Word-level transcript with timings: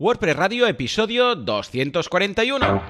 WordPress 0.00 0.36
Radio, 0.36 0.68
episodio 0.68 1.34
241. 1.34 2.82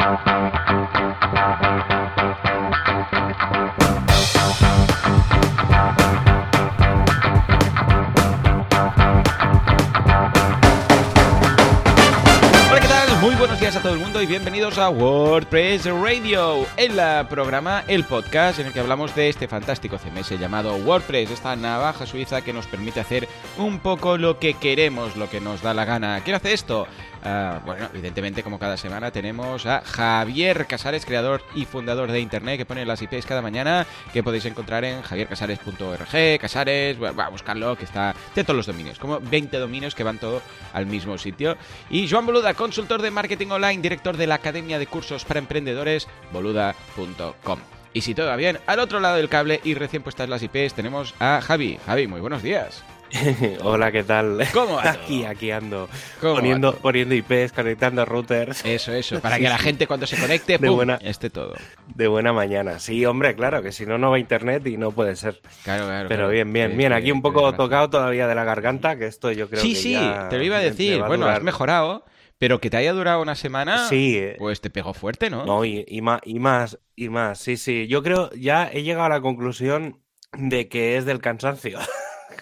Buenos 13.39 13.61
días 13.61 13.77
a 13.77 13.83
todo 13.83 13.93
el 13.93 14.01
mundo 14.01 14.21
y 14.21 14.27
bienvenidos 14.27 14.79
a 14.79 14.91
WordPress 14.91 15.85
Radio, 15.85 16.67
el 16.77 16.99
programa, 17.29 17.85
el 17.87 18.03
podcast 18.03 18.59
en 18.59 18.67
el 18.67 18.73
que 18.73 18.81
hablamos 18.81 19.15
de 19.15 19.29
este 19.29 19.47
fantástico 19.47 19.97
CMS 19.97 20.31
llamado 20.41 20.75
WordPress, 20.75 21.31
esta 21.31 21.55
navaja 21.55 22.05
suiza 22.05 22.43
que 22.43 22.53
nos 22.53 22.67
permite 22.67 22.99
hacer 22.99 23.29
un 23.57 23.79
poco 23.79 24.19
lo 24.19 24.41
que 24.41 24.55
queremos, 24.55 25.17
lo 25.17 25.31
que 25.31 25.41
nos 25.41 25.63
da 25.63 25.73
la 25.73 25.85
gana. 25.85 26.21
¿Quién 26.25 26.35
hace 26.35 26.53
esto? 26.53 26.89
Ah, 27.25 27.61
bueno, 27.65 27.89
evidentemente, 27.93 28.43
como 28.43 28.59
cada 28.59 28.77
semana, 28.77 29.11
tenemos 29.11 29.67
a 29.67 29.81
Javier 29.81 30.67
Casares, 30.67 31.05
creador 31.05 31.43
y 31.55 31.65
fundador 31.65 32.11
de 32.13 32.21
Internet, 32.21 32.59
que 32.59 32.67
pone 32.67 32.87
las 32.87 33.03
IPs 33.03 33.27
cada 33.27 33.43
mañana, 33.43 33.87
que 34.13 34.23
podéis 34.23 34.45
encontrar 34.45 34.85
en 34.85 35.03
javiercasares.org, 35.03 36.39
Casares, 36.41 37.03
va 37.03 37.25
a 37.25 37.29
buscarlo, 37.29 37.77
que 37.77 37.85
está 37.85 38.15
de 38.35 38.45
todos 38.45 38.57
los 38.57 38.67
dominios, 38.67 38.99
como 38.99 39.21
20 39.21 39.59
dominios 39.59 39.95
que 39.95 40.05
van 40.05 40.19
todo 40.19 40.43
al 40.73 40.87
mismo 40.87 41.19
sitio. 41.19 41.57
Y 41.91 42.09
Joan 42.09 42.27
Boluda, 42.27 42.55
consultor 42.55 43.03
de 43.03 43.11
marketing 43.11 43.49
online, 43.49 43.83
director 43.83 44.17
de 44.17 44.27
la 44.27 44.37
Academia 44.37 44.79
de 44.79 44.87
Cursos 44.87 45.25
para 45.25 45.41
Emprendedores, 45.41 46.09
boluda.com. 46.33 47.59
Y 47.93 48.03
si 48.03 48.15
todo 48.15 48.27
va 48.27 48.37
bien, 48.37 48.59
al 48.67 48.81
otro 48.81 49.01
lado 49.01 49.17
del 49.17 49.29
cable 49.29 49.61
y 49.65 49.75
recién 49.75 50.03
puestas 50.03 50.29
las 50.29 50.43
IPs, 50.43 50.75
tenemos 50.75 51.15
a 51.19 51.41
Javi. 51.41 51.79
Javi, 51.87 52.07
muy 52.07 52.21
buenos 52.21 52.43
días. 52.43 52.85
Hola, 53.63 53.91
¿qué 53.91 54.05
tal? 54.05 54.47
¿Cómo 54.53 54.79
Aquí, 54.83 55.25
aquí 55.25 55.51
ando. 55.51 55.89
Poniendo, 56.21 56.75
poniendo 56.77 57.15
IPs, 57.15 57.53
conectando 57.53 58.05
routers. 58.05 58.65
Eso, 58.65 58.93
eso. 58.93 59.21
Para 59.23 59.39
que 59.39 59.49
la 59.49 59.59
gente 59.59 59.87
cuando 59.87 60.07
se 60.07 60.17
conecte, 60.19 60.59
de 60.59 60.67
¡pum! 60.67 60.77
buena, 60.77 60.97
esté 61.03 61.31
todo. 61.31 61.55
De 61.95 62.07
buena 62.09 62.33
mañana. 62.33 62.79
Sí, 62.79 63.05
hombre, 63.07 63.35
claro, 63.35 63.63
que 63.63 63.73
si 63.73 63.87
no, 63.87 63.97
no 63.99 64.11
va 64.11 64.19
internet 64.19 64.67
y 64.67 64.77
no 64.77 64.93
puede 64.93 65.17
ser. 65.17 65.41
Claro, 65.65 65.87
claro. 65.87 66.09
Pero 66.09 66.19
claro. 66.21 66.33
bien, 66.33 66.53
bien, 66.53 66.77
bien. 66.77 66.93
Aquí 66.93 67.11
un 67.11 67.23
poco 67.23 67.53
tocado 67.55 67.89
todavía 67.91 68.27
de 68.27 68.35
la 68.35 68.45
garganta, 68.45 68.97
que 68.99 69.07
esto 69.07 69.33
yo 69.33 69.49
creo 69.49 69.63
Sí, 69.63 69.73
que 69.75 69.81
sí, 69.81 69.93
ya 69.93 70.29
te 70.29 70.37
lo 70.39 70.45
iba 70.45 70.57
a 70.57 70.61
decir. 70.61 71.01
a 71.03 71.07
Bueno, 71.07 71.25
durar. 71.25 71.39
has 71.39 71.43
mejorado, 71.43 72.05
pero 72.37 72.61
que 72.61 72.69
te 72.69 72.77
haya 72.77 72.93
durado 72.93 73.23
una 73.23 73.35
semana, 73.35 73.89
Sí, 73.89 74.17
eh, 74.19 74.37
pues 74.39 74.61
te 74.61 74.69
pegó 74.71 74.93
fuerte, 74.93 75.31
¿no? 75.31 75.47
no, 75.47 75.65
y, 75.65 75.85
y 75.89 76.03
más, 76.03 76.21
y 76.25 76.39
más, 76.39 76.79
y 76.95 77.09
más. 77.09 77.39
Sí, 77.39 77.57
sí. 77.57 77.87
Yo 77.89 78.03
creo, 78.03 78.31
ya 78.33 78.69
he 78.71 78.83
llegado 78.83 79.07
a 79.07 79.09
la 79.11 79.21
conclusión 79.23 80.01
de 80.37 80.69
que 80.69 80.99
es 80.99 81.07
del 81.07 81.21
cansancio. 81.21 81.79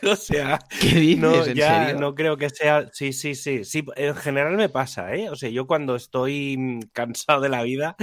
o 0.11 0.17
sea, 0.17 0.59
¿Qué 0.79 0.89
dices? 0.89 1.19
No, 1.21 1.45
¿En 1.47 1.55
ya 1.55 1.67
serio? 1.87 1.97
no 1.97 2.15
creo 2.15 2.37
que 2.37 2.51
sea. 2.51 2.89
Sí, 2.93 3.13
sí, 3.13 3.35
sí. 3.35 3.65
Sí, 3.65 3.85
en 3.97 4.15
general 4.17 4.57
me 4.57 4.69
pasa, 4.69 5.15
¿eh? 5.15 5.31
O 5.31 5.37
sea, 5.37 5.49
yo 5.51 5.67
cuando 5.67 5.97
estoy 5.97 6.57
mm, 6.59 6.81
cansado 6.93 7.41
de 7.41 7.49
la 7.49 7.63
vida, 7.63 7.97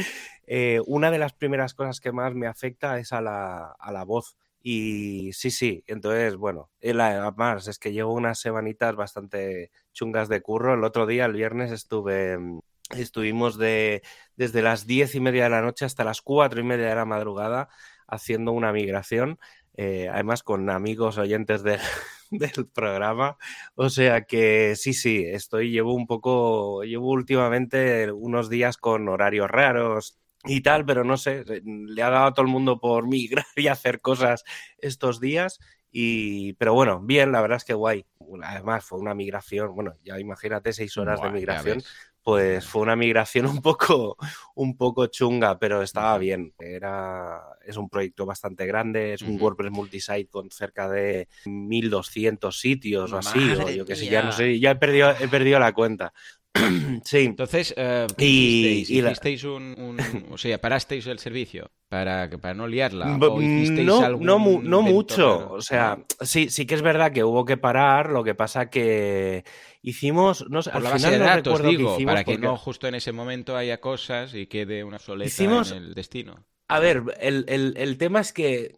eh, 0.48 0.82
una 0.88 1.12
de 1.12 1.20
las 1.20 1.34
primeras 1.34 1.74
cosas 1.74 2.00
que 2.00 2.12
más 2.12 2.34
me 2.36 2.48
afecta 2.48 2.98
es 3.00 3.12
a 3.14 3.22
la, 3.22 3.72
a 3.80 3.92
la 3.92 4.04
voz. 4.04 4.38
Y 4.62 5.32
sí, 5.34 5.52
sí. 5.52 5.84
Entonces, 5.88 6.36
bueno, 6.38 6.70
además 6.82 7.68
es 7.68 7.80
que 7.80 7.92
llevo 7.92 8.14
unas 8.14 8.40
semanitas 8.40 8.96
bastante 8.96 9.72
chungas 9.94 10.30
de 10.30 10.42
curro. 10.42 10.74
El 10.76 10.84
otro 10.86 11.06
día, 11.06 11.26
el 11.26 11.34
viernes, 11.34 11.72
estuve. 11.72 12.38
mm, 12.38 12.60
Estuvimos 12.98 13.58
de, 13.58 14.04
desde 14.36 14.62
las 14.62 14.86
diez 14.86 15.16
y 15.16 15.20
media 15.20 15.46
de 15.46 15.50
la 15.50 15.62
noche 15.62 15.86
hasta 15.86 16.04
las 16.04 16.22
cuatro 16.22 16.60
y 16.60 16.64
media 16.64 16.88
de 16.90 16.96
la 16.96 17.06
madrugada 17.06 17.70
haciendo 18.08 18.52
una 18.52 18.72
migración 18.74 19.40
eh, 19.76 20.10
además 20.12 20.44
con 20.44 20.70
amigos 20.70 21.18
oyentes 21.18 21.64
de- 21.64 21.80
del 22.32 22.68
programa. 22.68 23.38
O 23.76 23.90
sea 23.90 24.24
que 24.24 24.76
sí, 24.76 24.94
sí, 24.94 25.24
estoy, 25.26 25.72
llevo 25.72 25.94
un 25.94 26.08
poco, 26.08 26.84
llevo 26.84 27.10
últimamente 27.12 28.12
unos 28.12 28.50
días 28.50 28.78
con 28.78 29.08
horarios 29.10 29.50
raros 29.50 30.20
y 30.46 30.62
tal, 30.62 30.86
pero 30.86 31.04
no 31.04 31.18
sé, 31.18 31.44
le 31.64 32.02
ha 32.04 32.10
dado 32.10 32.26
a 32.28 32.34
todo 32.34 32.46
el 32.46 32.52
mundo 32.52 32.80
por 32.80 33.08
migrar 33.08 33.46
y 33.56 33.68
hacer 33.68 34.02
cosas 34.02 34.44
estos 34.78 35.20
días. 35.20 35.60
Y, 35.96 36.54
pero 36.54 36.74
bueno, 36.74 37.02
bien, 37.02 37.32
la 37.32 37.42
verdad 37.42 37.58
es 37.58 37.66
que 37.66 37.76
guay. 37.76 38.06
Además, 38.44 38.84
fue 38.84 39.00
una 39.00 39.14
migración, 39.14 39.76
bueno, 39.76 39.94
ya 40.04 40.20
imagínate 40.20 40.74
seis 40.74 40.98
horas 40.98 41.20
Buah, 41.20 41.28
de 41.30 41.34
migración. 41.36 41.84
Pues 42.24 42.66
fue 42.66 42.82
una 42.82 42.96
migración 42.96 43.46
un 43.48 43.62
poco, 43.62 44.18
un 44.56 44.76
poco 44.78 45.08
chunga, 45.08 45.60
pero 45.60 45.82
estaba 45.82 46.18
bien. 46.18 46.54
Era, 46.60 47.42
es 47.66 47.78
un 47.78 47.90
proyecto 47.90 48.26
bastante 48.26 48.66
grande, 48.66 49.14
es 49.14 49.22
un. 49.22 49.40
WordPress 49.42 49.72
multisite 49.72 50.28
con 50.28 50.50
cerca 50.50 50.90
de 50.90 51.28
1200 51.46 52.58
sitios 52.60 53.12
o 53.12 53.18
así, 53.18 53.40
o 53.52 53.70
yo 53.70 53.86
que 53.86 53.96
sé, 53.96 54.06
ya 54.08 54.22
no 54.24 54.32
sé, 54.32 54.60
ya 54.60 54.72
he 54.72 54.76
perdido, 54.76 55.12
he 55.20 55.28
perdido 55.28 55.60
la 55.60 55.74
cuenta. 55.74 56.14
sí, 57.04 57.18
Entonces, 57.26 57.74
eh, 57.76 58.06
¿qué 58.16 58.26
Y- 58.26 58.30
hicisteis? 58.30 58.90
y 58.92 59.02
la- 59.02 59.10
¿Hicisteis 59.12 59.44
un, 59.44 59.76
un- 59.78 60.26
O 60.32 60.38
sea, 60.38 60.62
parasteis 60.62 61.08
el 61.08 61.18
servicio 61.18 61.72
para, 61.90 62.30
para 62.30 62.54
no 62.54 62.68
liarla? 62.68 63.18
B- 63.18 63.26
¿O 63.26 63.42
hicisteis 63.42 63.88
no, 63.88 64.02
algún 64.02 64.26
no, 64.28 64.38
mucho. 64.84 65.52
O 65.52 65.62
sea, 65.62 65.98
sí, 66.22 66.50
sí 66.50 66.68
que 66.68 66.76
es 66.76 66.84
verdad 66.84 67.12
que 67.12 67.24
hubo 67.24 67.44
que 67.44 67.58
parar. 67.58 68.12
Lo 68.12 68.24
que 68.24 68.36
pasa 68.36 68.70
que 68.70 69.44
hicimos, 69.84 70.50
no 70.50 70.64
sé, 70.64 70.72
Por 70.72 70.78
al 70.78 70.84
la 70.86 70.90
base 70.92 71.06
final 71.06 71.20
de 71.20 71.20
no 71.20 71.26
datos, 71.26 71.54
recuerdo 71.60 71.70
digo, 71.78 71.94
hicimos 71.96 72.12
para 72.14 72.24
que 72.24 72.32
porque- 72.32 72.48
no 72.48 72.58
justo 72.58 72.88
en 72.88 72.96
ese 72.96 73.12
momento 73.12 73.56
haya 73.56 73.80
cosas 73.80 74.34
y 74.34 74.48
quede 74.48 74.84
una 74.84 74.98
soleta 74.98 75.28
Hicimos- 75.28 75.72
en 75.72 75.78
el 75.78 75.94
destino. 75.94 76.46
A 76.70 76.80
ver, 76.80 77.04
el, 77.20 77.46
el- 77.50 77.76
el 77.78 77.98
tema 77.98 78.22
es 78.22 78.34
que 78.34 78.76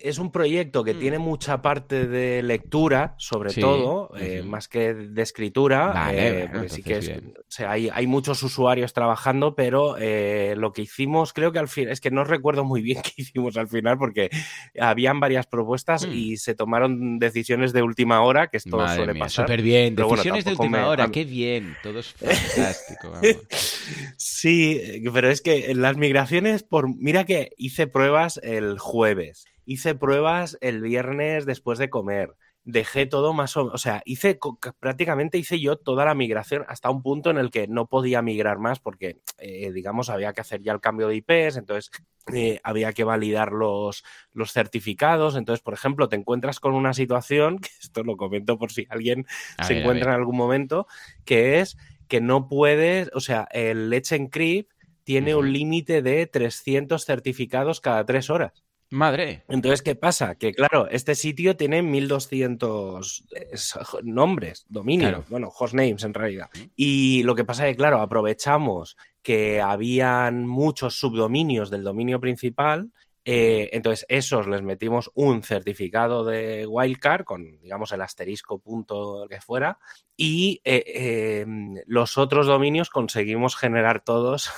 es 0.00 0.18
un 0.18 0.30
proyecto 0.32 0.84
que 0.84 0.94
Mm. 0.94 0.98
tiene 0.98 1.18
mucha 1.18 1.62
parte 1.62 2.06
de 2.06 2.42
lectura, 2.42 3.14
sobre 3.18 3.50
Sí, 3.50 3.60
todo, 3.60 4.10
eh, 4.18 4.42
más 4.44 4.68
que 4.68 4.94
de 4.94 5.22
escritura. 5.22 5.88
Vale, 5.88 6.28
eh, 6.42 6.48
bueno, 6.52 6.68
sí 6.68 6.82
que 6.82 6.98
es, 6.98 7.08
o 7.10 7.42
sea, 7.48 7.70
hay, 7.72 7.88
hay 7.92 8.06
muchos 8.06 8.42
usuarios 8.42 8.92
trabajando, 8.92 9.54
pero 9.54 9.96
eh, 9.98 10.54
lo 10.56 10.72
que 10.72 10.82
hicimos, 10.82 11.32
creo 11.32 11.52
que 11.52 11.58
al 11.58 11.68
final, 11.68 11.92
es 11.92 12.00
que 12.00 12.10
no 12.10 12.24
recuerdo 12.24 12.64
muy 12.64 12.82
bien 12.82 13.00
qué 13.02 13.12
hicimos 13.16 13.56
al 13.56 13.68
final, 13.68 13.98
porque 13.98 14.30
habían 14.80 15.20
varias 15.20 15.46
propuestas 15.46 16.06
Mm. 16.06 16.12
y 16.12 16.36
se 16.36 16.54
tomaron 16.54 17.18
decisiones 17.18 17.72
de 17.72 17.82
última 17.82 18.20
hora, 18.22 18.48
que 18.48 18.56
esto 18.58 18.76
Madre 18.76 18.96
suele 18.96 19.12
mía, 19.14 19.24
pasar. 19.24 19.46
súper 19.46 19.62
bien. 19.62 19.94
pero 19.94 20.08
bueno, 20.08 20.18
Decisiones 20.22 20.44
de 20.44 20.50
tampoco 20.50 20.62
última 20.64 20.78
me- 20.82 20.88
hora, 20.88 21.08
qué 21.10 21.24
bien. 21.24 21.74
Todo 21.82 21.98
es 22.00 22.12
fantástico. 22.14 23.10
vamos. 23.10 23.36
Sí, 24.16 25.02
pero 25.12 25.30
es 25.30 25.40
que 25.40 25.74
las 25.74 25.96
migraciones, 25.96 26.62
por 26.62 26.94
mira 26.96 27.24
que 27.24 27.50
hice 27.56 27.86
pruebas 27.86 28.38
el 28.42 28.78
jueves, 28.78 29.46
hice 29.66 29.94
pruebas 29.94 30.56
el 30.62 30.80
viernes 30.80 31.44
después 31.44 31.78
de 31.78 31.90
comer, 31.90 32.34
dejé 32.66 33.06
todo 33.06 33.32
más 33.32 33.56
o 33.56 33.66
o 33.66 33.78
sea, 33.78 34.02
hice 34.04 34.38
prácticamente 34.80 35.38
hice 35.38 35.60
yo 35.60 35.76
toda 35.76 36.04
la 36.04 36.14
migración 36.14 36.64
hasta 36.68 36.90
un 36.90 37.02
punto 37.02 37.30
en 37.30 37.38
el 37.38 37.50
que 37.50 37.68
no 37.68 37.86
podía 37.86 38.22
migrar 38.22 38.58
más 38.58 38.80
porque, 38.80 39.20
eh, 39.38 39.70
digamos, 39.72 40.10
había 40.10 40.32
que 40.32 40.40
hacer 40.40 40.62
ya 40.62 40.72
el 40.72 40.80
cambio 40.80 41.08
de 41.08 41.16
IPs, 41.16 41.58
entonces 41.58 41.90
eh, 42.34 42.58
había 42.64 42.92
que 42.92 43.04
validar 43.04 43.52
los, 43.52 44.02
los 44.32 44.52
certificados. 44.52 45.36
Entonces, 45.36 45.62
por 45.62 45.74
ejemplo, 45.74 46.08
te 46.08 46.16
encuentras 46.16 46.58
con 46.58 46.74
una 46.74 46.92
situación, 46.92 47.58
que 47.60 47.70
esto 47.80 48.02
lo 48.02 48.16
comento 48.16 48.58
por 48.58 48.72
si 48.72 48.86
alguien 48.88 49.26
A 49.58 49.64
se 49.64 49.74
ver, 49.74 49.82
encuentra 49.82 50.12
en 50.12 50.18
algún 50.18 50.36
momento, 50.36 50.88
que 51.24 51.60
es 51.60 51.76
que 52.08 52.20
no 52.20 52.48
puedes, 52.48 53.10
o 53.14 53.20
sea, 53.20 53.46
el 53.52 53.90
Let's 53.90 54.12
Encrypt 54.12 54.72
tiene 55.04 55.36
un 55.36 55.52
límite 55.52 56.02
de 56.02 56.26
300 56.26 57.04
certificados 57.04 57.80
cada 57.80 58.04
tres 58.04 58.28
horas. 58.28 58.64
Madre. 58.90 59.42
Entonces, 59.48 59.82
¿qué 59.82 59.96
pasa? 59.96 60.36
Que 60.36 60.52
claro, 60.54 60.88
este 60.88 61.14
sitio 61.16 61.56
tiene 61.56 61.82
1200 61.82 63.24
es, 63.30 63.74
nombres, 64.04 64.64
dominios, 64.68 65.10
Claro. 65.10 65.24
bueno, 65.28 65.52
hostnames 65.58 66.04
en 66.04 66.14
realidad. 66.14 66.48
Y 66.76 67.22
lo 67.24 67.34
que 67.34 67.44
pasa 67.44 67.66
es 67.66 67.72
que, 67.72 67.78
claro, 67.78 68.00
aprovechamos 68.00 68.96
que 69.22 69.60
habían 69.60 70.46
muchos 70.46 70.98
subdominios 71.00 71.70
del 71.70 71.82
dominio 71.82 72.20
principal. 72.20 72.90
eh, 73.28 73.70
entonces, 73.72 74.06
esos 74.08 74.46
les 74.46 74.62
metimos 74.62 75.10
un 75.14 75.42
certificado 75.42 76.24
de 76.24 76.64
wildcard 76.64 77.24
con, 77.24 77.58
digamos, 77.60 77.90
el 77.90 78.00
asterisco 78.02 78.60
punto 78.60 79.26
que 79.28 79.40
fuera. 79.40 79.80
Y 80.16 80.60
eh, 80.62 80.84
eh, 80.86 81.46
los 81.86 82.18
otros 82.18 82.46
dominios 82.46 82.88
conseguimos 82.88 83.56
generar 83.56 84.04
todos, 84.04 84.48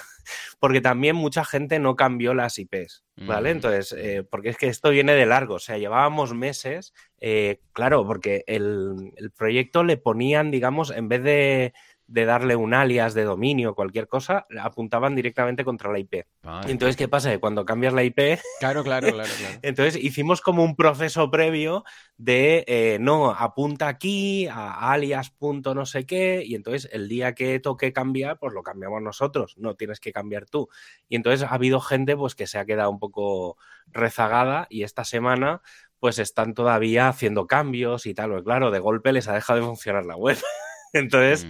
porque 0.59 0.81
también 0.81 1.17
mucha 1.17 1.45
gente 1.45 1.79
no 1.79 1.97
cambió 1.97 2.35
las 2.35 2.59
IPs, 2.59 3.05
¿vale? 3.17 3.51
Mm. 3.51 3.57
Entonces, 3.57 3.95
eh, 3.99 4.25
porque 4.29 4.51
es 4.51 4.57
que 4.57 4.69
esto 4.69 4.91
viene 4.91 5.15
de 5.15 5.27
largo, 5.27 5.55
o 5.55 5.59
sea, 5.59 5.79
llevábamos 5.79 6.35
meses, 6.35 6.93
eh, 7.21 7.61
claro, 7.73 8.07
porque 8.07 8.45
el, 8.47 9.13
el 9.17 9.31
proyecto 9.31 9.85
le 9.85 9.97
ponían, 9.97 10.51
digamos, 10.51 10.91
en 10.91 11.09
vez 11.09 11.23
de, 11.23 11.73
de 12.08 12.25
darle 12.25 12.56
un 12.56 12.72
alias 12.72 13.12
de 13.12 13.25
dominio 13.25 13.70
o 13.70 13.75
cualquier 13.75 14.08
cosa, 14.08 14.46
apuntaban 14.60 15.14
directamente 15.14 15.62
contra 15.62 15.93
la 15.93 15.99
IP. 15.99 16.25
Entonces, 16.66 16.96
¿qué 16.96 17.06
pasa? 17.06 17.31
Que 17.31 17.38
cuando 17.38 17.66
cambias 17.66 17.93
la 17.93 18.02
IP, 18.02 18.40
Claro, 18.60 18.82
claro, 18.82 19.08
claro, 19.12 19.31
claro. 19.38 19.58
entonces 19.62 20.02
hicimos 20.02 20.40
como 20.40 20.64
un 20.64 20.75
proceso 20.75 21.31
previo 21.31 21.84
de, 22.16 22.64
eh, 22.66 22.96
no, 22.99 23.31
apunta 23.31 23.88
aquí 23.88 24.46
a 24.46 24.90
alias 24.90 25.31
punto 25.31 25.75
no 25.75 25.84
sé 25.84 26.06
qué, 26.06 26.43
y 26.44 26.55
entonces 26.55 26.88
el 26.93 27.08
día 27.08 27.34
que 27.34 27.60
toque 27.60 27.93
cambiar, 27.93 28.38
pues 28.38 28.55
lo 28.55 28.62
cambiamos 28.62 29.02
nosotros, 29.02 29.56
no 29.58 29.76
tienes 29.76 30.00
que 30.00 30.10
cambiar 30.12 30.46
tú. 30.46 30.69
Y 31.10 31.16
entonces 31.16 31.46
ha 31.46 31.55
habido 31.55 31.78
gente 31.81 32.16
pues 32.16 32.34
que 32.34 32.46
se 32.46 32.58
ha 32.58 32.64
quedado 32.64 32.90
un 32.90 32.99
poco 32.99 33.58
rezagada 33.87 34.66
y 34.70 34.82
esta 34.82 35.05
semana 35.05 35.60
pues 36.00 36.19
están 36.19 36.55
todavía 36.55 37.08
haciendo 37.08 37.46
cambios 37.46 38.06
y 38.06 38.14
tal, 38.14 38.31
porque 38.31 38.44
claro, 38.44 38.70
de 38.70 38.78
golpe 38.78 39.12
les 39.12 39.28
ha 39.28 39.34
dejado 39.34 39.60
de 39.60 39.66
funcionar 39.66 40.06
la 40.06 40.16
web. 40.16 40.38
Entonces, 40.93 41.46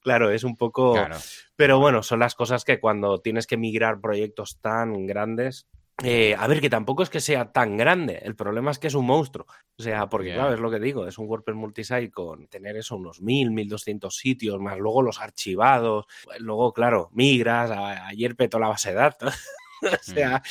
claro, 0.00 0.30
es 0.30 0.44
un 0.44 0.56
poco... 0.56 0.96
Pero 1.56 1.78
bueno, 1.78 2.02
son 2.02 2.20
las 2.20 2.34
cosas 2.34 2.64
que 2.64 2.80
cuando 2.80 3.18
tienes 3.20 3.46
que 3.46 3.56
migrar 3.56 4.00
proyectos 4.00 4.58
tan 4.60 5.06
grandes, 5.06 5.66
eh, 6.04 6.36
a 6.38 6.46
ver, 6.46 6.60
que 6.60 6.68
tampoco 6.68 7.02
es 7.02 7.08
que 7.08 7.20
sea 7.20 7.52
tan 7.52 7.78
grande, 7.78 8.20
el 8.22 8.36
problema 8.36 8.70
es 8.70 8.78
que 8.78 8.88
es 8.88 8.94
un 8.94 9.06
monstruo. 9.06 9.46
O 9.78 9.82
sea, 9.82 10.08
porque 10.08 10.34
claro, 10.34 10.52
es 10.52 10.60
lo 10.60 10.70
que 10.70 10.78
digo, 10.78 11.06
es 11.06 11.16
un 11.16 11.26
WordPress 11.26 11.56
multisite 11.56 12.10
con 12.10 12.48
tener 12.48 12.76
eso, 12.76 12.96
unos 12.96 13.22
1000, 13.22 13.50
1200 13.50 14.14
sitios, 14.14 14.60
más 14.60 14.78
luego 14.78 15.00
los 15.00 15.20
archivados, 15.20 16.04
luego, 16.38 16.74
claro, 16.74 17.08
migras, 17.12 17.70
ayer 17.70 18.36
petó 18.36 18.58
la 18.58 18.68
base 18.68 18.90
de 18.90 18.96
datos. 18.96 19.34
o 19.82 20.02
sea, 20.02 20.42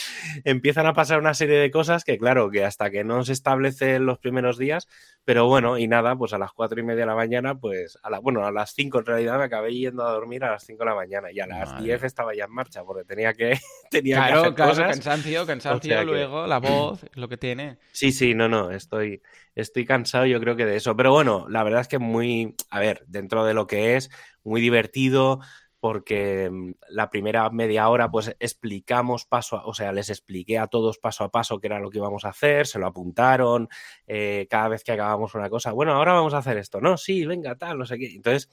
empiezan 0.44 0.86
a 0.86 0.94
pasar 0.94 1.20
una 1.20 1.34
serie 1.34 1.58
de 1.58 1.72
cosas 1.72 2.04
que, 2.04 2.18
claro, 2.18 2.50
que 2.50 2.64
hasta 2.64 2.90
que 2.90 3.04
no 3.04 3.24
se 3.24 3.34
establece 3.34 3.96
en 3.96 4.06
los 4.06 4.20
primeros 4.20 4.58
días, 4.58 4.88
pero 5.24 5.48
bueno, 5.48 5.78
y 5.78 5.88
nada, 5.88 6.16
pues 6.16 6.34
a 6.34 6.38
las 6.38 6.52
cuatro 6.52 6.80
y 6.80 6.84
media 6.84 7.02
de 7.02 7.06
la 7.08 7.16
mañana, 7.16 7.56
pues, 7.56 7.98
a 8.04 8.10
la, 8.10 8.20
bueno, 8.20 8.46
a 8.46 8.52
las 8.52 8.74
cinco 8.74 9.00
en 9.00 9.06
realidad 9.06 9.38
me 9.38 9.46
acabé 9.46 9.74
yendo 9.74 10.06
a 10.06 10.12
dormir 10.12 10.44
a 10.44 10.52
las 10.52 10.64
cinco 10.64 10.84
de 10.84 10.90
la 10.90 10.96
mañana 10.96 11.32
y 11.32 11.40
a 11.40 11.48
las 11.48 11.82
diez 11.82 12.04
estaba 12.04 12.36
ya 12.36 12.46
en 12.46 12.52
marcha 12.52 12.84
porque 12.84 13.04
tenía 13.04 13.34
que, 13.34 13.58
tenía 13.90 14.18
claro, 14.18 14.34
que 14.34 14.38
hacer 14.40 14.54
claro, 14.54 14.72
cosas. 14.72 14.90
cansancio, 14.92 15.46
cansancio, 15.46 16.04
luego 16.04 16.46
la 16.46 16.60
voz, 16.60 17.06
lo 17.16 17.28
que 17.28 17.38
tiene. 17.38 17.78
Sí, 17.92 18.12
sí, 18.12 18.36
no, 18.36 18.48
no, 18.48 18.72
estoy, 18.72 19.22
estoy 19.56 19.86
cansado 19.86 20.26
yo 20.26 20.40
creo 20.40 20.56
que 20.56 20.66
de 20.66 20.76
eso, 20.76 20.96
pero 20.96 21.12
bueno, 21.12 21.48
la 21.50 21.64
verdad 21.64 21.82
es 21.82 21.88
que 21.88 22.00
muy, 22.00 22.56
a 22.70 22.80
ver, 22.80 23.04
dentro 23.08 23.46
de 23.46 23.54
lo 23.54 23.68
que 23.68 23.96
es, 23.96 24.12
muy 24.44 24.62
divertido, 24.62 25.40
porque 25.86 26.50
mm, 26.52 26.72
la 26.90 27.12
primera 27.12 27.48
media 27.52 27.88
hora 27.90 28.10
pues 28.10 28.36
explicamos 28.40 29.26
paso, 29.26 29.56
a, 29.56 29.68
o 29.68 29.76
sea, 29.76 29.92
les 29.92 30.10
expliqué 30.10 30.58
a 30.58 30.66
todos 30.66 30.98
paso 30.98 31.24
a 31.24 31.30
paso 31.30 31.60
qué 31.60 31.68
era 31.68 31.80
lo 31.80 31.92
que 31.92 32.00
íbamos 32.00 32.26
a 32.26 32.30
hacer, 32.30 32.66
se 32.66 32.80
lo 32.80 32.88
apuntaron, 32.88 33.70
eh, 34.08 34.48
cada 34.50 34.70
vez 34.70 34.84
que 34.84 34.94
acabamos 34.94 35.36
una 35.36 35.48
cosa, 35.48 35.74
bueno, 35.74 35.94
ahora 35.94 36.14
vamos 36.14 36.34
a 36.34 36.40
hacer 36.40 36.58
esto, 36.58 36.82
no, 36.82 36.98
sí, 36.98 37.24
venga, 37.28 37.56
tal, 37.56 37.78
no 37.78 37.86
sé 37.86 38.00
qué. 38.00 38.16
Entonces, 38.16 38.50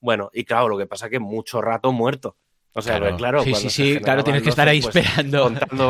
bueno, 0.00 0.28
y 0.32 0.42
claro, 0.42 0.70
lo 0.70 0.76
que 0.76 0.88
pasa 0.88 1.06
es 1.06 1.12
que 1.12 1.20
mucho 1.20 1.62
rato 1.62 1.92
muerto. 1.92 2.36
O 2.74 2.82
sea, 2.82 2.98
claro, 2.98 3.16
claro 3.16 3.44
sí, 3.44 3.54
sí, 3.54 3.70
sí, 3.70 4.00
claro, 4.00 4.24
tienes 4.24 4.42
que 4.42 4.48
estar 4.48 4.66
ahí 4.66 4.82
pues, 4.82 4.96
esperando. 4.96 5.44
Contando, 5.44 5.88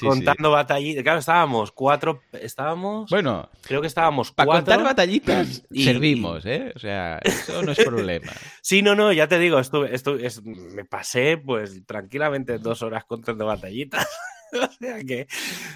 contando 0.00 0.50
batallitas. 0.50 1.02
Claro, 1.02 1.18
estábamos 1.18 1.72
cuatro. 1.72 2.22
Estábamos. 2.32 3.10
Bueno, 3.10 3.48
creo 3.62 3.80
que 3.80 3.86
estábamos 3.86 4.32
para 4.32 4.46
cuatro. 4.46 4.64
contar 4.64 4.84
batallitas 4.84 5.64
y... 5.70 5.84
servimos, 5.84 6.44
¿eh? 6.46 6.72
O 6.74 6.78
sea, 6.78 7.18
eso 7.22 7.62
no 7.62 7.72
es 7.72 7.78
problema. 7.84 8.32
sí, 8.60 8.82
no, 8.82 8.94
no, 8.94 9.12
ya 9.12 9.28
te 9.28 9.38
digo, 9.38 9.58
estuve, 9.58 9.94
estuve, 9.94 10.26
es, 10.26 10.42
me 10.42 10.84
pasé 10.84 11.38
pues 11.38 11.84
tranquilamente 11.86 12.58
dos 12.58 12.82
horas 12.82 13.04
contando 13.04 13.46
batallitas. 13.46 14.06
o 14.52 14.72
sea 14.72 14.98
que. 15.02 15.26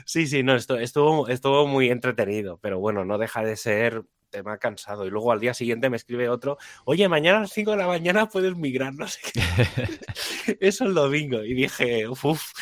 Sí, 0.04 0.26
sí, 0.26 0.42
no, 0.42 0.54
estuvo, 0.54 0.78
estuvo, 0.78 1.28
estuvo 1.28 1.66
muy 1.66 1.90
entretenido, 1.90 2.58
pero 2.58 2.78
bueno, 2.78 3.04
no 3.04 3.18
deja 3.18 3.42
de 3.42 3.56
ser 3.56 4.04
tema 4.28 4.58
cansado. 4.58 5.06
Y 5.06 5.10
luego 5.10 5.32
al 5.32 5.40
día 5.40 5.54
siguiente 5.54 5.90
me 5.90 5.96
escribe 5.96 6.28
otro, 6.28 6.58
oye, 6.84 7.08
mañana 7.08 7.38
a 7.38 7.40
las 7.42 7.52
5 7.52 7.72
de 7.72 7.76
la 7.76 7.86
mañana 7.86 8.28
puedes 8.28 8.56
migrar, 8.56 8.94
no 8.94 9.06
sé 9.08 9.20
qué. 9.32 9.40
Eso 10.60 10.84
el 10.84 10.94
domingo. 10.94 11.42
Y 11.44 11.54
dije, 11.54 12.06
uff, 12.08 12.52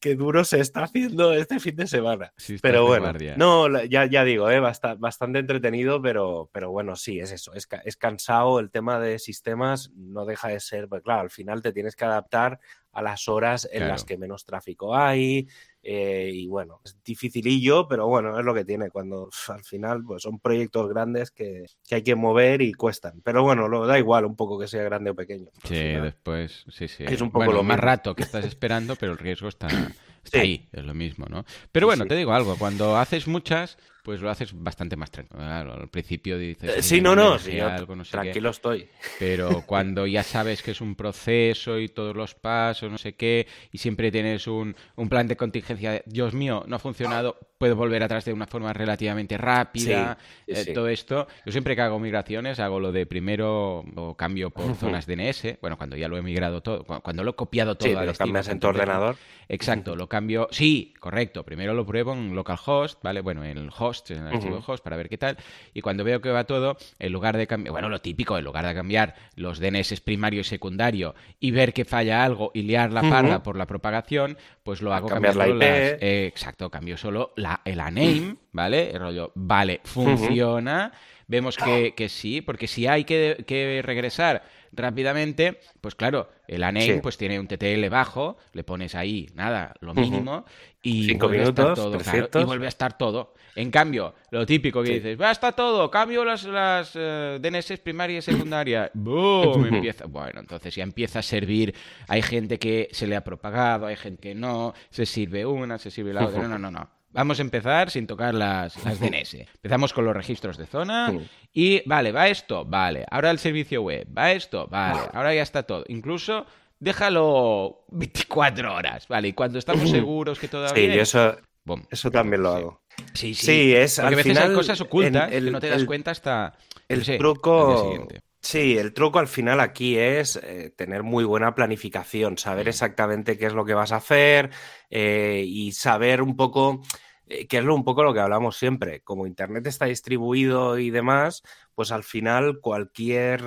qué 0.00 0.14
duro 0.14 0.44
se 0.44 0.60
está 0.60 0.84
haciendo 0.84 1.32
este 1.32 1.60
fin 1.60 1.76
de 1.76 1.86
semana. 1.86 2.32
Sí, 2.36 2.56
pero 2.60 2.86
bueno, 2.86 3.12
no, 3.36 3.82
ya, 3.84 4.06
ya 4.06 4.24
digo, 4.24 4.50
eh, 4.50 4.60
bastante, 4.60 5.00
bastante 5.00 5.38
entretenido, 5.38 6.02
pero, 6.02 6.50
pero 6.52 6.70
bueno, 6.70 6.96
sí, 6.96 7.20
es 7.20 7.30
eso, 7.32 7.54
es, 7.54 7.68
es 7.84 7.96
cansado. 7.96 8.58
El 8.58 8.70
tema 8.70 8.98
de 8.98 9.18
sistemas 9.18 9.90
no 9.94 10.24
deja 10.24 10.48
de 10.48 10.60
ser, 10.60 10.88
pues 10.88 11.02
claro, 11.02 11.20
al 11.22 11.30
final 11.30 11.62
te 11.62 11.72
tienes 11.72 11.96
que 11.96 12.04
adaptar 12.04 12.58
a 12.92 13.00
las 13.02 13.28
horas 13.28 13.66
en 13.72 13.78
Claro. 13.78 13.92
las 13.92 14.04
que 14.04 14.18
menos 14.18 14.44
tráfico 14.44 14.94
hay. 14.96 15.48
Eh, 15.82 16.30
y 16.32 16.46
bueno, 16.46 16.80
es 16.84 16.96
dificilillo, 17.04 17.88
pero 17.88 18.06
bueno, 18.06 18.38
es 18.38 18.44
lo 18.44 18.54
que 18.54 18.64
tiene 18.64 18.90
cuando 18.90 19.28
al 19.48 19.64
final 19.64 20.02
pues 20.04 20.22
son 20.22 20.38
proyectos 20.38 20.88
grandes 20.88 21.30
que, 21.30 21.66
que 21.86 21.96
hay 21.96 22.02
que 22.02 22.14
mover 22.14 22.62
y 22.62 22.72
cuestan. 22.72 23.20
Pero 23.24 23.42
bueno, 23.42 23.66
lo 23.68 23.86
da 23.86 23.98
igual 23.98 24.24
un 24.24 24.36
poco 24.36 24.58
que 24.58 24.68
sea 24.68 24.82
grande 24.84 25.10
o 25.10 25.14
pequeño. 25.14 25.50
Sí, 25.64 25.74
final, 25.74 26.02
después, 26.02 26.64
sí, 26.68 26.86
sí. 26.88 27.04
Es 27.08 27.20
un 27.20 27.30
poco 27.32 27.46
bueno, 27.46 27.52
lo 27.52 27.62
más 27.64 27.78
mismo. 27.78 27.86
rato 27.86 28.14
que 28.14 28.22
estás 28.22 28.44
esperando, 28.44 28.96
pero 28.96 29.12
el 29.12 29.18
riesgo 29.18 29.48
está, 29.48 29.68
está 30.24 30.38
Sí. 30.38 30.42
ahí, 30.44 30.68
es 30.72 30.84
lo 30.84 30.94
mismo, 30.94 31.26
¿no? 31.28 31.44
Pero 31.72 31.86
bueno, 31.86 32.04
sí. 32.04 32.08
te 32.08 32.16
digo 32.16 32.32
algo, 32.32 32.56
cuando 32.56 32.96
haces 32.96 33.26
muchas, 33.26 33.76
pues 34.02 34.20
lo 34.20 34.30
haces 34.30 34.52
bastante 34.52 34.96
más 34.96 35.10
tranquilo. 35.12 35.38
Claro, 35.40 35.74
al 35.74 35.88
principio 35.88 36.36
dices... 36.36 36.70
Eh, 36.70 36.72
"Oye, 36.74 36.82
sí, 36.82 37.00
no, 37.00 37.14
no, 37.14 37.38
sí, 37.38 37.58
algo, 37.60 37.94
no 37.94 38.04
sé 38.04 38.10
qué". 38.10 38.16
tranquilo 38.16 38.50
estoy. 38.50 38.88
Pero 39.20 39.62
cuando 39.66 40.06
ya 40.08 40.24
sabes 40.24 40.60
que 40.62 40.72
es 40.72 40.80
un 40.80 40.96
proceso 40.96 41.78
y 41.78 41.88
todos 41.88 42.16
los 42.16 42.34
pasos, 42.34 42.90
no 42.90 42.98
sé 42.98 43.14
qué, 43.14 43.46
y 43.70 43.78
siempre 43.78 44.10
tienes 44.10 44.48
un, 44.48 44.74
un 44.96 45.08
plan 45.08 45.28
de 45.28 45.36
contingencia, 45.36 45.92
de, 45.92 46.02
Dios 46.06 46.34
mío, 46.34 46.64
no 46.66 46.74
ha 46.74 46.78
funcionado, 46.80 47.38
puedo 47.58 47.76
volver 47.76 48.02
atrás 48.02 48.24
de 48.24 48.32
una 48.32 48.48
forma 48.48 48.72
relativamente 48.72 49.38
rápida, 49.38 50.18
Sí, 50.46 50.54
sí, 50.56 50.70
eh, 50.70 50.74
todo 50.74 50.88
esto. 50.88 51.28
Yo 51.46 51.52
siempre 51.52 51.76
que 51.76 51.82
hago 51.82 52.00
migraciones 52.00 52.58
hago 52.58 52.80
lo 52.80 52.90
de 52.90 53.06
primero 53.06 53.84
lo 53.94 54.16
cambio 54.16 54.50
por 54.50 54.74
zonas 54.74 55.06
DNS, 55.06 55.58
bueno, 55.60 55.76
cuando 55.78 55.96
ya 55.96 56.08
lo 56.08 56.16
he 56.16 56.22
migrado 56.22 56.60
todo, 56.60 56.82
cu- 56.84 57.00
cuando 57.02 57.22
lo 57.22 57.30
he 57.30 57.34
copiado 57.36 57.76
todo 57.76 57.88
Sí, 57.88 57.94
al 57.94 58.06
lo 58.06 58.10
estilo 58.10 58.26
cambias 58.26 58.48
en 58.48 58.58
tu 58.58 58.66
ordenador. 58.66 59.14
Exacto, 59.48 59.94
lo 59.94 60.08
cambio. 60.12 60.46
Sí, 60.52 60.94
correcto. 61.00 61.42
Primero 61.44 61.74
lo 61.74 61.84
pruebo 61.84 62.12
en 62.12 62.34
localhost, 62.36 63.02
¿vale? 63.02 63.20
Bueno, 63.22 63.42
en 63.44 63.58
el 63.58 63.70
host, 63.76 64.10
en 64.12 64.18
el 64.18 64.28
archivo 64.28 64.62
host, 64.64 64.84
para 64.84 64.96
ver 64.96 65.08
qué 65.08 65.18
tal. 65.18 65.36
Y 65.74 65.80
cuando 65.80 66.04
veo 66.04 66.20
que 66.20 66.30
va 66.30 66.44
todo, 66.44 66.76
en 66.98 67.12
lugar 67.12 67.36
de 67.36 67.46
cambiar, 67.46 67.72
bueno, 67.72 67.88
lo 67.88 68.00
típico, 68.00 68.36
en 68.38 68.44
lugar 68.44 68.66
de 68.66 68.74
cambiar 68.74 69.14
los 69.36 69.58
DNS 69.58 70.00
primario 70.02 70.40
y 70.42 70.44
secundario 70.44 71.14
y 71.40 71.50
ver 71.50 71.72
que 71.72 71.84
falla 71.84 72.22
algo 72.24 72.50
y 72.54 72.62
liar 72.62 72.92
la 72.92 73.00
parda 73.02 73.42
por 73.42 73.56
la 73.56 73.66
propagación, 73.66 74.36
pues 74.62 74.82
lo 74.82 74.92
hago 74.94 75.08
Cambiar 75.08 75.34
la 75.36 75.48
IP. 75.48 75.58
las- 75.58 76.02
eh, 76.02 76.26
exacto, 76.26 76.70
cambio 76.70 76.96
solo 76.96 77.32
la, 77.36 77.60
el 77.64 77.78
name, 77.78 78.36
¿vale? 78.52 78.90
El 78.90 79.00
rollo, 79.00 79.32
vale, 79.34 79.80
funciona. 79.84 80.92
Vemos 81.26 81.56
que, 81.56 81.94
que 81.96 82.08
sí, 82.08 82.42
porque 82.42 82.66
si 82.66 82.86
hay 82.86 83.04
que, 83.04 83.44
que 83.46 83.80
regresar 83.82 84.42
rápidamente, 84.72 85.60
pues 85.80 85.94
claro, 85.94 86.30
el 86.48 86.60
name 86.60 86.80
Sí. 86.82 87.00
pues 87.02 87.16
tiene 87.16 87.38
un 87.38 87.46
TTL 87.46 87.88
bajo, 87.88 88.36
le 88.52 88.64
pones 88.64 88.94
ahí, 88.94 89.28
nada, 89.34 89.74
lo 89.80 89.94
mínimo, 89.94 90.44
y 90.82 91.06
Cinco 91.08 91.28
vuelve 91.28 91.44
a 91.44 91.48
estar 91.48 91.74
todo, 91.74 91.98
claro, 91.98 92.28
y 92.40 92.44
vuelve 92.44 92.66
a 92.66 92.68
estar 92.68 92.96
todo. 92.98 93.34
En 93.54 93.70
cambio, 93.70 94.14
lo 94.30 94.46
típico 94.46 94.80
que 94.82 94.88
Sí. 94.88 94.94
dices, 94.94 95.20
va, 95.20 95.30
está 95.30 95.52
todo, 95.52 95.90
cambio 95.90 96.24
las, 96.24 96.44
las 96.44 96.92
eh, 96.94 97.38
DNS 97.40 97.78
primaria 97.82 98.18
y 98.18 98.22
secundaria, 98.22 98.90
¡boom! 98.94 99.66
Empieza, 99.66 100.06
bueno, 100.06 100.40
entonces 100.40 100.74
ya 100.74 100.82
empieza 100.82 101.18
a 101.18 101.22
servir, 101.22 101.74
hay 102.08 102.22
gente 102.22 102.58
que 102.58 102.88
se 102.92 103.06
le 103.06 103.14
ha 103.14 103.22
propagado, 103.22 103.86
hay 103.86 103.96
gente 103.96 104.20
que 104.30 104.34
no, 104.34 104.72
se 104.90 105.04
sirve 105.06 105.44
una, 105.44 105.78
se 105.78 105.90
sirve 105.90 106.14
la 106.14 106.26
otra, 106.26 106.42
no, 106.42 106.48
no, 106.48 106.58
no, 106.58 106.70
no. 106.70 107.01
Vamos 107.12 107.38
a 107.38 107.42
empezar 107.42 107.90
sin 107.90 108.06
tocar 108.06 108.34
las, 108.34 108.82
las 108.84 108.98
DNS. 109.00 109.34
Empezamos 109.54 109.92
con 109.92 110.04
los 110.04 110.14
registros 110.16 110.56
de 110.56 110.66
zona 110.66 111.10
Sí. 111.10 111.28
y, 111.52 111.88
vale, 111.88 112.12
va 112.12 112.28
esto, 112.28 112.64
vale. 112.64 113.04
Ahora 113.10 113.30
el 113.30 113.38
servicio 113.38 113.82
web, 113.82 114.06
va 114.16 114.32
esto, 114.32 114.66
vale. 114.68 115.00
Ahora 115.12 115.34
ya 115.34 115.42
está 115.42 115.62
todo. 115.64 115.84
Incluso 115.88 116.46
déjalo 116.80 117.84
24 117.88 118.74
horas, 118.74 119.06
vale. 119.08 119.28
Y 119.28 119.32
cuando 119.32 119.58
estamos 119.58 119.90
seguros 119.90 120.38
que 120.38 120.48
todo 120.48 120.62
va 120.62 120.68
Sí, 120.70 120.86
yo 120.86 121.02
eso, 121.02 121.36
bom. 121.64 121.82
eso 121.90 122.10
también 122.10 122.42
lo 122.42 122.52
Sí. 122.52 122.58
hago. 122.60 122.82
Sí, 123.14 123.34
sí. 123.34 123.46
Sí, 123.46 123.74
es 123.74 123.96
Porque 123.96 124.06
al 124.08 124.12
a 124.12 124.16
veces 124.16 124.32
final 124.32 124.50
hay 124.50 124.54
cosas 124.56 124.80
ocultas 124.80 125.32
el- 125.32 125.44
que 125.46 125.50
no 125.50 125.60
te 125.60 125.68
das 125.68 125.80
el- 125.80 125.86
cuenta 125.86 126.10
hasta 126.10 126.54
El 126.88 126.98
yo 127.00 127.04
sé, 127.04 127.18
truco. 127.18 128.06
Sí, 128.42 128.76
el 128.76 128.92
truco 128.92 129.18
al 129.20 129.28
final 129.28 129.60
aquí 129.60 129.96
es 129.96 130.36
eh, 130.36 130.70
tener 130.76 131.02
muy 131.04 131.24
buena 131.24 131.54
planificación, 131.54 132.38
saber 132.38 132.68
exactamente 132.68 133.38
qué 133.38 133.46
es 133.46 133.52
lo 133.52 133.64
que 133.64 133.74
vas 133.74 133.92
a 133.92 133.96
hacer 133.96 134.50
eh, 134.90 135.44
y 135.46 135.72
saber 135.72 136.20
un 136.22 136.36
poco, 136.36 136.82
eh, 137.26 137.46
que 137.46 137.58
es 137.58 137.64
lo, 137.64 137.74
un 137.74 137.84
poco 137.84 138.02
lo 138.02 138.12
que 138.12 138.20
hablamos 138.20 138.56
siempre. 138.56 139.00
Como 139.02 139.26
Internet 139.26 139.66
está 139.68 139.86
distribuido 139.86 140.78
y 140.78 140.90
demás, 140.90 141.42
pues 141.74 141.92
al 141.92 142.02
final 142.04 142.60
cualquier... 142.60 143.42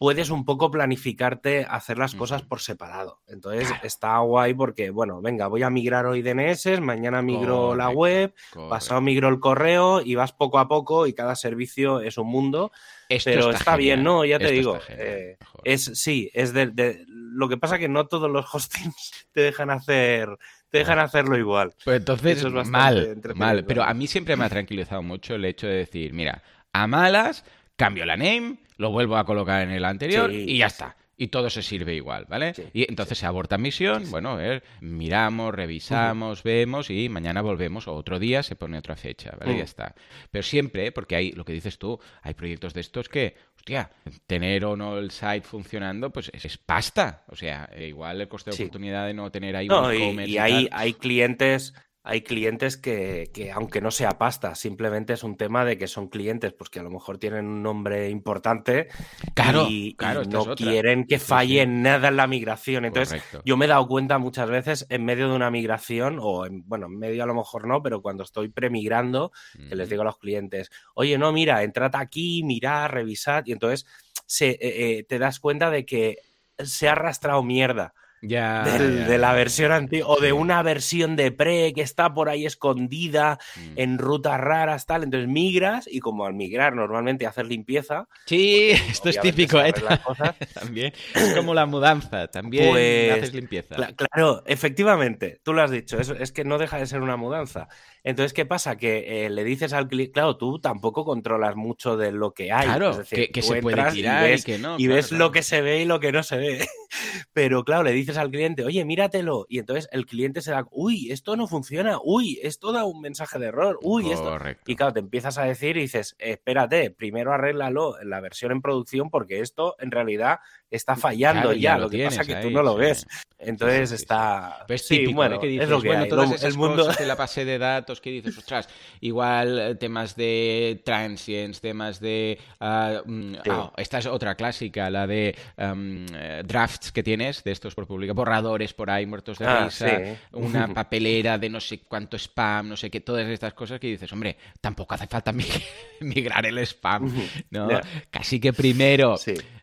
Puedes 0.00 0.30
un 0.30 0.46
poco 0.46 0.70
planificarte 0.70 1.66
hacer 1.68 1.98
las 1.98 2.14
cosas 2.14 2.40
por 2.40 2.60
separado. 2.60 3.20
Entonces 3.28 3.68
Claro. 3.68 3.86
está 3.86 4.18
guay 4.20 4.54
porque, 4.54 4.88
bueno, 4.88 5.20
venga, 5.20 5.46
voy 5.46 5.62
a 5.62 5.68
migrar 5.68 6.06
hoy 6.06 6.22
DNS, 6.22 6.80
mañana 6.80 7.20
migro 7.20 7.74
la 7.76 7.90
web, 7.90 8.32
correcto. 8.50 8.70
pasado 8.70 9.02
migro 9.02 9.28
el 9.28 9.40
correo 9.40 10.00
y 10.00 10.14
vas 10.14 10.32
poco 10.32 10.58
a 10.58 10.68
poco 10.68 11.06
y 11.06 11.12
cada 11.12 11.36
servicio 11.36 12.00
es 12.00 12.16
un 12.16 12.28
mundo. 12.28 12.72
Esto 13.10 13.28
Pero 13.30 13.50
está, 13.50 13.76
bien. 13.76 14.02
¿no? 14.02 14.24
Ya 14.24 14.38
te 14.38 14.44
Esto 14.44 14.54
digo. 14.54 14.78
eh, 14.88 15.36
es 15.64 15.84
sí, 15.84 16.30
es 16.32 16.54
de, 16.54 16.68
de- 16.68 17.04
lo 17.06 17.50
que 17.50 17.58
pasa 17.58 17.78
que 17.78 17.88
no 17.90 18.06
todos 18.06 18.30
los 18.30 18.46
hostings 18.54 19.12
te 19.32 19.42
dejan 19.42 19.68
hacer, 19.68 20.30
te 20.70 20.78
dejan 20.78 20.98
hacerlo 20.98 21.36
igual. 21.36 21.74
Pues 21.84 21.98
entonces, 21.98 22.38
Eso 22.38 22.48
es 22.48 22.54
bastante 22.54 23.16
mal, 23.32 23.36
mal. 23.36 23.64
Pero 23.66 23.82
a 23.82 23.92
mí 23.92 24.06
siempre 24.06 24.34
me 24.34 24.46
ha 24.46 24.48
tranquilizado 24.48 25.02
mucho 25.02 25.34
el 25.34 25.44
hecho 25.44 25.66
de 25.66 25.74
decir, 25.74 26.14
mira, 26.14 26.42
a 26.72 26.86
malas, 26.86 27.44
cambio 27.76 28.06
la 28.06 28.16
name, 28.16 28.56
lo 28.80 28.90
vuelvo 28.90 29.16
a 29.18 29.24
colocar 29.24 29.62
en 29.62 29.70
el 29.70 29.84
anterior 29.84 30.30
Sí, 30.30 30.44
y 30.48 30.58
ya 30.58 30.70
sí, 30.70 30.74
está. 30.74 30.96
Y 31.18 31.26
todo 31.26 31.50
se 31.50 31.62
sirve 31.62 31.94
igual, 31.94 32.24
¿vale? 32.30 32.54
Sí, 32.54 32.64
y 32.72 32.88
entonces 32.88 33.18
se 33.18 33.26
aborta 33.26 33.58
misión, 33.58 34.10
bueno, 34.10 34.36
ver, 34.36 34.62
miramos, 34.80 35.54
revisamos, 35.54 36.42
vemos 36.42 36.88
y 36.88 37.10
mañana 37.10 37.42
volvemos 37.42 37.86
o 37.88 37.94
otro 37.94 38.18
día 38.18 38.42
se 38.42 38.56
pone 38.56 38.78
otra 38.78 38.96
fecha, 38.96 39.36
¿vale? 39.38 39.58
Ya 39.58 39.64
está. 39.64 39.94
Pero 40.30 40.42
siempre, 40.42 40.92
porque 40.92 41.16
hay, 41.16 41.32
lo 41.32 41.44
que 41.44 41.52
dices 41.52 41.78
tú, 41.78 42.00
hay 42.22 42.32
proyectos 42.32 42.72
de 42.72 42.80
estos 42.80 43.10
que, 43.10 43.36
hostia, 43.54 43.90
tener 44.26 44.64
o 44.64 44.76
no 44.76 44.96
el 44.96 45.10
site 45.10 45.42
funcionando, 45.42 46.08
pues 46.08 46.30
es, 46.32 46.46
es 46.46 46.56
pasta. 46.56 47.24
O 47.28 47.36
sea, 47.36 47.68
eh, 47.74 47.88
igual 47.88 48.18
el 48.22 48.28
coste 48.28 48.50
de 48.50 48.56
oportunidad 48.56 49.06
de 49.06 49.12
no 49.12 49.30
tener 49.30 49.56
ahí 49.56 49.68
No, 49.68 49.88
un 49.88 50.20
y, 50.20 50.24
y 50.24 50.38
hay 50.38 50.94
clientes, 50.94 51.74
hay 52.02 52.22
clientes 52.22 52.78
que, 52.78 53.30
que, 53.34 53.52
aunque 53.52 53.82
no 53.82 53.90
sea 53.90 54.16
pasta, 54.16 54.54
simplemente 54.54 55.12
es 55.12 55.22
un 55.22 55.36
tema 55.36 55.66
de 55.66 55.76
que 55.76 55.86
son 55.86 56.08
clientes, 56.08 56.54
pues 56.54 56.70
que 56.70 56.80
a 56.80 56.82
lo 56.82 56.90
mejor 56.90 57.18
tienen 57.18 57.44
un 57.46 57.62
nombre 57.62 58.08
importante 58.08 58.88
claro, 59.34 59.66
y, 59.68 59.94
claro, 59.96 60.22
y 60.22 60.28
no 60.28 60.54
quieren 60.54 61.06
que 61.06 61.18
falle 61.18 61.60
sí, 61.60 61.66
sí. 61.66 61.66
nada 61.66 62.08
en 62.08 62.16
la 62.16 62.26
migración. 62.26 62.86
Entonces, 62.86 63.22
Correcto. 63.22 63.42
yo 63.44 63.56
me 63.58 63.66
he 63.66 63.68
dado 63.68 63.86
cuenta 63.86 64.16
muchas 64.16 64.48
veces 64.48 64.86
en 64.88 65.04
medio 65.04 65.28
de 65.28 65.36
una 65.36 65.50
migración, 65.50 66.18
o 66.22 66.46
en, 66.46 66.66
bueno, 66.66 66.86
en 66.86 66.98
medio 66.98 67.22
a 67.22 67.26
lo 67.26 67.34
mejor 67.34 67.66
no, 67.66 67.82
pero 67.82 68.00
cuando 68.00 68.24
estoy 68.24 68.48
premigrando, 68.48 69.30
mm. 69.58 69.68
que 69.68 69.76
les 69.76 69.90
digo 69.90 70.00
a 70.00 70.06
los 70.06 70.18
clientes, 70.18 70.70
oye, 70.94 71.18
no, 71.18 71.32
mira, 71.32 71.62
entrad 71.62 71.94
aquí, 71.96 72.42
mirad, 72.44 72.88
revisad, 72.88 73.44
y 73.44 73.52
entonces 73.52 73.86
se, 74.24 74.50
eh, 74.52 74.58
eh, 74.62 75.04
te 75.04 75.18
das 75.18 75.38
cuenta 75.38 75.70
de 75.70 75.84
que 75.84 76.18
se 76.58 76.88
ha 76.88 76.92
arrastrado 76.92 77.42
mierda 77.42 77.92
ya, 78.22 78.64
del, 78.64 78.98
ya, 79.00 79.08
de 79.08 79.18
la 79.18 79.32
versión 79.32 79.72
antigua 79.72 80.08
o 80.08 80.20
de 80.20 80.32
una 80.32 80.62
versión 80.62 81.16
de 81.16 81.32
pre 81.32 81.72
que 81.72 81.82
está 81.82 82.12
por 82.12 82.28
ahí 82.28 82.46
escondida 82.46 83.38
mm. 83.56 83.72
en 83.76 83.98
rutas 83.98 84.40
raras, 84.40 84.86
tal. 84.86 85.04
Entonces 85.04 85.28
migras 85.28 85.88
y 85.90 86.00
como 86.00 86.26
al 86.26 86.34
migrar 86.34 86.74
normalmente 86.74 87.26
hacer 87.26 87.46
limpieza. 87.46 88.08
Sí, 88.26 88.70
pues, 88.70 88.90
esto 88.90 89.08
es 89.08 89.20
típico, 89.20 89.60
¿eh? 89.60 89.72
también. 90.54 90.92
Es 91.14 91.34
como 91.34 91.54
la 91.54 91.66
mudanza, 91.66 92.28
también 92.28 92.70
pues, 92.70 93.12
haces 93.12 93.34
limpieza. 93.34 93.74
Cl 93.76 93.94
claro, 93.96 94.42
efectivamente, 94.46 95.40
tú 95.42 95.52
lo 95.52 95.62
has 95.62 95.70
dicho, 95.70 95.98
es, 95.98 96.10
es, 96.10 96.32
que 96.32 96.44
no 96.44 96.58
deja 96.58 96.78
de 96.78 96.86
ser 96.86 97.00
una 97.00 97.16
mudanza. 97.16 97.68
Entonces, 98.02 98.32
¿qué 98.32 98.46
pasa? 98.46 98.76
Que 98.76 99.26
eh, 99.26 99.30
le 99.30 99.44
dices 99.44 99.72
al 99.72 99.88
cliente, 99.88 100.12
claro, 100.12 100.36
tú 100.36 100.58
tampoco 100.58 101.04
controlas 101.04 101.56
mucho 101.56 101.96
de 101.96 102.12
lo 102.12 102.32
que 102.32 102.52
hay. 102.52 102.66
Claro, 102.66 102.90
es 102.90 102.98
decir, 102.98 103.18
que, 103.18 103.30
que 103.30 103.42
se 103.42 103.60
puede 103.60 103.90
tirar 103.90 104.26
y, 104.26 104.30
ves, 104.30 104.40
y 104.40 104.44
que 104.44 104.58
no. 104.58 104.76
Y 104.78 104.84
claro, 104.84 104.94
ves 104.94 105.08
claro. 105.08 105.24
lo 105.24 105.32
que 105.32 105.42
se 105.42 105.60
ve 105.60 105.82
y 105.82 105.84
lo 105.84 106.00
que 106.00 106.12
no 106.12 106.22
se 106.22 106.36
ve. 106.36 106.66
Pero 107.32 107.64
claro, 107.64 107.82
le 107.82 107.92
dices 107.92 108.09
al 108.16 108.30
cliente, 108.30 108.64
oye, 108.64 108.84
míratelo. 108.84 109.46
Y 109.48 109.58
entonces 109.58 109.88
el 109.92 110.06
cliente 110.06 110.40
se 110.42 110.50
da, 110.50 110.66
uy, 110.70 111.10
esto 111.10 111.36
no 111.36 111.46
funciona, 111.46 111.98
uy, 112.02 112.38
esto 112.42 112.72
da 112.72 112.84
un 112.84 113.00
mensaje 113.00 113.38
de 113.38 113.46
error, 113.46 113.78
uy, 113.82 114.04
Correcto. 114.04 114.36
esto. 114.36 114.62
Y 114.66 114.76
claro, 114.76 114.92
te 114.92 115.00
empiezas 115.00 115.38
a 115.38 115.44
decir 115.44 115.76
y 115.76 115.82
dices, 115.82 116.16
espérate, 116.18 116.90
primero 116.90 117.32
arréglalo 117.32 118.00
en 118.00 118.10
la 118.10 118.20
versión 118.20 118.52
en 118.52 118.62
producción 118.62 119.10
porque 119.10 119.40
esto 119.40 119.76
en 119.78 119.90
realidad 119.90 120.40
está 120.70 120.96
fallando 120.96 121.42
claro, 121.42 121.54
ya. 121.54 121.60
ya 121.60 121.76
lo, 121.76 121.84
lo 121.84 121.90
que 121.90 122.04
pasa 122.04 122.20
es 122.22 122.26
que 122.26 122.34
ahí, 122.36 122.42
tú 122.42 122.50
no 122.50 122.62
lo 122.62 122.74
sí. 122.74 122.80
ves. 122.80 123.06
Entonces 123.38 123.88
sí, 123.88 123.96
sí, 123.96 124.02
está. 124.02 124.64
Pues 124.66 124.86
típico, 124.86 125.14
bueno, 125.14 125.36
¿eh? 125.36 125.40
que 125.40 125.46
dices, 125.46 125.64
es 125.64 125.70
lo 125.70 125.80
que 125.80 125.88
bueno, 125.88 126.02
hay. 126.04 126.08
todas 126.08 126.28
Lo, 126.28 126.34
esas 126.34 126.52
el 126.52 126.58
mundo... 126.58 126.84
cosas 126.84 126.98
de 126.98 127.06
la 127.06 127.14
base 127.16 127.44
de 127.44 127.58
datos 127.58 128.00
que 128.00 128.10
dices, 128.10 128.36
ostras, 128.36 128.68
igual 129.00 129.58
eh, 129.58 129.74
temas 129.76 130.14
de 130.14 130.80
transients, 130.84 131.60
temas 131.60 132.00
de. 132.00 132.38
Uh, 132.60 133.36
oh, 133.50 133.72
esta 133.76 133.98
es 133.98 134.06
otra 134.06 134.34
clásica, 134.34 134.90
la 134.90 135.06
de 135.06 135.36
um, 135.56 136.06
drafts 136.44 136.92
que 136.92 137.02
tienes 137.02 137.42
de 137.42 137.52
estos 137.52 137.74
por 137.74 137.86
público, 137.86 138.14
borradores 138.14 138.74
por 138.74 138.90
ahí, 138.90 139.06
muertos 139.06 139.38
de 139.38 139.46
ah, 139.46 139.64
risa, 139.64 140.18
una 140.32 140.68
papelera 140.74 141.38
de 141.38 141.48
no 141.48 141.60
sé 141.60 141.80
cuánto 141.80 142.16
spam, 142.16 142.68
no 142.68 142.76
sé 142.76 142.90
qué, 142.90 143.00
todas 143.00 143.26
estas 143.28 143.54
cosas 143.54 143.80
que 143.80 143.86
dices, 143.86 144.12
hombre, 144.12 144.36
tampoco 144.60 144.94
hace 144.94 145.06
falta 145.06 145.32
migrar 146.00 146.46
el 146.46 146.58
spam, 146.58 147.10
¿no? 147.50 147.68
Yeah. 147.68 147.80
Casi 148.10 148.38
que 148.38 148.52
primero. 148.52 149.16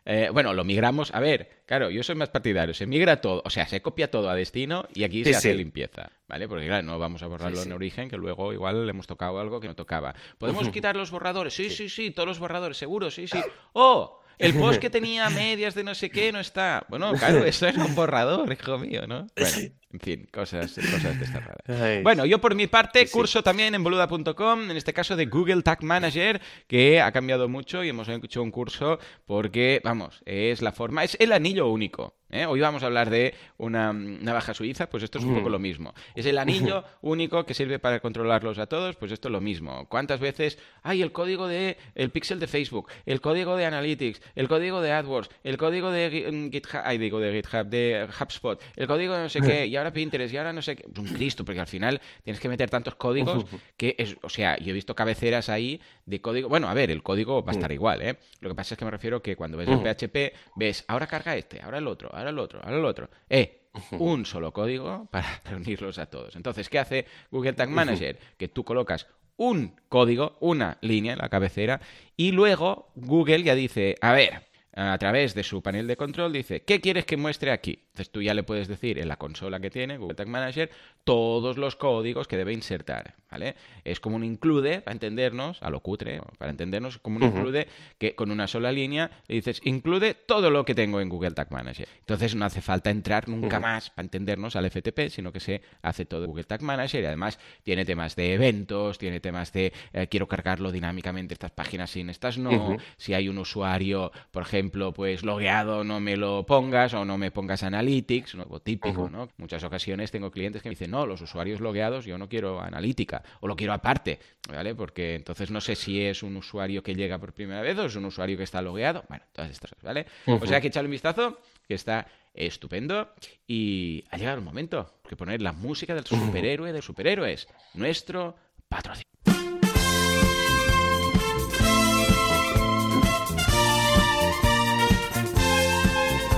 Eh, 0.10 0.30
bueno, 0.32 0.54
lo 0.54 0.64
migramos. 0.64 1.14
A 1.14 1.20
ver, 1.20 1.64
claro, 1.66 1.90
yo 1.90 2.02
soy 2.02 2.16
más 2.16 2.30
partidario. 2.30 2.74
Se 2.74 2.86
migra 2.86 3.20
todo, 3.20 3.42
o 3.44 3.50
sea, 3.50 3.68
se 3.68 3.82
copia 3.82 4.10
todo 4.10 4.30
a 4.30 4.36
destino 4.36 4.88
y 4.94 5.04
aquí 5.04 5.26
sí, 5.26 5.32
se 5.32 5.36
hace 5.36 5.52
sí. 5.52 5.58
limpieza, 5.58 6.10
¿vale? 6.30 6.48
Porque 6.48 6.66
claro, 6.66 6.84
no 6.84 6.98
vamos 6.98 7.24
a 7.24 7.28
borrarlo 7.28 7.58
sí, 7.58 7.68
en 7.68 7.74
origen, 7.74 8.10
que 8.10 8.16
luego 8.16 8.54
igual 8.54 8.86
le 8.86 8.92
hemos 8.92 9.06
tocado 9.06 9.38
algo 9.38 9.60
que 9.60 9.68
no 9.68 9.76
tocaba. 9.76 10.16
¿Podemos 10.38 10.70
quitar 10.70 10.96
los 10.96 11.12
borradores? 11.12 11.54
Sí, 11.54 11.70
sí, 11.70 11.90
sí, 11.90 12.12
todos 12.12 12.26
los 12.26 12.40
borradores, 12.40 12.78
seguro, 12.78 13.12
sí, 13.12 13.28
sí. 13.28 13.40
¡Oh! 13.74 14.22
El 14.38 14.54
post 14.58 14.80
que 14.80 14.90
tenía 14.90 15.30
medias 15.30 15.76
de 15.76 15.84
no 15.84 15.94
sé 15.94 16.10
qué 16.10 16.32
no 16.32 16.40
está. 16.40 16.86
Bueno, 16.88 17.12
claro, 17.14 17.44
eso 17.44 17.68
es 17.68 17.76
un 17.76 17.94
borrador, 17.94 18.50
hijo 18.50 18.78
mío, 18.78 19.08
¿no? 19.08 19.28
Bueno, 19.36 19.58
en 19.94 20.00
fin, 20.00 20.28
cosas, 20.32 20.74
cosas 20.74 21.18
de 21.18 21.26
estas 21.26 21.46
raras. 21.46 21.64
Ay. 21.82 22.04
Bueno, 22.04 22.26
yo 22.26 22.40
por 22.40 22.56
mi 22.56 22.68
parte 22.68 23.00
Sí, 23.02 23.08
sí. 23.08 23.14
curso 23.14 23.42
también 23.42 23.74
en 23.74 23.84
boluda.com, 23.84 24.70
en 24.70 24.78
este 24.78 24.94
caso 24.94 25.16
de 25.16 25.28
Google 25.28 25.62
Tag 25.62 25.84
Manager, 25.84 26.42
que 26.68 27.00
ha 27.02 27.12
cambiado 27.12 27.48
mucho 27.48 27.84
y 27.84 27.90
hemos 27.90 28.10
hecho 28.10 28.42
un 28.44 28.52
curso 28.52 29.00
porque, 29.26 29.82
vamos, 29.84 30.22
es 30.26 30.62
la 30.62 30.72
forma, 30.74 31.04
es 31.04 31.16
el 31.20 31.32
anillo 31.32 31.68
único. 31.68 32.16
¿eh? 32.30 32.46
Hoy 32.46 32.60
vamos 32.60 32.84
a 32.84 32.88
hablar 32.88 33.10
de 33.10 33.34
una 33.58 33.94
navaja 33.94 34.54
suiza, 34.54 34.90
pues 34.90 35.04
esto 35.04 35.20
es 35.20 35.24
un 35.24 35.36
poco 35.36 35.50
lo 35.50 35.60
mismo. 35.60 35.94
Es 36.16 36.26
el 36.26 36.38
anillo 36.38 36.84
único 37.02 37.46
que 37.46 37.54
sirve 37.54 37.80
para 37.80 38.02
controlarlos 38.02 38.60
a 38.60 38.66
todos, 38.68 38.98
pues 38.98 39.12
esto 39.14 39.30
es 39.30 39.32
lo 39.32 39.40
mismo. 39.42 39.88
¿Cuántas 39.88 40.20
veces 40.20 40.58
hay 40.84 41.02
el 41.02 41.12
código 41.14 41.48
de 41.48 41.78
el 41.96 42.10
pixel 42.10 42.40
de 42.40 42.48
Facebook, 42.48 42.90
el 43.06 43.22
código 43.22 43.56
de 43.56 43.66
Analytics, 43.66 44.22
el 44.36 44.50
código 44.50 44.82
de 44.82 44.92
AdWords, 44.92 45.30
el 45.44 45.58
código 45.58 45.92
de 45.92 46.50
GitHub, 46.52 46.82
ay, 46.84 46.98
digo 46.98 47.20
de 47.22 47.32
GitHub, 47.34 47.68
de 47.68 48.08
HubSpot, 48.20 48.62
el 48.76 48.88
código 48.88 49.14
de 49.16 49.24
no 49.24 49.30
sé 49.30 49.40
qué, 49.42 49.70
ahora 49.78 49.94
Pinterest, 49.94 50.34
y 50.34 50.38
ahora 50.38 50.54
no 50.54 50.62
sé 50.62 50.76
qué. 50.76 50.86
Un 51.00 51.08
Cristo, 51.08 51.46
porque 51.46 51.60
al 51.60 51.68
final 51.68 52.02
tienes 52.24 52.40
que 52.40 52.50
meter 52.50 52.70
tantos 52.70 52.96
códigos 52.96 53.46
que 53.76 53.96
es, 53.98 54.16
o 54.22 54.30
sea, 54.30 54.58
yo 54.58 54.72
he 54.72 54.74
visto 54.74 54.96
cabeceras 54.96 55.50
ahí 55.50 55.82
de 56.06 56.22
código. 56.22 56.50
Bueno, 56.50 56.70
a 56.70 56.74
ver, 56.74 56.92
el 56.92 57.04
código 57.04 57.44
va 57.44 57.52
a 57.52 57.56
estar 57.56 57.72
igual, 57.72 58.02
¿eh? 58.02 58.18
Lo 58.40 58.50
que 58.50 58.56
pasa 58.56 58.74
es 58.74 58.78
que 58.78 58.86
me 58.86 58.92
refiero 58.92 59.22
que 59.22 59.36
cuando 59.36 59.58
ves 59.58 59.68
el 59.70 59.80
PHP, 59.80 60.34
ves, 60.56 60.86
ahora 60.88 61.08
carga 61.08 61.36
este, 61.36 61.62
ahora 61.62 61.78
el 61.78 61.88
otro, 61.88 62.10
ahora 62.14 62.30
el 62.30 62.40
otro, 62.40 62.62
ahora 62.64 62.78
el 62.78 62.86
otro. 62.86 63.10
Eh, 63.30 63.68
un 63.92 64.26
solo 64.26 64.52
código 64.52 65.08
para 65.12 65.42
reunirlos 65.46 66.00
a 66.00 66.08
todos. 66.08 66.36
Entonces, 66.36 66.70
¿qué 66.70 66.80
hace 66.80 67.06
Google 67.32 67.54
Tag 67.54 67.70
Manager? 67.70 68.18
Que 68.38 68.48
tú 68.48 68.64
colocas 68.64 69.08
un 69.38 69.76
código, 69.88 70.38
una 70.40 70.78
línea 70.82 71.14
en 71.14 71.20
la 71.20 71.30
cabecera, 71.30 71.80
y 72.16 72.32
luego 72.32 72.92
Google 72.96 73.44
ya 73.44 73.54
dice, 73.54 73.96
a 74.02 74.12
ver, 74.12 74.48
a 74.78 74.98
través 75.00 75.34
de 75.34 75.44
su 75.44 75.64
panel 75.64 75.88
de 75.88 75.98
control 75.98 76.32
dice, 76.32 76.62
¿qué 76.62 76.80
quieres 76.80 77.06
que 77.06 77.18
muestre 77.18 77.52
aquí? 77.52 77.80
Entonces 77.88 78.12
tú 78.12 78.22
ya 78.22 78.36
le 78.36 78.44
puedes 78.44 78.68
decir 78.68 79.00
en 79.00 79.08
la 79.08 79.18
consola 79.18 79.60
que 79.60 79.72
tiene 79.72 79.98
Google 79.98 80.14
Tag 80.14 80.28
Manager 80.28 80.70
todos 81.04 81.58
los 81.58 81.76
códigos 81.76 82.28
que 82.28 82.38
debe 82.38 82.54
insertar, 82.54 83.16
¿vale? 83.32 83.56
Es 83.84 84.00
como 84.00 84.18
un 84.18 84.24
include, 84.24 84.82
para 84.82 84.94
entendernos, 84.94 85.64
a 85.64 85.72
lo 85.72 85.80
cutre, 85.80 86.22
para 86.38 86.52
entendernos, 86.52 87.00
como 87.00 87.18
un 87.18 87.24
uh 87.24 87.26
-huh. 87.26 87.38
include 87.38 87.68
que 87.98 88.14
con 88.14 88.30
una 88.30 88.46
sola 88.46 88.72
línea 88.72 89.10
le 89.28 89.36
dices, 89.36 89.62
include 89.64 90.14
todo 90.14 90.52
lo 90.52 90.64
que 90.64 90.76
tengo 90.76 91.02
en 91.02 91.10
Google 91.10 91.32
Tag 91.32 91.52
Manager. 91.52 91.88
Entonces 92.02 92.36
no 92.36 92.46
hace 92.46 92.62
falta 92.62 92.92
entrar 92.92 93.28
nunca 93.28 93.58
uh 93.58 93.60
-huh. 93.60 93.64
más 93.64 93.90
para 93.90 94.04
entendernos 94.04 94.56
al 94.56 94.70
FTP, 94.70 95.10
sino 95.10 95.32
que 95.32 95.40
se 95.40 95.64
hace 95.82 96.06
todo 96.06 96.26
en 96.26 96.30
Google 96.30 96.44
Tag 96.44 96.62
Manager 96.62 97.02
y 97.02 97.06
además 97.08 97.40
tiene 97.64 97.84
temas 97.84 98.16
de 98.16 98.34
eventos, 98.34 99.00
tiene 99.00 99.20
temas 99.20 99.52
de 99.54 99.74
eh, 99.94 100.08
quiero 100.08 100.28
cargarlo 100.28 100.72
dinámicamente 100.72 101.34
estas 101.34 101.52
páginas 101.52 101.90
sin 101.90 102.12
estas 102.12 102.38
no, 102.38 102.52
uh 102.52 102.74
-huh. 102.74 102.82
si 102.98 103.16
hay 103.16 103.28
un 103.28 103.40
usuario, 103.40 104.12
por 104.30 104.44
ejemplo, 104.44 104.67
pues 104.70 105.24
logueado, 105.24 105.84
no 105.84 106.00
me 106.00 106.18
lo 106.18 106.46
pongas 106.46 106.94
o 106.94 107.06
no 107.06 107.18
me 107.18 107.32
pongas 107.32 107.64
Analytics, 107.64 108.36
algo 108.36 108.60
típico, 108.60 109.04
uh 109.04 109.08
-huh. 109.08 109.12
¿no? 109.12 109.30
Muchas 109.38 109.64
ocasiones 109.64 110.12
tengo 110.12 110.32
clientes 110.32 110.62
que 110.62 110.70
me 110.70 110.76
dicen, 110.76 110.92
no, 110.92 111.06
los 111.06 111.22
usuarios 111.22 111.60
logueados 111.60 112.06
yo 112.06 112.18
no 112.18 112.30
quiero 112.30 112.62
analítica 112.62 113.24
o 113.40 113.48
lo 113.48 113.56
quiero 113.56 113.74
aparte, 113.74 114.20
¿vale? 114.50 114.76
Porque 114.76 115.16
entonces 115.16 115.52
no 115.52 115.62
sé 115.62 115.76
si 115.76 116.02
es 116.02 116.24
un 116.24 116.36
usuario 116.38 116.84
que 116.84 116.96
llega 116.96 117.18
por 117.18 117.34
primera 117.34 117.62
vez 117.62 117.78
o 117.78 117.86
es 117.86 117.96
un 117.96 118.06
usuario 118.06 118.38
que 118.38 118.44
está 118.44 118.62
logueado, 118.62 119.04
bueno, 119.10 119.24
todas 119.34 119.52
estas 119.52 119.72
cosas, 119.72 119.84
¿vale? 119.84 120.06
Uh 120.26 120.34
-huh. 120.34 120.44
O 120.44 120.46
sea 120.46 120.62
que 120.62 120.68
echarle 120.68 120.88
un 120.88 120.92
vistazo, 120.92 121.40
que 121.68 121.74
está 121.74 122.08
estupendo 122.34 123.10
y 123.48 124.04
ha 124.12 124.18
llegado 124.18 124.38
el 124.38 124.44
momento 124.44 124.94
de 125.10 125.16
poner 125.16 125.42
la 125.42 125.52
música 125.52 125.96
del 125.96 126.06
superhéroe 126.06 126.72
de 126.72 126.82
superhéroes, 126.82 127.48
nuestro 127.74 128.36
patrocinio. 128.70 129.17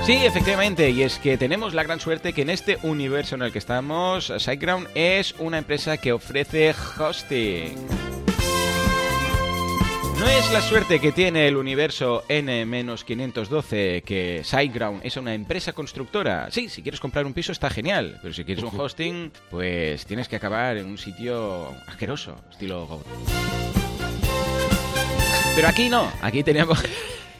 Sí, 0.09 0.25
efectivamente, 0.25 0.89
y 0.89 1.03
es 1.03 1.19
que 1.19 1.37
tenemos 1.37 1.75
la 1.75 1.83
gran 1.83 1.99
suerte 1.99 2.33
que 2.33 2.41
en 2.41 2.49
este 2.49 2.79
universo 2.81 3.35
en 3.35 3.43
el 3.43 3.51
que 3.51 3.59
estamos, 3.59 4.33
SiteGround 4.35 4.87
es 4.95 5.35
una 5.37 5.59
empresa 5.59 5.97
que 5.97 6.11
ofrece 6.11 6.73
hosting. 6.97 7.75
No 10.17 10.27
es 10.27 10.51
la 10.51 10.61
suerte 10.61 10.99
que 10.99 11.11
tiene 11.11 11.47
el 11.47 11.57
universo 11.57 12.23
N-512 12.27 14.01
que 14.01 14.41
SiteGround 14.43 15.05
es 15.05 15.15
una 15.15 15.35
empresa 15.35 15.73
constructora. 15.73 16.49
Sí, 16.49 16.69
si 16.69 16.81
quieres 16.81 16.99
comprar 16.99 17.27
un 17.27 17.33
piso 17.33 17.51
está 17.51 17.69
genial, 17.69 18.17
pero 18.23 18.33
si 18.33 18.43
quieres 18.43 18.63
un 18.63 18.79
hosting, 18.79 19.31
pues 19.51 20.07
tienes 20.07 20.27
que 20.27 20.37
acabar 20.37 20.77
en 20.77 20.87
un 20.87 20.97
sitio 20.97 21.67
asqueroso, 21.85 22.35
estilo 22.49 22.87
Go. 22.87 23.03
Pero 25.53 25.67
aquí 25.67 25.87
no, 25.87 26.11
aquí 26.23 26.41
teníamos... 26.41 26.83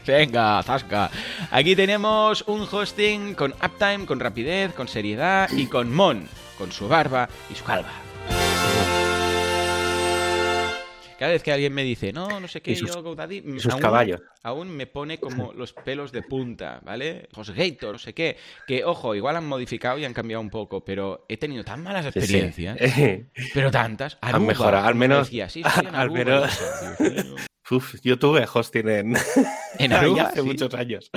Venga, 0.10 0.63
zasca. 0.63 1.12
Aquí 1.51 1.75
tenemos 1.75 2.44
un 2.48 2.62
hosting 2.62 3.36
con 3.36 3.51
uptime, 3.51 4.08
con 4.08 4.20
rapidez, 4.20 4.74
con 4.74 4.88
seriedad 4.88 5.48
y 5.56 5.68
con 5.68 5.94
Mon, 5.94 6.28
con 6.58 6.72
su 6.72 6.88
barba 6.88 7.30
y 7.51 7.54
su 7.54 7.63
calva. 7.63 7.92
Cada 11.20 11.34
vez 11.34 11.44
que 11.44 11.51
alguien 11.51 11.74
me 11.75 11.84
dice, 11.84 12.12
no, 12.12 12.39
no 12.39 12.48
sé 12.48 12.62
qué, 12.62 12.75
sus, 12.75 12.88
yo 12.88 13.04
sus 13.60 13.74
aún, 13.74 13.82
caballos. 13.82 14.22
aún 14.42 14.70
me 14.70 14.88
pone 14.88 15.20
como 15.20 15.54
los 15.56 15.74
pelos 15.74 16.12
de 16.12 16.24
punta, 16.24 16.80
¿vale? 16.84 17.30
HostGator, 17.36 17.92
no 17.92 18.00
sé 18.00 18.16
qué. 18.16 18.36
Que, 18.66 18.84
ojo, 18.84 19.13
igual 19.13 19.36
han 19.36 19.46
modificado 19.46 20.00
y 20.00 20.06
han 20.06 20.13
cambiado 20.16 20.42
un 20.42 20.50
poco, 20.50 20.84
pero 20.84 21.25
he 21.30 21.38
tenido 21.38 21.63
tan 21.63 21.84
malas 21.84 22.08
experiencias, 22.08 22.80
sí, 22.80 22.89
sí. 22.89 23.25
pero 23.54 23.70
tantas. 23.70 24.18
Aruba, 24.22 24.38
han 24.38 24.48
mejorado, 24.48 24.88
al 24.88 24.96
menos. 24.96 25.28
Decía, 25.28 25.50
sí, 25.50 25.62
sí, 25.62 25.86
al 25.94 26.10
menos. 26.10 26.58
Uf, 27.72 27.96
yo 28.02 28.18
tuve 28.18 28.48
hosting 28.52 28.90
en, 28.90 29.14
¿En 29.78 29.94
Aruba? 29.94 30.24
hace 30.24 30.42
¿Sí? 30.42 30.46
muchos 30.48 30.74
años. 30.74 31.12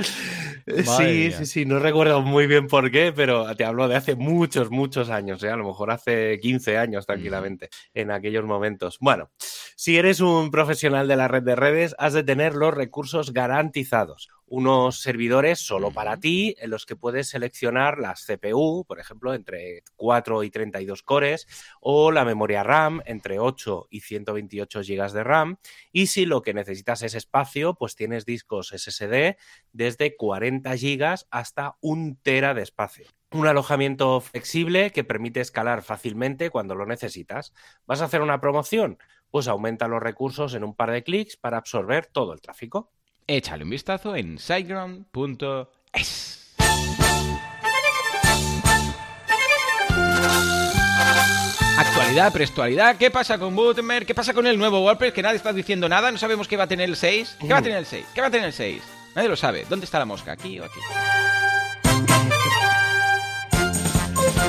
Sí, 0.66 1.32
sí, 1.32 1.46
sí, 1.46 1.64
no 1.66 1.78
recuerdo 1.78 2.20
muy 2.22 2.46
bien 2.46 2.66
por 2.68 2.90
qué, 2.90 3.12
pero 3.14 3.54
te 3.56 3.64
hablo 3.64 3.88
de 3.88 3.96
hace 3.96 4.14
muchos, 4.14 4.70
muchos 4.70 5.10
años, 5.10 5.42
¿eh? 5.42 5.50
a 5.50 5.56
lo 5.56 5.66
mejor 5.66 5.90
hace 5.90 6.38
15 6.40 6.78
años 6.78 7.06
tranquilamente, 7.06 7.68
en 7.94 8.10
aquellos 8.10 8.44
momentos. 8.44 8.98
Bueno, 9.00 9.30
si 9.76 9.96
eres 9.96 10.20
un 10.20 10.50
profesional 10.50 11.08
de 11.08 11.16
la 11.16 11.28
red 11.28 11.42
de 11.42 11.56
redes, 11.56 11.94
has 11.98 12.12
de 12.12 12.22
tener 12.22 12.54
los 12.54 12.74
recursos 12.74 13.32
garantizados 13.32 14.28
unos 14.52 15.00
servidores 15.00 15.60
solo 15.60 15.92
para 15.92 16.18
ti, 16.18 16.54
en 16.58 16.68
los 16.68 16.84
que 16.84 16.94
puedes 16.94 17.30
seleccionar 17.30 17.98
las 17.98 18.26
CPU, 18.26 18.84
por 18.86 19.00
ejemplo, 19.00 19.32
entre 19.32 19.82
4 19.96 20.42
y 20.42 20.50
32 20.50 21.02
cores, 21.02 21.46
o 21.80 22.12
la 22.12 22.26
memoria 22.26 22.62
RAM 22.62 23.00
entre 23.06 23.38
8 23.38 23.86
y 23.88 24.00
128 24.00 24.80
GB 24.80 25.12
de 25.12 25.24
RAM. 25.24 25.56
Y 25.90 26.08
si 26.08 26.26
lo 26.26 26.42
que 26.42 26.52
necesitas 26.52 27.00
es 27.00 27.14
espacio, 27.14 27.72
pues 27.72 27.96
tienes 27.96 28.26
discos 28.26 28.74
SSD 28.76 29.38
desde 29.72 30.16
40 30.16 30.70
GB 30.76 31.24
hasta 31.30 31.78
1 31.80 32.18
tera 32.22 32.52
de 32.52 32.60
espacio. 32.60 33.06
Un 33.30 33.46
alojamiento 33.46 34.20
flexible 34.20 34.90
que 34.90 35.02
permite 35.02 35.40
escalar 35.40 35.82
fácilmente 35.82 36.50
cuando 36.50 36.74
lo 36.74 36.84
necesitas. 36.84 37.54
¿Vas 37.86 38.02
a 38.02 38.04
hacer 38.04 38.20
una 38.20 38.42
promoción? 38.42 38.98
Pues 39.30 39.48
aumenta 39.48 39.88
los 39.88 40.02
recursos 40.02 40.52
en 40.52 40.62
un 40.62 40.74
par 40.74 40.90
de 40.90 41.02
clics 41.02 41.38
para 41.38 41.56
absorber 41.56 42.04
todo 42.04 42.34
el 42.34 42.42
tráfico. 42.42 42.92
Échale 43.26 43.64
un 43.64 43.70
vistazo 43.70 44.16
en 44.16 44.38
siteground.es. 44.38 46.32
Actualidad, 51.78 52.32
prestualidad, 52.32 52.96
¿qué 52.96 53.10
pasa 53.10 53.38
con 53.38 53.56
Gutenberg? 53.56 54.06
¿Qué 54.06 54.14
pasa 54.14 54.34
con 54.34 54.46
el 54.46 54.58
nuevo 54.58 54.82
WordPress? 54.82 55.12
Que 55.12 55.22
nadie 55.22 55.36
está 55.36 55.52
diciendo 55.52 55.88
nada, 55.88 56.12
no 56.12 56.18
sabemos 56.18 56.46
qué 56.46 56.56
va 56.56 56.64
a 56.64 56.68
tener 56.68 56.88
el 56.88 56.96
6. 56.96 57.36
¿Qué 57.40 57.48
va 57.48 57.58
a 57.58 57.62
tener 57.62 57.78
el 57.78 57.86
6? 57.86 58.06
¿Qué 58.14 58.20
va 58.20 58.26
a 58.26 58.30
tener 58.30 58.46
el 58.46 58.52
6? 58.52 58.82
Nadie 59.14 59.28
lo 59.28 59.36
sabe. 59.36 59.66
¿Dónde 59.68 59.84
está 59.84 59.98
la 59.98 60.04
mosca? 60.04 60.32
¿Aquí 60.32 60.60
o 60.60 60.64
aquí? 60.64 60.80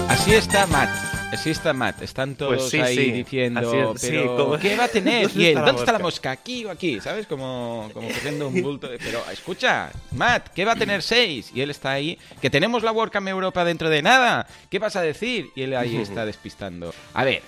Así 0.09 0.33
está 0.33 0.67
Matt. 0.67 1.12
Sí 1.37 1.49
está 1.49 1.73
Matt, 1.73 2.01
están 2.01 2.35
pues 2.35 2.69
todos 2.69 2.73
ahí 2.75 3.11
diciendo, 3.11 3.95
pero 4.01 4.57
¿qué 4.61 4.75
va 4.75 4.85
a 4.85 4.87
tener? 4.87 5.29
¿Y 5.35 5.47
él? 5.47 5.55
¿Dónde 5.55 5.79
está 5.79 5.91
la 5.91 5.99
mosca? 5.99 6.31
¿Aquí 6.31 6.65
o 6.65 6.71
aquí? 6.71 6.99
¿Sabes? 6.99 7.27
Como, 7.27 7.89
como 7.93 8.07
cogiendo 8.07 8.47
un 8.47 8.61
bulto 8.61 8.87
de... 8.87 8.97
Pero 8.97 9.23
escucha, 9.31 9.91
Matt, 10.11 10.49
¿qué 10.53 10.65
va 10.65 10.73
a 10.73 10.75
tener 10.75 11.01
6? 11.01 11.51
Y 11.53 11.61
él 11.61 11.71
está 11.71 11.91
ahí, 11.91 12.17
que 12.41 12.49
tenemos 12.49 12.83
la 12.83 12.91
WordCamp 12.91 13.27
Europa 13.27 13.65
dentro 13.65 13.89
de 13.89 14.01
nada. 14.01 14.47
¿Qué 14.69 14.79
vas 14.79 14.95
a 14.95 15.01
decir? 15.01 15.49
Y 15.55 15.63
él 15.63 15.75
ahí 15.75 15.97
está 16.01 16.25
despistando. 16.25 16.93
A 17.13 17.23
ver, 17.23 17.41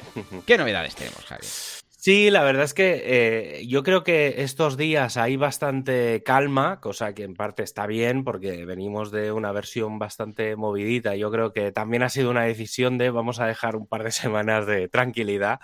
¿qué 0.46 0.58
novedades 0.58 0.96
tenemos, 0.96 1.24
Javier? 1.26 1.52
Sí, 2.06 2.30
la 2.30 2.44
verdad 2.44 2.66
es 2.66 2.76
que 2.76 3.02
eh, 3.04 3.66
yo 3.66 3.82
creo 3.82 4.04
que 4.04 4.44
estos 4.44 4.78
días 4.78 5.18
hay 5.18 5.38
bastante 5.38 6.22
calma, 6.22 6.80
cosa 6.80 7.16
que 7.16 7.24
en 7.24 7.34
parte 7.34 7.64
está 7.64 7.88
bien 7.88 8.24
porque 8.24 8.64
venimos 8.64 9.10
de 9.10 9.32
una 9.32 9.52
versión 9.52 9.98
bastante 9.98 10.56
movidita. 10.56 11.16
Yo 11.16 11.32
creo 11.32 11.52
que 11.52 11.72
también 11.72 12.04
ha 12.04 12.10
sido 12.10 12.30
una 12.30 12.44
decisión 12.44 13.00
de 13.00 13.10
vamos 13.10 13.40
a 13.40 13.48
dejar 13.48 13.76
un 13.76 13.88
par 13.88 14.04
de 14.04 14.12
semanas 14.12 14.68
de 14.68 14.88
tranquilidad, 14.88 15.60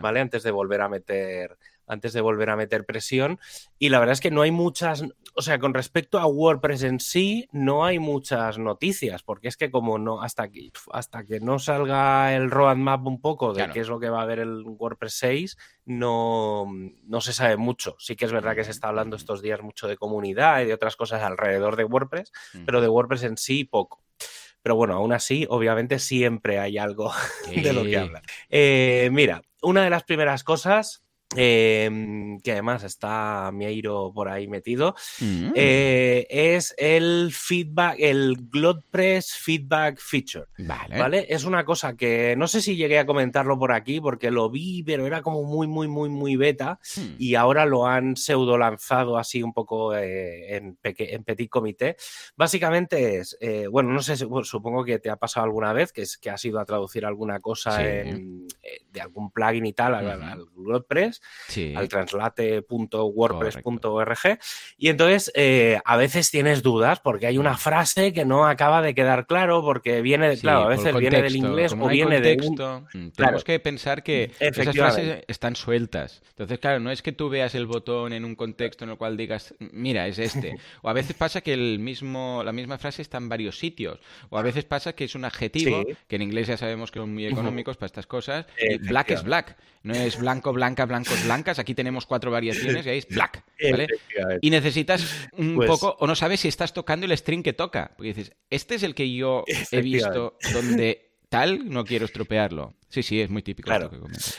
¿vale? 0.00 0.20
Antes 0.20 0.42
de 0.44 0.50
volver 0.50 0.80
a 0.80 0.88
meter 0.88 1.58
antes 1.86 2.12
de 2.12 2.20
volver 2.20 2.50
a 2.50 2.56
meter 2.56 2.84
presión. 2.84 3.38
Y 3.78 3.88
la 3.88 3.98
verdad 3.98 4.14
es 4.14 4.20
que 4.20 4.30
no 4.30 4.42
hay 4.42 4.50
muchas, 4.50 5.04
o 5.34 5.42
sea, 5.42 5.58
con 5.58 5.74
respecto 5.74 6.18
a 6.18 6.26
WordPress 6.26 6.82
en 6.82 7.00
sí, 7.00 7.48
no 7.52 7.84
hay 7.84 7.98
muchas 7.98 8.58
noticias, 8.58 9.22
porque 9.22 9.48
es 9.48 9.56
que 9.56 9.70
como 9.70 9.98
no, 9.98 10.22
hasta 10.22 10.48
que, 10.48 10.70
hasta 10.92 11.24
que 11.24 11.40
no 11.40 11.58
salga 11.58 12.34
el 12.34 12.50
roadmap 12.50 13.06
un 13.06 13.20
poco 13.20 13.52
de 13.52 13.68
qué 13.70 13.80
es 13.80 13.88
lo 13.88 14.00
que 14.00 14.10
va 14.10 14.20
a 14.20 14.22
haber 14.22 14.38
el 14.38 14.62
WordPress 14.64 15.14
6, 15.14 15.56
no, 15.84 16.66
no 17.04 17.20
se 17.20 17.32
sabe 17.32 17.56
mucho. 17.56 17.96
Sí 17.98 18.16
que 18.16 18.24
es 18.24 18.32
verdad 18.32 18.54
que 18.54 18.64
se 18.64 18.70
está 18.70 18.88
hablando 18.88 19.16
estos 19.16 19.42
días 19.42 19.62
mucho 19.62 19.88
de 19.88 19.96
comunidad 19.96 20.60
y 20.60 20.66
de 20.66 20.74
otras 20.74 20.96
cosas 20.96 21.22
alrededor 21.22 21.76
de 21.76 21.84
WordPress, 21.84 22.32
pero 22.64 22.80
de 22.80 22.88
WordPress 22.88 23.24
en 23.24 23.36
sí 23.36 23.64
poco. 23.64 24.02
Pero 24.62 24.76
bueno, 24.76 24.94
aún 24.94 25.12
así, 25.12 25.46
obviamente 25.50 25.98
siempre 25.98 26.58
hay 26.58 26.78
algo 26.78 27.12
de 27.62 27.72
lo 27.72 27.82
que 27.82 27.98
hablar. 27.98 28.22
Eh, 28.48 29.08
mira, 29.12 29.42
una 29.60 29.82
de 29.82 29.90
las 29.90 30.04
primeras 30.04 30.44
cosas 30.44 31.02
Em, 31.36 32.40
que 32.40 32.52
además 32.52 32.84
está 32.84 33.50
Mieiro 33.52 34.12
por 34.14 34.28
ahí 34.28 34.48
metido, 34.48 34.94
mm. 35.20 35.52
eh, 35.54 36.26
es 36.28 36.74
el 36.76 37.30
feedback, 37.32 37.96
el 37.98 38.36
GlodePress 38.50 39.34
Feedback 39.34 39.98
Feature. 39.98 40.46
Vale. 40.58 41.26
Es 41.28 41.44
una 41.44 41.64
cosa 41.64 41.96
que 41.96 42.34
no 42.36 42.48
sé 42.48 42.60
si 42.60 42.76
llegué 42.76 42.98
a 42.98 43.06
comentarlo 43.06 43.58
por 43.58 43.72
aquí 43.72 44.00
porque 44.00 44.30
lo 44.30 44.50
vi, 44.50 44.82
pero 44.82 45.06
era 45.06 45.22
como 45.22 45.42
muy, 45.44 45.66
muy, 45.66 45.88
muy, 45.88 46.08
muy 46.10 46.36
beta 46.36 46.78
hmm. 46.96 47.14
y 47.18 47.34
ahora 47.34 47.64
lo 47.64 47.86
han 47.86 48.16
pseudo 48.16 48.58
lanzado 48.58 49.16
así 49.16 49.42
un 49.42 49.52
poco 49.52 49.94
eh, 49.96 50.56
en, 50.56 50.78
en, 50.82 51.24
petit 51.24 51.48
comité. 51.48 51.96
Básicamente 52.36 53.18
es, 53.18 53.36
eh, 53.40 53.66
bueno, 53.68 53.90
no 53.90 54.02
sé, 54.02 54.16
supongo 54.16 54.84
que 54.84 54.98
te 54.98 55.10
ha 55.10 55.16
pasado 55.16 55.44
alguna 55.44 55.72
vez 55.72 55.92
que, 55.92 56.02
es, 56.02 56.18
que 56.18 56.30
has 56.30 56.44
ido 56.44 56.60
a 56.60 56.64
traducir 56.64 57.06
alguna 57.06 57.40
cosa 57.40 57.78
de 57.78 59.00
algún 59.00 59.30
plugin 59.30 59.66
y 59.66 59.72
tal 59.72 59.94
al, 59.94 60.22
al 60.22 60.46
GlodePress 61.48 61.76
al 61.76 61.88
translate.wordpress.org. 61.88 64.38
Y 64.76 64.88
entonces 64.88 65.32
eh, 65.34 65.80
a 65.84 65.96
veces 65.96 66.30
tienes 66.30 66.62
dudas 66.62 67.00
porque 67.00 67.26
hay 67.26 67.38
una 67.38 67.56
frase 67.56 68.12
que 68.12 68.24
no 68.24 68.46
acaba 68.46 68.80
de 68.82 68.94
quedar 68.94 69.26
claro 69.26 69.62
porque 69.62 70.02
viene, 70.02 70.28
de, 70.28 70.38
claro, 70.38 70.62
a 70.62 70.68
veces 70.68 70.94
viene 70.96 71.22
del 71.22 71.34
inglés 71.36 71.74
o 71.78 71.88
viene 71.88 72.20
de. 72.20 72.36
Mm, 72.92 73.08
tenemos 73.10 73.44
que 73.44 73.60
pensar 73.60 74.02
que 74.02 74.32
esas 74.38 74.74
frases 74.74 75.24
están 75.28 75.54
sueltas. 75.56 76.22
Entonces, 76.30 76.58
claro, 76.58 76.80
no 76.80 76.90
es 76.90 77.02
que 77.02 77.12
tú 77.12 77.28
veas 77.28 77.54
el 77.54 77.66
botón 77.66 78.12
en 78.12 78.24
un 78.24 78.34
contexto 78.34 78.84
en 78.84 78.90
el 78.90 78.96
cual 78.96 79.16
digas, 79.16 79.54
mira, 79.58 80.08
es 80.08 80.18
este. 80.18 80.56
O 80.82 80.88
a 80.88 80.92
veces 80.92 81.14
pasa 81.14 81.40
que 81.40 81.52
el 81.52 81.78
mismo, 81.78 82.42
la 82.44 82.52
misma 82.52 82.78
frase 82.78 83.02
está 83.02 83.18
en 83.18 83.28
varios 83.28 83.58
sitios. 83.58 84.00
O 84.30 84.38
a 84.38 84.42
veces 84.42 84.64
pasa 84.64 84.94
que 84.94 85.04
es 85.04 85.14
un 85.14 85.24
adjetivo, 85.24 85.84
que 86.08 86.16
en 86.16 86.22
inglés 86.22 86.48
ya 86.48 86.56
sabemos 86.56 86.90
que 86.90 86.98
son 86.98 87.12
muy 87.12 87.26
económicos 87.26 87.76
para 87.76 87.86
estas 87.86 88.06
cosas. 88.06 88.46
black 88.80 89.10
es 89.10 89.22
black. 89.22 89.56
No 89.82 89.94
es 89.94 90.18
blanco, 90.18 90.52
blanca, 90.52 90.86
blancos, 91.12 91.26
blancas. 91.26 91.58
Aquí 91.58 91.74
tenemos 91.74 92.06
cuatro 92.06 92.30
variaciones 92.30 92.86
y 92.86 92.88
ahí 92.88 92.98
es 92.98 93.08
black. 93.08 93.44
¿vale? 93.70 93.86
Y 94.40 94.50
necesitas 94.50 95.28
un 95.32 95.56
pues 95.56 95.68
poco, 95.68 95.96
o 95.98 96.06
no 96.06 96.14
sabes 96.14 96.40
si 96.40 96.48
estás 96.48 96.72
tocando 96.72 97.06
el 97.06 97.16
string 97.16 97.42
que 97.42 97.52
toca. 97.52 97.92
Porque 97.96 98.14
dices, 98.14 98.32
este 98.50 98.76
es 98.76 98.82
el 98.82 98.94
que 98.94 99.12
yo 99.12 99.44
he 99.70 99.82
visto 99.82 100.36
donde 100.52 101.12
tal, 101.32 101.70
no 101.70 101.84
quiero 101.84 102.04
estropearlo. 102.04 102.74
Sí, 102.88 103.02
sí, 103.02 103.22
es 103.22 103.30
muy 103.30 103.42
típico. 103.42 103.66
Claro. 103.66 103.90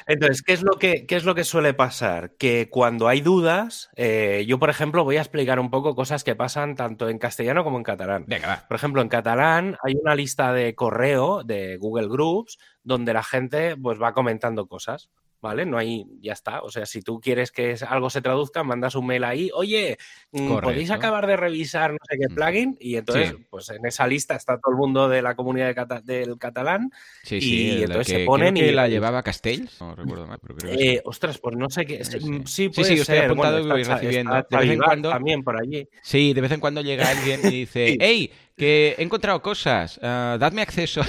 Entonces, 0.06 0.44
¿qué 0.44 0.54
es, 0.54 0.62
lo 0.62 0.78
que, 0.78 1.08
¿qué 1.08 1.16
es 1.16 1.24
lo 1.24 1.34
que 1.34 1.44
suele 1.44 1.74
pasar? 1.74 2.36
Que 2.38 2.70
cuando 2.70 3.08
hay 3.08 3.20
dudas, 3.20 3.90
eh, 3.96 4.46
yo, 4.48 4.60
por 4.60 4.70
ejemplo, 4.70 5.04
voy 5.04 5.18
a 5.18 5.22
explicar 5.22 5.60
un 5.60 5.72
poco 5.72 5.96
cosas 5.96 6.24
que 6.24 6.36
pasan 6.36 6.76
tanto 6.76 7.10
en 7.10 7.18
castellano 7.18 7.64
como 7.64 7.78
en 7.78 7.84
catalán. 7.84 8.26
Venga, 8.28 8.64
Por 8.68 8.76
ejemplo, 8.76 9.02
en 9.02 9.10
catalán 9.10 9.76
hay 9.84 9.96
una 9.96 10.14
lista 10.14 10.54
de 10.54 10.76
correo 10.76 11.44
de 11.44 11.78
Google 11.78 12.08
Groups 12.08 12.60
donde 12.84 13.14
la 13.14 13.24
gente 13.24 13.76
pues, 13.76 14.00
va 14.00 14.14
comentando 14.14 14.68
cosas. 14.68 15.10
¿Vale? 15.44 15.66
No 15.66 15.78
hay, 15.78 16.06
ya 16.22 16.32
está. 16.32 16.62
O 16.62 16.72
sea, 16.72 16.86
si 16.86 17.02
tú 17.02 17.20
quieres 17.20 17.52
que 17.52 17.76
algo 17.88 18.10
se 18.10 18.22
traduzca, 18.22 18.64
mandas 18.64 18.96
un 18.96 19.06
mail 19.06 19.26
ahí, 19.26 19.52
oye, 19.54 19.98
mm, 20.32 20.60
¿podéis 20.60 20.90
acabar 20.90 21.28
de 21.28 21.36
revisar 21.36 21.92
no 21.92 21.98
sé 22.10 22.18
qué 22.18 22.34
plugin? 22.34 22.78
Y 22.80 22.96
entonces, 22.96 23.36
pues 23.50 23.70
en 23.70 23.86
esa 23.86 24.08
lista 24.08 24.36
está 24.36 24.58
todo 24.58 24.72
el 24.72 24.78
mundo 24.78 25.10
de 25.10 25.22
la 25.22 25.36
comunidad 25.36 25.76
del 26.04 26.38
catalán. 26.40 26.92
Sí, 27.24 27.42
sí, 27.42 27.56
y 27.56 27.84
entonces 27.84 28.08
se 28.08 28.26
ponen 28.26 28.56
y 28.56 28.72
la 28.72 28.88
llevaba 28.88 29.22
Castells, 29.22 29.82
no 29.82 29.94
recuerdo 29.94 30.26
mal, 30.26 30.40
pero 30.42 30.56
creo 30.56 30.78
que 30.78 30.94
eh, 30.94 31.02
Ostras, 31.04 31.38
pues 31.38 31.58
no 31.58 31.70
sé 31.70 31.86
qué. 31.86 32.06
Sí, 32.06 32.20
sí, 32.46 32.70
puede 32.70 32.88
sí, 32.88 33.02
estoy 33.02 33.18
apuntado 33.18 33.60
y 33.60 33.70
voy 33.70 33.84
recibiendo. 33.84 34.34
de 34.34 34.58
vez 34.58 34.70
en 34.72 34.80
cuando. 34.80 35.10
También 35.10 35.44
por 35.44 35.62
allí. 35.62 35.88
Sí, 36.02 36.34
de 36.34 36.40
vez 36.40 36.52
en 36.54 36.62
cuando 36.62 36.80
llega 36.80 37.10
alguien 37.10 37.42
y 37.44 37.50
dice, 37.50 37.98
hey, 38.00 38.32
que 38.56 38.96
he 38.98 39.04
encontrado 39.04 39.42
cosas, 39.42 39.98
uh, 39.98 40.40
dadme 40.40 40.62
acceso. 40.62 41.02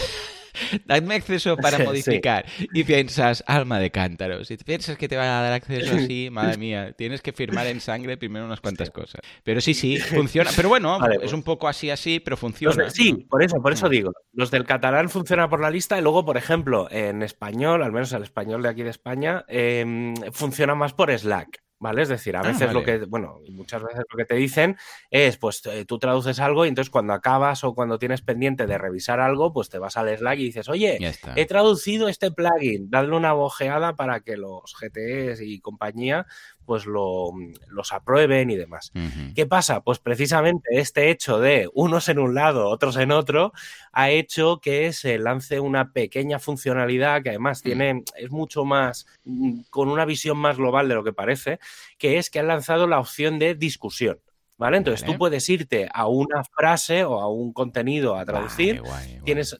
Dadme 0.87 1.17
acceso 1.17 1.57
para 1.57 1.79
modificar. 1.79 2.45
Y 2.73 2.85
piensas, 2.85 3.45
alma 3.47 3.79
de 3.79 3.91
cántaro. 3.91 4.45
Si 4.45 4.57
piensas 4.57 4.97
que 4.97 5.09
te 5.09 5.17
van 5.17 5.29
a 5.29 5.43
dar 5.43 5.53
acceso 5.53 5.95
así, 5.95 6.29
madre 6.31 6.57
mía, 6.57 6.93
tienes 6.97 7.23
que 7.23 7.33
firmar 7.33 7.67
en 7.67 7.81
sangre 7.81 8.17
primero 8.17 8.45
unas 8.45 8.61
cuantas 8.61 8.91
cosas. 8.91 9.21
Pero 9.43 9.61
sí, 9.61 9.75
sí, 9.75 9.99
funciona. 9.99 10.51
Pero 10.55 10.69
bueno, 10.69 10.99
es 11.11 11.19
pues 11.19 11.33
un 11.33 11.43
poco 11.43 11.69
así, 11.69 11.91
así, 11.91 12.21
pero 12.21 12.37
funciona. 12.37 12.91
sí, 12.91 13.27
por 13.29 13.43
eso, 13.43 13.61
por 13.61 13.73
eso 13.73 13.87
mm. 13.87 13.91
digo. 13.91 14.13
Los 14.33 14.51
del 14.51 14.65
catalán 14.65 15.09
funcionan 15.09 15.49
por 15.49 15.61
la 15.61 15.71
lista 15.71 15.99
y 15.99 16.03
luego, 16.03 16.25
por 16.25 16.37
ejemplo, 16.37 16.89
en 16.91 17.23
español, 17.23 17.83
al 17.83 17.93
menos 17.93 18.13
el 18.13 18.23
español 18.23 18.63
de 18.63 18.69
aquí 18.69 18.83
de 18.83 18.91
España, 18.91 19.45
em, 19.49 20.15
funciona 20.33 20.75
más 20.75 20.93
por 20.93 21.17
Slack. 21.17 21.64
¿Vale? 21.81 22.03
Es 22.03 22.09
decir, 22.09 22.37
a 22.37 22.41
ah, 22.41 22.43
veces 22.43 22.73
lo 22.73 22.83
que, 22.83 22.99
bueno, 22.99 23.41
muchas 23.51 23.83
veces 23.83 24.05
lo 24.11 24.17
que 24.17 24.25
te 24.25 24.37
dicen 24.37 24.77
es, 25.11 25.37
pues 25.37 25.61
eh, 25.67 25.85
tú 25.85 25.99
traduces 25.99 26.41
algo 26.41 26.65
y 26.65 26.69
entonces 26.69 26.91
cuando 26.91 27.13
acabas 27.13 27.65
o 27.65 27.75
cuando 27.75 27.99
tienes 27.99 28.23
pendiente 28.23 28.67
de 28.67 28.79
revisar 28.79 29.21
algo, 29.21 29.53
pues 29.53 29.69
te 29.69 29.79
vas 29.79 29.97
al 29.97 30.17
Slack 30.17 30.39
y 30.39 30.45
dices, 30.45 30.69
oye, 30.69 30.99
he 31.37 31.47
traducido 31.47 32.09
este 32.09 32.31
plugin, 32.31 32.89
dadle 32.91 33.17
una 33.17 33.33
bojeada 33.33 33.97
para 33.97 34.21
que 34.21 34.37
los 34.37 34.75
GTEs 34.81 35.41
y 35.43 35.61
compañía 35.61 36.27
pues 36.65 36.87
lo, 36.87 37.31
los 37.69 37.93
aprueben 37.93 38.51
y 38.51 38.57
demás. 38.57 38.93
¿Qué 39.35 39.47
pasa? 39.47 39.83
Pues 39.83 39.99
precisamente 39.99 40.69
este 40.73 41.11
hecho 41.11 41.39
de 41.39 41.69
unos 41.75 42.09
en 42.09 42.19
un 42.19 42.35
lado, 42.35 42.69
otros 42.69 42.97
en 42.97 43.13
otro, 43.13 43.53
ha 43.93 44.11
hecho 44.11 44.61
que 44.61 44.93
se 44.93 45.19
lance 45.19 45.61
una 45.61 45.93
pequeña 45.93 46.39
funcionalidad 46.39 47.23
que 47.23 47.31
además 47.31 47.61
mm. 47.61 47.65
tiene, 47.65 48.05
es 48.17 48.31
mucho 48.31 48.65
más, 48.65 49.07
mm, 49.25 49.63
con 49.71 49.89
una 49.89 50.05
visión 50.05 50.39
más 50.39 50.57
global 50.57 50.89
de 50.89 50.95
lo 50.95 51.05
que 51.05 51.13
parece, 51.13 51.59
que 51.99 52.19
es 52.19 52.31
que 52.31 52.41
han 52.41 52.49
lanzado 52.49 52.87
la 52.87 53.01
opción 53.01 53.39
de 53.39 53.55
discusión. 53.55 54.19
¿Vale? 54.57 54.77
Entonces 54.77 55.05
tú 55.05 55.19
puedes 55.19 55.49
irte 55.49 55.89
a 55.93 56.07
una 56.07 56.45
frase 56.45 57.05
o 57.05 57.21
a 57.21 57.29
un 57.29 57.53
contenido 57.53 58.17
a 58.17 58.25
traducir, 58.25 58.83
Tienes, 59.25 59.59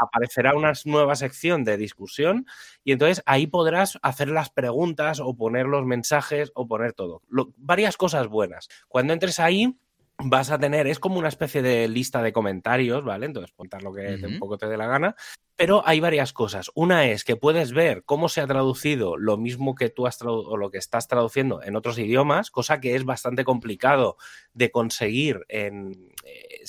aparecerá 0.00 0.56
una 0.56 0.72
nueva 0.84 1.14
sección 1.14 1.62
de 1.62 1.76
discusión 1.76 2.46
y 2.82 2.92
entonces 2.92 3.22
ahí 3.26 3.46
podrás 3.46 3.98
hacer 4.02 4.28
las 4.28 4.50
preguntas 4.50 5.20
o 5.20 5.36
poner 5.36 5.66
los 5.66 5.84
mensajes 5.86 6.50
o 6.54 6.66
poner 6.66 6.94
todo. 6.94 7.22
varias 7.56 7.96
cosas 7.96 8.26
buenas. 8.26 8.68
Cuando 8.88 9.12
entres 9.12 9.38
ahí, 9.38 9.78
vas 10.18 10.50
a 10.50 10.58
tener, 10.58 10.86
es 10.86 10.98
como 10.98 11.18
una 11.18 11.28
especie 11.28 11.62
de 11.62 11.88
lista 11.88 12.22
de 12.22 12.32
comentarios, 12.32 13.04
¿vale? 13.04 13.26
Entonces, 13.26 13.52
contar 13.54 13.82
lo 13.82 13.92
que 13.92 14.18
un 14.24 14.38
poco 14.38 14.58
te 14.58 14.66
dé 14.66 14.76
la 14.76 14.86
gana. 14.86 15.14
Pero 15.56 15.86
hay 15.86 16.00
varias 16.00 16.32
cosas. 16.32 16.70
Una 16.74 17.06
es 17.06 17.22
que 17.22 17.36
puedes 17.36 17.72
ver 17.72 18.02
cómo 18.04 18.28
se 18.28 18.40
ha 18.40 18.46
traducido 18.46 19.16
lo 19.16 19.36
mismo 19.36 19.74
que 19.76 19.88
tú 19.88 20.06
has 20.06 20.20
o 20.22 20.56
lo 20.56 20.70
que 20.70 20.78
estás 20.78 21.06
traduciendo 21.06 21.62
en 21.62 21.76
otros 21.76 21.98
idiomas, 21.98 22.50
cosa 22.50 22.80
que 22.80 22.96
es 22.96 23.04
bastante 23.04 23.44
complicado 23.44 24.16
de 24.52 24.70
conseguir 24.72 25.44
en, 25.48 26.12
eh, 26.24 26.64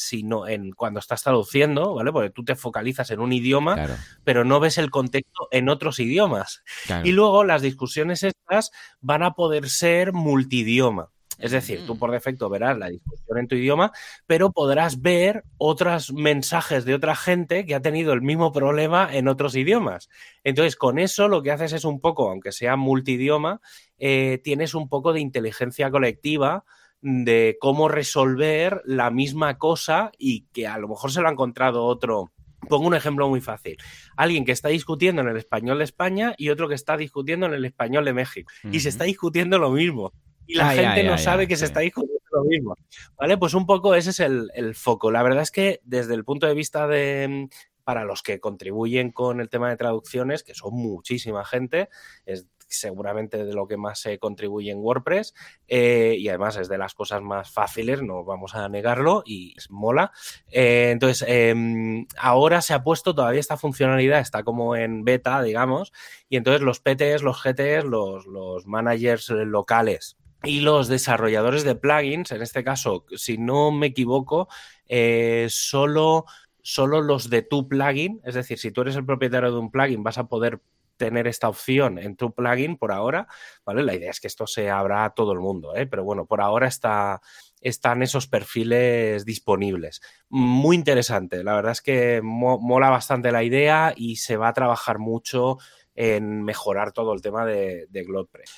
en 0.48 0.72
cuando 0.74 1.00
estás 1.00 1.24
traduciendo, 1.24 1.96
¿vale? 1.96 2.12
Porque 2.12 2.30
tú 2.30 2.44
te 2.44 2.56
focalizas 2.56 3.10
en 3.10 3.22
un 3.22 3.34
idioma, 3.34 3.76
pero 4.24 4.46
no 4.46 4.60
ves 4.60 4.78
el 4.78 4.92
contexto 4.92 5.48
en 5.52 5.70
otros 5.70 6.00
idiomas. 6.00 6.64
Y 7.04 7.12
luego 7.12 7.44
las 7.44 7.64
discusiones 7.64 8.22
estas 8.22 8.72
van 9.02 9.24
a 9.24 9.32
poder 9.32 9.70
ser 9.70 10.14
multidioma. 10.14 11.12
Es 11.40 11.52
decir, 11.52 11.86
tú 11.86 11.96
mm. 11.96 12.00
por 12.00 12.12
defecto 12.12 12.50
verás 12.50 12.78
la 12.78 12.90
discusión 12.90 13.38
en 13.38 13.48
tu 13.48 13.56
idioma, 13.56 13.92
pero 14.26 14.52
podrás 14.52 15.02
ver 15.02 15.44
otros 15.58 16.14
mensajes 16.14 16.86
de 16.86 16.94
otra 16.94 17.16
gente 17.16 17.66
que 17.66 17.76
ha 17.76 17.82
tenido 17.82 18.14
el 18.14 18.22
mismo 18.22 18.52
problema 18.52 19.10
en 19.12 19.28
otros 19.28 19.56
idiomas. 19.56 20.10
Entonces, 20.44 20.76
con 20.76 21.00
eso 21.00 21.28
lo 21.28 21.42
que 21.42 21.52
haces 21.52 21.74
es 21.74 21.86
un 21.86 22.00
poco, 22.00 22.30
aunque 22.30 22.52
sea 22.52 22.76
multidioma, 22.76 23.62
eh, 23.98 24.40
tienes 24.44 24.74
un 24.76 24.90
poco 24.90 25.14
de 25.14 25.20
inteligencia 25.20 25.92
colectiva 25.92 26.66
de 27.02 27.58
cómo 27.60 27.88
resolver 27.88 28.82
la 28.86 29.12
misma 29.12 29.58
cosa 29.58 30.12
y 30.18 30.48
que 30.54 30.68
a 30.68 30.78
lo 30.78 30.88
mejor 30.88 31.12
se 31.12 31.22
lo 31.22 31.28
ha 31.28 31.32
encontrado 31.32 31.86
otro. 31.86 32.32
Pongo 32.68 32.88
un 32.88 32.96
ejemplo 32.96 33.30
muy 33.30 33.42
fácil. 33.42 33.78
Alguien 34.18 34.44
que 34.44 34.52
está 34.52 34.70
discutiendo 34.70 35.22
en 35.22 35.28
el 35.28 35.38
español 35.38 35.78
de 35.78 35.84
España 35.84 36.34
y 36.36 36.50
otro 36.50 36.68
que 36.68 36.74
está 36.74 36.98
discutiendo 36.98 37.46
en 37.46 37.54
el 37.54 37.66
español 37.66 38.06
de 38.06 38.14
México. 38.14 38.52
Y 38.72 38.80
se 38.80 38.90
está 38.90 39.04
discutiendo 39.04 39.60
lo 39.60 39.70
mismo 39.70 40.14
y 40.48 40.56
la 40.56 40.72
gente 40.72 41.04
no 41.04 41.18
sabe 41.18 41.48
que 41.48 41.56
se 41.56 41.66
está 41.66 41.80
discutiendo 41.82 42.16
lo 42.32 42.44
mismo. 42.44 42.76
¿Vale? 43.18 43.38
Pues 43.38 43.54
un 43.54 43.66
poco 43.66 43.96
ese 43.96 44.12
es 44.12 44.20
el, 44.20 44.76
foco. 44.76 45.12
La 45.12 45.24
verdad 45.24 45.42
es 45.42 45.52
que 45.52 45.82
desde 45.84 46.14
el 46.14 46.24
punto 46.24 46.48
de 46.48 46.54
vista 46.54 46.88
de 46.88 47.50
para 47.84 48.04
los 48.04 48.24
que 48.24 48.40
contribuyen 48.40 49.12
con 49.12 49.40
el 49.40 49.48
tema 49.48 49.70
de 49.70 49.78
traducciones, 49.78 50.44
que 50.44 50.56
son 50.56 50.74
muchísima 50.74 51.46
gente, 51.46 51.90
es 52.26 52.48
seguramente 52.68 53.46
de 53.46 53.54
lo 53.54 53.68
que 53.68 53.78
más 53.78 54.00
se 54.00 54.18
contribuye 54.18 54.72
en 54.72 54.80
WordPress 54.80 55.36
eh, 55.68 56.16
y 56.18 56.28
además 56.30 56.58
es 56.58 56.68
de 56.68 56.80
las 56.80 56.96
cosas 56.96 57.22
más 57.22 57.52
fáciles, 57.52 58.02
no 58.02 58.24
vamos 58.24 58.56
a 58.56 58.68
negarlo 58.70 59.22
y 59.24 59.54
es 59.56 59.70
mola. 59.70 60.12
Eh, 60.50 60.90
entonces, 60.92 61.24
em, 61.28 62.08
ahora 62.18 62.62
se 62.64 62.74
ha 62.74 62.84
puesto 62.84 63.14
todavía 63.14 63.40
esta 63.40 63.56
funcionalidad, 63.56 64.20
está 64.20 64.44
como 64.44 64.76
en 64.76 65.04
beta, 65.04 65.44
digamos, 65.44 65.94
y 66.28 66.38
entonces 66.38 66.64
los 66.64 66.80
PTs, 66.80 67.22
los 67.22 67.42
GTs, 67.44 67.86
los, 67.86 68.26
los 68.26 68.66
managers 68.66 69.30
locales 69.30 70.18
y 70.46 70.60
los 70.62 70.88
desarrolladores 70.88 71.64
de 71.64 71.76
plugins, 71.76 72.32
en 72.32 72.42
este 72.42 72.64
caso, 72.64 73.06
si 73.16 73.38
no 73.38 73.72
me 73.72 73.88
equivoco, 73.88 74.48
eh, 74.88 75.48
solo, 75.50 76.26
solo 76.62 77.02
los 77.02 77.30
de 77.30 77.42
tu 77.42 77.68
plugin, 77.68 78.22
es 78.24 78.36
decir, 78.36 78.58
si 78.60 78.72
tú 78.72 78.82
eres 78.82 78.96
el 78.96 79.06
propietario 79.06 79.52
de 79.52 79.60
un 79.60 79.72
plugin, 79.72 80.04
vas 80.04 80.18
a 80.18 80.28
poder 80.28 80.62
tener 80.98 81.28
esta 81.28 81.50
opción 81.50 82.00
en 82.00 82.16
tu 82.16 82.34
plugin 82.34 82.78
por 82.78 82.92
ahora, 82.92 83.28
¿vale? 83.66 83.84
La 83.84 83.96
idea 83.96 84.12
es 84.12 84.20
que 84.20 84.28
esto 84.28 84.48
se 84.48 84.70
abra 84.70 85.06
a 85.06 85.14
todo 85.14 85.34
el 85.34 85.40
mundo, 85.40 85.76
¿eh? 85.76 85.88
pero 85.88 86.04
bueno, 86.04 86.26
por 86.26 86.42
ahora 86.42 86.68
está, 86.68 87.22
están 87.62 88.02
esos 88.02 88.28
perfiles 88.28 89.26
disponibles. 89.26 90.02
Muy 90.30 90.76
interesante, 90.76 91.44
la 91.44 91.56
verdad 91.56 91.74
es 91.74 91.82
que 91.82 92.22
mola 92.24 92.90
bastante 92.90 93.32
la 93.32 93.44
idea 93.44 93.94
y 93.96 94.18
se 94.18 94.38
va 94.38 94.50
a 94.50 94.54
trabajar 94.54 95.00
mucho 95.00 95.58
en 95.96 96.44
mejorar 96.44 96.92
todo 96.92 97.14
el 97.14 97.22
tema 97.22 97.46
de, 97.46 97.88
de 97.90 98.06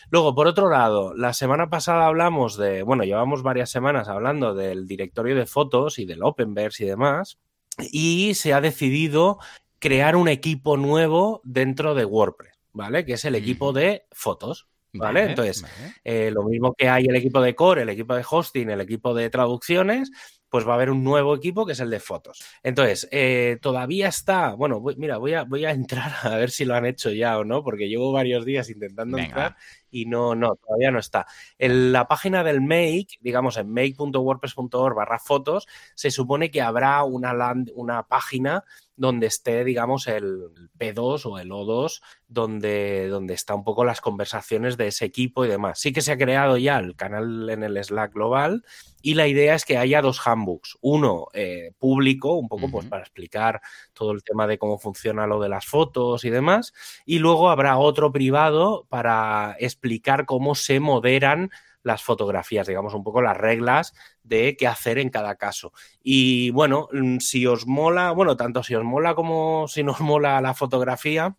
Luego, 0.09 0.35
por 0.35 0.47
otro 0.47 0.69
lado, 0.69 1.13
la 1.15 1.33
semana 1.33 1.69
pasada 1.69 2.07
hablamos 2.07 2.57
de, 2.57 2.81
bueno, 2.81 3.03
llevamos 3.03 3.43
varias 3.43 3.69
semanas 3.69 4.07
hablando 4.07 4.55
del 4.55 4.87
directorio 4.87 5.35
de 5.35 5.45
fotos 5.45 5.99
y 5.99 6.05
del 6.05 6.23
Openverse 6.23 6.83
y 6.83 6.87
demás, 6.87 7.37
y 7.79 8.33
se 8.33 8.53
ha 8.53 8.61
decidido 8.61 9.37
crear 9.79 10.15
un 10.15 10.27
equipo 10.27 10.77
nuevo 10.77 11.41
dentro 11.43 11.93
de 11.93 12.05
WordPress, 12.05 12.55
¿vale? 12.73 13.05
Que 13.05 13.13
es 13.13 13.25
el 13.25 13.35
equipo 13.35 13.71
de 13.71 14.05
fotos. 14.11 14.67
¿Vale? 14.93 15.25
Entonces, 15.25 15.63
eh, 16.03 16.31
lo 16.31 16.43
mismo 16.43 16.73
que 16.73 16.89
hay 16.89 17.05
el 17.05 17.15
equipo 17.15 17.39
de 17.39 17.53
core, 17.53 17.83
el 17.83 17.89
equipo 17.89 18.15
de 18.15 18.25
hosting, 18.27 18.69
el 18.71 18.81
equipo 18.81 19.13
de 19.13 19.29
traducciones, 19.29 20.09
pues 20.49 20.67
va 20.67 20.71
a 20.71 20.75
haber 20.75 20.89
un 20.89 21.03
nuevo 21.03 21.35
equipo 21.35 21.65
que 21.65 21.73
es 21.73 21.79
el 21.79 21.89
de 21.89 21.99
fotos. 21.99 22.43
Entonces, 22.63 23.07
eh, 23.11 23.57
todavía 23.61 24.07
está, 24.07 24.53
bueno, 24.53 24.81
mira, 24.97 25.17
voy 25.17 25.33
a, 25.33 25.43
voy 25.43 25.65
a 25.65 25.71
entrar 25.71 26.11
a 26.23 26.35
ver 26.37 26.51
si 26.51 26.65
lo 26.65 26.75
han 26.75 26.85
hecho 26.85 27.11
ya 27.11 27.37
o 27.37 27.43
no, 27.43 27.63
porque 27.63 27.89
llevo 27.89 28.11
varios 28.11 28.45
días 28.45 28.69
intentando 28.69 29.17
entrar 29.17 29.55
y 29.89 30.05
no, 30.05 30.35
no, 30.35 30.55
todavía 30.55 30.91
no 30.91 30.99
está. 30.99 31.25
En 31.57 31.91
la 31.91 32.07
página 32.07 32.43
del 32.43 32.61
Make, 32.61 33.17
digamos 33.19 33.57
en 33.57 33.71
make.wordpress.org 33.71 34.95
barra 34.95 35.19
fotos, 35.19 35.67
se 35.95 36.11
supone 36.11 36.51
que 36.51 36.61
habrá 36.61 37.03
una, 37.03 37.33
una 37.75 38.03
página 38.03 38.63
donde 38.97 39.27
esté, 39.27 39.63
digamos, 39.63 40.07
el 40.07 40.49
P2 40.77 41.25
o 41.25 41.39
el 41.39 41.51
O2, 41.51 42.01
donde, 42.27 43.07
donde 43.07 43.35
está 43.35 43.55
un 43.55 43.63
poco 43.63 43.85
las 43.85 44.01
conversaciones 44.01 44.75
de 44.75 44.87
ese 44.87 45.05
equipo 45.05 45.45
y 45.45 45.47
demás. 45.47 45.79
Sí 45.79 45.93
que 45.93 46.01
se 46.01 46.11
ha 46.11 46.17
creado 46.17 46.57
ya 46.57 46.79
el 46.79 46.95
canal 46.95 47.49
en 47.49 47.63
el 47.63 47.81
Slack 47.81 48.13
global 48.13 48.65
y 49.01 49.13
la 49.13 49.27
idea 49.27 49.53
es 49.53 49.65
que 49.65 49.77
haya 49.77 50.01
dos 50.01 50.19
handbooks. 50.25 50.77
Uno 50.81 51.27
eh, 51.33 51.71
público, 51.77 52.33
un 52.33 52.49
poco 52.49 52.69
pues 52.69 52.87
para 52.87 53.03
explicar 53.03 53.61
todo 53.93 54.11
el 54.11 54.23
tema 54.23 54.47
de 54.47 54.57
cómo 54.57 54.79
funciona 54.79 55.27
lo 55.27 55.39
de 55.39 55.49
las 55.49 55.65
fotos 55.65 56.25
y 56.25 56.31
demás. 56.31 56.73
Y 57.05 57.19
luego 57.19 57.49
habrá 57.49 57.77
otro 57.77 58.11
privado 58.11 58.87
para 58.89 59.55
explicar 59.59 60.25
cómo 60.25 60.55
se 60.55 60.79
moderan 60.79 61.51
las 61.83 62.03
fotografías, 62.03 62.67
digamos, 62.67 62.93
un 62.93 63.03
poco 63.03 63.21
las 63.21 63.37
reglas 63.37 63.93
de 64.27 64.55
qué 64.57 64.67
hacer 64.67 64.99
en 64.99 65.09
cada 65.09 65.35
caso. 65.35 65.71
Y 66.03 66.51
bueno, 66.51 66.89
mm, 66.91 67.17
si 67.19 67.45
os 67.47 67.65
mola, 67.67 68.11
bueno, 68.11 68.37
tanto 68.37 68.63
si 68.63 68.75
os 68.75 68.83
mola 68.83 69.15
como 69.15 69.67
si 69.67 69.83
nos 69.83 70.01
mola 70.01 70.41
la 70.41 70.53
fotografía, 70.53 71.35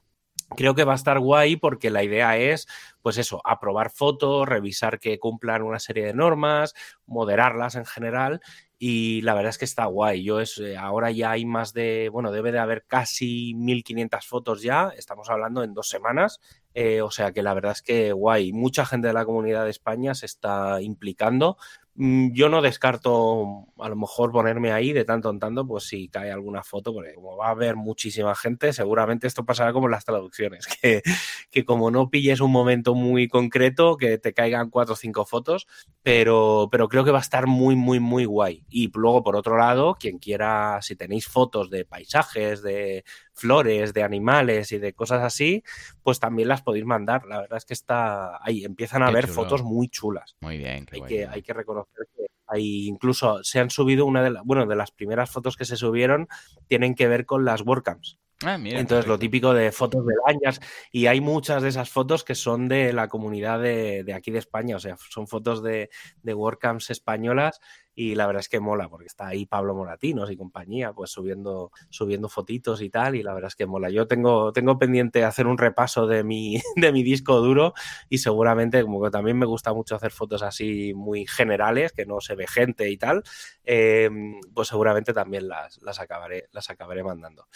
creo 0.56 0.74
que 0.74 0.84
va 0.84 0.92
a 0.92 0.96
estar 0.96 1.18
guay 1.18 1.56
porque 1.56 1.90
la 1.90 2.02
idea 2.02 2.36
es, 2.38 2.66
pues 3.02 3.18
eso, 3.18 3.40
aprobar 3.44 3.90
fotos, 3.90 4.48
revisar 4.48 4.98
que 4.98 5.18
cumplan 5.18 5.62
una 5.62 5.78
serie 5.78 6.06
de 6.06 6.14
normas, 6.14 6.74
moderarlas 7.06 7.74
en 7.74 7.84
general. 7.84 8.40
Y 8.80 9.22
la 9.22 9.34
verdad 9.34 9.50
es 9.50 9.58
que 9.58 9.64
está 9.64 9.86
guay. 9.86 10.22
Yo 10.22 10.40
es, 10.40 10.58
eh, 10.58 10.76
ahora 10.76 11.10
ya 11.10 11.32
hay 11.32 11.44
más 11.44 11.72
de, 11.72 12.08
bueno, 12.12 12.30
debe 12.30 12.52
de 12.52 12.60
haber 12.60 12.84
casi 12.86 13.52
1500 13.54 14.24
fotos 14.24 14.62
ya. 14.62 14.92
Estamos 14.96 15.28
hablando 15.30 15.64
en 15.64 15.74
dos 15.74 15.88
semanas. 15.88 16.40
Eh, 16.74 17.02
o 17.02 17.10
sea 17.10 17.32
que 17.32 17.42
la 17.42 17.54
verdad 17.54 17.72
es 17.72 17.82
que 17.82 18.12
guay. 18.12 18.52
Mucha 18.52 18.86
gente 18.86 19.08
de 19.08 19.14
la 19.14 19.24
comunidad 19.24 19.64
de 19.64 19.70
España 19.70 20.14
se 20.14 20.26
está 20.26 20.80
implicando 20.80 21.56
yo 22.00 22.48
no 22.48 22.62
descarto 22.62 23.66
a 23.76 23.88
lo 23.88 23.96
mejor 23.96 24.30
ponerme 24.30 24.70
ahí 24.70 24.92
de 24.92 25.04
tanto 25.04 25.30
en 25.30 25.40
tanto, 25.40 25.66
pues 25.66 25.84
si 25.84 26.08
cae 26.08 26.30
alguna 26.30 26.62
foto, 26.62 26.92
porque 26.92 27.14
como 27.14 27.36
va 27.36 27.48
a 27.48 27.50
haber 27.50 27.74
muchísima 27.74 28.36
gente, 28.36 28.72
seguramente 28.72 29.26
esto 29.26 29.44
pasará 29.44 29.72
como 29.72 29.88
en 29.88 29.90
las 29.90 30.04
traducciones, 30.04 30.66
que, 30.80 31.02
que 31.50 31.64
como 31.64 31.90
no 31.90 32.08
pilles 32.08 32.40
un 32.40 32.52
momento 32.52 32.94
muy 32.94 33.26
concreto, 33.26 33.96
que 33.96 34.16
te 34.16 34.32
caigan 34.32 34.70
cuatro 34.70 34.92
o 34.92 34.96
cinco 34.96 35.24
fotos, 35.24 35.66
pero, 36.04 36.68
pero 36.70 36.88
creo 36.88 37.02
que 37.02 37.10
va 37.10 37.18
a 37.18 37.22
estar 37.22 37.48
muy, 37.48 37.74
muy, 37.74 37.98
muy 37.98 38.26
guay. 38.26 38.64
Y 38.68 38.92
luego, 38.94 39.24
por 39.24 39.34
otro 39.34 39.56
lado, 39.56 39.96
quien 39.98 40.18
quiera, 40.18 40.78
si 40.82 40.94
tenéis 40.94 41.26
fotos 41.26 41.68
de 41.68 41.84
paisajes, 41.84 42.62
de 42.62 43.04
flores, 43.38 43.94
de 43.94 44.02
animales 44.02 44.72
y 44.72 44.78
de 44.78 44.92
cosas 44.92 45.22
así, 45.22 45.62
pues 46.02 46.20
también 46.20 46.48
las 46.48 46.62
podéis 46.62 46.84
mandar. 46.84 47.26
La 47.26 47.40
verdad 47.40 47.58
es 47.58 47.64
que 47.64 47.74
está 47.74 48.44
ahí, 48.44 48.64
empiezan 48.64 49.02
a 49.02 49.08
haber 49.08 49.28
fotos 49.28 49.62
muy 49.62 49.88
chulas. 49.88 50.36
Muy 50.40 50.58
bien. 50.58 50.86
hay, 50.92 51.02
que, 51.02 51.26
hay 51.26 51.42
que 51.42 51.52
reconocer 51.52 52.06
que 52.16 52.26
hay 52.48 52.86
incluso 52.88 53.44
se 53.44 53.60
han 53.60 53.70
subido 53.70 54.06
una 54.06 54.22
de 54.22 54.30
las, 54.30 54.42
bueno, 54.44 54.66
de 54.66 54.74
las 54.74 54.90
primeras 54.90 55.30
fotos 55.30 55.56
que 55.56 55.66
se 55.66 55.76
subieron 55.76 56.28
tienen 56.66 56.94
que 56.94 57.06
ver 57.06 57.26
con 57.26 57.44
las 57.44 57.62
WordCamps. 57.62 58.18
Ah, 58.44 58.56
Entonces, 58.62 59.08
lo 59.08 59.18
típico 59.18 59.52
de 59.52 59.72
fotos 59.72 60.06
de 60.06 60.14
bañas, 60.24 60.60
y 60.92 61.06
hay 61.06 61.20
muchas 61.20 61.60
de 61.60 61.70
esas 61.70 61.90
fotos 61.90 62.22
que 62.22 62.36
son 62.36 62.68
de 62.68 62.92
la 62.92 63.08
comunidad 63.08 63.60
de, 63.60 64.04
de 64.04 64.14
aquí 64.14 64.30
de 64.30 64.38
España, 64.38 64.76
o 64.76 64.78
sea, 64.78 64.96
son 65.10 65.26
fotos 65.26 65.60
de, 65.60 65.90
de 66.22 66.34
WordCamps 66.34 66.90
españolas 66.90 67.60
y 67.96 68.14
la 68.14 68.28
verdad 68.28 68.38
es 68.38 68.48
que 68.48 68.60
mola, 68.60 68.88
porque 68.88 69.06
está 69.06 69.26
ahí 69.26 69.44
Pablo 69.44 69.74
Moratinos 69.74 70.30
y 70.30 70.36
compañía, 70.36 70.92
pues 70.92 71.10
subiendo, 71.10 71.72
subiendo 71.90 72.28
fotitos 72.28 72.80
y 72.80 72.90
tal, 72.90 73.16
y 73.16 73.24
la 73.24 73.34
verdad 73.34 73.48
es 73.48 73.56
que 73.56 73.66
mola. 73.66 73.90
Yo 73.90 74.06
tengo, 74.06 74.52
tengo 74.52 74.78
pendiente 74.78 75.24
hacer 75.24 75.48
un 75.48 75.58
repaso 75.58 76.06
de 76.06 76.22
mi, 76.22 76.60
de 76.76 76.92
mi 76.92 77.02
disco 77.02 77.40
duro 77.40 77.74
y 78.08 78.18
seguramente, 78.18 78.84
como 78.84 79.02
que 79.02 79.10
también 79.10 79.36
me 79.36 79.46
gusta 79.46 79.72
mucho 79.74 79.96
hacer 79.96 80.12
fotos 80.12 80.42
así 80.44 80.94
muy 80.94 81.26
generales, 81.26 81.90
que 81.90 82.06
no 82.06 82.20
se 82.20 82.36
ve 82.36 82.46
gente 82.46 82.88
y 82.88 82.96
tal, 82.96 83.24
em, 83.64 84.40
pues 84.54 84.68
seguramente 84.68 85.12
también 85.12 85.48
las, 85.48 85.82
las, 85.82 85.98
acabaré, 85.98 86.48
las 86.52 86.70
acabaré 86.70 87.02
mandando. 87.02 87.48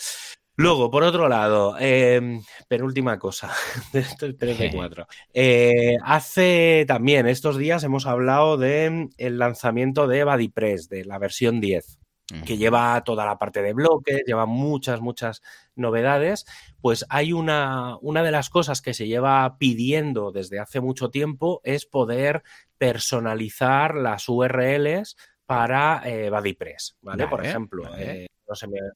Luego, 0.57 0.91
por 0.91 1.03
otro 1.03 1.29
lado, 1.29 1.77
em, 1.79 2.43
penúltima 2.69 3.19
cosa, 3.19 3.51
de 3.93 4.01
estos 4.01 4.37
3 4.37 4.59
de 4.59 4.71
4. 4.73 5.07
Eh, 5.33 5.97
hace 6.05 6.85
también, 6.87 7.27
estos 7.27 7.57
días 7.57 7.83
hemos 7.85 8.07
hablado 8.07 8.57
del 8.57 9.09
el 9.17 9.39
lanzamiento 9.39 10.07
de 10.07 10.25
BuddyPress, 10.25 10.89
de 10.89 11.05
la 11.05 11.19
versión 11.19 11.61
10 11.61 11.99
que 12.47 12.57
lleva 12.57 13.03
toda 13.05 13.27
la 13.27 13.39
parte 13.39 13.63
de 13.63 13.73
bloques, 13.73 14.23
lleva 14.27 14.47
muchas, 14.47 15.01
muchas 15.01 15.43
novedades, 15.75 16.47
pues 16.81 17.05
hay 17.09 17.33
una, 17.33 17.99
una 18.01 18.23
de 18.23 18.31
las 18.31 18.49
cosas 18.49 18.81
que 18.81 18.95
se 18.95 19.07
lleva 19.07 19.59
pidiendo 19.59 20.33
desde 20.33 20.59
hace 20.59 20.81
mucho 20.81 21.11
tiempo 21.11 21.61
es 21.65 21.85
poder 21.85 22.43
personalizar 22.79 23.95
las 23.95 24.29
URLs 24.29 25.17
para 25.47 26.03
eh, 26.05 26.31
BuddyPress, 26.31 26.97
¿vale? 27.03 27.29
Por 27.29 27.45
ejemplo, 27.45 27.85
eh, 27.99 28.27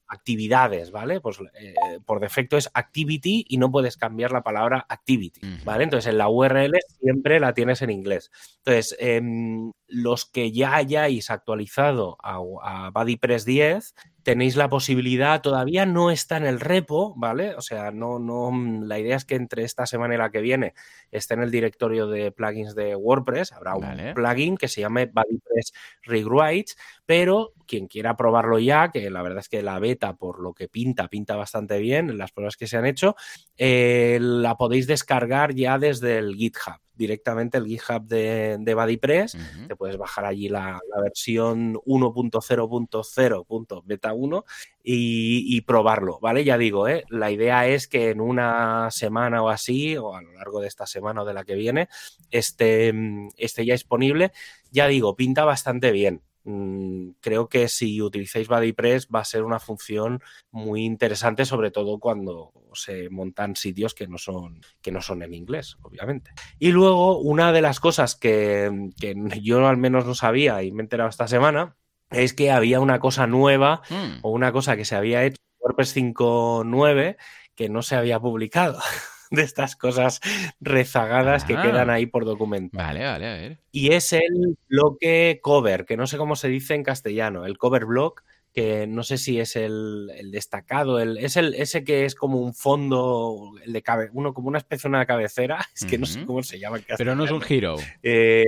actividades, 0.08 0.90
¿vale? 0.90 1.20
Pues 1.20 1.38
eh, 1.60 1.74
por 2.04 2.20
defecto 2.20 2.56
es 2.56 2.70
activity 2.74 3.44
y 3.48 3.58
no 3.58 3.70
puedes 3.70 3.96
cambiar 3.96 4.32
la 4.32 4.42
palabra 4.42 4.86
activity, 4.88 5.40
¿vale? 5.64 5.84
Entonces 5.84 6.10
en 6.10 6.18
la 6.18 6.28
URL 6.28 6.74
siempre 7.00 7.40
la 7.40 7.54
tienes 7.54 7.82
en 7.82 7.90
inglés. 7.90 8.30
Entonces, 8.58 8.96
em, 8.98 9.72
los 9.86 10.24
que 10.24 10.52
ya 10.52 10.76
hayáis 10.76 11.30
actualizado 11.30 12.16
a, 12.22 12.40
a 12.62 12.90
BuddyPress 12.90 13.44
10, 13.44 13.94
tenéis 14.26 14.56
la 14.56 14.68
posibilidad, 14.68 15.40
todavía 15.40 15.86
no 15.86 16.10
está 16.10 16.36
en 16.36 16.46
el 16.46 16.58
repo, 16.58 17.14
¿vale? 17.16 17.54
O 17.54 17.60
sea, 17.60 17.92
no, 17.92 18.18
no, 18.18 18.50
la 18.84 18.98
idea 18.98 19.14
es 19.14 19.24
que 19.24 19.36
entre 19.36 19.62
esta 19.62 19.86
semana 19.86 20.16
y 20.16 20.18
la 20.18 20.32
que 20.32 20.40
viene 20.40 20.74
esté 21.12 21.34
en 21.34 21.42
el 21.42 21.52
directorio 21.52 22.08
de 22.08 22.32
plugins 22.32 22.74
de 22.74 22.96
WordPress, 22.96 23.52
habrá 23.52 23.76
un 23.76 23.86
plugin 24.14 24.56
que 24.56 24.66
se 24.66 24.80
llame 24.80 25.06
BuddyPress 25.06 25.72
Rewrites, 26.02 26.76
pero 27.06 27.52
quien 27.68 27.86
quiera 27.86 28.16
probarlo 28.16 28.58
ya, 28.58 28.90
que 28.90 29.08
la 29.10 29.22
verdad 29.22 29.38
es 29.38 29.48
que 29.48 29.62
la 29.62 29.78
beta, 29.78 30.16
por 30.16 30.40
lo 30.40 30.54
que 30.54 30.66
pinta, 30.66 31.06
pinta 31.06 31.36
bastante 31.36 31.78
bien 31.78 32.10
en 32.10 32.18
las 32.18 32.32
pruebas 32.32 32.56
que 32.56 32.66
se 32.66 32.76
han 32.76 32.84
hecho, 32.84 33.14
eh, 33.56 34.18
la 34.20 34.56
podéis 34.56 34.88
descargar 34.88 35.54
ya 35.54 35.78
desde 35.78 36.18
el 36.18 36.34
GitHub 36.34 36.80
directamente 36.96 37.58
el 37.58 37.66
GitHub 37.66 38.06
de, 38.06 38.56
de 38.58 38.74
BuddyPress, 38.74 39.36
te 39.68 39.76
puedes 39.76 39.96
bajar 39.96 40.24
allí 40.24 40.48
la, 40.48 40.80
versión 41.02 41.74
1.0.0.beta 41.74 44.12
1 44.12 44.44
y, 44.82 45.60
probarlo, 45.62 46.18
¿vale? 46.20 46.44
Ya 46.44 46.58
digo, 46.58 46.86
¿eh? 46.88 47.04
la 47.08 47.30
idea 47.30 47.66
es 47.66 47.88
que 47.88 48.10
en 48.10 48.20
una 48.20 48.90
semana 48.90 49.42
o 49.42 49.48
así, 49.48 49.96
o 49.96 50.14
a 50.14 50.20
lo 50.22 50.32
largo 50.32 50.60
de 50.60 50.68
esta 50.68 50.86
semana 50.86 51.22
o 51.22 51.24
de 51.24 51.34
la 51.34 51.44
que 51.44 51.54
viene, 51.54 51.88
esté, 52.30 52.92
esté 53.36 53.66
ya 53.66 53.74
disponible. 53.74 54.32
Ya 54.70 54.86
digo, 54.86 55.16
pinta 55.16 55.44
bastante 55.44 55.90
bien. 55.92 56.22
Mm, 56.48 57.16
creo 57.20 57.48
que 57.48 57.66
si 57.66 58.00
utilizáis 58.00 58.46
BuddyPress 58.46 59.08
va 59.12 59.18
a 59.18 59.24
ser 59.24 59.42
una 59.42 59.58
función 59.58 60.22
muy 60.52 60.84
interesante, 60.84 61.44
sobre 61.44 61.72
todo 61.72 61.98
cuando 61.98 62.52
se 62.72 63.10
montan 63.10 63.56
sitios 63.56 63.94
que 63.94 64.06
no 64.06 64.16
son, 64.16 64.60
que 64.80 64.92
no 64.92 65.02
son 65.02 65.24
en 65.24 65.34
inglés, 65.34 65.76
obviamente. 65.82 66.30
Y 66.60 66.70
luego, 66.70 67.18
una 67.18 67.52
de 67.52 67.62
las 67.62 67.80
cosas 67.80 68.14
que, 68.14 68.70
yo 69.42 69.66
al 69.66 69.76
menos 69.76 70.06
no 70.06 70.14
sabía 70.14 70.62
y 70.62 70.70
me 70.70 70.82
he 70.82 70.84
enterado 70.84 71.10
esta 71.10 71.26
semana 71.26 71.76
es 72.10 72.32
que 72.32 72.52
había 72.52 72.78
una 72.78 73.00
cosa 73.00 73.26
nueva 73.26 73.82
mm. 73.90 74.20
o 74.22 74.30
una 74.30 74.52
cosa 74.52 74.76
que 74.76 74.84
se 74.84 74.94
había 74.94 75.24
hecho 75.24 75.40
en 75.40 75.56
WordPress 75.58 75.96
5.9 75.96 77.16
que 77.56 77.68
no 77.68 77.82
se 77.82 77.96
había 77.96 78.20
publicado. 78.20 78.78
de 79.30 79.42
estas 79.42 79.76
cosas 79.76 80.20
rezagadas 80.60 81.44
que 81.44 81.54
quedan 81.54 81.90
ah. 81.90 81.94
ahí 81.94 82.06
por 82.06 82.24
documento. 82.24 82.76
Vale, 82.76 83.04
vale, 83.04 83.26
a 83.26 83.34
ver. 83.34 83.58
Y 83.72 83.92
es 83.92 84.12
el 84.12 84.56
bloque 84.68 85.40
cover, 85.42 85.84
que 85.84 85.96
no 85.96 86.06
sé 86.06 86.16
cómo 86.16 86.36
se 86.36 86.48
dice 86.48 86.74
en 86.74 86.84
castellano, 86.84 87.44
el 87.44 87.58
cover 87.58 87.84
block, 87.84 88.22
que 88.52 88.86
no 88.86 89.02
sé 89.02 89.18
si 89.18 89.38
es 89.38 89.54
el, 89.54 90.10
destacado, 90.32 90.98
el, 90.98 91.18
es 91.18 91.36
el 91.36 91.52
ese 91.54 91.84
que 91.84 92.06
es 92.06 92.14
como 92.14 92.40
un 92.40 92.54
fondo, 92.54 93.52
el 93.62 93.72
de 93.74 93.82
cabe, 93.82 94.08
uno 94.14 94.32
como 94.32 94.48
una 94.48 94.58
especie 94.58 94.88
de 94.88 94.96
una 94.96 95.04
cabecera, 95.04 95.58
es 95.74 95.84
que 95.84 95.98
no 95.98 96.06
sé 96.06 96.24
cómo 96.24 96.42
se 96.42 96.58
llama. 96.58 96.80
Pero 96.96 97.14
no 97.14 97.24
es 97.24 97.30
un 97.30 97.42
giro. 97.42 97.76
Eh, 98.02 98.44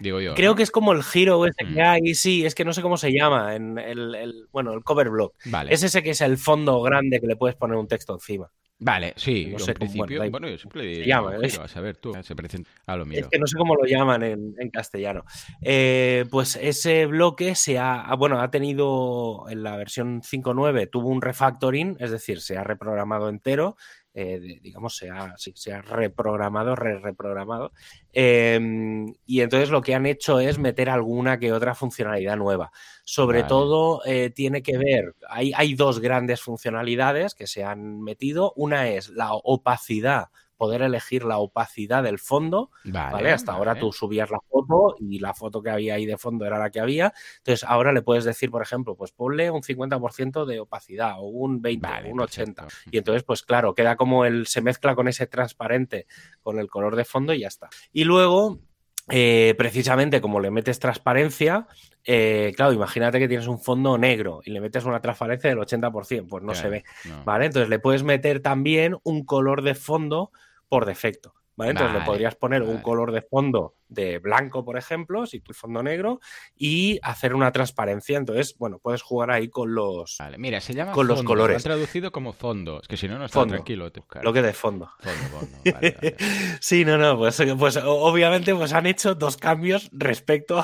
Digo 0.00 0.20
yo. 0.20 0.34
Creo 0.34 0.54
que 0.54 0.62
es 0.62 0.70
como 0.70 0.92
el 0.92 1.02
giro 1.02 1.44
ese 1.44 1.66
que 1.66 1.82
mm. 1.82 1.86
hay, 1.86 2.14
sí, 2.14 2.46
es 2.46 2.54
que 2.54 2.64
no 2.64 2.72
sé 2.72 2.80
cómo 2.80 2.96
se 2.96 3.12
llama, 3.12 3.54
en 3.54 3.78
el, 3.78 4.48
bueno, 4.50 4.72
el 4.72 4.82
cover 4.82 5.10
block. 5.10 5.34
Vale. 5.44 5.72
Es 5.72 5.82
ese 5.82 6.02
que 6.02 6.10
es 6.10 6.22
el 6.22 6.38
fondo 6.38 6.80
grande 6.80 7.20
que 7.20 7.26
le 7.26 7.36
puedes 7.36 7.56
poner 7.56 7.76
un 7.76 7.88
texto 7.88 8.14
encima. 8.14 8.50
Vale, 8.84 9.12
sí, 9.16 9.48
no 9.52 9.60
sé, 9.60 9.70
en 9.70 9.76
principio, 9.76 10.30
bueno, 10.30 10.48
yo 10.48 10.58
siempre 10.58 10.82
le 10.82 11.02
digo, 11.02 11.62
a 11.62 11.68
saber 11.68 11.96
tú, 11.98 12.12
se 12.22 12.34
presenta 12.34 12.68
a 12.86 12.96
lo 12.96 13.06
mío. 13.06 13.20
Es 13.20 13.28
que 13.28 13.38
no 13.38 13.46
sé 13.46 13.56
cómo 13.56 13.76
lo 13.76 13.84
llaman 13.84 14.24
en, 14.24 14.70
castellano. 14.70 15.24
Eh, 15.60 16.24
pues 16.30 16.58
ese 16.60 17.06
bloque 17.06 17.54
se 17.54 17.78
ha, 17.78 18.12
bueno, 18.16 18.40
ha 18.40 18.50
tenido 18.50 19.44
en 19.48 19.62
la 19.62 19.76
versión 19.76 20.22
5.9 20.22 20.90
tuvo 20.90 21.08
un 21.08 21.22
refactoring, 21.22 21.96
es 22.00 22.10
decir, 22.10 22.40
se 22.40 22.56
ha 22.56 22.64
reprogramado 22.64 23.28
entero 23.28 23.76
eh, 24.14 24.58
digamos, 24.62 24.96
se 24.96 25.08
ha, 25.08 25.34
se 25.36 25.72
ha 25.72 25.80
reprogramado, 25.80 26.76
re 26.76 26.98
reprogramado. 26.98 27.72
Em, 28.12 29.14
y 29.26 29.40
entonces 29.40 29.70
lo 29.70 29.80
que 29.80 29.94
han 29.94 30.06
hecho 30.06 30.38
es 30.38 30.58
meter 30.58 30.90
alguna 30.90 31.38
que 31.38 31.52
otra 31.52 31.74
funcionalidad 31.74 32.36
nueva. 32.36 32.72
Sobre 33.04 33.42
todo 33.42 34.02
eh, 34.04 34.30
tiene 34.30 34.62
que 34.62 34.76
ver, 34.76 35.14
hay, 35.28 35.52
hay 35.56 35.74
dos 35.74 36.00
grandes 36.00 36.40
funcionalidades 36.40 37.34
que 37.34 37.46
se 37.46 37.64
han 37.64 38.00
metido. 38.02 38.52
Una 38.56 38.88
es 38.88 39.08
la 39.08 39.32
opacidad 39.32 40.28
poder 40.56 40.82
elegir 40.82 41.24
la 41.24 41.38
opacidad 41.38 42.02
del 42.02 42.18
fondo, 42.18 42.70
¿vale? 42.84 43.32
Hasta 43.32 43.52
ahora 43.52 43.74
tú 43.74 43.92
subías 43.92 44.30
la 44.30 44.40
foto 44.40 44.94
y 44.98 45.18
la 45.18 45.34
foto 45.34 45.62
que 45.62 45.70
había 45.70 45.94
ahí 45.94 46.06
de 46.06 46.18
fondo 46.18 46.46
era 46.46 46.58
la 46.58 46.70
que 46.70 46.80
había. 46.80 47.12
Entonces 47.38 47.64
ahora 47.68 47.92
le 47.92 48.02
puedes 48.02 48.24
decir, 48.24 48.50
por 48.50 48.62
ejemplo, 48.62 48.96
pues 48.96 49.12
ponle 49.12 49.50
un 49.50 49.62
50% 49.62 50.44
de 50.44 50.60
opacidad 50.60 51.14
o 51.18 51.24
un 51.24 51.60
20, 51.60 51.88
un 52.12 52.20
80. 52.20 52.66
Y 52.90 52.98
entonces, 52.98 53.24
pues 53.24 53.42
claro, 53.42 53.74
queda 53.74 53.96
como 53.96 54.24
el, 54.24 54.46
se 54.46 54.60
mezcla 54.60 54.94
con 54.94 55.08
ese 55.08 55.26
transparente, 55.26 56.06
con 56.42 56.58
el 56.58 56.68
color 56.68 56.96
de 56.96 57.04
fondo 57.04 57.32
y 57.32 57.40
ya 57.40 57.48
está. 57.48 57.68
Y 57.92 58.04
luego, 58.04 58.60
eh, 59.08 59.54
precisamente 59.58 60.20
como 60.20 60.40
le 60.40 60.50
metes 60.50 60.78
transparencia, 60.78 61.66
eh, 62.04 62.52
claro, 62.56 62.72
imagínate 62.72 63.18
que 63.18 63.28
tienes 63.28 63.46
un 63.46 63.60
fondo 63.60 63.98
negro 63.98 64.40
y 64.44 64.50
le 64.50 64.60
metes 64.60 64.84
una 64.84 65.00
transparencia 65.00 65.50
del 65.50 65.58
80%, 65.58 66.26
pues 66.28 66.42
no 66.42 66.54
se 66.54 66.68
ve, 66.68 66.84
¿vale? 67.24 67.46
Entonces 67.46 67.68
le 67.68 67.78
puedes 67.78 68.02
meter 68.02 68.40
también 68.40 68.96
un 69.02 69.24
color 69.24 69.62
de 69.62 69.74
fondo 69.74 70.30
por 70.68 70.86
defecto. 70.86 71.34
¿Vale? 71.62 71.70
Entonces 71.70 71.98
le 72.00 72.04
podrías 72.04 72.34
poner 72.34 72.62
un 72.62 72.78
color 72.78 73.12
de 73.12 73.22
fondo 73.22 73.74
de 73.88 74.18
blanco, 74.18 74.64
por 74.64 74.78
ejemplo, 74.78 75.26
si 75.26 75.40
tu 75.40 75.52
fondo 75.52 75.82
negro, 75.82 76.20
y 76.56 76.98
hacer 77.02 77.34
una 77.34 77.52
transparencia. 77.52 78.18
Entonces, 78.18 78.56
bueno, 78.58 78.78
puedes 78.78 79.02
jugar 79.02 79.30
ahí 79.30 79.48
con 79.48 79.74
los, 79.74 80.16
vale, 80.18 80.38
mira, 80.38 80.60
se 80.60 80.74
llama 80.74 80.92
con 80.92 81.06
los 81.06 81.22
colores. 81.22 81.58
Lo 81.58 81.62
traducido 81.62 82.12
como 82.12 82.32
fondo. 82.32 82.80
Es 82.80 82.88
que 82.88 82.96
si 82.96 83.08
no, 83.08 83.18
no 83.18 83.26
está 83.26 83.46
tranquilo. 83.46 83.90
Lo 84.22 84.32
que 84.32 84.42
de 84.42 84.52
fondo. 84.52 84.90
sí, 86.60 86.84
no, 86.84 86.98
no, 86.98 87.18
pues, 87.18 87.42
pues 87.58 87.76
obviamente 87.76 88.54
pues 88.54 88.72
han 88.72 88.86
hecho 88.86 89.14
dos 89.14 89.36
cambios 89.36 89.88
respecto 89.92 90.62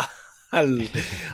al, 0.51 0.89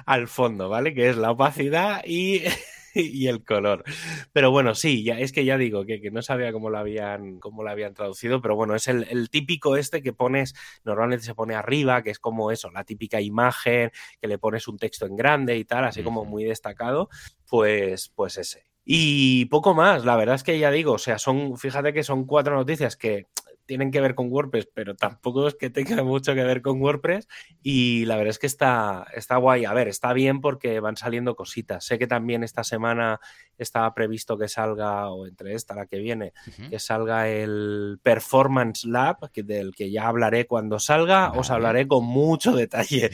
al 0.07 0.29
fondo, 0.29 0.68
¿vale? 0.68 0.94
Que 0.94 1.11
es 1.11 1.16
la 1.16 1.31
opacidad 1.31 2.03
y 2.05 2.42
y 2.94 3.26
el 3.26 3.44
color. 3.44 3.85
Pero 4.33 4.50
bueno, 4.50 4.74
sí, 4.74 5.04
ya, 5.04 5.18
es 5.18 5.33
que 5.33 5.44
ya 5.44 5.59
digo 5.59 5.85
que, 5.85 6.00
no 6.11 6.22
sabía 6.22 6.52
cómo 6.52 6.70
lo 6.70 6.78
habían, 6.78 7.40
cómo 7.40 7.62
lo 7.62 7.70
habían 7.70 7.94
traducido, 7.94 8.40
pero 8.40 8.57
bueno, 8.57 8.74
es 8.74 8.88
el, 8.88 9.28
típico 9.30 9.76
este 9.76 10.02
que 10.02 10.12
pones, 10.12 10.54
normalmente 10.85 11.24
se 11.24 11.35
pone 11.35 11.54
arriba, 11.54 12.02
que 12.02 12.11
es 12.11 12.18
como 12.18 12.50
eso, 12.50 12.70
la 12.70 12.85
típica 12.85 13.20
imagen, 13.20 13.90
que 14.20 14.28
le 14.28 14.38
pones 14.38 14.68
un 14.68 14.78
texto 14.78 15.07
en 15.07 15.16
grande 15.16 15.57
y 15.57 15.64
tal, 15.64 15.85
así 15.85 16.02
como 16.02 16.24
muy 16.24 16.44
destacado, 16.44 17.09
pues, 17.48 18.12
pues 18.14 18.38
ese. 18.38 18.64
Y 18.85 19.46
poco 19.46 19.74
más, 19.74 20.04
la 20.04 20.16
verdad 20.16 20.35
es 20.35 20.42
que 20.42 20.59
ya 20.59 20.70
digo, 20.70 20.92
o 20.92 20.98
sea, 20.98 21.18
son, 21.18 21.57
fíjate 21.57 21.94
que 21.94 22.04
son 22.04 22.26
cuatro 22.26 22.54
noticias 22.54 22.96
que 22.96 23.28
tienen 23.66 23.90
que 23.90 24.00
ver 24.00 24.14
con 24.14 24.31
WordPress, 24.31 24.68
pero 24.72 24.94
tampoco 24.94 25.48
es 25.48 25.55
que 25.55 25.70
tenga 25.70 26.03
mucho 26.03 26.35
que 26.35 26.44
ver 26.44 26.62
con 26.62 26.81
WordPress. 26.81 27.29
Y 27.62 28.05
la 28.07 28.16
verdad 28.16 28.31
es 28.31 28.38
que 28.38 28.46
está, 28.46 29.07
está 29.14 29.37
guay. 29.37 29.64
A 29.64 29.72
ver, 29.72 29.88
está 29.88 30.12
bien 30.12 30.40
porque 30.40 30.81
van 30.81 30.96
saliendo 30.96 31.35
cositas. 31.35 31.85
Sé 31.85 31.98
que 31.98 32.07
también 32.07 32.44
esta 32.44 32.64
semana 32.64 33.20
estaba 33.59 33.94
previsto 33.94 34.37
que 34.37 34.48
salga, 34.48 35.11
o 35.11 35.27
entre 35.27 35.55
esta, 35.55 35.74
la 35.74 35.87
que 35.87 35.98
viene, 35.98 36.33
que 36.68 36.79
salga 36.79 37.29
el 37.29 37.98
Performance 38.03 38.85
Lab, 38.85 39.31
que, 39.31 39.42
del 39.42 39.74
que 39.74 39.90
ya 39.90 40.09
hablaré 40.09 40.46
cuando 40.46 40.79
salga. 40.79 41.33
Os 41.33 41.50
hablaré 41.50 41.87
con 41.87 42.05
mucho 42.05 42.53
detalle, 42.53 43.11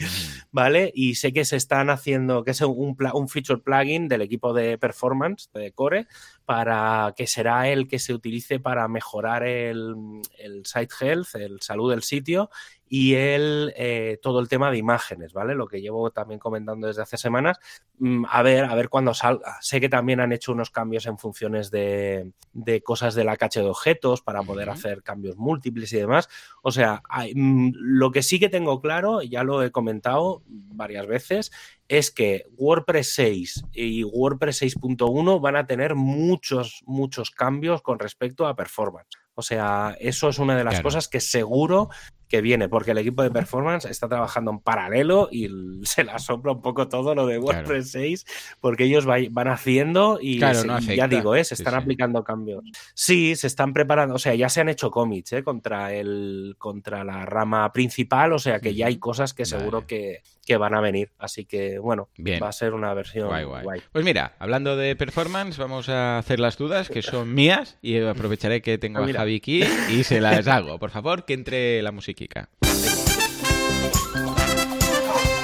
¿vale? 0.51 0.91
Y 0.93 1.15
sé 1.15 1.31
que 1.33 1.45
se 1.45 1.55
están 1.55 1.89
haciendo, 1.89 2.43
que 2.43 2.51
es 2.51 2.61
un, 2.61 2.97
un 3.13 3.29
feature 3.29 3.61
plugin 3.61 4.07
del 4.07 4.21
equipo 4.21 4.53
de 4.53 4.77
Performance, 4.77 5.49
de 5.53 5.71
Core, 5.71 6.07
para 6.45 7.13
que 7.15 7.27
será 7.27 7.69
el 7.69 7.87
que 7.87 7.99
se 7.99 8.13
utilice 8.13 8.59
para 8.59 8.87
mejorar 8.87 9.43
el, 9.43 9.95
el 10.37 10.65
site 10.65 10.93
health, 10.99 11.35
el 11.35 11.61
salud 11.61 11.91
del 11.91 12.03
sitio 12.03 12.49
y 12.93 13.13
el, 13.13 13.73
eh, 13.77 14.19
todo 14.21 14.41
el 14.41 14.49
tema 14.49 14.69
de 14.69 14.77
imágenes, 14.77 15.31
¿vale? 15.31 15.55
Lo 15.55 15.65
que 15.65 15.79
llevo 15.79 16.11
también 16.11 16.41
comentando 16.41 16.87
desde 16.87 17.01
hace 17.01 17.15
semanas. 17.15 17.57
Mm, 17.99 18.25
a 18.27 18.41
ver, 18.41 18.65
a 18.65 18.75
ver 18.75 18.89
cuándo 18.89 19.13
salga. 19.13 19.57
Sé 19.61 19.79
que 19.79 19.87
también 19.87 20.19
han 20.19 20.33
hecho 20.33 20.51
unos 20.51 20.71
cambios 20.71 21.05
en 21.05 21.17
funciones 21.17 21.71
de, 21.71 22.33
de 22.51 22.83
cosas 22.83 23.15
de 23.15 23.23
la 23.23 23.37
caché 23.37 23.61
de 23.61 23.69
objetos 23.69 24.21
para 24.21 24.43
poder 24.43 24.69
hacer 24.69 25.03
cambios 25.03 25.37
múltiples 25.37 25.93
y 25.93 25.99
demás. 25.99 26.27
O 26.63 26.71
sea, 26.71 27.01
mm, 27.33 27.69
lo 27.75 28.11
que 28.11 28.23
sí 28.23 28.41
que 28.41 28.49
tengo 28.49 28.81
claro, 28.81 29.21
ya 29.21 29.45
lo 29.45 29.63
he 29.63 29.71
comentado 29.71 30.43
varias 30.47 31.07
veces, 31.07 31.53
es 31.87 32.11
que 32.11 32.43
WordPress 32.57 33.13
6 33.13 33.67
y 33.71 34.03
WordPress 34.03 34.63
6.1 34.63 35.39
van 35.39 35.55
a 35.55 35.65
tener 35.65 35.95
muchos, 35.95 36.83
muchos 36.85 37.31
cambios 37.31 37.81
con 37.81 37.99
respecto 37.99 38.47
a 38.47 38.55
performance. 38.57 39.21
O 39.35 39.41
sea, 39.41 39.95
eso 39.99 40.29
es 40.29 40.39
una 40.39 40.57
de 40.57 40.63
las 40.63 40.81
cosas 40.81 41.07
que 41.07 41.19
seguro 41.19 41.89
que 42.31 42.41
viene, 42.41 42.69
porque 42.69 42.91
el 42.91 42.97
equipo 42.97 43.23
de 43.23 43.29
performance 43.29 43.85
está 43.85 44.07
trabajando 44.07 44.51
en 44.51 44.59
paralelo 44.59 45.27
y 45.31 45.49
se 45.83 46.05
la 46.05 46.17
sopla 46.17 46.53
un 46.53 46.61
poco 46.61 46.87
todo 46.87 47.13
lo 47.13 47.27
de 47.27 47.37
WordPress 47.37 47.91
6, 47.91 48.25
porque 48.61 48.85
ellos 48.85 49.05
van 49.05 49.47
haciendo 49.49 50.17
y, 50.21 50.39
ya 50.39 51.07
digo, 51.09 51.35
¿eh? 51.35 51.43
se 51.43 51.55
están 51.55 51.75
aplicando 51.75 52.23
cambios. 52.23 52.63
Sí, 52.93 53.35
se 53.35 53.47
están 53.47 53.73
preparando, 53.73 54.15
o 54.15 54.19
sea, 54.19 54.33
ya 54.33 54.47
se 54.47 54.61
han 54.61 54.69
hecho 54.69 54.91
commits 54.91 55.33
¿eh? 55.33 55.43
contra, 55.43 55.93
el, 55.93 56.55
contra 56.57 57.03
la 57.03 57.25
rama 57.25 57.71
principal, 57.73 58.31
o 58.31 58.39
sea 58.39 58.61
que 58.61 58.73
ya 58.73 58.87
hay 58.87 58.97
cosas 58.97 59.33
que 59.33 59.45
seguro 59.45 59.85
que, 59.85 60.21
que, 60.51 60.57
van 60.57 60.75
a 60.75 60.81
venir. 60.81 61.11
Así 61.17 61.45
que, 61.45 61.79
bueno, 61.79 62.09
va 62.41 62.49
a 62.49 62.51
ser 62.51 62.73
una 62.73 62.93
versión 62.93 63.27
guay, 63.27 63.81
Pues 63.91 64.05
mira, 64.05 64.35
hablando 64.39 64.75
de 64.75 64.95
performance, 64.95 65.57
vamos 65.57 65.89
a 65.89 66.17
hacer 66.17 66.39
las 66.39 66.57
dudas, 66.57 66.89
que 66.89 67.01
son 67.01 67.33
mías, 67.33 67.77
y 67.81 67.99
aprovecharé 67.99 68.61
que 68.61 68.77
tengo 68.77 68.99
ah, 68.99 69.05
a 69.05 69.13
Javi 69.13 69.37
aquí 69.37 69.63
y 69.89 70.03
se 70.03 70.21
las 70.21 70.47
hago. 70.47 70.79
Por 70.79 70.91
favor, 70.91 71.25
que 71.25 71.33
entre 71.33 71.81
la 71.81 71.91
música. 71.91 72.49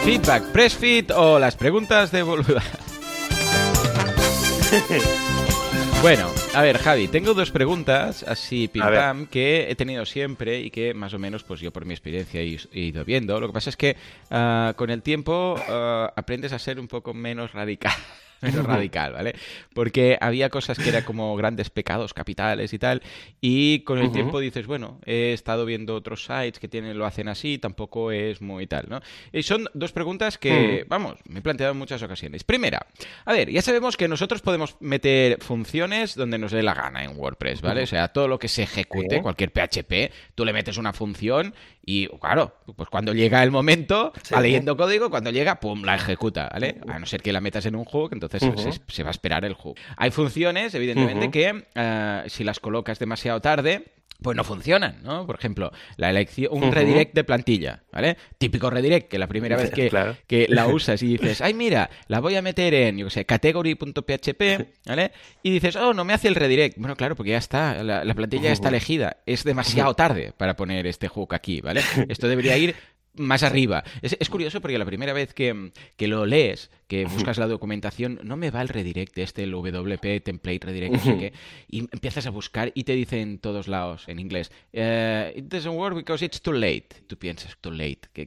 Feedback, 0.03 0.51
press 0.53 0.75
fit 0.75 1.11
o 1.11 1.39
las 1.39 1.55
preguntas 1.55 2.11
de 2.11 2.23
boluda. 2.23 2.63
Bueno, 6.01 6.29
a 6.57 6.61
ver, 6.63 6.79
Javi, 6.79 7.07
tengo 7.07 7.35
dos 7.35 7.51
preguntas 7.51 8.23
así 8.23 8.67
pim 8.67 8.81
pam 8.81 9.27
que 9.27 9.69
he 9.69 9.75
tenido 9.75 10.07
siempre 10.07 10.59
y 10.61 10.71
que 10.71 10.95
más 10.95 11.13
o 11.13 11.19
menos, 11.19 11.43
pues 11.43 11.59
yo 11.59 11.71
por 11.71 11.85
mi 11.85 11.93
experiencia 11.93 12.41
he, 12.41 12.57
ido 12.73 13.05
viendo. 13.05 13.39
Lo 13.39 13.45
que 13.45 13.53
pasa 13.53 13.69
es 13.69 13.77
que 13.77 13.95
ah, 14.31 14.73
con 14.75 14.89
el 14.89 15.03
tiempo 15.03 15.55
ah, 15.69 16.11
aprendes 16.15 16.53
a 16.53 16.59
ser 16.59 16.79
un 16.79 16.87
poco 16.87 17.13
menos 17.13 17.53
radical 17.53 17.93
radical, 18.41 19.13
¿vale? 19.13 19.35
Porque 19.73 20.17
había 20.19 20.49
cosas 20.49 20.77
que 20.77 20.89
eran 20.89 21.03
como 21.03 21.35
grandes 21.35 21.69
pecados 21.69 22.13
capitales 22.13 22.73
y 22.73 22.79
tal, 22.79 23.01
y 23.41 23.79
con 23.79 23.99
el 23.99 24.11
tiempo 24.11 24.39
dices, 24.39 24.67
bueno, 24.67 24.99
he 25.05 25.33
estado 25.33 25.65
viendo 25.65 25.95
otros 25.95 26.25
sites 26.25 26.59
que 26.59 26.67
tienen, 26.67 26.97
lo 26.97 27.05
hacen 27.05 27.27
así, 27.27 27.57
tampoco 27.57 28.11
es 28.11 28.41
muy 28.41 28.67
tal, 28.67 28.85
¿no? 28.89 29.01
Y 29.31 29.43
son 29.43 29.67
dos 29.73 29.91
preguntas 29.91 30.37
que, 30.37 30.83
mm. 30.85 30.89
vamos, 30.89 31.19
me 31.27 31.39
he 31.39 31.41
planteado 31.41 31.73
en 31.73 31.79
muchas 31.79 32.01
ocasiones. 32.03 32.43
Primera, 32.43 32.85
a 33.25 33.33
ver, 33.33 33.49
ya 33.49 33.61
sabemos 33.61 33.97
que 33.97 34.07
nosotros 34.07 34.41
podemos 34.41 34.75
meter 34.79 35.41
funciones 35.41 36.15
donde 36.15 36.37
nos 36.37 36.51
dé 36.51 36.63
la 36.63 36.73
gana 36.73 37.03
en 37.03 37.17
WordPress, 37.17 37.61
¿vale? 37.61 37.83
O 37.83 37.87
sea, 37.87 38.09
todo 38.09 38.27
lo 38.27 38.39
que 38.39 38.47
se 38.47 38.63
ejecute, 38.63 39.21
cualquier 39.21 39.51
PHP, 39.51 40.11
tú 40.35 40.45
le 40.45 40.53
metes 40.53 40.77
una 40.77 40.93
función 40.93 41.53
y, 41.89 42.07
claro, 42.19 42.53
pues 42.75 42.89
cuando 42.89 43.13
llega 43.13 43.41
el 43.43 43.51
momento, 43.51 44.11
va 44.33 44.41
leyendo 44.41 44.75
código, 44.75 45.09
cuando 45.09 45.31
llega, 45.31 45.59
pum, 45.59 45.83
la 45.83 45.95
ejecuta, 45.95 46.49
¿vale? 46.51 46.81
A 46.87 46.99
no 46.99 47.05
ser 47.05 47.21
que 47.21 47.31
la 47.31 47.39
metas 47.39 47.65
en 47.65 47.75
un 47.75 47.85
hook, 47.85 48.11
entonces 48.11 48.26
entonces 48.33 48.81
se, 48.87 49.03
va 49.03 49.09
a 49.09 49.11
esperar 49.11 49.45
el 49.45 49.53
hook. 49.53 49.77
Hay 49.95 50.11
funciones, 50.11 50.73
evidentemente, 50.75 51.31
que 51.31 51.65
eh, 51.75 52.23
si 52.27 52.43
las 52.43 52.59
colocas 52.59 52.99
demasiado 52.99 53.41
tarde, 53.41 53.85
pues 54.21 54.35
no 54.35 54.43
funcionan, 54.43 54.99
¿no? 55.03 55.25
Por 55.25 55.35
ejemplo, 55.35 55.71
la 55.95 56.09
elección, 56.09 56.51
un 56.51 56.71
redirect 56.71 57.13
de 57.13 57.23
plantilla, 57.23 57.83
¿vale? 57.91 58.17
Típico 58.37 58.69
redirect, 58.69 59.09
que 59.09 59.19
la 59.19 59.27
primera 59.27 59.55
vez 59.55 59.69
que, 59.69 59.91
que, 60.27 60.47
la 60.49 60.67
usas 60.73 61.01
y 61.03 61.17
dices, 61.17 61.41
ay, 61.41 61.53
mira, 61.53 61.89
la 62.07 62.19
voy 62.19 62.35
a 62.35 62.41
meter 62.41 62.73
en, 62.73 62.97
yo 62.97 63.05
qué 63.05 63.11
sé, 63.11 63.25
category.php, 63.25 64.41
¿vale? 64.85 65.11
Y 65.43 65.51
dices, 65.51 65.75
oh, 65.75 65.93
no 65.93 66.03
me 66.03 66.13
hace 66.13 66.27
el 66.27 66.35
redirect. 66.35 66.77
Bueno, 66.77 66.95
claro, 66.95 67.15
porque 67.15 67.31
ya 67.31 67.37
está, 67.37 67.83
la, 67.83 68.13
plantilla 68.15 68.45
ya 68.45 68.53
está 68.53 68.69
elegida. 68.69 69.17
Es 69.25 69.43
demasiado 69.43 69.93
tarde 69.93 70.33
para 70.35 70.55
poner 70.55 70.87
este 70.87 71.07
hook 71.07 71.35
aquí, 71.35 71.61
¿vale? 71.61 71.81
Esto 72.09 72.27
debería 72.27 72.57
ir 72.57 72.75
más 73.17 73.43
arriba. 73.43 73.83
Es, 74.01 74.29
curioso 74.29 74.61
porque 74.61 74.77
la 74.77 74.85
primera 74.85 75.13
vez 75.13 75.33
que, 75.33 75.71
lo 75.99 76.25
lees, 76.25 76.69
que 76.87 77.05
buscas 77.05 77.37
la 77.37 77.47
documentación, 77.47 78.19
no 78.23 78.37
me 78.37 78.51
va 78.51 78.61
el 78.61 78.69
redirect, 78.69 79.17
este, 79.17 79.43
el 79.43 79.51
WP 79.51 80.23
template 80.23 80.59
redirect, 80.65 80.93
no 80.93 81.03
sé 81.03 81.17
qué, 81.17 81.33
y 81.67 81.79
empiezas 81.79 82.25
a 82.27 82.29
buscar 82.29 82.71
y 82.75 82.83
te 82.83 82.93
dice 82.93 83.21
en 83.21 83.39
todos 83.39 83.67
lados, 83.67 84.07
en 84.07 84.19
inglés, 84.19 84.51
eh, 84.73 85.33
it 85.35 85.45
doesn't 85.45 85.75
work 85.75 85.95
because 85.95 86.23
it's 86.23 86.41
too 86.41 86.53
late. 86.53 86.87
Tú 87.07 87.17
piensas, 87.17 87.57
too 87.59 87.71
late. 87.71 88.01
¿Qué, 88.13 88.25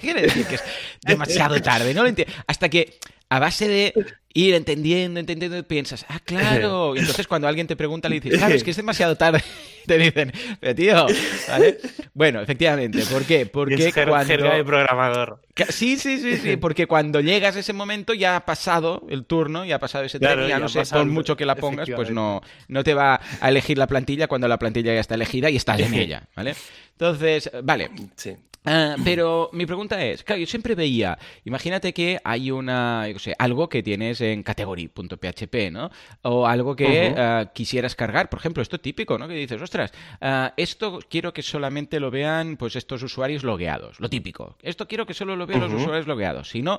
quiere 0.00 0.22
decir? 0.22 0.46
Que 0.46 0.56
es 0.56 0.64
demasiado 1.02 1.60
tarde, 1.60 1.94
¿no? 1.94 2.04
Hasta 2.46 2.68
que 2.68 2.98
a 3.28 3.38
base 3.38 3.66
de 3.66 3.94
ir 4.34 4.54
entendiendo, 4.54 5.20
entendiendo, 5.20 5.62
piensas, 5.64 6.04
ah, 6.08 6.20
claro. 6.24 6.94
Y 6.96 6.98
entonces 7.00 7.26
cuando 7.26 7.48
alguien 7.48 7.66
te 7.66 7.76
pregunta, 7.76 8.08
le 8.08 8.20
dices, 8.20 8.38
claro, 8.38 8.54
es 8.54 8.64
que 8.64 8.70
es 8.70 8.76
demasiado 8.76 9.16
tarde. 9.16 9.42
Te 9.86 9.98
dicen, 9.98 10.32
pero 10.60 10.74
tío, 10.76 11.06
¿vale? 11.48 11.78
Bueno, 12.14 12.40
efectivamente, 12.40 13.02
¿por 13.10 13.24
qué? 13.24 13.46
Porque 13.46 13.74
es 13.74 13.92
cuando... 13.92 14.48
de 14.48 14.64
programador. 14.64 15.40
Sí, 15.70 15.96
sí, 15.96 16.20
sí, 16.20 16.36
sí, 16.36 16.56
porque 16.60 16.86
cuando 16.86 17.20
llegas 17.20 17.56
a 17.56 17.58
ese 17.58 17.72
momento 17.72 18.14
ya 18.14 18.36
ha 18.36 18.46
pasado 18.46 19.04
el 19.10 19.24
turno, 19.24 19.64
ya 19.64 19.76
ha 19.76 19.78
pasado 19.80 20.04
ese 20.04 20.20
tren, 20.20 20.46
ya, 20.46 20.60
no 20.60 20.68
sé, 20.68 20.82
por 20.84 21.06
mucho 21.06 21.36
que 21.36 21.44
la 21.44 21.56
pongas, 21.56 21.88
pues 21.96 22.12
no, 22.12 22.42
no 22.68 22.84
te 22.84 22.94
va 22.94 23.20
a 23.40 23.48
elegir 23.48 23.76
la 23.76 23.88
plantilla 23.88 24.28
cuando 24.28 24.46
la 24.46 24.58
plantilla 24.58 24.94
ya 24.94 25.00
está 25.00 25.16
elegida 25.16 25.50
y 25.50 25.56
estás 25.56 25.80
en 25.80 25.94
ella, 25.94 26.28
¿vale? 26.36 26.54
Entonces, 26.92 27.50
vale. 27.64 27.90
Sí. 28.14 28.36
Ah, 28.64 28.94
pero 29.04 29.50
mi 29.52 29.66
pregunta 29.66 30.04
es, 30.04 30.22
claro, 30.22 30.40
yo 30.40 30.46
siempre 30.46 30.76
veía, 30.76 31.18
imagínate 31.44 31.92
que 31.92 32.20
hay 32.22 32.52
una, 32.52 33.08
yo 33.08 33.18
sé, 33.18 33.34
algo 33.38 33.68
que 33.68 33.82
tienes 33.82 34.20
en 34.20 34.44
category.php, 34.44 35.72
¿no? 35.72 35.90
O 36.22 36.46
algo 36.46 36.76
que 36.76 37.12
ah, 37.16 37.50
quisieras 37.52 37.96
cargar, 37.96 38.28
por 38.28 38.38
ejemplo, 38.38 38.62
esto 38.62 38.78
típico, 38.78 39.18
¿no? 39.18 39.26
Que 39.26 39.34
dices, 39.34 39.60
ostras, 39.60 39.92
ah, 40.20 40.54
esto 40.56 41.00
quiero 41.10 41.32
que 41.32 41.42
solamente 41.42 41.98
lo 41.98 42.12
vean, 42.12 42.56
pues, 42.56 42.76
estos 42.76 43.02
usuarios 43.02 43.42
logueados, 43.42 43.98
lo 43.98 44.08
típico. 44.08 44.56
Esto 44.62 44.86
quiero 44.86 45.06
que 45.06 45.14
solo 45.14 45.34
lo 45.34 45.46
vean 45.46 45.60
los 45.60 45.72
usuarios 45.72 46.06
logueados. 46.06 46.48
Si 46.50 46.62
no, 46.62 46.78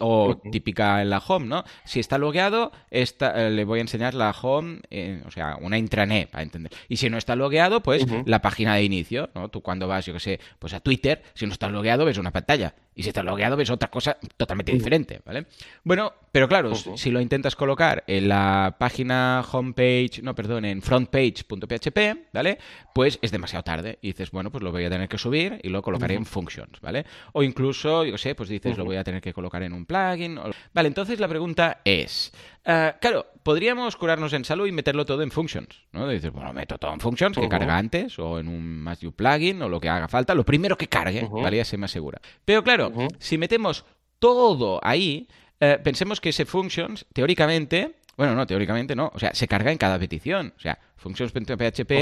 o 0.00 0.40
típica 0.50 1.02
en 1.02 1.10
la 1.10 1.18
home, 1.18 1.46
¿no? 1.46 1.64
Si 1.84 2.00
está 2.00 2.18
logueado, 2.18 2.72
esta, 2.90 3.46
eh, 3.46 3.50
le 3.50 3.64
voy 3.64 3.78
a 3.78 3.82
enseñar 3.82 4.14
la 4.14 4.30
home, 4.30 4.80
o 5.24 5.30
sea, 5.30 5.56
una 5.60 5.78
intranet, 5.78 6.30
para 6.30 6.42
entender. 6.42 6.72
Y 6.88 6.96
si 6.96 7.08
no 7.10 7.16
está 7.16 7.36
logueado, 7.36 7.80
pues, 7.80 8.04
la 8.26 8.42
página 8.42 8.74
de 8.74 8.82
inicio, 8.82 9.30
¿no? 9.36 9.48
Tú 9.50 9.60
cuando 9.60 9.86
vas, 9.86 10.04
yo 10.04 10.12
qué 10.14 10.20
sé, 10.20 10.40
pues 10.58 10.74
a 10.74 10.79
Twitter, 10.80 11.22
si 11.34 11.46
no 11.46 11.52
estás 11.52 11.72
logueado 11.72 12.04
ves 12.04 12.18
una 12.18 12.32
pantalla. 12.32 12.74
Y 13.00 13.02
si 13.02 13.08
estás 13.08 13.24
logueado 13.24 13.56
ves 13.56 13.70
otra 13.70 13.88
cosa 13.88 14.18
totalmente 14.36 14.72
diferente, 14.72 15.22
¿vale? 15.24 15.46
Bueno, 15.84 16.12
pero 16.32 16.46
claro, 16.48 16.74
si 16.74 17.10
lo 17.10 17.18
intentas 17.18 17.56
colocar 17.56 18.04
en 18.06 18.28
la 18.28 18.76
página 18.78 19.42
homepage, 19.50 20.20
no, 20.22 20.34
perdón, 20.34 20.66
en 20.66 20.82
frontpage.php, 20.82 21.98
¿vale? 22.30 22.58
Pues 22.94 23.18
es 23.22 23.30
demasiado 23.30 23.62
tarde. 23.62 23.98
Y 24.02 24.08
dices, 24.08 24.30
bueno, 24.32 24.50
pues 24.50 24.62
lo 24.62 24.70
voy 24.70 24.84
a 24.84 24.90
tener 24.90 25.08
que 25.08 25.16
subir 25.16 25.58
y 25.62 25.70
lo 25.70 25.80
colocaré 25.80 26.12
en 26.12 26.26
functions, 26.26 26.78
¿vale? 26.82 27.06
O 27.32 27.42
incluso, 27.42 28.04
yo 28.04 28.18
sé, 28.18 28.34
pues 28.34 28.50
dices, 28.50 28.76
lo 28.76 28.84
voy 28.84 28.96
a 28.96 29.02
tener 29.02 29.22
que 29.22 29.32
colocar 29.32 29.62
en 29.62 29.72
un 29.72 29.86
plugin. 29.86 30.38
Vale, 30.74 30.88
entonces 30.88 31.20
la 31.20 31.28
pregunta 31.28 31.80
es, 31.86 32.32
ah, 32.66 32.96
claro, 33.00 33.28
podríamos 33.42 33.96
curarnos 33.96 34.34
en 34.34 34.44
salud 34.44 34.66
y 34.66 34.72
meterlo 34.72 35.06
todo 35.06 35.22
en 35.22 35.30
functions, 35.30 35.84
¿no? 35.92 36.06
Dices, 36.06 36.30
bueno, 36.32 36.52
meto 36.52 36.76
todo 36.76 36.92
en 36.92 37.00
functions, 37.00 37.38
que 37.38 37.48
carga 37.48 37.78
antes, 37.78 38.18
o 38.18 38.38
en 38.38 38.48
un 38.48 38.82
más 38.82 39.00
plugin, 39.16 39.62
o 39.62 39.70
lo 39.70 39.80
que 39.80 39.88
haga 39.88 40.06
falta, 40.06 40.34
lo 40.34 40.44
primero 40.44 40.76
que 40.76 40.86
cargue, 40.86 41.26
¿vale? 41.30 41.56
Ya 41.56 41.64
se 41.64 41.78
me 41.78 41.86
asegura. 41.86 42.20
Pero 42.44 42.62
claro, 42.62 42.89
si 43.18 43.38
metemos 43.38 43.84
todo 44.18 44.80
ahí, 44.82 45.28
eh, 45.60 45.78
pensemos 45.82 46.20
que 46.20 46.30
ese 46.30 46.46
functions, 46.46 47.06
teóricamente, 47.12 47.96
bueno, 48.16 48.34
no, 48.34 48.46
teóricamente 48.46 48.94
no, 48.94 49.10
o 49.14 49.18
sea, 49.18 49.34
se 49.34 49.48
carga 49.48 49.72
en 49.72 49.78
cada 49.78 49.98
petición. 49.98 50.54
O 50.56 50.60
sea, 50.60 50.78
functions.php 50.96 51.92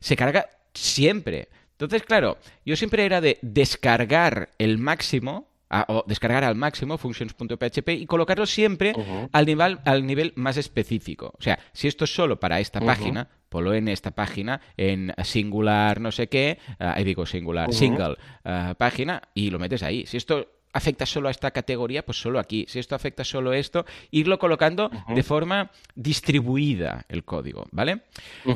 se 0.00 0.16
carga 0.16 0.48
siempre. 0.74 1.48
Entonces, 1.72 2.02
claro, 2.02 2.38
yo 2.64 2.76
siempre 2.76 3.04
era 3.04 3.20
de 3.20 3.38
descargar 3.42 4.50
el 4.58 4.78
máximo 4.78 5.47
o 5.88 6.04
descargar 6.06 6.44
al 6.44 6.54
máximo 6.54 6.98
functions.php 6.98 7.88
y 7.90 8.06
colocarlo 8.06 8.46
siempre 8.46 8.94
al, 9.32 9.46
nivel, 9.46 9.78
al 9.84 10.06
nivel 10.06 10.32
más 10.36 10.56
específico. 10.56 11.34
O 11.38 11.42
sea, 11.42 11.58
si 11.72 11.88
esto 11.88 12.04
es 12.04 12.14
solo 12.14 12.40
para 12.40 12.60
esta 12.60 12.80
página, 12.80 13.28
ponlo 13.48 13.74
en 13.74 13.88
esta 13.88 14.10
página, 14.12 14.60
en 14.76 15.12
singular 15.24 16.00
no 16.00 16.12
sé 16.12 16.28
qué, 16.28 16.58
ahí 16.78 17.04
digo 17.04 17.26
singular, 17.26 17.72
single 17.72 18.16
eh, 18.44 18.74
página, 18.78 19.22
y 19.34 19.50
lo 19.50 19.58
metes 19.58 19.82
ahí. 19.82 20.06
Si 20.06 20.16
esto 20.16 20.57
afecta 20.78 21.06
solo 21.06 21.28
a 21.28 21.30
esta 21.30 21.50
categoría, 21.50 22.04
pues 22.04 22.20
solo 22.20 22.38
aquí. 22.38 22.64
Si 22.68 22.78
esto 22.78 22.94
afecta 22.94 23.24
solo 23.24 23.50
a 23.50 23.58
esto, 23.58 23.84
irlo 24.10 24.38
colocando 24.38 24.90
de 25.08 25.22
forma 25.22 25.70
distribuida 25.94 27.04
el 27.08 27.24
código, 27.24 27.66
¿vale? 27.70 28.02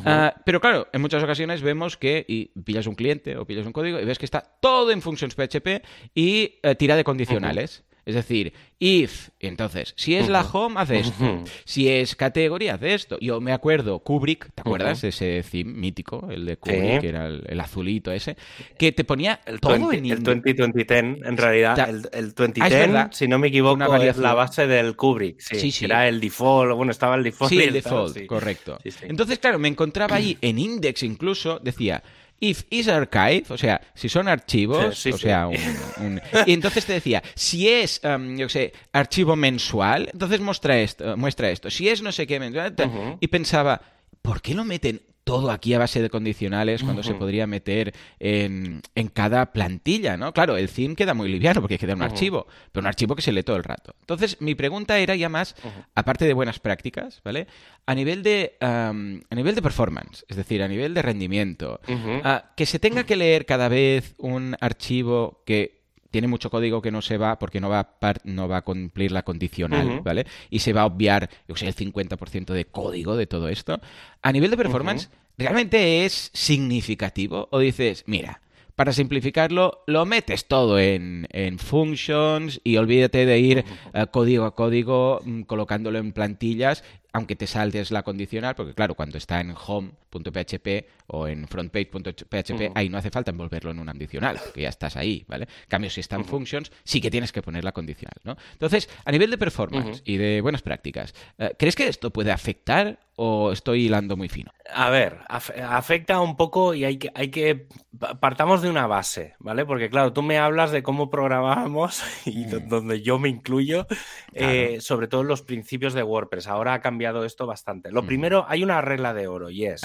Ah, 0.05 0.35
pero 0.45 0.61
claro, 0.61 0.89
en 0.93 1.01
muchas 1.01 1.23
ocasiones 1.23 1.63
vemos 1.63 1.97
que 1.97 2.25
y 2.27 2.47
pillas 2.63 2.87
un 2.87 2.95
cliente 2.95 3.37
o 3.37 3.45
pillas 3.45 3.67
un 3.67 3.73
código 3.73 4.01
y 4.01 4.05
ves 4.05 4.19
que 4.19 4.25
está 4.25 4.41
todo 4.61 4.91
en 4.91 5.03
functions 5.03 5.35
PHP 5.35 5.85
y 6.15 6.59
eh, 6.63 6.75
tira 6.77 6.97
de 6.97 7.05
condicionales. 7.05 7.85
Es 8.05 8.17
decir, 8.17 8.53
if, 8.81 9.29
entonces, 9.39 9.95
si 9.97 10.17
es 10.17 10.29
la 10.29 10.43
home, 10.43 10.75
haz 10.81 10.91
esto. 10.91 11.45
Si 11.65 11.89
es 11.89 12.17
categoría, 12.17 12.75
haz 12.75 12.83
esto. 12.83 13.17
Yo 13.21 13.41
me 13.41 13.53
acuerdo, 13.53 14.01
Kubrick, 14.01 14.53
¿te 14.55 14.61
acuerdas 14.63 15.05
ese 15.05 15.45
theme 15.49 15.73
mítico? 15.73 16.29
El 16.31 16.47
de 16.47 16.57
Kubrick, 16.57 17.01
que 17.01 17.09
era 17.09 17.29
el, 17.29 17.61
azulito 17.61 18.11
ese, 18.11 18.37
que 18.77 18.91
te 18.91 19.05
ponía 19.05 19.41
el 19.47 19.61
todo 19.61 19.75
en 19.93 20.05
El 20.07 20.23
2010, 20.23 20.91
en 21.25 21.37
realidad, 21.37 21.89
el, 21.89 22.03
el 22.13 22.35
2010, 22.35 22.91
ah, 22.95 23.11
si 23.13 23.29
no 23.29 23.39
me 23.39 23.49
equivoco, 23.49 23.95
es 23.97 24.17
la 24.17 24.35
base 24.35 24.67
del 24.67 24.97
Kubrick. 24.97 25.41
Sí, 25.41 25.71
sí, 25.71 25.85
Era 25.85 26.09
el 26.09 26.21
default, 26.21 26.75
bueno, 26.75 26.91
estaba 26.91 27.15
el 27.15 27.23
default. 27.23 27.53
Sí, 27.53 27.63
el 27.63 27.73
default, 27.73 28.27
correcto. 28.27 28.79
Entonces, 29.03 29.39
claro, 29.39 29.61
me 29.61 29.69
encontraba 29.69 30.17
ahí 30.17 30.37
en 30.41 30.59
Index 30.59 31.05
incluso, 31.05 31.61
decía 31.61 32.03
if 32.43 32.65
is 32.71 32.89
archive, 32.89 33.45
o 33.51 33.57
sea, 33.57 33.81
si 33.95 34.09
son 34.09 34.27
archivos, 34.27 35.07
o 35.07 35.17
sea, 35.17 35.47
un, 35.47 36.21
Y 36.45 36.53
entonces 36.53 36.85
te 36.85 36.95
decía, 36.95 37.23
si 37.37 37.69
es, 37.69 38.01
um, 38.03 38.37
yo 38.37 38.49
sé, 38.49 38.73
archivo 38.93 39.37
mensual, 39.37 40.11
entonces 40.13 40.41
muestra 40.41 40.81
esto, 40.81 41.17
muestra 41.17 41.51
esto. 41.51 41.71
Si 41.71 41.89
es 41.89 42.03
no 42.03 42.11
sé 42.11 42.27
qué 42.27 42.41
mensual, 42.41 42.75
y 43.21 43.29
pensaba, 43.29 43.81
¿por 44.21 44.43
qué 44.43 44.55
lo 44.55 44.65
meten 44.65 45.01
todo 45.25 45.51
aquí 45.51 45.75
a 45.75 45.79
base 45.79 46.03
de 46.03 46.11
condicionales 46.11 46.83
cuando 46.83 47.03
se 47.03 47.15
podría 47.15 47.47
meter 47.47 47.95
en, 48.19 48.83
cada 49.15 49.53
plantilla, 49.53 50.17
¿no? 50.17 50.33
Claro, 50.33 50.57
el 50.57 50.69
theme 50.69 50.97
queda 50.97 51.15
muy 51.15 51.29
liviano 51.29 51.61
porque 51.61 51.79
queda 51.79 51.95
un 51.95 52.03
archivo, 52.03 52.47
pero 52.73 52.83
un 52.83 52.87
archivo 52.87 53.15
que 53.15 53.23
se 53.23 53.33
lee 53.33 53.43
todo 53.43 53.57
el 53.57 53.65
rato. 53.65 53.95
Entonces, 54.01 54.41
mi 54.41 54.55
pregunta 54.55 54.99
era 54.99 55.15
ya 55.15 55.29
más, 55.29 55.55
aparte 55.95 56.25
de 56.25 56.35
buenas 56.35 56.59
prácticas, 56.59 57.21
¿vale? 57.25 57.47
A 57.87 57.95
nivel 57.95 58.23
de, 58.23 58.57
a 58.61 58.93
nivel 58.93 59.55
de 59.55 59.63
performance, 59.63 60.25
es 60.29 60.37
decir, 60.37 60.63
a 60.63 60.69
nivel 60.69 60.95
de 60.95 61.03
rendimiento, 61.03 61.81
ah, 62.25 62.53
que 62.57 62.67
se 62.67 62.79
tenga 62.79 63.05
que 63.05 63.17
leer 63.17 63.47
cada 63.47 63.69
vez 63.69 64.15
un 64.19 64.57
archivo 64.61 65.43
que 65.47 65.82
tiene 66.13 66.29
mucho 66.29 66.51
código 66.51 66.81
que 66.81 66.93
no 66.93 67.03
se 67.03 67.17
va 67.17 67.39
porque 67.39 67.61
no 67.61 67.69
va 67.69 67.81
a, 67.81 68.15
no 68.25 68.47
va 68.47 68.59
a 68.59 68.63
cumplir 68.63 69.11
la 69.11 69.25
condicional, 69.25 70.01
¿vale? 70.05 70.27
Y 70.51 70.61
se 70.61 70.73
va 70.73 70.83
a 70.83 70.87
obviar, 70.87 71.29
yo 71.49 71.57
sé, 71.57 71.67
el 71.67 71.75
50% 71.75 72.53
de 72.53 72.67
código 72.67 73.17
de 73.17 73.27
todo 73.27 73.49
esto. 73.49 73.81
A 74.21 74.31
nivel 74.31 74.51
de 74.51 74.59
performance, 74.59 75.11
¿realmente 75.39 76.05
es 76.05 76.31
significativo? 76.35 77.49
O 77.51 77.59
dices, 77.59 78.05
mira, 78.07 78.43
para 78.77 78.93
simplificarlo, 78.93 79.83
lo 79.87 80.05
metes 80.05 80.47
todo 80.47 80.79
en, 80.79 81.27
en 81.31 81.59
functions 81.59 82.61
y 82.63 82.77
olvídate 82.77 83.27
de 83.27 83.39
ir 83.39 83.65
eh, 83.95 84.07
código 84.11 84.45
a 84.45 84.55
código 84.55 85.21
mm, 85.25 85.43
colocándolo 85.43 85.99
en 85.99 86.13
plantillas 86.13 86.85
aunque 87.13 87.37
te 87.37 87.47
saltes 87.47 87.91
la 87.91 88.03
condicional, 88.03 88.55
porque 88.55 88.75
claro, 88.75 88.95
cuando 88.95 89.19
está 89.19 89.41
en 89.41 89.55
home.php 89.55 90.87
o 91.09 91.29
en 91.29 91.47
frontpage.php, 91.47 92.73
ahí 92.75 92.89
no 92.89 92.99
hace 92.99 93.11
falta 93.11 93.31
envolverlo 93.31 93.71
en 93.71 93.79
un 93.79 93.89
condicional, 94.03 94.41
porque 94.43 94.63
ya 94.63 94.69
estás 94.69 94.97
ahí, 94.97 95.25
¿vale? 95.29 95.45
En 95.45 95.69
cambio, 95.69 95.91
si 95.91 96.01
está 96.01 96.17
en 96.17 96.25
functions, 96.25 96.73
sí 96.83 97.01
que 97.01 97.11
tienes 97.11 97.31
que 97.31 97.43
poner 97.43 97.63
la 97.63 97.73
condicional, 97.73 98.17
¿no? 98.25 98.37
Entonces, 98.53 98.89
a 99.05 99.13
nivel 99.13 99.31
de 99.31 99.39
performance 99.39 100.03
y 100.05 100.17
de 100.17 100.41
buenas 100.41 100.63
prácticas, 100.63 101.15
eh, 101.39 101.55
¿crees 101.59 101.77
que 101.77 101.87
esto 101.87 102.11
puede 102.11 102.33
afectar 102.33 102.99
o 103.17 103.53
estoy 103.53 103.87
hilando 103.87 104.17
muy 104.17 104.29
fino? 104.29 104.51
A 104.75 104.89
ver, 104.91 105.21
afecta 105.29 106.21
un 106.21 106.37
poco 106.37 106.75
y 106.75 106.85
hay 106.85 106.97
que, 106.97 107.11
hay 107.15 107.31
que 107.31 107.69
partamos 108.21 108.63
de 108.63 108.71
una 108.71 108.87
base, 108.87 109.35
¿vale? 109.39 109.67
Porque 109.67 109.91
claro, 109.91 110.13
tú 110.13 110.23
me 110.23 110.39
hablas 110.39 110.71
de 110.71 110.83
cómo 110.83 111.11
programábamos 111.11 112.03
y 112.25 112.47
mm. 112.47 112.69
donde 112.69 113.03
yo 113.03 113.19
me 113.19 113.29
incluyo, 113.29 113.87
eh, 114.33 114.79
sobre 114.81 115.09
todo 115.09 115.23
los 115.25 115.43
principios 115.43 115.93
de 115.95 116.03
WordPress. 116.03 116.47
Ahora 116.47 116.75
ha 116.75 116.81
cambiado 116.81 117.02
esto 117.25 117.47
bastante. 117.47 117.91
Lo 117.91 118.05
primero, 118.05 118.45
hay 118.49 118.63
una 118.63 118.81
regla 118.81 119.15
de 119.15 119.29
oro 119.29 119.51
y 119.51 119.67
es, 119.67 119.83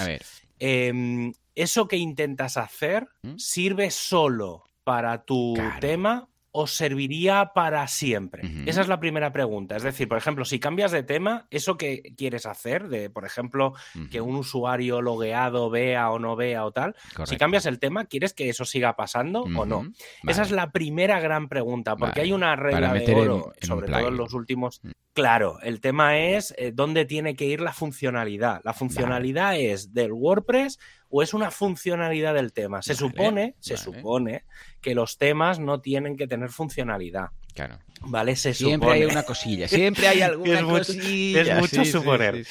em, 0.58 1.32
eso 1.54 1.88
que 1.88 1.96
intentas 1.96 2.56
hacer 2.56 3.08
¿Mm? 3.22 3.36
sirve 3.36 3.90
solo 3.90 4.64
para 4.84 5.24
tu 5.24 5.56
tema 5.80 6.28
o 6.50 6.66
serviría 6.66 7.52
para 7.54 7.86
siempre? 7.86 8.42
Esa 8.66 8.80
es 8.80 8.88
la 8.88 8.98
primera 8.98 9.32
pregunta. 9.32 9.76
Es 9.76 9.82
decir, 9.82 10.08
por 10.08 10.18
ejemplo, 10.18 10.44
si 10.44 10.58
cambias 10.58 10.90
de 10.90 11.02
tema, 11.02 11.46
eso 11.50 11.76
que 11.76 12.02
quieres 12.16 12.46
hacer, 12.46 12.88
de, 12.88 13.10
por 13.10 13.24
ejemplo, 13.24 13.74
que 14.10 14.20
un 14.20 14.34
usuario 14.34 15.02
logueado 15.02 15.70
vea 15.70 16.10
o 16.10 16.18
no 16.18 16.36
vea 16.36 16.64
o 16.64 16.72
tal, 16.72 16.96
si 17.24 17.36
cambias 17.36 17.66
el 17.66 17.78
tema, 17.78 18.06
¿quieres 18.06 18.34
que 18.34 18.48
eso 18.48 18.64
siga 18.64 18.96
pasando 18.96 19.42
o 19.42 19.66
no? 19.66 19.86
Esa 20.26 20.42
es 20.42 20.50
la 20.50 20.72
primera 20.72 21.20
gran 21.20 21.48
pregunta, 21.48 21.96
porque 21.96 22.22
hay 22.22 22.32
una 22.32 22.56
regla 22.56 22.92
de 22.92 23.14
oro, 23.14 23.52
sobre 23.60 23.86
todo 23.88 24.08
en 24.08 24.16
los 24.16 24.32
últimos... 24.34 24.80
Claro, 25.18 25.58
el 25.62 25.80
tema 25.80 26.16
es 26.16 26.54
eh, 26.56 26.70
dónde 26.72 27.04
tiene 27.04 27.34
que 27.34 27.44
ir 27.44 27.60
la 27.60 27.72
funcionalidad. 27.72 28.60
La 28.62 28.72
funcionalidad 28.72 29.58
es 29.58 29.92
del 29.92 30.12
WordPress 30.12 30.78
o 31.10 31.24
es 31.24 31.34
una 31.34 31.50
funcionalidad 31.50 32.34
del 32.34 32.52
tema. 32.52 32.82
Se 32.82 32.94
supone, 32.94 33.56
se 33.58 33.76
supone 33.76 34.44
que 34.80 34.94
los 34.94 35.18
temas 35.18 35.58
no 35.58 35.80
tienen 35.80 36.16
que 36.16 36.28
tener 36.28 36.50
funcionalidad. 36.50 37.30
Claro. 37.52 37.80
¿Vale? 38.02 38.36
Se 38.36 38.54
siempre 38.54 38.92
hay 38.92 39.04
una 39.06 39.24
cosilla, 39.24 39.66
siempre 39.66 40.06
hay 40.06 40.20
alguna 40.22 40.62
cosilla. 40.62 41.40
es 41.40 41.60
mucho 41.60 41.84
suponer. 41.84 42.46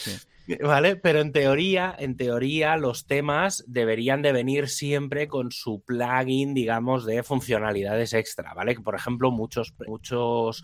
¿Vale? 0.62 0.96
Pero 0.96 1.20
en 1.20 1.34
teoría, 1.34 1.94
en 1.98 2.16
teoría, 2.16 2.78
los 2.78 3.06
temas 3.06 3.66
deberían 3.68 4.22
de 4.22 4.32
venir 4.32 4.70
siempre 4.70 5.28
con 5.28 5.52
su 5.52 5.82
plugin, 5.82 6.54
digamos, 6.54 7.06
de 7.06 7.22
funcionalidades 7.24 8.14
extra, 8.14 8.54
¿vale? 8.54 8.76
Por 8.76 8.96
ejemplo, 8.96 9.30
muchos, 9.30 9.74
muchos, 9.88 10.64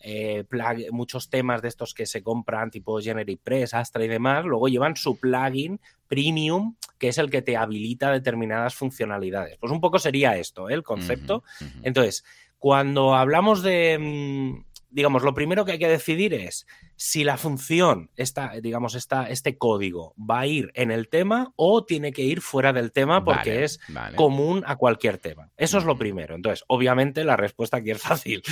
eh, 0.00 0.44
muchos 0.92 1.30
temas 1.30 1.62
de 1.62 1.68
estos 1.68 1.94
que 1.94 2.06
se 2.06 2.22
compran, 2.22 2.70
tipo 2.70 3.00
Generic 3.00 3.40
Press, 3.42 3.74
Astra 3.74 4.04
y 4.04 4.08
demás, 4.08 4.44
luego 4.44 4.68
llevan 4.68 4.94
su 4.94 5.18
plugin 5.18 5.80
premium, 6.06 6.76
que 6.98 7.08
es 7.08 7.18
el 7.18 7.28
que 7.28 7.42
te 7.42 7.56
habilita 7.56 8.12
determinadas 8.12 8.74
funcionalidades. 8.74 9.58
Pues 9.58 9.72
un 9.72 9.80
poco 9.80 9.98
sería 9.98 10.36
esto, 10.36 10.68
¿eh? 10.70 10.74
el 10.74 10.84
concepto. 10.84 11.42
Entonces, 11.82 12.24
cuando 12.58 13.14
hablamos 13.14 13.62
de, 13.62 13.98
mm, 13.98 14.64
digamos, 14.90 15.24
lo 15.24 15.34
primero 15.34 15.64
que 15.64 15.72
hay 15.72 15.78
que 15.78 15.88
decidir 15.88 16.34
es 16.34 16.66
si 16.96 17.24
la 17.24 17.36
función, 17.36 18.10
esta, 18.16 18.52
digamos, 18.60 18.94
esta, 18.94 19.28
este 19.28 19.58
código 19.58 20.14
va 20.18 20.40
a 20.40 20.46
ir 20.46 20.70
en 20.74 20.90
el 20.90 21.08
tema 21.08 21.52
o 21.56 21.84
tiene 21.84 22.12
que 22.12 22.22
ir 22.22 22.40
fuera 22.40 22.72
del 22.72 22.92
tema 22.92 23.24
porque 23.24 23.64
es 23.64 23.80
común 24.16 24.62
a 24.66 24.76
cualquier 24.76 25.18
tema. 25.18 25.50
Eso 25.56 25.78
es 25.78 25.84
lo 25.84 25.98
primero. 25.98 26.34
Entonces, 26.34 26.64
obviamente 26.68 27.24
la 27.24 27.36
respuesta 27.36 27.78
aquí 27.78 27.90
es 27.90 28.00
fácil. 28.02 28.42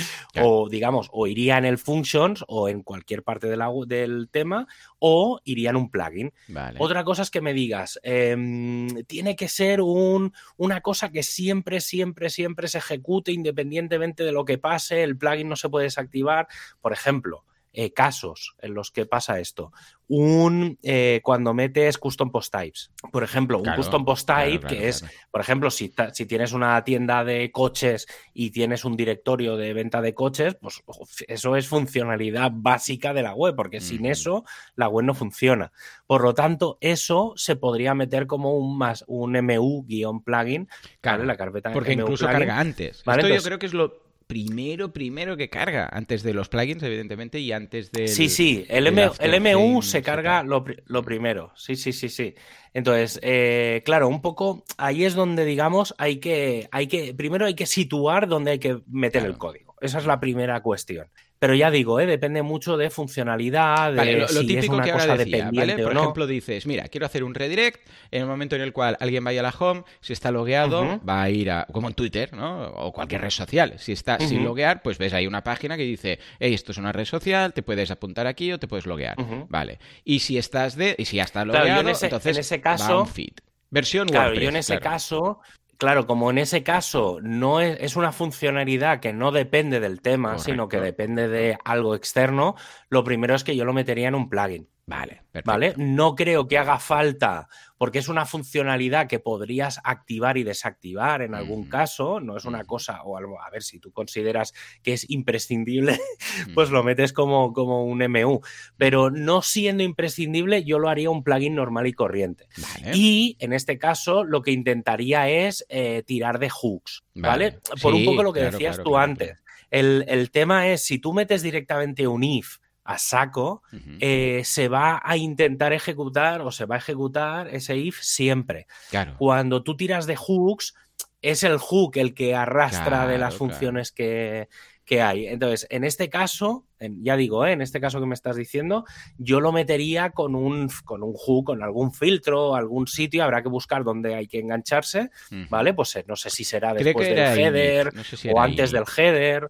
O, 0.41 0.67
digamos, 0.69 1.09
o 1.11 1.27
iría 1.27 1.57
en 1.57 1.65
el 1.65 1.77
functions 1.77 2.43
o 2.47 2.67
en 2.69 2.83
cualquier 2.83 3.23
parte 3.23 3.47
del 3.47 4.29
tema 4.29 4.67
o 4.99 5.39
iría 5.43 5.69
en 5.69 5.75
un 5.75 5.89
plugin. 5.89 6.33
Otra 6.79 7.03
cosa 7.03 7.21
es 7.21 7.31
que 7.31 7.41
me 7.41 7.53
digas, 7.53 7.99
em, 8.03 9.03
tiene 9.05 9.35
que 9.35 9.47
ser 9.47 9.81
un, 9.81 10.33
una 10.57 10.81
cosa 10.81 11.11
que 11.11 11.23
siempre, 11.23 11.81
siempre, 11.81 12.29
siempre 12.29 12.67
se 12.67 12.79
ejecute 12.79 13.31
independientemente 13.31 14.23
de 14.23 14.31
lo 14.31 14.45
que 14.45 14.57
pase, 14.57 15.03
el 15.03 15.17
plugin 15.17 15.49
no 15.49 15.55
se 15.55 15.69
puede 15.69 15.85
desactivar. 15.85 16.47
Por 16.81 16.93
ejemplo, 16.93 17.45
eh, 17.75 17.91
casos 17.91 18.55
en 18.59 18.75
los 18.75 18.91
que 18.91 19.07
pasa 19.07 19.39
esto. 19.39 19.71
Un 20.07 20.77
eh, 20.83 21.21
cuando 21.23 21.55
metes 21.55 21.97
custom 21.97 22.29
post 22.29 22.53
types. 22.53 22.91
Por 23.11 23.23
ejemplo, 23.23 23.57
un 23.57 23.73
custom 23.75 24.05
post 24.05 24.27
type 24.27 24.67
que 24.67 24.89
es, 24.89 25.03
por 25.31 25.41
ejemplo, 25.41 25.71
si, 25.71 25.91
si, 26.13 26.27
tienes 26.27 26.53
una 26.53 26.83
tienda 26.83 27.23
de 27.23 27.51
coches 27.51 28.05
y 28.31 28.51
tienes 28.51 28.85
un 28.85 28.95
directorio 28.95 29.57
de 29.57 29.73
venta 29.73 30.01
de 30.01 30.13
coches, 30.13 30.55
pues 30.61 30.83
eso 31.27 31.55
es 31.55 31.67
funcionalidad 31.67 32.51
básica 32.53 33.11
de 33.11 33.23
la 33.23 33.33
web, 33.33 33.55
porque 33.55 33.81
sin 33.81 34.05
eso 34.05 34.45
la 34.75 34.87
web 34.87 35.05
no 35.05 35.15
funciona. 35.15 35.71
Por 36.05 36.21
lo 36.21 36.35
tanto, 36.35 36.77
eso 36.79 37.33
se 37.35 37.55
podría 37.55 37.95
meter 37.95 38.27
como 38.27 38.55
un 38.55 38.77
más 38.77 39.03
un 39.07 39.33
MU-plugin, 39.33 40.67
claro, 41.01 41.23
la 41.23 41.35
carpeta 41.35 41.71
Porque 41.71 41.93
incluso 41.93 42.27
carga 42.27 42.59
antes. 42.59 43.03
Esto 43.05 43.27
yo 43.27 43.41
creo 43.41 43.57
que 43.57 43.65
es 43.65 43.73
lo 43.73 44.02
primero, 44.33 44.91
primero 44.91 45.37
que 45.37 45.47
carga, 45.47 45.87
antes 45.91 46.23
de 46.23 46.33
los 46.33 46.49
plugins, 46.49 46.81
evidentemente, 46.81 47.39
y 47.39 47.51
antes 47.51 47.91
de... 47.91 48.07
Sí, 48.07 48.29
sí, 48.29 48.65
el, 48.67 48.87
el 48.87 49.41
MU 49.41 49.83
se 49.83 50.01
carga 50.01 50.41
lo, 50.41 50.63
primero, 51.03 51.51
sí, 51.55 51.75
sí, 51.75 51.93
sí, 51.93 52.09
sí. 52.09 52.33
Entonces, 52.73 53.19
eh, 53.21 53.83
claro, 53.85 54.07
un 54.07 54.23
poco 54.23 54.65
ahí 54.79 55.05
es 55.05 55.13
donde, 55.13 55.45
digamos, 55.45 55.93
hay 55.99 56.17
que, 56.17 56.67
hay 56.71 56.87
que, 56.87 57.13
primero 57.13 57.45
hay 57.45 57.53
que 57.53 57.67
situar 57.67 58.27
donde 58.27 58.49
hay 58.49 58.59
que 58.59 58.81
meter 58.87 59.23
el 59.23 59.37
código. 59.37 59.75
Esa 59.81 59.99
es 59.99 60.07
la 60.07 60.19
primera 60.19 60.63
cuestión. 60.63 61.09
Pero 61.43 61.55
ya 61.55 61.69
digo, 61.69 61.99
¿eh? 61.99 62.05
depende 62.05 62.41
mucho 62.41 62.77
de 62.77 62.89
funcionalidad, 62.89 63.91
de 63.91 64.15
lo, 64.15 64.27
típico 64.27 64.59
es 64.59 64.69
una 64.69 64.83
que 64.85 64.91
cosa 64.93 65.11
ahora 65.11 65.25
decía, 65.25 65.51
Por 65.51 65.91
ejemplo, 65.91 66.25
dices, 66.25 66.65
mira, 66.65 66.87
quiero 66.87 67.05
hacer 67.05 67.25
un 67.25 67.35
redirect 67.35 67.85
en 68.11 68.21
el 68.21 68.27
momento 68.29 68.55
en 68.55 68.61
el 68.61 68.71
cual 68.71 68.95
alguien 69.01 69.25
vaya 69.25 69.41
a 69.41 69.43
la 69.43 69.53
home, 69.59 69.83
si 69.99 70.13
está 70.13 70.31
logueado, 70.31 71.01
va 71.05 71.21
a 71.21 71.29
ir 71.29 71.51
a, 71.51 71.67
como 71.69 71.89
en 71.89 71.95
Twitter, 71.95 72.31
¿no? 72.31 72.67
O 72.69 72.93
cualquier 72.93 73.19
red 73.19 73.29
social. 73.29 73.73
Si 73.77 73.91
está 73.91 74.21
sin 74.21 74.41
loguear, 74.45 74.81
pues 74.81 74.97
ves 74.97 75.11
ahí 75.11 75.27
una 75.27 75.43
página 75.43 75.75
que 75.75 75.83
dice, 75.83 76.17
hey, 76.39 76.53
esto 76.53 76.71
es 76.71 76.77
una 76.77 76.93
red 76.93 77.03
social, 77.03 77.53
te 77.53 77.61
puedes 77.61 77.91
apuntar 77.91 78.25
aquí 78.25 78.49
o 78.53 78.57
te 78.57 78.69
puedes 78.69 78.85
loguear. 78.85 79.17
Vale. 79.49 79.79
Y 80.05 80.19
si 80.19 80.37
estás 80.37 80.77
de, 80.77 80.95
y 80.97 81.03
si 81.03 81.17
ya 81.17 81.23
está 81.23 81.43
logueado, 81.43 81.89
entonces 81.89 82.37
en 82.37 82.39
ese 82.39 82.61
caso, 82.61 82.93
va 82.93 83.01
un 83.01 83.07
feed. 83.07 83.33
Versión 83.69 84.07
claro, 84.07 84.33
yo 84.35 84.47
en 84.47 84.55
ese 84.55 84.79
caso 84.79 85.41
Claro, 85.77 86.07
como 86.07 86.29
en 86.29 86.37
ese 86.37 86.63
caso 86.63 87.19
no 87.21 87.59
es, 87.59 87.95
una 87.95 88.11
funcionalidad 88.11 88.99
que 88.99 89.13
no 89.13 89.31
depende 89.31 89.79
del 89.79 90.01
tema, 90.01 90.39
sino 90.39 90.67
que 90.67 90.79
depende 90.79 91.27
de 91.27 91.57
algo 91.65 91.95
externo, 91.95 92.55
lo 92.89 93.03
primero 93.03 93.35
es 93.35 93.43
que 93.43 93.55
yo 93.55 93.65
lo 93.65 93.73
metería 93.73 94.07
en 94.07 94.15
un 94.15 94.29
plugin. 94.29 94.67
Vale, 94.85 95.23
perfecto. 95.31 95.51
¿Vale? 95.51 95.73
No 95.77 96.13
creo 96.15 96.47
que 96.47 96.57
haga 96.57 96.77
falta, 96.77 97.47
porque 97.83 97.99
es 97.99 98.07
una 98.07 98.25
funcionalidad 98.25 99.07
que 99.07 99.19
podrías 99.19 99.81
activar 99.83 100.37
y 100.37 100.43
desactivar 100.43 101.21
en 101.21 101.35
algún 101.35 101.67
caso, 101.67 102.21
no 102.21 102.37
es 102.37 102.45
una 102.45 102.63
cosa, 102.63 103.03
o 103.03 103.17
algo, 103.17 103.41
a 103.41 103.49
ver, 103.49 103.61
si 103.61 103.77
tú 103.77 103.91
consideras 103.91 104.53
que 104.83 104.93
es 104.93 105.09
imprescindible, 105.09 105.99
pues 106.55 106.69
lo 106.69 106.81
metes 106.81 107.11
como, 107.11 107.51
como 107.51 107.83
un 107.83 107.97
MU. 108.09 108.39
Pero 108.77 109.11
no 109.11 109.41
siendo 109.41 109.83
imprescindible, 109.83 110.63
yo 110.63 110.79
lo 110.79 110.87
haría 110.87 111.09
un 111.09 111.25
plugin 111.25 111.55
normal 111.55 111.85
y 111.85 111.91
corriente. 111.91 112.47
Vale. 112.55 112.95
Y 112.95 113.35
en 113.41 113.51
este 113.51 113.77
caso, 113.77 114.23
lo 114.23 114.41
que 114.43 114.51
intentaría 114.51 115.27
es 115.27 115.65
eh, 115.67 116.03
tirar 116.07 116.39
de 116.39 116.49
hooks, 116.49 117.03
¿vale? 117.15 117.59
Vale. 117.65 117.81
Por 117.81 117.95
un 117.95 118.05
poco 118.05 118.23
lo 118.23 118.31
que 118.31 118.39
claro, 118.39 118.53
decías 118.53 118.77
claro, 118.77 118.83
tú 118.85 118.91
claro, 118.91 119.11
antes. 119.11 119.43
El, 119.71 120.05
el 120.07 120.31
tema 120.31 120.69
es, 120.69 120.85
si 120.85 120.99
tú 120.99 121.11
metes 121.11 121.41
directamente 121.41 122.07
un 122.07 122.23
if 122.23 122.59
a 122.83 122.97
saco, 122.97 123.63
eh, 123.99 124.41
se 124.43 124.67
va 124.67 125.01
a 125.03 125.17
intentar 125.17 125.73
ejecutar 125.73 126.41
o 126.41 126.51
se 126.51 126.65
va 126.65 126.75
a 126.75 126.79
ejecutar 126.79 127.47
ese 127.47 127.77
if 127.77 128.01
siempre. 128.01 128.67
Claro. 128.89 129.15
Cuando 129.17 129.63
tú 129.63 129.77
tiras 129.77 130.05
de 130.05 130.15
hooks, 130.15 130.75
es 131.21 131.43
el 131.43 131.57
hook 131.57 131.97
el 131.97 132.13
que 132.13 132.35
arrastra 132.35 133.07
de 133.07 133.17
las 133.17 133.35
claro. 133.35 133.37
funciones 133.37 133.91
que, 133.91 134.49
que 134.85 135.01
hay. 135.01 135.27
Entonces, 135.27 135.65
en 135.69 135.83
este 135.83 136.09
caso, 136.09 136.65
ya 137.01 137.15
digo, 137.17 137.45
¿eh? 137.45 137.51
en 137.51 137.61
este 137.61 137.79
caso 137.81 137.99
que 137.99 138.05
me 138.05 138.13
estás 138.15 138.35
diciendo, 138.35 138.85
yo 139.17 139.39
lo 139.39 139.51
metería 139.51 140.11
con 140.11 140.35
un, 140.35 140.69
con 140.85 141.03
un 141.03 141.13
hook, 141.13 141.45
con 141.45 141.63
algún 141.63 141.93
filtro, 141.93 142.55
algún 142.55 142.87
sitio, 142.87 143.23
habrá 143.23 143.41
que 143.43 143.49
buscar 143.49 143.83
dónde 143.83 144.15
hay 144.15 144.27
que 144.27 144.39
engancharse. 144.39 145.09
¿vale? 145.49 145.73
Pues 145.73 145.95
eh, 145.95 146.05
no 146.07 146.15
sé 146.15 146.29
si 146.29 146.43
será 146.43 146.73
después 146.73 147.07
del 147.07 147.17
header 147.39 147.93
no 147.93 148.03
sé 148.03 148.17
si 148.17 148.29
o 148.29 148.39
antes 148.39 148.71
init. 148.71 148.85
del 148.87 149.05
header. 149.05 149.49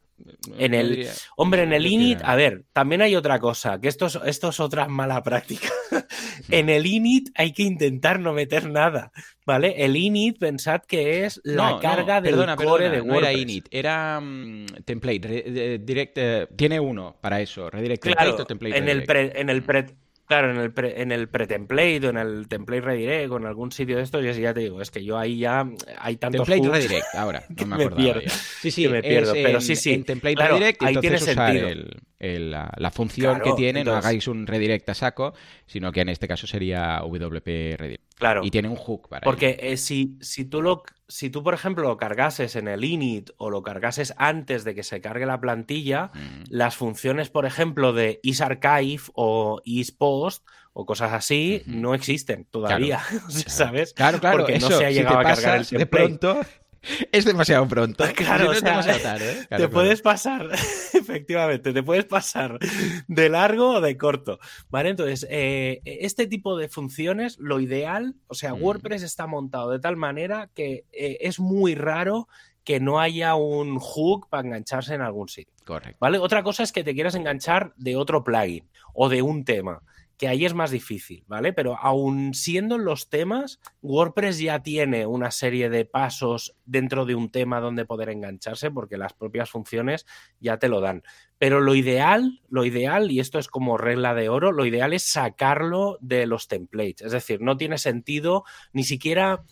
En 0.57 0.73
el- 0.73 0.89
diría- 0.95 1.11
Hombre, 1.35 1.63
en 1.63 1.73
el 1.73 1.85
init, 1.85 2.19
a 2.23 2.35
ver, 2.35 2.63
también 2.73 3.01
hay 3.01 3.15
otra 3.15 3.39
cosa, 3.39 3.79
que 3.81 3.87
esto 3.89 4.05
es, 4.05 4.17
esto 4.25 4.49
es 4.49 4.59
otra 4.59 4.87
mala 4.87 5.21
práctica. 5.23 5.67
en 6.49 6.69
el 6.69 6.85
init 6.85 7.29
hay 7.35 7.51
que 7.51 7.63
intentar 7.63 8.19
no 8.19 8.33
meter 8.33 8.69
nada, 8.69 9.11
¿vale? 9.45 9.83
El 9.83 9.95
init, 9.95 10.39
pensad 10.39 10.81
que 10.87 11.25
es 11.25 11.41
la 11.43 11.55
No, 11.55 11.69
no, 11.75 11.79
carga 11.79 12.21
del 12.21 12.31
perdona, 12.31 12.55
core 12.55 12.85
perdona, 12.85 12.89
de 12.91 12.97
no 13.07 13.13
WordPress. 13.13 13.29
era 13.31 13.39
init, 13.41 13.67
era 13.71 14.19
mm, 14.21 14.65
template, 14.85 15.79
direct, 15.83 16.17
eh, 16.17 16.47
tiene 16.55 16.79
uno 16.79 17.15
para 17.23 17.39
eso, 17.39 17.69
redirect 17.69 18.03
Claro, 18.03 18.19
template 18.19 18.41
o 18.41 18.45
template 18.45 18.77
en 18.77 18.89
el 18.89 19.03
pre, 19.03 19.31
en 19.39 19.49
el 19.49 19.63
pre, 19.63 19.85
claro, 20.27 20.51
en 20.51 20.57
el 20.57 20.71
pre, 20.73 21.01
en 21.01 21.11
el 21.13 21.29
pre-template 21.29 22.05
o 22.05 22.09
en 22.09 22.17
el 22.17 22.47
template 22.49 22.81
redirect 22.81 23.31
o 23.31 23.37
en 23.37 23.45
algún 23.45 23.71
sitio 23.71 23.95
de 23.95 24.03
estos, 24.03 24.23
ya, 24.25 24.31
ya 24.33 24.53
te 24.53 24.59
digo, 24.59 24.81
es 24.81 24.91
que 24.91 25.03
yo 25.05 25.17
ahí 25.17 25.37
ya 25.39 25.65
hay 25.99 26.17
tantos 26.17 26.47
Template 26.49 26.69
redirect, 26.69 27.15
ahora, 27.15 27.43
no 27.49 27.65
me 27.77 27.89
ya. 28.03 28.29
Sí, 28.29 28.71
sí, 28.71 28.87
me 28.89 29.01
pierdo, 29.01 29.33
pero 29.33 29.55
en- 29.55 29.61
sí, 29.61 29.75
sí, 29.77 29.93
en 29.93 30.03
template 30.03 30.35
claro, 30.35 30.55
redirect, 30.55 30.81
ahí 30.83 30.87
entonces 30.95 31.01
tiene 31.01 31.31
usar 31.31 31.51
sentido. 31.51 31.69
el- 31.69 32.01
el- 32.19 32.51
la, 32.51 32.71
la 32.77 32.91
función 32.91 33.35
Claro, 33.35 33.45
que 33.45 33.53
tiene, 33.53 33.83
no 33.83 33.95
hagáis 33.95 34.27
un 34.27 34.45
redirect 34.47 34.89
a 34.89 34.93
saco, 34.93 35.33
sino 35.65 35.91
que 35.91 36.01
en 36.01 36.09
este 36.09 36.27
caso 36.27 36.45
sería 36.45 36.99
WP 37.03 37.75
redirect. 37.77 38.03
Claro. 38.23 38.39
Y 38.41 38.51
tiene 38.51 38.69
un 38.69 38.77
hook 38.77 39.09
para 39.09 39.25
Porque 39.25 39.57
eh, 39.59 39.75
si, 39.75 40.17
si, 40.21 40.45
tú 40.45 40.61
lo, 40.61 40.83
si 41.09 41.29
tú, 41.29 41.43
por 41.43 41.53
ejemplo, 41.53 41.83
lo 41.83 41.97
cargases 41.97 42.55
en 42.55 42.69
el 42.69 42.85
init 42.85 43.31
o 43.35 43.49
lo 43.49 43.63
cargases 43.63 44.13
antes 44.15 44.63
de 44.63 44.73
que 44.73 44.83
se 44.83 45.01
cargue 45.01 45.25
la 45.25 45.41
plantilla, 45.41 46.09
las 46.47 46.77
funciones, 46.77 47.29
por 47.29 47.45
ejemplo, 47.45 47.91
de 47.91 48.21
isArchive 48.23 49.03
o 49.13 49.61
isPost 49.65 50.47
o 50.71 50.85
cosas 50.85 51.11
así, 51.11 51.63
no 51.65 51.93
existen 51.95 52.45
todavía, 52.49 53.01
¿sabes? 53.27 53.93
Claro, 53.93 54.21
claro, 54.21 54.37
Porque 54.37 54.57
no 54.57 54.69
eso, 54.69 54.77
se 54.77 54.85
ha 54.85 54.91
si 54.93 54.93
llegado 54.93 55.17
te 55.17 55.21
a 55.21 55.25
cargar 55.25 55.55
el 55.57 55.61
pasas 55.63 55.69
de 55.71 55.79
template. 55.79 56.17
pronto, 56.19 56.41
es 57.11 57.25
demasiado 57.25 57.67
pronto. 57.67 58.03
Claro, 58.15 58.43
Si 58.43 58.43
no 58.45 58.49
o 58.49 58.53
es 58.53 58.59
sea, 58.59 58.69
demasiado 58.71 58.99
tarde, 58.99 59.31
¿eh? 59.31 59.33
Claro, 59.33 59.47
te 59.49 59.55
claro. 59.57 59.69
puedes 59.71 60.01
pasar, 60.01 60.49
efectivamente, 60.93 61.73
te 61.73 61.83
puedes 61.83 62.05
pasar 62.05 62.59
de 63.07 63.29
largo 63.29 63.75
o 63.75 63.81
de 63.81 63.97
corto, 63.97 64.39
¿vale? 64.69 64.89
Entonces, 64.89 65.25
eh, 65.29 65.81
este 65.85 66.27
tipo 66.27 66.57
de 66.57 66.69
funciones, 66.69 67.37
lo 67.39 67.59
ideal, 67.59 68.15
o 68.27 68.33
sea, 68.35 68.53
Mm. 68.53 68.61
WordPress 68.63 69.03
está 69.03 69.25
montado 69.27 69.71
de 69.71 69.79
tal 69.79 69.95
manera 69.97 70.49
que 70.53 70.85
eh, 70.91 71.17
es 71.21 71.39
muy 71.39 71.75
raro 71.75 72.27
que 72.63 72.79
no 72.79 72.99
haya 72.99 73.35
un 73.35 73.77
hook 73.79 74.29
para 74.29 74.47
engancharse 74.47 74.93
en 74.93 75.01
algún 75.01 75.27
sitio, 75.27 75.53
Correcto. 75.65 75.97
¿vale? 75.99 76.17
Otra 76.19 76.43
cosa 76.43 76.63
es 76.63 76.71
que 76.71 76.83
te 76.83 76.93
quieras 76.93 77.15
enganchar 77.15 77.73
de 77.75 77.95
otro 77.97 78.23
plugin 78.23 78.69
o 78.93 79.09
de 79.09 79.21
un 79.21 79.43
tema, 79.43 79.81
que 80.17 80.27
ahí 80.27 80.45
es 80.45 80.53
más 80.53 80.71
difícil, 80.71 81.23
¿vale? 81.27 81.53
Pero 81.53 81.77
aún 81.77 82.33
siendo 82.33 82.77
los 82.77 83.09
temas, 83.09 83.59
WordPress 83.81 84.39
ya 84.39 84.61
tiene 84.61 85.05
una 85.05 85.31
serie 85.31 85.69
de 85.69 85.85
pasos 85.85 86.55
dentro 86.65 87.05
de 87.05 87.15
un 87.15 87.29
tema 87.29 87.59
donde 87.59 87.85
poder 87.85 88.09
engancharse, 88.09 88.71
porque 88.71 88.97
las 88.97 89.13
propias 89.13 89.49
funciones 89.49 90.05
ya 90.39 90.57
te 90.57 90.69
lo 90.69 90.81
dan. 90.81 91.03
Pero 91.37 91.59
lo 91.59 91.75
ideal, 91.75 92.41
lo 92.47 92.63
ideal, 92.63 93.11
y 93.11 93.19
esto 93.19 93.39
es 93.39 93.47
como 93.47 93.77
regla 93.77 94.13
de 94.13 94.29
oro, 94.29 94.51
lo 94.51 94.65
ideal 94.65 94.93
es 94.93 95.03
sacarlo 95.03 95.97
de 95.99 96.25
los 96.25 96.47
templates. 96.47 97.01
Es 97.01 97.11
decir, 97.11 97.41
no 97.41 97.57
tiene 97.57 97.77
sentido 97.77 98.43
ni 98.71 98.83
siquiera. 98.83 99.43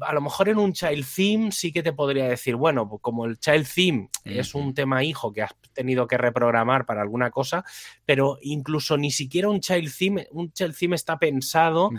A 0.00 0.12
lo 0.12 0.20
mejor 0.20 0.48
en 0.48 0.58
un 0.58 0.72
child 0.72 1.04
theme 1.14 1.50
sí 1.52 1.72
que 1.72 1.82
te 1.82 1.92
podría 1.92 2.28
decir, 2.28 2.54
bueno, 2.56 2.88
pues 2.88 3.02
como 3.02 3.24
el 3.26 3.38
child 3.38 3.66
theme 3.74 4.08
es 4.24 4.54
un 4.54 4.74
tema 4.74 5.02
hijo 5.02 5.32
que 5.32 5.42
has 5.42 5.54
tenido 5.72 6.06
que 6.06 6.16
reprogramar 6.18 6.86
para 6.86 7.02
alguna 7.02 7.30
cosa, 7.30 7.64
pero 8.04 8.38
incluso 8.42 8.96
ni 8.96 9.10
siquiera 9.10 9.48
un 9.48 9.60
child 9.60 9.92
theme, 9.96 10.28
un 10.30 10.52
child 10.52 10.76
theme 10.78 10.94
está 10.96 11.18
pensado 11.18 11.90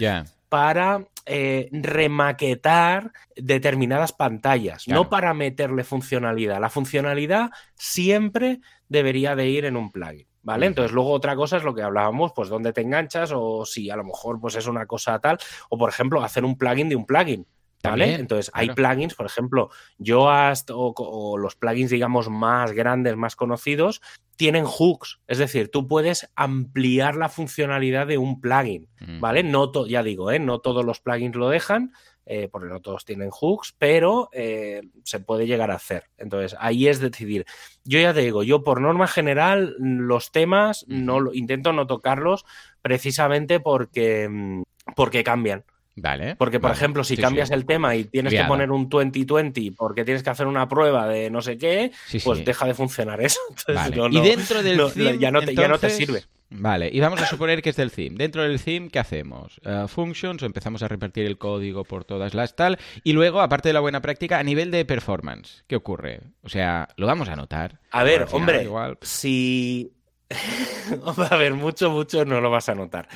para 0.50 1.06
eh, 1.26 1.68
remaquetar 1.72 3.12
determinadas 3.36 4.14
pantallas, 4.14 4.84
Claro. 4.86 5.04
no 5.04 5.10
para 5.10 5.34
meterle 5.34 5.84
funcionalidad. 5.84 6.62
La 6.62 6.70
funcionalidad 6.70 7.50
siempre 7.76 8.60
debería 8.88 9.36
de 9.36 9.50
ir 9.50 9.66
en 9.66 9.76
un 9.78 9.92
plugin. 9.92 10.28
¿Vale? 10.46 10.66
Entonces, 10.66 10.92
luego 10.92 11.12
otra 11.12 11.38
cosa 11.38 11.56
es 11.56 11.64
lo 11.64 11.74
que 11.74 11.82
hablábamos, 11.82 12.34
pues 12.36 12.50
dónde 12.50 12.74
te 12.74 12.82
enganchas 12.82 13.32
o 13.34 13.66
si 13.66 13.90
a 13.90 13.96
lo 13.96 14.04
mejor 14.04 14.42
pues 14.42 14.56
es 14.56 14.68
una 14.68 14.86
cosa 14.86 15.18
tal, 15.20 15.38
o 15.70 15.78
por 15.78 15.90
ejemplo, 15.90 16.22
hacer 16.22 16.44
un 16.44 16.58
plugin 16.58 16.90
de 16.90 16.98
un 16.98 17.06
plugin. 17.06 17.48
¿Vale? 17.84 18.04
También, 18.06 18.22
Entonces, 18.22 18.50
hay 18.54 18.70
plugins, 18.70 19.14
por 19.16 19.26
ejemplo, 19.26 19.70
Yoast 19.98 20.70
o, 20.72 20.94
o 20.96 21.38
los 21.38 21.56
plugins, 21.56 21.92
digamos, 21.92 22.30
más 22.30 22.72
grandes, 22.72 23.18
más 23.18 23.36
conocidos, 23.36 24.02
tienen 24.38 24.64
hooks. 24.66 25.20
Es 25.28 25.38
decir, 25.38 25.70
tú 25.70 25.88
puedes 25.88 26.30
ampliar 26.36 27.16
la 27.18 27.28
funcionalidad 27.30 28.08
de 28.08 28.18
un 28.18 28.40
plugin. 28.40 28.88
Mm. 29.00 29.20
¿vale? 29.20 29.44
No 29.44 29.70
to- 29.72 29.86
ya 29.88 30.02
digo, 30.02 30.32
¿eh? 30.32 30.40
no 30.40 30.60
todos 30.60 30.86
los 30.86 31.02
plugins 31.02 31.36
lo 31.36 31.50
dejan, 31.50 31.92
eh, 32.26 32.48
porque 32.50 32.70
no 32.70 32.80
todos 32.80 33.04
tienen 33.04 33.30
hooks, 33.32 33.76
pero 33.78 34.30
eh, 34.32 34.82
se 35.04 35.20
puede 35.20 35.46
llegar 35.46 35.70
a 35.70 35.76
hacer. 35.76 36.06
Entonces, 36.18 36.56
ahí 36.62 36.88
es 36.88 37.02
decidir. 37.02 37.46
Yo 37.84 38.00
ya 38.00 38.14
te 38.14 38.22
digo, 38.22 38.44
yo 38.44 38.64
por 38.64 38.80
norma 38.80 39.08
general, 39.08 39.76
los 39.78 40.32
temas 40.32 40.86
no 40.88 41.20
lo- 41.20 41.34
intento 41.34 41.74
no 41.74 41.86
tocarlos 41.86 42.46
precisamente 42.82 43.60
porque, 43.60 44.30
mm, 44.30 44.62
porque 44.96 45.24
cambian. 45.26 45.66
Vale. 45.96 46.36
Porque, 46.38 46.60
por 46.60 46.70
vale. 46.72 46.78
ejemplo, 46.80 47.04
si 47.04 47.16
Sí, 47.16 47.22
cambias 47.22 47.50
sí. 47.50 47.54
el 47.54 47.66
tema 47.66 47.96
y 47.96 48.06
tienes 48.06 48.34
Liada. 48.34 48.48
que 48.48 48.50
poner 48.50 48.72
un 48.72 48.90
2020 48.90 49.74
porque 49.78 50.04
tienes 50.04 50.24
que 50.24 50.30
hacer 50.32 50.48
una 50.48 50.68
prueba 50.68 51.08
de 51.08 51.30
no 51.30 51.42
sé 51.42 51.58
qué, 51.58 51.92
Sí, 52.08 52.20
pues 52.24 52.44
deja 52.44 52.66
de 52.66 52.74
funcionar 52.74 53.22
eso. 53.22 53.40
Entonces, 53.50 53.76
Vale. 53.76 53.96
no- 53.96 54.08
y 54.08 54.22
dentro 54.22 54.64
del 54.64 54.78
no- 54.78 54.90
theme, 54.90 55.18
ya 55.20 55.30
no 55.32 55.42
te- 55.42 55.54
ya 55.56 55.68
no 55.68 55.78
te 55.78 55.88
entonces- 55.88 55.98
sirve. 55.98 56.24
Vale, 56.56 56.88
y 56.94 57.00
vamos 57.00 57.20
a 57.20 57.26
suponer 57.26 57.64
que 57.64 57.72
es 57.72 57.76
del 57.76 57.92
theme. 57.92 58.16
Dentro 58.16 58.44
del 58.44 58.62
theme, 58.62 58.90
¿qué 58.90 59.00
hacemos? 59.00 59.60
Eh, 59.66 59.86
functions, 59.88 60.44
empezamos 60.44 60.84
a 60.84 60.88
repartir 60.88 61.26
el 61.26 61.40
código 61.40 61.84
por 61.84 62.06
todas 62.06 62.36
las 62.36 62.56
tal. 62.56 62.78
Y 63.04 63.14
luego, 63.14 63.42
aparte 63.42 63.70
de 63.70 63.74
la 63.74 63.80
buena 63.80 64.02
práctica, 64.02 64.38
a 64.38 64.44
nivel 64.44 64.70
de 64.70 64.86
performance, 64.86 65.64
¿qué 65.68 65.76
ocurre? 65.76 66.22
O 66.44 66.50
sea, 66.50 66.90
lo 66.96 67.08
vamos 67.08 67.28
a 67.30 67.36
notar. 67.36 67.80
A 67.90 68.04
ver, 68.04 68.28
hombre, 68.32 68.62
Igual, 68.66 69.00
si... 69.02 69.94
a 71.30 71.38
ver, 71.38 71.54
mucho, 71.54 71.90
mucho 71.90 72.26
no 72.26 72.42
lo 72.42 72.50
vas 72.50 72.70
a 72.70 72.76
notar. 72.76 73.08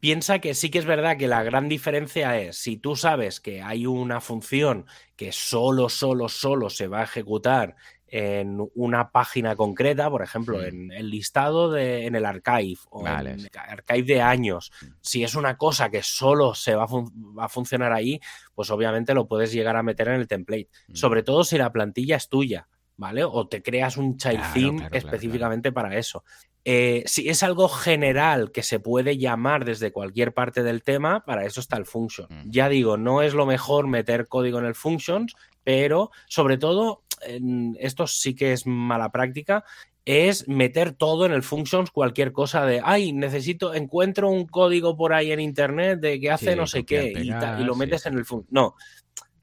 Piensa 0.00 0.38
que 0.38 0.54
sí 0.54 0.70
que 0.70 0.78
es 0.78 0.84
verdad 0.84 1.16
que 1.16 1.28
la 1.28 1.42
gran 1.42 1.68
diferencia 1.68 2.38
es 2.38 2.56
si 2.56 2.76
tú 2.76 2.96
sabes 2.96 3.40
que 3.40 3.62
hay 3.62 3.86
una 3.86 4.20
función 4.20 4.86
que 5.16 5.32
solo, 5.32 5.88
solo, 5.88 6.28
solo 6.28 6.70
se 6.70 6.88
va 6.88 7.00
a 7.00 7.04
ejecutar 7.04 7.76
en 8.14 8.58
una 8.74 9.10
página 9.10 9.56
concreta, 9.56 10.10
por 10.10 10.22
ejemplo, 10.22 10.58
Mm. 10.58 10.64
en 10.64 10.92
el 10.92 11.08
listado 11.08 11.70
de, 11.72 12.04
en 12.04 12.14
el 12.14 12.26
archive 12.26 12.78
o 12.90 13.02
Vale, 13.02 13.30
en 13.30 13.40
el 13.40 13.48
archive 13.54 14.14
de 14.14 14.20
años, 14.20 14.70
si 15.00 15.24
es 15.24 15.34
una 15.34 15.56
cosa 15.56 15.88
que 15.88 16.02
solo 16.02 16.54
se 16.54 16.74
va 16.74 16.84
a, 16.84 16.86
va 16.86 17.46
a 17.46 17.48
funcionar 17.48 17.90
ahí, 17.94 18.20
pues 18.54 18.70
obviamente 18.70 19.14
lo 19.14 19.26
puedes 19.26 19.50
llegar 19.50 19.76
a 19.76 19.82
meter 19.82 20.08
en 20.08 20.14
el 20.20 20.28
template. 20.28 20.68
Mm. 20.88 20.94
Sobre 20.94 21.22
todo 21.22 21.42
si 21.42 21.56
la 21.56 21.72
plantilla 21.72 22.16
es 22.16 22.28
tuya, 22.28 22.68
¿vale? 23.02 23.24
O 23.24 23.48
te 23.48 23.60
creas 23.62 23.96
un 23.96 24.16
child 24.16 24.36
Claro, 24.36 24.54
theme 24.54 24.76
claro, 24.78 24.90
claro, 24.90 24.96
específicamente 25.06 25.72
para 25.72 25.96
eso. 25.98 26.22
Eh, 26.64 27.02
si 27.06 27.28
es 27.28 27.42
algo 27.42 27.68
general 27.68 28.52
que 28.52 28.62
se 28.62 28.78
puede 28.78 29.18
llamar 29.18 29.64
desde 29.64 29.90
cualquier 29.90 30.32
parte 30.32 30.62
del 30.62 30.84
tema, 30.84 31.24
para 31.24 31.44
eso 31.44 31.58
está 31.58 31.76
el 31.76 31.84
function. 31.86 32.28
Mm. 32.30 32.50
Ya 32.50 32.68
digo, 32.68 32.96
no 32.96 33.20
es 33.22 33.34
lo 33.34 33.44
mejor 33.46 33.88
meter 33.88 34.28
código 34.28 34.60
en 34.60 34.66
el 34.66 34.76
functions, 34.76 35.34
pero 35.64 36.12
sobre 36.28 36.58
todo, 36.58 37.02
en- 37.26 37.76
esto 37.80 38.06
sí 38.06 38.34
que 38.36 38.52
es 38.52 38.64
mala 38.66 39.10
práctica, 39.10 39.64
es 40.04 40.48
meter 40.48 40.92
todo 40.92 41.26
en 41.26 41.32
el 41.32 41.42
functions, 41.42 41.90
cualquier 41.90 42.32
cosa 42.32 42.64
de, 42.66 42.80
ay, 42.84 43.12
necesito, 43.12 43.74
encuentro 43.74 44.28
un 44.30 44.46
código 44.46 44.96
por 44.96 45.12
ahí 45.12 45.30
en 45.32 45.38
internet 45.40 45.98
de 46.00 46.20
que 46.20 46.30
hace 46.30 46.52
Sí, 46.52 46.56
no 46.56 46.66
sé 46.68 46.84
qué, 46.84 47.10
y, 47.10 47.14
pegar, 47.14 47.60
y 47.60 47.64
lo 47.64 47.74
metes 47.76 48.02
sí. 48.02 48.08
en 48.08 48.18
el 48.18 48.24
function. 48.24 48.48
No, 48.52 48.74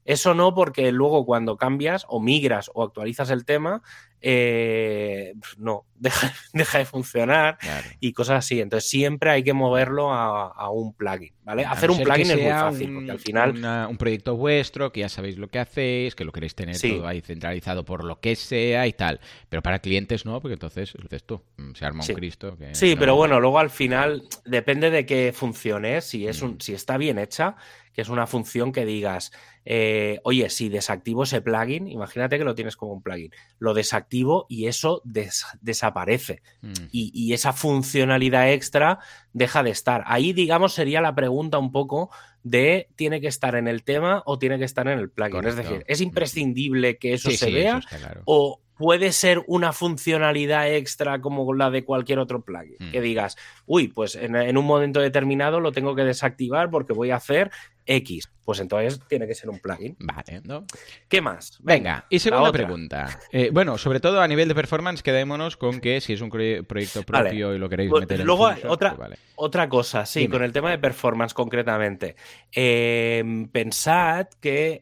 eso 0.10 0.34
no, 0.34 0.56
porque 0.56 0.92
luego 0.92 1.24
cuando 1.24 1.56
cambias 1.56 2.08
o 2.10 2.20
migras 2.20 2.72
o 2.74 2.82
actualizas 2.82 3.30
el 3.30 3.46
tema, 3.46 3.84
eh, 4.22 5.36
no, 5.60 5.86
deja, 6.00 6.34
deja 6.52 6.80
de 6.80 6.86
funcionar 6.86 7.60
y 8.00 8.14
cosas 8.14 8.40
así. 8.40 8.60
Entonces 8.60 8.90
siempre 8.90 9.30
hay 9.30 9.44
que 9.44 9.54
moverlo 9.54 10.12
a, 10.12 10.72
un 10.72 10.94
plugin, 10.94 11.32
¿vale? 11.44 11.64
Hacer 11.64 11.92
un 11.92 12.00
plugin 12.00 12.32
es 12.32 12.42
muy 12.42 12.50
fácil, 12.50 12.94
porque 12.96 13.12
al 13.12 13.20
final... 13.20 13.88
un 13.88 13.98
proyecto 13.98 14.36
vuestro, 14.36 14.92
que 14.92 15.02
ya 15.02 15.10
sabéis 15.10 15.38
lo 15.38 15.48
que 15.48 15.60
hacéis, 15.60 16.16
que 16.16 16.26
lo 16.26 16.32
queréis 16.32 16.56
tener 16.56 16.76
todo 16.82 17.06
ahí 17.06 17.22
centralizado 17.22 17.86
por 17.86 18.04
lo 18.04 18.20
que 18.20 18.36
sea 18.36 18.88
y 18.88 18.94
tal. 18.94 19.20
Pero 19.48 19.62
para 19.62 19.78
clientes 19.78 20.26
no, 20.26 20.42
porque 20.42 20.54
entonces, 20.54 20.92
dices 21.00 21.24
tú, 21.24 21.40
mm, 21.58 21.74
se 21.76 21.86
arma 21.86 22.04
un 22.08 22.16
Cristo. 22.16 22.58
sí, 22.72 22.96
pero 22.98 23.16
bueno, 23.16 23.40
luego 23.40 23.60
al 23.60 23.70
final 23.70 24.24
depende 24.44 24.90
de 24.90 25.06
que 25.06 25.34
funcione, 25.36 26.02
si, 26.02 26.28
es 26.28 26.42
un, 26.42 26.54
mm. 26.54 26.62
si 26.62 26.74
está 26.74 26.98
bien 26.98 27.20
hecha, 27.20 27.58
que 27.94 28.02
es 28.02 28.10
una 28.10 28.28
función 28.28 28.72
que 28.72 28.86
digas, 28.86 29.32
eh, 29.72 30.20
oye, 30.24 30.50
si 30.50 30.68
desactivo 30.68 31.22
ese 31.22 31.42
plugin, 31.42 31.88
imagínate 31.88 32.40
que 32.40 32.44
lo 32.44 32.56
tienes 32.56 32.76
como 32.76 32.92
un 32.92 33.04
plugin, 33.04 33.30
lo 33.60 33.76
desactivo 33.76 34.48
y 34.50 34.66
eso 34.66 35.04
desaparece. 35.04 36.42
Mm. 36.62 36.74
Y, 36.92 37.34
esa 37.34 37.54
funcionalidad 37.54 38.52
extra 38.52 38.98
deja 39.32 39.62
de 39.62 39.70
estar. 39.70 40.04
Ahí, 40.08 40.34
digamos, 40.34 40.74
sería 40.74 41.02
la 41.02 41.14
pregunta 41.14 41.60
un 41.60 41.72
poco 41.72 42.10
de 42.42 42.90
¿tiene 42.96 43.22
que 43.22 43.28
estar 43.28 43.54
en 43.54 43.68
el 43.68 43.84
tema 43.84 44.24
o 44.26 44.40
tiene 44.40 44.58
que 44.58 44.66
estar 44.66 44.88
en 44.88 44.98
el 44.98 45.12
plugin? 45.12 45.46
Es 45.46 45.56
decir, 45.56 45.84
¿es 45.88 46.00
mm. 46.00 46.04
imprescindible 46.04 46.98
que 46.98 47.14
eso 47.14 47.30
se 47.30 47.52
vea? 47.52 47.80
O 48.26 48.62
puede 48.80 49.12
ser 49.12 49.44
una 49.46 49.74
funcionalidad 49.74 50.74
extra 50.74 51.20
como 51.20 51.54
la 51.54 51.70
de 51.70 51.84
cualquier 51.84 52.18
otro 52.18 52.42
plugin. 52.42 52.78
Mm. 52.80 52.92
Que 52.92 53.02
digas, 53.02 53.38
uy, 53.66 53.90
pues 53.90 54.16
en, 54.16 54.58
un 54.58 54.66
momento 54.66 55.02
determinado 55.02 55.60
lo 55.60 55.74
tengo 55.74 55.96
que 55.96 56.06
desactivar 56.06 56.72
porque 56.72 56.94
voy 56.94 57.12
a 57.12 57.18
hacer 57.18 57.52
X 57.90 58.30
pues 58.50 58.62
entonces 58.62 59.00
tiene 59.08 59.28
que 59.28 59.36
ser 59.36 59.48
un 59.52 59.60
plugin. 59.60 59.96
Vale, 60.00 60.42
¿no? 60.44 60.66
¿Qué 61.08 61.22
más? 61.22 61.60
Venga, 61.62 62.08
y 62.10 62.18
segunda 62.18 62.52
pregunta. 62.52 63.20
Eh, 63.32 63.52
bueno, 63.54 63.78
sobre 63.78 64.00
todo 64.00 64.22
a 64.22 64.28
nivel 64.28 64.48
de 64.48 64.56
performance, 64.56 65.04
quedémonos 65.04 65.56
con 65.56 65.80
que 65.80 66.02
si 66.02 66.14
es 66.14 66.22
un 66.22 66.32
proyecto 66.32 67.04
propio 67.04 67.54
y 67.54 67.60
lo 67.60 67.70
queréis 67.70 67.92
pues 67.92 68.02
meter 68.02 68.22
en 68.22 68.26
Luego, 68.26 68.50
otra, 68.68 68.96
pues 68.96 69.20
otra 69.36 69.70
cosa, 69.70 70.04
sí, 70.08 70.28
con 70.28 70.42
el 70.42 70.52
tema 70.52 70.72
de 70.72 70.80
performance 70.80 71.36
concretamente. 71.36 72.16
Em, 72.52 73.48
pensad 73.50 74.26
que 74.42 74.82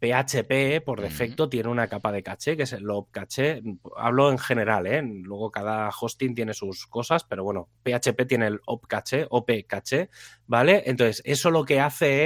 PHP 0.00 0.50
eh, 0.50 0.80
por 0.80 1.02
defecto 1.02 1.50
tiene 1.50 1.68
una 1.68 1.88
capa 1.88 2.10
de 2.10 2.22
caché, 2.22 2.56
que 2.56 2.62
es 2.62 2.72
el 2.72 2.84
lob 2.84 3.10
caché. 3.10 3.62
Hablo 3.98 4.30
en 4.30 4.38
general, 4.38 4.86
¿eh? 4.86 5.02
Luego 5.02 5.50
cada 5.50 5.90
hosting 5.90 6.34
tiene 6.34 6.54
sus 6.54 6.86
cosas, 6.86 7.24
pero 7.24 7.44
bueno, 7.44 7.68
PHP 7.84 8.26
tiene 8.26 8.46
el 8.46 8.60
op 8.64 8.86
caché, 8.86 9.26
OP 9.28 9.66
caché, 9.66 10.08
¿vale? 10.46 10.82
Entonces, 10.86 11.20
eso 11.26 11.50
lo 11.50 11.64
que 11.66 11.78
hace 11.78 12.25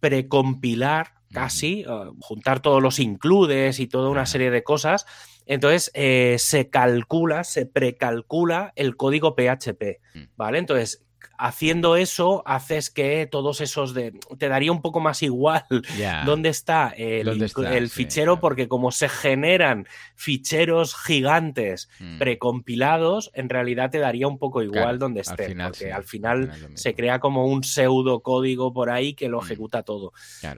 precompilar 0.00 1.12
casi, 1.32 1.80
eh, 1.80 1.86
juntar 2.20 2.60
todos 2.60 2.82
los 2.82 2.98
includes 2.98 3.80
y 3.80 3.86
toda 3.86 4.08
una 4.08 4.26
serie 4.26 4.50
de 4.50 4.62
cosas. 4.62 5.06
Entonces 5.46 5.90
eh, 5.94 6.36
se 6.38 6.68
calcula, 6.68 7.44
se 7.44 7.66
precalcula 7.66 8.72
el 8.76 8.96
código 8.96 9.34
PHP, 9.34 10.00
mm. 10.14 10.22
¿vale? 10.36 10.58
Entonces 10.58 11.04
haciendo 11.38 11.96
eso 11.96 12.42
haces 12.46 12.90
que 12.90 13.26
todos 13.30 13.60
esos 13.60 13.94
de 13.94 14.12
te 14.38 14.48
daría 14.48 14.72
un 14.72 14.82
poco 14.82 14.98
más 15.00 15.22
igual 15.22 15.64
dónde 16.26 16.48
está 16.48 16.88
el, 16.96 17.88
fichero 17.90 18.40
porque 18.40 18.66
como 18.66 18.90
se 18.90 19.08
generan 19.08 19.86
ficheros 20.16 20.96
gigantes 20.96 21.88
mm. 22.00 22.18
precompilados 22.18 23.30
en 23.34 23.48
realidad 23.48 23.90
te 23.90 23.98
daría 23.98 24.26
un 24.26 24.38
poco 24.38 24.62
igual 24.62 24.98
dónde 24.98 25.20
esté 25.20 25.54
porque 25.54 25.92
al 25.92 26.04
final 26.04 26.52
se 26.74 26.94
crea 26.94 27.20
como 27.20 27.46
un 27.46 27.62
pseudo 27.62 28.20
código 28.20 28.72
por 28.72 28.90
ahí 28.90 29.14
que 29.14 29.28
lo 29.28 29.40
mm. 29.40 29.44
ejecuta 29.44 29.82
todo 29.84 30.12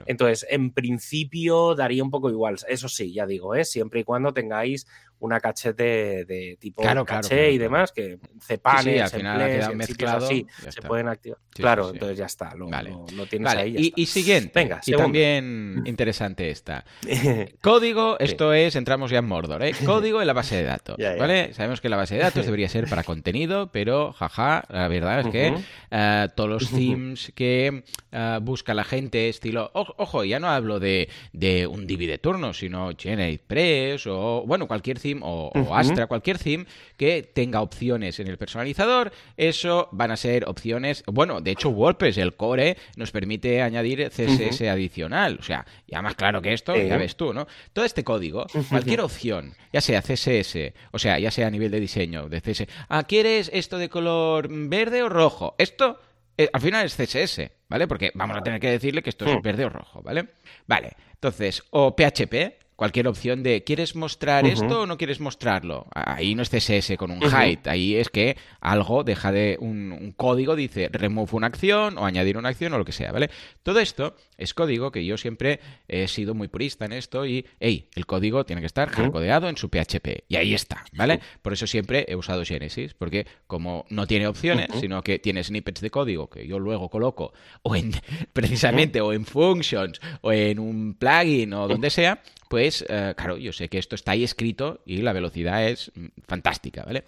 entonces 0.07 0.47
en 0.49 0.71
principio 0.71 1.75
daría 1.75 2.03
un 2.03 2.09
poco 2.09 2.29
igual 2.29 2.57
eso 2.67 2.89
sí 2.89 3.13
ya 3.13 3.27
digo 3.27 3.53
¿eh? 3.53 3.65
siempre 3.65 3.99
y 3.99 4.03
cuando 4.03 4.33
tengáis 4.33 4.87
una 5.21 5.39
caché 5.39 5.73
de, 5.73 6.57
tipo 6.59 6.83
caché 7.05 7.51
y 7.51 7.57
demás, 7.57 7.91
que 7.91 8.19
cepan 8.39 8.83
sí, 8.83 8.97
al 8.97 9.09
final 9.09 9.75
mezclado, 9.75 10.25
así 10.25 10.45
se 10.69 10.81
pueden 10.81 11.07
activar. 11.07 11.37
claro, 11.51 11.91
entonces 11.91 12.17
ya 12.17 12.25
está, 12.25 12.55
lo, 12.55 12.67
tienes 13.27 13.53
ahí. 13.53 13.93
y, 13.95 14.05
siguiente, 14.07 14.51
Venga, 14.53 14.81
y 14.85 14.93
también 14.93 15.83
interesante 15.85 16.49
esta. 16.49 16.85
Código, 17.61 18.17
esto 18.19 18.53
es, 18.53 18.75
entramos 18.75 19.11
ya 19.11 19.19
en 19.19 19.25
Mordor, 19.25 19.63
¿eh? 19.63 19.73
Código 19.85 20.21
en 20.21 20.27
la 20.27 20.33
base 20.33 20.55
de 20.55 20.63
datos, 20.63 20.97
¿vale? 21.19 21.53
Sabemos 21.53 21.81
que 21.81 21.89
la 21.89 21.97
base 21.97 22.15
de 22.15 22.21
datos 22.21 22.45
debería 22.45 22.67
ser 22.67 22.87
para 22.87 23.03
contenido, 23.03 23.71
pero 23.71 24.13
jaja, 24.13 24.63
la 24.69 24.87
verdad 24.87 25.21
es 25.21 25.27
que 25.27 25.53
eh, 25.91 26.27
todos 26.35 26.49
los 26.49 26.71
themes 26.71 27.31
que 27.35 27.83
eh, 28.11 28.39
busca 28.41 28.73
la 28.73 28.83
gente, 28.83 29.29
estilo, 29.29 29.69
ojo, 29.73 30.23
ya 30.23 30.39
no 30.39 30.49
hablo 30.49 30.79
de, 30.79 31.09
de 31.31 31.67
un 31.67 31.85
divi 31.85 32.07
de 32.07 32.17
turno, 32.17 32.53
sino 32.53 32.91
GeneratePress 32.97 34.07
o, 34.07 34.43
bueno, 34.47 34.67
cualquier 34.67 34.99
theme 34.99 35.10
o, 35.21 35.51
Astra, 35.75 36.07
cualquier 36.07 36.37
theme 36.37 36.65
que 36.97 37.23
tenga 37.23 37.61
opciones 37.61 38.19
en 38.19 38.27
el 38.27 38.37
personalizador, 38.37 39.11
eso 39.37 39.89
van 39.91 40.11
a 40.11 40.17
ser 40.17 40.47
opciones, 40.47 41.03
bueno, 41.07 41.41
de 41.41 41.51
hecho 41.51 41.69
WordPress, 41.69 42.17
el 42.17 42.35
core, 42.35 42.77
nos 42.95 43.11
permite 43.11 43.61
añadir 43.61 44.09
CSS 44.09 44.61
adicional, 44.61 45.37
o 45.39 45.43
sea, 45.43 45.65
ya 45.87 46.01
más 46.01 46.15
claro 46.15 46.41
que 46.41 46.53
esto, 46.53 46.75
ya 46.75 46.97
ves 46.97 47.15
tú, 47.15 47.33
¿no? 47.33 47.47
Todo 47.73 47.85
este 47.85 48.03
código, 48.03 48.45
cualquier 48.69 49.01
opción, 49.01 49.53
ya 49.73 49.81
sea 49.81 50.01
CSS, 50.01 50.73
o 50.91 50.99
sea, 50.99 51.19
ya 51.19 51.31
sea 51.31 51.47
a 51.47 51.51
nivel 51.51 51.71
de 51.71 51.79
diseño, 51.79 52.29
de 52.29 52.41
CSS, 52.41 52.67
ah, 52.89 53.03
¿quieres 53.03 53.49
esto 53.53 53.77
de 53.77 53.89
color 53.89 54.47
verde 54.49 55.03
o 55.03 55.09
rojo? 55.09 55.55
Esto 55.57 55.99
eh, 56.37 56.49
al 56.51 56.61
final 56.61 56.85
es 56.85 56.95
CSS, 56.95 57.51
¿vale? 57.67 57.87
Porque 57.87 58.11
vamos 58.15 58.37
a 58.37 58.41
tener 58.41 58.59
que 58.59 58.71
decirle 58.71 59.03
que 59.03 59.09
esto 59.09 59.25
es 59.25 59.41
verde 59.41 59.65
o 59.65 59.69
rojo, 59.69 60.01
¿vale? 60.01 60.29
Vale, 60.65 60.93
entonces, 61.13 61.63
o 61.69 61.95
PHP, 61.95 62.57
cualquier 62.81 63.07
opción 63.07 63.43
de 63.43 63.63
¿quieres 63.63 63.95
mostrar 63.95 64.47
esto 64.47 64.81
o 64.81 64.85
no 64.87 64.97
quieres 64.97 65.19
mostrarlo? 65.19 65.85
Ahí 65.93 66.33
no 66.33 66.41
es 66.41 66.49
CSS 66.49 66.97
con 66.97 67.11
un 67.11 67.21
height, 67.21 67.67
ahí 67.67 67.95
es 67.95 68.09
que 68.09 68.37
algo 68.59 69.03
deja 69.03 69.31
de 69.31 69.55
un, 69.59 70.15
código, 70.17 70.55
dice 70.55 70.89
remove 70.91 71.29
una 71.33 71.45
acción 71.45 71.99
o 71.99 72.07
añadir 72.07 72.39
una 72.39 72.49
acción 72.49 72.73
o 72.73 72.79
lo 72.79 72.83
que 72.83 72.91
sea, 72.91 73.11
¿vale? 73.11 73.29
Todo 73.61 73.79
esto 73.81 74.15
es 74.35 74.55
código 74.55 74.91
que 74.91 75.05
yo 75.05 75.15
siempre 75.17 75.59
he 75.87 76.07
sido 76.07 76.33
muy 76.33 76.47
purista 76.47 76.85
en 76.85 76.93
esto 76.93 77.23
y, 77.27 77.45
hey, 77.59 77.87
el 77.93 78.07
código 78.07 78.45
tiene 78.47 78.63
que 78.63 78.65
estar 78.65 78.89
hardcodeado 78.89 79.47
en 79.47 79.57
su 79.57 79.69
PHP 79.69 80.23
y 80.27 80.37
ahí 80.37 80.55
está, 80.55 80.83
¿vale? 80.93 81.19
Por 81.43 81.53
eso 81.53 81.67
siempre 81.67 82.07
he 82.07 82.15
usado 82.15 82.43
Genesis, 82.45 82.95
porque 82.95 83.27
como 83.45 83.85
no 83.89 84.07
tiene 84.07 84.25
opciones, 84.25 84.69
sino 84.79 85.03
que 85.03 85.19
tiene 85.19 85.43
snippets 85.43 85.81
de 85.81 85.91
código 85.91 86.31
que 86.31 86.47
yo 86.47 86.57
luego 86.57 86.89
coloco 86.89 87.31
o 87.61 87.75
en 87.75 87.91
precisamente 88.33 89.01
o 89.01 89.13
en 89.13 89.27
functions 89.27 90.01
o 90.21 90.31
en 90.31 90.57
un 90.57 90.95
plugin 90.95 91.53
o 91.53 91.67
donde 91.67 91.91
sea, 91.91 92.23
pues 92.51 92.83
eh, 92.89 93.13
claro, 93.15 93.37
yo 93.37 93.53
sé 93.53 93.69
que 93.69 93.77
esto 93.77 93.95
está 93.95 94.11
ahí 94.11 94.25
escrito 94.25 94.81
y 94.85 94.97
la 94.97 95.13
velocidad 95.13 95.69
es 95.69 95.89
mm, 95.95 96.07
fantástica, 96.27 96.83
¿vale? 96.83 97.05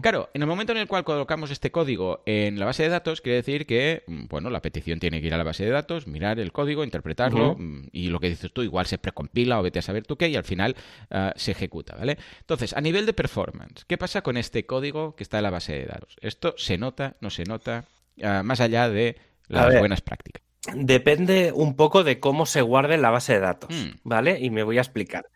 Claro, 0.00 0.30
en 0.32 0.40
el 0.40 0.48
momento 0.48 0.72
en 0.72 0.78
el 0.78 0.88
cual 0.88 1.04
colocamos 1.04 1.50
este 1.50 1.70
código 1.70 2.22
en 2.24 2.58
la 2.58 2.64
base 2.64 2.84
de 2.84 2.88
datos, 2.88 3.20
quiere 3.20 3.36
decir 3.36 3.66
que, 3.66 4.02
mm, 4.06 4.28
bueno, 4.28 4.48
la 4.48 4.62
petición 4.62 4.98
tiene 4.98 5.20
que 5.20 5.26
ir 5.26 5.34
a 5.34 5.36
la 5.36 5.44
base 5.44 5.62
de 5.62 5.70
datos, 5.72 6.06
mirar 6.06 6.40
el 6.40 6.52
código, 6.52 6.84
interpretarlo 6.84 7.56
mm, 7.58 7.88
y 7.92 8.08
lo 8.08 8.18
que 8.18 8.30
dices 8.30 8.50
tú 8.50 8.62
igual 8.62 8.86
se 8.86 8.96
precompila 8.96 9.60
o 9.60 9.62
vete 9.62 9.78
a 9.78 9.82
saber 9.82 10.06
tú 10.06 10.16
qué 10.16 10.30
y 10.30 10.36
al 10.36 10.44
final 10.44 10.74
eh, 11.10 11.32
se 11.36 11.50
ejecuta, 11.50 11.94
¿vale? 11.94 12.16
Entonces, 12.40 12.74
a 12.74 12.80
nivel 12.80 13.04
de 13.04 13.12
performance, 13.12 13.84
¿qué 13.86 13.98
pasa 13.98 14.22
con 14.22 14.38
este 14.38 14.64
código 14.64 15.14
que 15.16 15.22
está 15.22 15.36
en 15.36 15.42
la 15.42 15.50
base 15.50 15.74
de 15.74 15.84
datos? 15.84 16.16
¿Esto 16.22 16.54
se 16.56 16.78
nota, 16.78 17.16
no 17.20 17.28
se 17.28 17.44
nota? 17.44 17.84
Eh, 18.16 18.40
más 18.42 18.62
allá 18.62 18.88
de 18.88 19.16
las 19.48 19.78
buenas 19.78 20.00
prácticas. 20.00 20.47
Depende 20.74 21.52
un 21.52 21.76
poco 21.76 22.04
de 22.04 22.20
cómo 22.20 22.44
se 22.44 22.62
guarde 22.62 22.98
la 22.98 23.10
base 23.10 23.34
de 23.34 23.40
datos, 23.40 23.70
hmm. 23.74 24.00
¿vale? 24.02 24.38
Y 24.40 24.50
me 24.50 24.62
voy 24.64 24.78
a 24.78 24.82
explicar. 24.82 25.26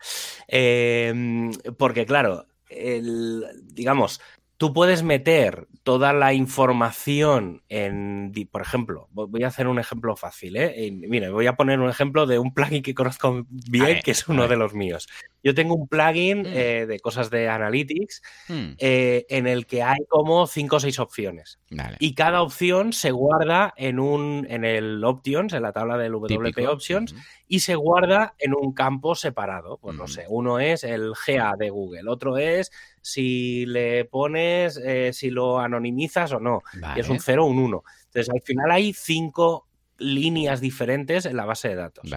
Em, 0.49 1.53
porque, 1.79 2.07
claro, 2.07 2.47
el, 2.69 3.45
digamos, 3.73 4.21
tú 4.57 4.73
puedes 4.73 5.03
meter 5.03 5.67
toda 5.83 6.13
la 6.13 6.33
información 6.33 7.63
en, 7.69 8.33
por 8.51 8.63
ejemplo, 8.63 9.09
voy 9.11 9.43
a 9.43 9.49
hacer 9.49 9.67
un 9.67 9.79
ejemplo 9.79 10.15
fácil, 10.17 10.57
¿eh? 10.57 10.91
mira, 10.93 11.31
voy 11.31 11.47
a 11.47 11.57
poner 11.57 11.81
un 11.81 11.91
ejemplo 11.91 12.27
de 12.27 12.39
un 12.39 12.55
plugin 12.55 12.83
que 12.83 12.95
conozco 12.95 13.45
bien, 13.49 14.01
que 14.05 14.13
es 14.13 14.29
uno 14.29 14.47
de 14.47 14.57
los 14.57 14.75
míos. 14.75 15.09
Yo 15.43 15.55
tengo 15.55 15.75
un 15.75 15.89
plugin 15.89 16.43
mm. 16.43 16.47
eh, 16.47 16.87
de 16.87 17.01
cosas 17.01 17.31
de 17.31 17.49
analytics 17.49 18.23
mm. 18.49 18.69
eh, 18.79 19.27
en 19.29 19.47
el 19.47 19.67
que 19.67 19.83
hay 19.83 19.99
como 20.09 20.47
cinco 20.47 20.77
o 20.77 20.81
seis 20.81 20.99
opciones. 20.99 21.59
Y 21.99 22.15
cada 22.15 22.43
opción 22.43 22.93
se 22.93 23.11
guarda 23.11 23.75
en 23.77 23.99
un 23.99 24.47
en 24.49 24.65
el 24.65 25.03
options, 25.05 25.53
en 25.53 25.63
la 25.63 25.73
tabla 25.73 25.99
del 25.99 26.13
WP 26.13 26.69
Options, 26.69 27.15
y 27.49 27.61
se 27.61 27.75
guarda 27.75 28.35
en 28.39 28.55
un 28.55 28.73
campo 28.73 29.15
separado. 29.15 29.79
Pues 29.79 29.97
no 29.97 30.07
sé, 30.07 30.27
uno 30.29 30.61
es 30.61 30.85
el 30.85 31.13
GA 31.27 31.57
de 31.59 31.71
Google, 31.71 32.09
otro 32.09 32.37
es 32.39 32.71
si 33.03 33.67
le 33.67 34.07
pones, 34.07 34.81
eh, 34.83 35.13
si 35.13 35.29
lo 35.31 35.59
anonimizas 35.59 36.33
o 36.33 36.41
no. 36.41 36.63
Y 36.97 37.01
es 37.01 37.09
un 37.09 37.21
0 37.21 37.45
o 37.45 37.49
un 37.49 37.59
1. 37.59 37.83
Entonces, 38.07 38.31
al 38.35 38.41
final 38.43 38.71
hay 38.71 38.95
cinco 38.95 39.67
líneas 39.99 40.61
diferentes 40.61 41.27
en 41.27 41.37
la 41.37 41.45
base 41.45 41.69
de 41.69 41.75
datos. 41.75 42.11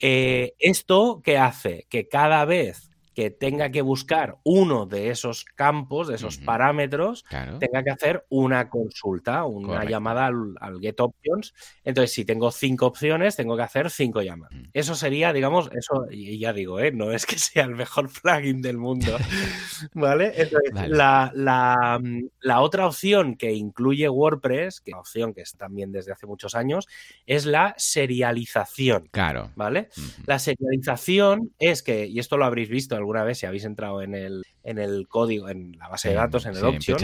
¿Esto 0.00 1.20
qué 1.22 1.38
hace? 1.38 1.86
Que 1.88 2.08
cada 2.08 2.44
vez 2.44 2.89
que 3.20 3.30
tenga 3.30 3.70
que 3.70 3.82
buscar 3.82 4.38
uno 4.44 4.86
de 4.86 5.10
esos 5.10 5.44
campos, 5.44 6.08
de 6.08 6.14
esos 6.14 6.38
parámetros, 6.38 7.22
Claro. 7.24 7.58
tenga 7.58 7.82
que 7.84 7.90
hacer 7.90 8.24
una 8.30 8.70
consulta, 8.70 9.44
una 9.44 9.68
Correcto. 9.68 9.90
llamada 9.90 10.26
al, 10.26 10.54
al 10.58 10.80
get 10.80 10.98
options. 11.00 11.52
Entonces, 11.84 12.12
si 12.14 12.24
tengo 12.24 12.50
cinco 12.50 12.86
opciones, 12.86 13.36
tengo 13.36 13.58
que 13.58 13.62
hacer 13.62 13.90
cinco 13.90 14.22
llamadas. 14.22 14.56
Mm. 14.58 14.64
Eso 14.72 14.94
sería, 14.94 15.34
digamos, 15.34 15.68
eso, 15.74 16.06
y 16.10 16.38
ya 16.38 16.54
digo, 16.54 16.80
¿eh? 16.80 16.92
no 16.92 17.12
es 17.12 17.26
que 17.26 17.38
sea 17.38 17.64
el 17.64 17.74
mejor 17.74 18.08
plugin 18.22 18.62
del 18.62 18.78
mundo, 18.78 19.18
¿vale? 19.94 20.32
Entonces, 20.36 20.72
Vale. 20.72 20.88
La, 20.96 21.30
la, 21.34 21.98
mm, 22.02 22.22
la 22.40 22.60
otra 22.62 22.86
opción 22.86 23.36
que 23.36 23.52
incluye 23.52 24.08
WordPress, 24.08 24.80
que 24.80 24.92
es 24.92 24.94
una 24.94 25.00
opción 25.00 25.34
que 25.34 25.42
está 25.42 25.58
también 25.66 25.92
desde 25.92 26.12
hace 26.12 26.26
muchos 26.26 26.54
años, 26.54 26.88
es 27.26 27.44
la 27.44 27.74
serialización, 27.76 29.08
Claro. 29.10 29.50
¿vale? 29.56 29.90
La 30.26 30.38
serialización 30.38 31.52
es 31.58 31.82
que, 31.82 32.06
y 32.06 32.18
esto 32.18 32.36
lo 32.38 32.44
habréis 32.46 32.68
visto 32.70 32.96
alguna 33.10 33.24
vez 33.24 33.38
si 33.38 33.46
habéis 33.46 33.64
entrado 33.64 34.02
en 34.02 34.14
el, 34.14 34.42
en 34.62 34.78
el 34.78 35.08
código, 35.08 35.48
en 35.48 35.72
la 35.78 35.88
base 35.88 36.10
de 36.10 36.14
datos, 36.14 36.44
en 36.46 36.52
el 36.52 36.56
Sí, 36.58 36.64
options, 36.64 37.02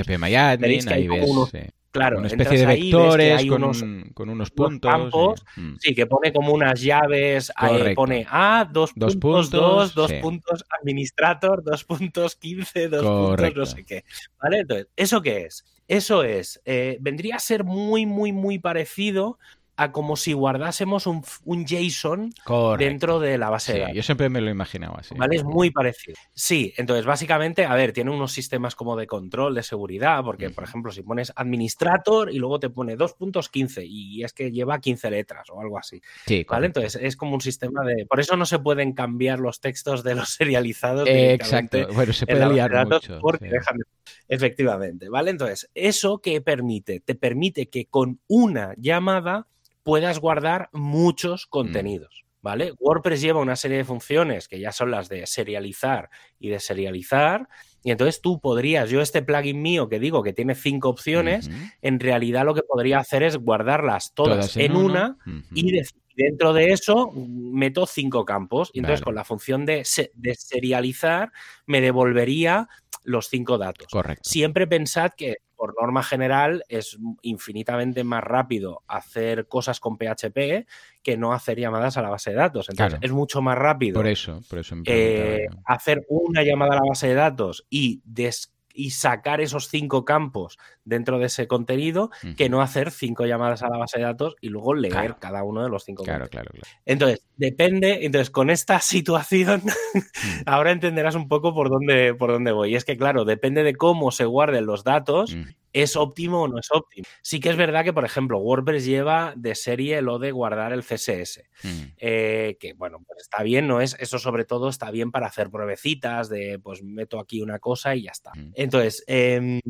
veréis 0.60 0.86
que 0.86 0.94
hay 0.94 1.00
ahí 1.02 1.08
como 1.08 1.20
ves 1.20 1.30
unos- 1.30 1.50
sí, 1.50 1.58
claro, 1.90 2.18
una 2.18 2.28
especie 2.28 2.58
de 2.58 2.66
ahí, 2.66 2.82
vectores 2.82 3.38
hay 3.38 3.48
con, 3.48 3.64
unos- 3.64 3.82
un- 3.82 4.10
con 4.14 4.28
unos 4.28 4.50
puntos. 4.52 4.90
campos, 4.92 5.44
y- 5.56 5.60
mm. 5.60 5.76
Sí, 5.80 5.94
que 5.96 6.06
pone 6.06 6.32
como 6.32 6.52
unas 6.52 6.80
llaves, 6.80 7.50
Correcto. 7.58 7.94
pone 7.96 8.24
A, 8.30 8.68
dos, 8.72 8.92
Dos 8.94 9.16
puntos, 9.16 9.50
dos, 9.50 9.94
dos 9.94 10.12
puntos 10.14 10.64
administrator, 10.80 11.64
dos 11.64 11.82
puntos 11.84 12.36
15, 12.36 12.88
dos 12.88 13.02
Correcto. 13.02 13.54
puntos 13.60 13.70
no 13.70 13.76
sé 13.76 13.84
qué. 13.84 14.04
¿Vale? 14.40 14.58
Entonces, 14.60 14.86
¿eso 14.94 15.20
qué 15.22 15.46
es? 15.46 15.64
Eso 15.88 16.22
es, 16.22 16.60
eh, 16.64 16.98
vendría 17.00 17.36
a 17.36 17.40
ser 17.40 17.64
muy, 17.64 18.06
muy, 18.06 18.32
muy 18.32 18.58
parecido 18.60 19.38
a 19.78 19.92
como 19.92 20.16
si 20.16 20.32
guardásemos 20.32 21.06
un, 21.06 21.22
un 21.44 21.66
JSON 21.66 22.32
Correcto. 22.44 22.84
dentro 22.90 23.20
de 23.20 23.36
la 23.36 23.50
base 23.50 23.72
Sí, 23.72 23.72
de 23.74 23.80
datos. 23.80 23.96
yo 23.96 24.02
siempre 24.02 24.28
me 24.30 24.40
lo 24.40 24.48
he 24.48 24.50
imaginado 24.52 24.96
así. 24.98 25.14
¿Vale? 25.16 25.36
Es 25.36 25.44
muy 25.44 25.70
parecido. 25.70 26.16
Sí, 26.32 26.72
entonces 26.76 27.04
básicamente, 27.04 27.64
a 27.66 27.74
ver, 27.74 27.92
tiene 27.92 28.10
unos 28.10 28.32
sistemas 28.32 28.74
como 28.74 28.96
de 28.96 29.06
control, 29.06 29.54
de 29.54 29.62
seguridad, 29.62 30.22
porque, 30.24 30.48
por 30.50 30.64
ejemplo, 30.64 30.90
si 30.92 31.02
pones 31.02 31.32
administrator 31.36 32.30
y 32.32 32.38
luego 32.38 32.58
te 32.58 32.70
pone 32.70 32.96
2.15 32.96 33.84
y 33.86 34.24
es 34.24 34.32
que 34.32 34.50
lleva 34.50 34.78
15 34.80 35.10
letras 35.10 35.48
o 35.50 35.60
algo 35.60 35.78
así, 35.78 36.00
Sí, 36.26 36.36
¿vale? 36.36 36.44
correcto. 36.46 36.80
Entonces 36.80 37.02
es 37.02 37.16
como 37.16 37.34
un 37.34 37.40
sistema 37.40 37.84
de... 37.84 38.06
Por 38.06 38.20
eso 38.20 38.36
no 38.36 38.46
se 38.46 38.58
pueden 38.58 38.92
cambiar 38.92 39.40
los 39.40 39.60
textos 39.60 40.02
de 40.02 40.14
los 40.14 40.28
serializados. 40.34 41.06
Eh, 41.08 41.34
Exacto. 41.34 41.86
Bueno, 41.92 42.12
se 42.12 42.26
puede 42.26 42.48
liar 42.52 42.86
mucho. 42.86 43.18
porque 43.20 43.50
sí. 43.50 43.80
Efectivamente, 44.28 45.08
¿vale? 45.08 45.30
Entonces, 45.30 45.70
¿eso 45.74 46.18
qué 46.18 46.40
permite? 46.40 47.00
Te 47.00 47.14
permite 47.14 47.68
que 47.68 47.86
con 47.86 48.20
una 48.28 48.74
llamada 48.76 49.46
puedas 49.86 50.18
guardar 50.18 50.68
Mm. 50.72 50.80
muchos 50.80 51.46
contenidos, 51.46 52.24
¿vale? 52.42 52.72
WordPress 52.80 53.20
lleva 53.22 53.40
una 53.40 53.56
serie 53.56 53.78
de 53.78 53.84
funciones 53.84 54.48
que 54.48 54.58
ya 54.60 54.72
son 54.72 54.90
las 54.90 55.08
de 55.08 55.26
serializar 55.26 56.10
y 56.40 56.48
de 56.50 56.58
serializar, 56.60 57.48
y 57.84 57.92
entonces 57.92 58.20
tú 58.20 58.40
podrías, 58.40 58.90
yo 58.90 59.00
este 59.00 59.22
plugin 59.22 59.62
mío 59.62 59.88
que 59.88 60.00
digo 60.00 60.22
que 60.24 60.32
tiene 60.32 60.56
cinco 60.56 60.88
opciones, 60.88 61.48
en 61.82 62.00
realidad 62.00 62.44
lo 62.44 62.52
que 62.54 62.62
podría 62.62 62.98
hacer 62.98 63.22
es 63.22 63.36
guardarlas 63.36 64.12
todas, 64.12 64.56
en, 64.56 64.74
una 64.74 65.16
y 65.54 65.70
de- 65.70 65.86
dentro 66.16 66.52
de 66.52 66.72
eso 66.72 67.12
mm, 67.14 67.52
meto 67.58 67.86
cinco 67.86 68.24
campos. 68.24 68.70
Y 68.72 68.78
entonces 68.80 69.00
Vale. 69.00 69.04
con 69.04 69.14
la 69.14 69.24
función 69.24 69.66
de, 69.66 69.86
de 70.14 70.34
serializar 70.34 71.30
me 71.66 71.80
devolvería 71.82 72.68
los 73.06 73.28
cinco 73.28 73.56
datos. 73.56 73.86
Correcto. 73.90 74.22
Siempre 74.28 74.66
pensad 74.66 75.12
que 75.16 75.36
por 75.54 75.74
norma 75.80 76.02
general 76.02 76.64
es 76.68 76.98
infinitamente 77.22 78.04
más 78.04 78.22
rápido 78.22 78.82
hacer 78.88 79.46
cosas 79.48 79.80
con 79.80 79.96
PHP 79.96 80.66
que 81.02 81.16
no 81.16 81.32
hacer 81.32 81.58
llamadas 81.58 81.96
a 81.96 82.02
la 82.02 82.10
base 82.10 82.30
de 82.30 82.36
datos. 82.36 82.68
Entonces 82.68 82.98
Claro. 82.98 83.06
es 83.06 83.12
mucho 83.12 83.40
más 83.40 83.56
rápido 83.56 83.94
Por 83.94 84.06
eso, 84.06 84.42
por 84.50 84.58
eso 84.58 84.76
eh, 84.84 85.46
hacer 85.64 86.04
una 86.10 86.42
llamada 86.42 86.72
a 86.72 86.76
la 86.76 86.88
base 86.88 87.08
de 87.08 87.14
datos 87.14 87.64
y, 87.70 88.02
des- 88.04 88.52
y 88.76 88.90
sacar 88.90 89.40
esos 89.40 89.68
cinco 89.68 90.04
campos 90.04 90.58
dentro 90.84 91.18
de 91.18 91.26
ese 91.26 91.48
contenido 91.48 92.10
que 92.36 92.48
no 92.48 92.60
hacer 92.62 92.90
cinco 92.90 93.26
llamadas 93.26 93.62
a 93.62 93.68
la 93.68 93.78
base 93.78 93.98
de 93.98 94.04
datos 94.04 94.36
y 94.40 94.50
luego 94.50 94.74
leer 94.74 94.92
Claro. 94.92 95.16
cada 95.18 95.42
uno 95.44 95.62
de 95.64 95.70
los 95.70 95.84
cinco 95.84 96.04
Claro, 96.04 96.28
claro, 96.28 96.50
claro. 96.52 96.66
Entonces, 96.84 97.24
depende, 97.36 98.04
entonces 98.06 98.30
con 98.30 98.50
esta 98.50 98.80
situación 98.80 99.62
Mm. 99.64 100.42
ahora 100.46 100.72
entenderás 100.72 101.14
un 101.14 101.28
poco 101.28 101.54
por 101.54 101.70
dónde, 101.70 102.14
por 102.14 102.30
dónde 102.32 102.52
voy. 102.52 102.72
Y 102.72 102.76
es 102.76 102.84
que, 102.84 102.96
claro, 102.96 103.24
depende 103.24 103.62
de 103.62 103.74
cómo 103.74 104.10
se 104.10 104.24
guarden 104.26 104.66
los 104.66 104.84
datos, 104.84 105.34
Mm. 105.34 105.42
Es 105.72 105.96
óptimo 105.96 106.42
o 106.42 106.48
no 106.48 106.58
es 106.58 106.68
óptimo. 106.70 107.06
Sí 107.22 107.40
que 107.40 107.50
es 107.50 107.56
verdad 107.56 107.84
que, 107.84 107.92
por 107.92 108.04
ejemplo, 108.04 108.38
WordPress 108.38 108.84
lleva 108.84 109.34
de 109.36 109.54
serie 109.54 110.00
lo 110.02 110.18
de 110.18 110.32
guardar 110.32 110.72
el 110.72 110.82
CSS. 110.82 111.44
Mm. 111.62 111.82
Eh, 111.98 112.56
que 112.58 112.72
bueno, 112.74 113.02
pues 113.06 113.22
está 113.22 113.42
bien, 113.42 113.66
¿no 113.66 113.80
es? 113.80 113.96
Eso 113.98 114.18
sobre 114.18 114.44
todo 114.44 114.68
está 114.68 114.90
bien 114.90 115.10
para 115.10 115.26
hacer 115.26 115.50
pruebecitas 115.50 116.28
de 116.28 116.58
pues 116.58 116.82
meto 116.82 117.18
aquí 117.18 117.42
una 117.42 117.58
cosa 117.58 117.94
y 117.94 118.02
ya 118.04 118.12
está. 118.12 118.32
Mm. 118.34 118.52
Entonces, 118.54 119.04
em, 119.06 119.60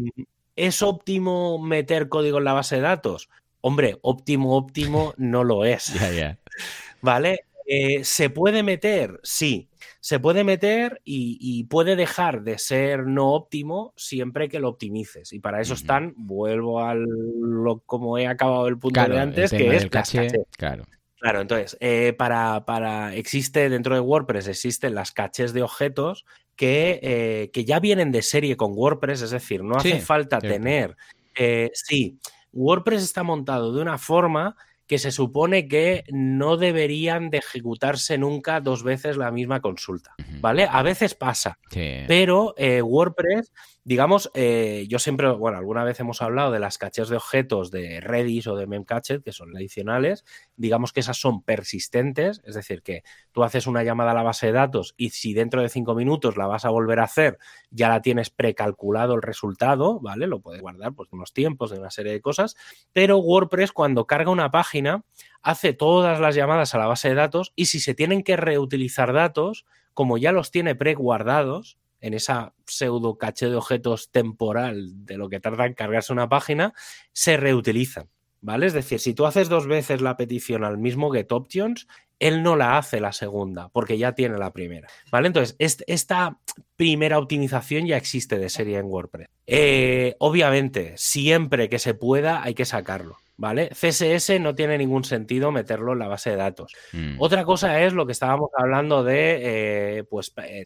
¿es 0.54 0.82
óptimo 0.82 1.58
meter 1.58 2.08
código 2.08 2.38
en 2.38 2.44
la 2.44 2.52
base 2.52 2.76
de 2.76 2.82
datos? 2.82 3.28
Hombre, 3.60 3.98
óptimo, 4.02 4.56
óptimo 4.56 5.14
no 5.16 5.44
lo 5.44 5.64
es. 5.64 5.92
¿Vale? 7.02 7.40
Eh, 7.66 8.04
¿Se 8.04 8.30
puede 8.30 8.62
meter? 8.62 9.20
Sí. 9.22 9.68
Se 10.00 10.20
puede 10.20 10.44
meter 10.44 11.00
y, 11.04 11.36
y 11.40 11.64
puede 11.64 11.96
dejar 11.96 12.42
de 12.42 12.58
ser 12.58 13.06
no 13.06 13.32
óptimo 13.32 13.92
siempre 13.96 14.48
que 14.48 14.60
lo 14.60 14.68
optimices. 14.68 15.32
Y 15.32 15.40
para 15.40 15.60
eso 15.60 15.74
están, 15.74 16.14
vuelvo 16.16 16.80
al 16.80 17.04
lo, 17.04 17.80
como 17.80 18.16
he 18.18 18.26
acabado 18.28 18.68
el 18.68 18.78
punto 18.78 18.94
Claro, 19.00 19.14
de 19.14 19.20
antes, 19.20 19.50
que 19.50 19.74
es 19.74 19.82
las 19.82 19.90
caché, 19.90 20.28
claro. 20.56 20.84
Claro, 21.18 21.40
entonces, 21.40 21.76
eh, 21.80 22.12
para, 22.12 22.64
para, 22.66 23.14
existe 23.14 23.68
dentro 23.68 23.94
de 23.94 24.00
WordPress, 24.00 24.48
existen 24.48 24.94
las 24.94 25.12
cachés 25.12 25.52
de 25.52 25.62
objetos 25.62 26.26
que, 26.54 27.00
eh, 27.02 27.50
que 27.52 27.64
ya 27.64 27.80
vienen 27.80 28.12
de 28.12 28.22
serie 28.22 28.56
con 28.56 28.72
WordPress, 28.74 29.22
es 29.22 29.30
decir, 29.30 29.64
no 29.64 29.76
hace 29.76 29.98
falta 30.00 30.40
cierto. 30.40 30.56
tener, 30.56 30.96
eh, 31.34 31.70
sí, 31.74 32.20
WordPress 32.52 33.02
está 33.02 33.22
montado 33.22 33.72
de 33.72 33.82
una 33.82 33.98
forma 33.98 34.56
que 34.86 34.98
se 34.98 35.10
supone 35.10 35.66
que 35.68 36.04
no 36.10 36.56
deberían 36.56 37.30
de 37.30 37.38
ejecutarse 37.38 38.18
nunca 38.18 38.60
dos 38.60 38.82
veces 38.82 39.16
la 39.16 39.30
misma 39.30 39.60
consulta. 39.60 40.14
¿vale? 40.40 40.68
A 40.70 40.82
veces 40.82 41.14
pasa, 41.14 41.58
Sí. 41.70 42.04
pero 42.06 42.54
eh, 42.56 42.82
WordPress, 42.82 43.52
digamos, 43.86 44.32
eh, 44.34 44.84
yo 44.88 44.98
siempre, 44.98 45.30
bueno, 45.30 45.58
alguna 45.58 45.84
vez 45.84 46.00
hemos 46.00 46.20
hablado 46.20 46.50
de 46.50 46.58
las 46.58 46.76
caches 46.76 47.08
de 47.08 47.18
objetos 47.18 47.70
de 47.70 48.00
Redis 48.00 48.48
o 48.48 48.56
de 48.56 48.66
Memcached, 48.66 49.22
que 49.22 49.30
son 49.30 49.56
adicionales, 49.56 50.24
digamos 50.56 50.92
que 50.92 50.98
esas 50.98 51.18
son 51.20 51.40
persistentes, 51.40 52.42
es 52.44 52.56
decir, 52.56 52.82
que 52.82 53.04
tú 53.30 53.44
haces 53.44 53.68
una 53.68 53.84
llamada 53.84 54.10
a 54.10 54.14
la 54.14 54.24
base 54.24 54.46
de 54.46 54.54
datos 54.54 54.94
y 54.96 55.10
si 55.10 55.34
dentro 55.34 55.62
de 55.62 55.68
cinco 55.68 55.94
minutos 55.94 56.36
la 56.36 56.48
vas 56.48 56.64
a 56.64 56.70
volver 56.70 56.98
a 56.98 57.04
hacer, 57.04 57.38
ya 57.70 57.88
la 57.88 58.02
tienes 58.02 58.28
precalculado 58.28 59.14
el 59.14 59.22
resultado, 59.22 60.00
¿vale? 60.00 60.26
Lo 60.26 60.40
puedes 60.40 60.60
guardar 60.60 60.92
pues 60.92 61.08
unos 61.12 61.32
tiempos, 61.32 61.70
de 61.70 61.78
una 61.78 61.92
serie 61.92 62.10
de 62.10 62.20
cosas, 62.20 62.56
pero 62.92 63.18
WordPress 63.18 63.70
cuando 63.70 64.08
carga 64.08 64.32
una 64.32 64.50
página 64.50 65.04
hace 65.42 65.74
todas 65.74 66.18
las 66.18 66.34
llamadas 66.34 66.74
a 66.74 66.78
la 66.78 66.88
base 66.88 67.10
de 67.10 67.14
datos 67.14 67.52
y 67.54 67.66
si 67.66 67.78
se 67.78 67.94
tienen 67.94 68.24
que 68.24 68.36
reutilizar 68.36 69.12
datos, 69.12 69.64
como 69.94 70.18
ya 70.18 70.32
los 70.32 70.50
tiene 70.50 70.74
preguardados 70.74 71.78
en 72.00 72.14
esa 72.14 72.54
pseudo 72.66 73.18
caché 73.18 73.48
de 73.48 73.56
objetos 73.56 74.10
temporal 74.10 75.04
de 75.04 75.16
lo 75.16 75.28
que 75.28 75.40
tarda 75.40 75.66
en 75.66 75.74
cargarse 75.74 76.12
una 76.12 76.28
página, 76.28 76.72
se 77.12 77.36
reutilizan. 77.36 78.08
¿Vale? 78.42 78.66
Es 78.66 78.74
decir, 78.74 79.00
si 79.00 79.12
tú 79.12 79.26
haces 79.26 79.48
dos 79.48 79.66
veces 79.66 80.02
la 80.02 80.16
petición 80.16 80.62
al 80.62 80.78
mismo 80.78 81.10
GetOptions, 81.10 81.88
él 82.18 82.42
no 82.42 82.56
la 82.56 82.78
hace 82.78 83.00
la 83.00 83.12
segunda, 83.12 83.68
porque 83.70 83.98
ya 83.98 84.12
tiene 84.12 84.38
la 84.38 84.52
primera. 84.52 84.88
¿Vale? 85.10 85.26
Entonces, 85.26 85.56
est 85.58 85.82
esta 85.86 86.38
primera 86.76 87.18
optimización 87.18 87.86
ya 87.86 87.96
existe 87.96 88.38
de 88.38 88.48
serie 88.48 88.78
en 88.78 88.86
WordPress. 88.86 89.28
Eh, 89.46 90.16
obviamente, 90.18 90.94
siempre 90.96 91.68
que 91.68 91.78
se 91.78 91.94
pueda, 91.94 92.42
hay 92.42 92.54
que 92.54 92.64
sacarlo. 92.64 93.16
¿Vale? 93.38 93.68
CSS 93.68 94.40
no 94.40 94.54
tiene 94.54 94.78
ningún 94.78 95.04
sentido 95.04 95.52
meterlo 95.52 95.92
en 95.92 95.98
la 95.98 96.08
base 96.08 96.30
de 96.30 96.36
datos. 96.36 96.72
Mm. 96.92 97.16
Otra 97.18 97.44
cosa 97.44 97.82
es 97.82 97.92
lo 97.92 98.06
que 98.06 98.12
estábamos 98.12 98.48
hablando 98.56 99.04
de, 99.04 99.98
eh, 99.98 100.04
pues, 100.04 100.32
eh, 100.42 100.64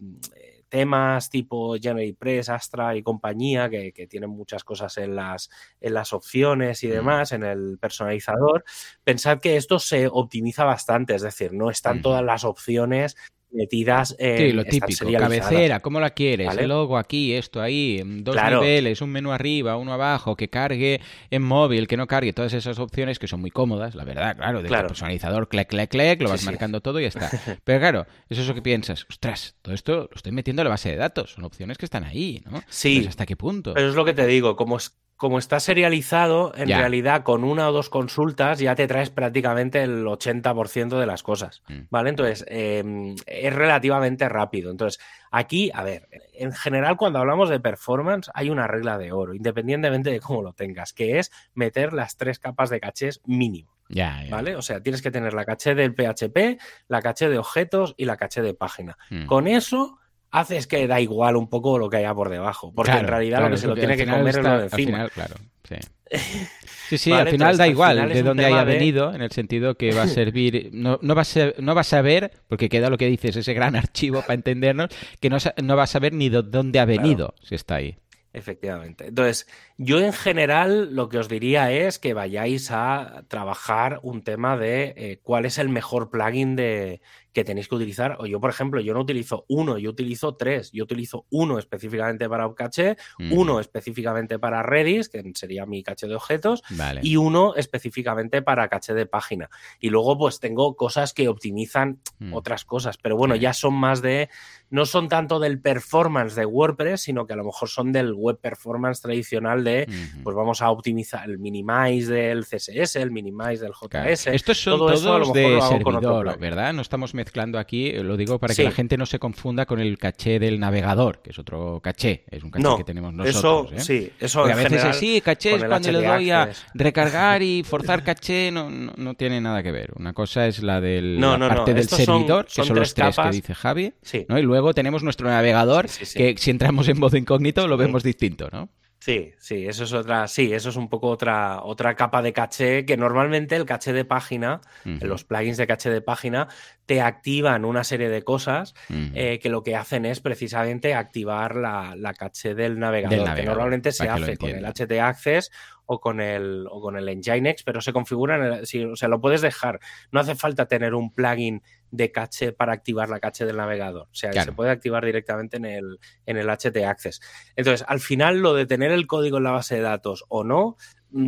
temas 0.70 1.28
tipo 1.28 1.74
GeneratePress, 1.74 2.48
Astra 2.48 2.96
y 2.96 3.02
compañía, 3.02 3.68
que, 3.68 3.92
que, 3.92 4.06
tienen 4.06 4.30
muchas 4.30 4.64
cosas 4.64 4.96
en 4.96 5.14
las, 5.14 5.50
en 5.80 5.92
las 5.92 6.14
opciones 6.14 6.82
y 6.84 6.88
Mm. 6.88 6.92
demás, 6.92 7.32
en 7.32 7.42
el 7.44 7.76
personalizador. 7.78 8.64
Pensad 9.04 9.40
que 9.40 9.56
esto 9.56 9.78
se 9.78 10.06
optimiza 10.06 10.64
bastante, 10.64 11.14
es 11.14 11.22
decir, 11.22 11.52
no 11.52 11.68
están 11.68 11.98
Mm. 11.98 12.02
todas 12.02 12.24
las 12.24 12.44
opciones 12.44 13.16
metidas 13.52 14.14
en 14.18 14.36
Sí, 14.36 14.52
lo 14.52 14.64
típico, 14.64 15.12
cabecera, 15.12 15.80
¿cómo 15.80 16.00
la 16.00 16.10
quieres? 16.10 16.46
¿Vale? 16.48 16.62
El 16.62 16.68
logo 16.68 16.96
aquí, 16.98 17.34
esto 17.34 17.60
ahí, 17.60 18.02
dos 18.22 18.34
Claro. 18.36 18.60
niveles, 18.60 19.00
un 19.00 19.10
menú 19.10 19.32
arriba, 19.32 19.76
uno 19.76 19.92
abajo, 19.92 20.36
que 20.36 20.48
cargue 20.48 21.00
en 21.30 21.42
móvil, 21.42 21.86
que 21.88 21.96
no 21.96 22.06
cargue, 22.06 22.32
todas 22.32 22.52
esas 22.52 22.78
opciones 22.78 23.18
que 23.18 23.26
son 23.26 23.40
muy 23.40 23.50
cómodas, 23.50 23.94
la 23.94 24.04
verdad, 24.04 24.36
claro, 24.36 24.62
de 24.62 24.68
Claro. 24.68 24.88
personalizador, 24.88 25.48
clic, 25.48 25.68
clic, 25.68 25.90
clic, 25.90 26.20
lo 26.20 26.28
Sí, 26.28 26.32
vas 26.32 26.40
sí. 26.40 26.46
marcando 26.46 26.80
todo 26.80 27.00
y 27.00 27.02
ya 27.02 27.08
está. 27.08 27.30
Pero 27.64 27.80
claro, 27.80 28.06
eso 28.28 28.40
es 28.42 28.48
lo 28.48 28.54
que 28.54 28.62
piensas, 28.62 29.06
ostras, 29.08 29.56
todo 29.62 29.74
esto 29.74 29.94
lo 30.10 30.16
estoy 30.16 30.32
metiendo 30.32 30.62
en 30.62 30.64
la 30.64 30.70
base 30.70 30.90
de 30.90 30.96
datos, 30.96 31.32
son 31.32 31.44
opciones 31.44 31.78
que 31.78 31.84
están 31.86 32.04
ahí, 32.04 32.42
¿no? 32.50 32.62
Sí. 32.68 32.88
Entonces, 32.90 33.10
¿hasta 33.10 33.26
qué 33.26 33.36
punto? 33.36 33.74
Pero 33.74 33.88
es 33.88 33.94
lo 33.94 34.04
que 34.04 34.12
te 34.14 34.26
digo, 34.26 34.56
como 34.56 34.76
es 34.76 34.96
como 35.20 35.38
está 35.38 35.60
serializado, 35.60 36.54
en 36.56 36.68
Ya. 36.68 36.78
realidad 36.78 37.24
con 37.24 37.44
una 37.44 37.68
o 37.68 37.72
dos 37.72 37.90
consultas 37.90 38.58
ya 38.58 38.74
te 38.74 38.86
traes 38.86 39.10
prácticamente 39.10 39.82
el 39.82 40.06
80% 40.06 40.98
de 40.98 41.04
las 41.04 41.22
cosas, 41.22 41.62
Mm. 41.68 41.80
¿vale? 41.90 42.08
Entonces, 42.08 42.42
eh, 42.48 43.14
es 43.26 43.54
relativamente 43.54 44.30
rápido. 44.30 44.70
Entonces, 44.70 44.98
aquí, 45.30 45.70
a 45.74 45.82
ver, 45.84 46.08
en 46.32 46.52
general 46.52 46.96
cuando 46.96 47.18
hablamos 47.18 47.50
de 47.50 47.60
performance 47.60 48.30
hay 48.32 48.48
una 48.48 48.66
regla 48.66 48.96
de 48.96 49.12
oro, 49.12 49.34
independientemente 49.34 50.10
de 50.10 50.20
cómo 50.20 50.40
lo 50.40 50.54
tengas, 50.54 50.94
que 50.94 51.18
es 51.18 51.30
meter 51.52 51.92
las 51.92 52.16
tres 52.16 52.38
capas 52.38 52.70
de 52.70 52.80
cachés 52.80 53.20
mínimo, 53.26 53.76
Ya, 53.90 54.24
ya. 54.24 54.30
¿vale? 54.34 54.56
O 54.56 54.62
sea, 54.62 54.80
tienes 54.82 55.02
que 55.02 55.10
tener 55.10 55.34
la 55.34 55.44
caché 55.44 55.74
del 55.74 55.94
PHP, 55.94 56.56
la 56.88 57.02
caché 57.02 57.28
de 57.28 57.36
objetos 57.36 57.92
y 57.98 58.06
la 58.06 58.16
caché 58.16 58.40
de 58.40 58.54
página. 58.54 58.96
Mm. 59.10 59.26
Con 59.26 59.46
eso 59.48 59.98
haces 60.30 60.66
que 60.66 60.86
da 60.86 61.00
igual 61.00 61.36
un 61.36 61.48
poco 61.48 61.78
lo 61.78 61.88
que 61.90 61.98
haya 61.98 62.14
por 62.14 62.28
debajo, 62.30 62.72
porque 62.74 62.90
Claro, 62.92 63.00
en 63.00 63.06
realidad 63.08 63.38
claro, 63.38 63.48
lo 63.48 63.50
que 63.50 63.58
se 63.58 63.66
lo 63.66 63.74
tiene 63.76 63.92
al 63.94 63.98
que 63.98 64.06
comer 64.06 64.36
es 64.36 64.42
lo 64.44 64.56
de 64.56 64.56
al 64.56 64.62
encima. 64.64 64.86
final, 64.86 65.10
claro, 65.12 65.36
sí. 65.64 65.76
Sí, 66.82 66.98
sí, 66.98 67.10
Vale, 67.10 67.22
al 67.22 67.28
final 67.28 67.56
entonces, 67.56 67.58
da 67.58 67.64
al 67.64 67.70
igual 67.70 67.90
final 67.92 68.12
de 68.12 68.22
dónde 68.24 68.44
haya 68.46 68.64
de- 68.64 68.72
venido, 68.72 69.14
en 69.14 69.22
el 69.22 69.30
sentido 69.30 69.76
que 69.76 69.92
va 69.94 70.02
a 70.02 70.06
servir, 70.08 70.70
no, 70.72 70.98
no, 71.02 71.14
va 71.14 71.22
a 71.22 71.24
ser- 71.24 71.54
no 71.58 71.74
vas 71.74 71.92
a 71.92 72.02
ver, 72.02 72.32
porque 72.48 72.68
queda 72.68 72.90
lo 72.90 72.98
que 72.98 73.06
dices, 73.06 73.36
ese 73.36 73.54
gran 73.54 73.76
archivo 73.76 74.22
para 74.22 74.34
entendernos, 74.34 74.88
que 75.20 75.30
no, 75.30 75.36
no 75.62 75.76
vas 75.76 75.94
a 75.94 76.00
ver 76.00 76.12
ni 76.12 76.28
de 76.28 76.42
dónde 76.42 76.80
ha 76.80 76.84
venido, 76.84 77.34
si 77.42 77.54
está 77.54 77.76
ahí. 77.76 77.96
Efectivamente. 78.32 79.08
Entonces, 79.08 79.48
yo 79.76 79.98
en 80.00 80.12
general 80.12 80.94
lo 80.94 81.08
que 81.08 81.18
os 81.18 81.28
diría 81.28 81.72
es 81.72 81.98
que 81.98 82.14
vayáis 82.14 82.70
a 82.70 83.24
trabajar 83.28 83.98
un 84.04 84.22
tema 84.22 84.56
de 84.56 84.94
eh, 84.96 85.20
cuál 85.22 85.46
es 85.46 85.58
el 85.58 85.68
mejor 85.68 86.10
plugin 86.10 86.54
de, 86.54 87.00
que 87.32 87.44
tenéis 87.44 87.68
que 87.68 87.74
utilizar. 87.76 88.16
O 88.18 88.26
yo, 88.26 88.40
por 88.40 88.50
ejemplo, 88.50 88.80
yo 88.80 88.92
no 88.94 89.00
utilizo 89.00 89.44
uno, 89.48 89.78
yo 89.78 89.90
utilizo 89.90 90.34
tres. 90.36 90.70
Yo 90.72 90.84
utilizo 90.84 91.26
uno 91.30 91.58
específicamente 91.58 92.28
para 92.28 92.52
Caché, 92.54 92.96
Mm, 93.18 93.32
uno 93.32 93.60
específicamente 93.60 94.38
para 94.38 94.62
Redis, 94.62 95.08
que 95.08 95.22
sería 95.34 95.66
mi 95.66 95.82
caché 95.82 96.06
de 96.08 96.14
objetos, 96.16 96.62
Vale. 96.70 97.00
y 97.04 97.16
uno 97.16 97.54
específicamente 97.54 98.42
para 98.42 98.68
caché 98.68 98.94
de 98.94 99.06
página. 99.06 99.48
Y 99.78 99.90
luego, 99.90 100.18
pues 100.18 100.40
tengo 100.40 100.74
cosas 100.76 101.12
que 101.12 101.28
optimizan 101.28 102.00
Mm. 102.18 102.34
otras 102.34 102.64
cosas, 102.64 102.98
pero 102.98 103.16
bueno, 103.16 103.36
ya 103.36 103.52
son 103.52 103.74
más 103.74 104.02
de, 104.02 104.28
no 104.70 104.86
son 104.86 105.08
tanto 105.08 105.38
del 105.40 105.60
performance 105.60 106.34
de 106.34 106.46
WordPress, 106.46 107.02
sino 107.02 107.26
que 107.26 107.32
a 107.32 107.36
lo 107.36 107.44
mejor 107.44 107.68
son 107.68 107.92
del 107.92 108.12
web 108.14 108.38
performance 108.40 109.00
tradicional 109.02 109.64
de, 109.64 109.86
pues 110.22 110.36
vamos 110.36 110.62
a 110.62 110.70
optimizar 110.70 111.28
el 111.28 111.38
minimize 111.38 112.12
del 112.12 112.44
CSS, 112.44 112.96
el 112.96 113.10
minimize 113.10 113.64
del 113.64 113.72
Claro. 113.90 114.10
JS. 114.10 114.28
Estos 114.28 114.58
son 114.62 114.78
todo 114.78 114.92
eso 114.92 115.14
a 115.14 115.18
lo 115.18 115.24
todos 115.26 115.36
mejor 115.36 115.50
de 115.50 115.54
lo 115.56 115.68
servidor. 115.92 116.38
¿verdad? 116.38 116.72
No 116.72 116.82
estamos 116.82 117.14
mezclando 117.14 117.58
aquí, 117.58 117.88
eh, 117.88 118.02
lo 118.04 118.16
digo 118.16 118.38
para 118.38 118.54
Sí. 118.54 118.62
que 118.62 118.68
la 118.68 118.74
gente 118.74 118.96
no 118.96 119.06
se 119.06 119.18
confunda 119.18 119.66
con 119.66 119.80
el 119.80 119.98
caché 119.98 120.38
del 120.38 120.60
navegador, 120.60 121.20
que 121.22 121.30
es 121.30 121.38
otro 121.38 121.80
caché, 121.82 122.24
es 122.30 122.42
un 122.44 122.50
caché 122.50 122.62
No, 122.62 122.76
que 122.76 122.84
tenemos 122.84 123.12
eso 123.26 123.64
nosotros. 123.64 123.80
¿eh? 123.80 123.84
sí, 123.84 124.12
eso 124.20 124.44
a 124.44 124.46
veces 124.48 124.62
general, 124.64 124.90
es 124.90 124.96
sí, 124.96 125.20
caché 125.20 125.54
es 125.56 125.64
cuando 125.64 125.90
le 125.92 126.06
doy 126.06 126.30
a 126.30 126.50
recargar 126.74 127.42
y 127.42 127.62
forzar 127.64 128.04
caché, 128.04 128.50
no, 128.52 128.70
no, 128.70 128.92
no 128.96 129.14
tiene 129.14 129.40
nada 129.40 129.62
que 129.62 129.72
ver. 129.72 129.92
Una 129.96 130.12
cosa 130.12 130.46
es 130.46 130.62
la 130.62 130.80
de 130.80 131.00
No, 131.18 131.36
la 131.36 131.48
parte 131.48 131.74
del 131.74 131.88
son- 131.88 131.98
servidor, 132.04 132.46
que 132.46 132.62
son 132.64 132.76
los 132.76 132.94
tres 132.94 133.16
que 133.16 133.30
dice 133.30 133.54
Javi, 133.54 133.92
Sí. 134.02 134.26
¿no? 134.28 134.38
Y 134.38 134.42
luego 134.42 134.59
tenemos 134.74 135.02
nuestro 135.02 135.28
navegador, 135.28 135.88
Sí, 135.88 136.04
sí, 136.04 136.06
sí. 136.06 136.18
que 136.18 136.34
si 136.38 136.50
entramos 136.50 136.88
en 136.88 136.98
modo 136.98 137.16
incógnito 137.16 137.66
lo 137.68 137.76
vemos 137.76 138.02
distinto, 138.02 138.48
¿no? 138.52 138.68
Sí, 139.02 139.32
sí, 139.38 139.66
eso 139.66 139.84
es 139.84 139.94
otra, 139.94 140.28
sí, 140.28 140.52
eso 140.52 140.68
es 140.68 140.76
un 140.76 140.90
poco 140.90 141.08
otra, 141.08 141.62
otra 141.62 141.94
capa 141.96 142.20
de 142.20 142.34
caché 142.34 142.84
que 142.84 142.98
normalmente 142.98 143.56
el 143.56 143.64
caché 143.64 143.94
de 143.94 144.04
página, 144.04 144.60
los 144.84 145.24
plugins 145.24 145.56
de 145.56 145.66
caché 145.66 145.88
de 145.88 146.02
página, 146.02 146.48
te 146.84 147.00
activan 147.00 147.64
una 147.64 147.82
serie 147.82 148.10
de 148.10 148.20
cosas 148.22 148.74
eh, 149.14 149.38
que 149.42 149.48
lo 149.48 149.62
que 149.62 149.74
hacen 149.74 150.04
es 150.04 150.20
precisamente 150.20 150.92
activar 150.92 151.56
la, 151.56 151.94
la 151.96 152.12
caché 152.12 152.54
del 152.54 152.78
navegador, 152.78 153.10
Del 153.16 153.20
que 153.24 153.28
navegador, 153.30 153.56
normalmente 153.56 153.90
se 153.92 154.04
que 154.04 154.10
hace 154.10 154.36
con 154.36 154.50
el. 154.50 154.66
HT 154.66 154.92
Access 155.00 155.50
o 155.92 156.00
con 156.00 156.20
el, 156.20 156.66
o 156.70 156.80
con 156.80 156.96
el 156.96 157.04
Nginx, 157.18 157.64
pero 157.64 157.80
se 157.80 157.92
configura, 157.92 158.36
en 158.36 158.42
el- 158.52 158.66
sí, 158.66 158.84
o 158.84 158.94
sea, 158.94 159.08
lo 159.08 159.20
puedes 159.20 159.40
dejar. 159.40 159.80
No 160.12 160.20
hace 160.20 160.36
falta 160.36 160.66
tener 160.68 160.94
un 160.94 161.12
plugin 161.12 161.64
de 161.90 162.12
caché 162.12 162.52
para 162.52 162.72
activar 162.72 163.08
la 163.08 163.18
caché 163.18 163.44
del 163.44 163.56
navegador. 163.56 164.02
O 164.02 164.14
sea, 164.14 164.30
Claro. 164.30 164.52
se 164.52 164.56
puede 164.56 164.70
activar 164.70 165.04
directamente 165.04 165.56
en 165.56 165.64
el, 165.64 165.98
en 166.26 166.36
el 166.36 166.48
HT 166.48 166.84
Access. 166.86 167.20
Entonces, 167.56 167.84
al 167.88 167.98
final, 167.98 168.38
lo 168.38 168.54
de 168.54 168.66
tener 168.66 168.92
el 168.92 169.08
código 169.08 169.38
en 169.38 169.42
la 169.44 169.50
base 169.50 169.74
de 169.74 169.80
datos 169.80 170.24
o 170.28 170.44
no, 170.44 170.76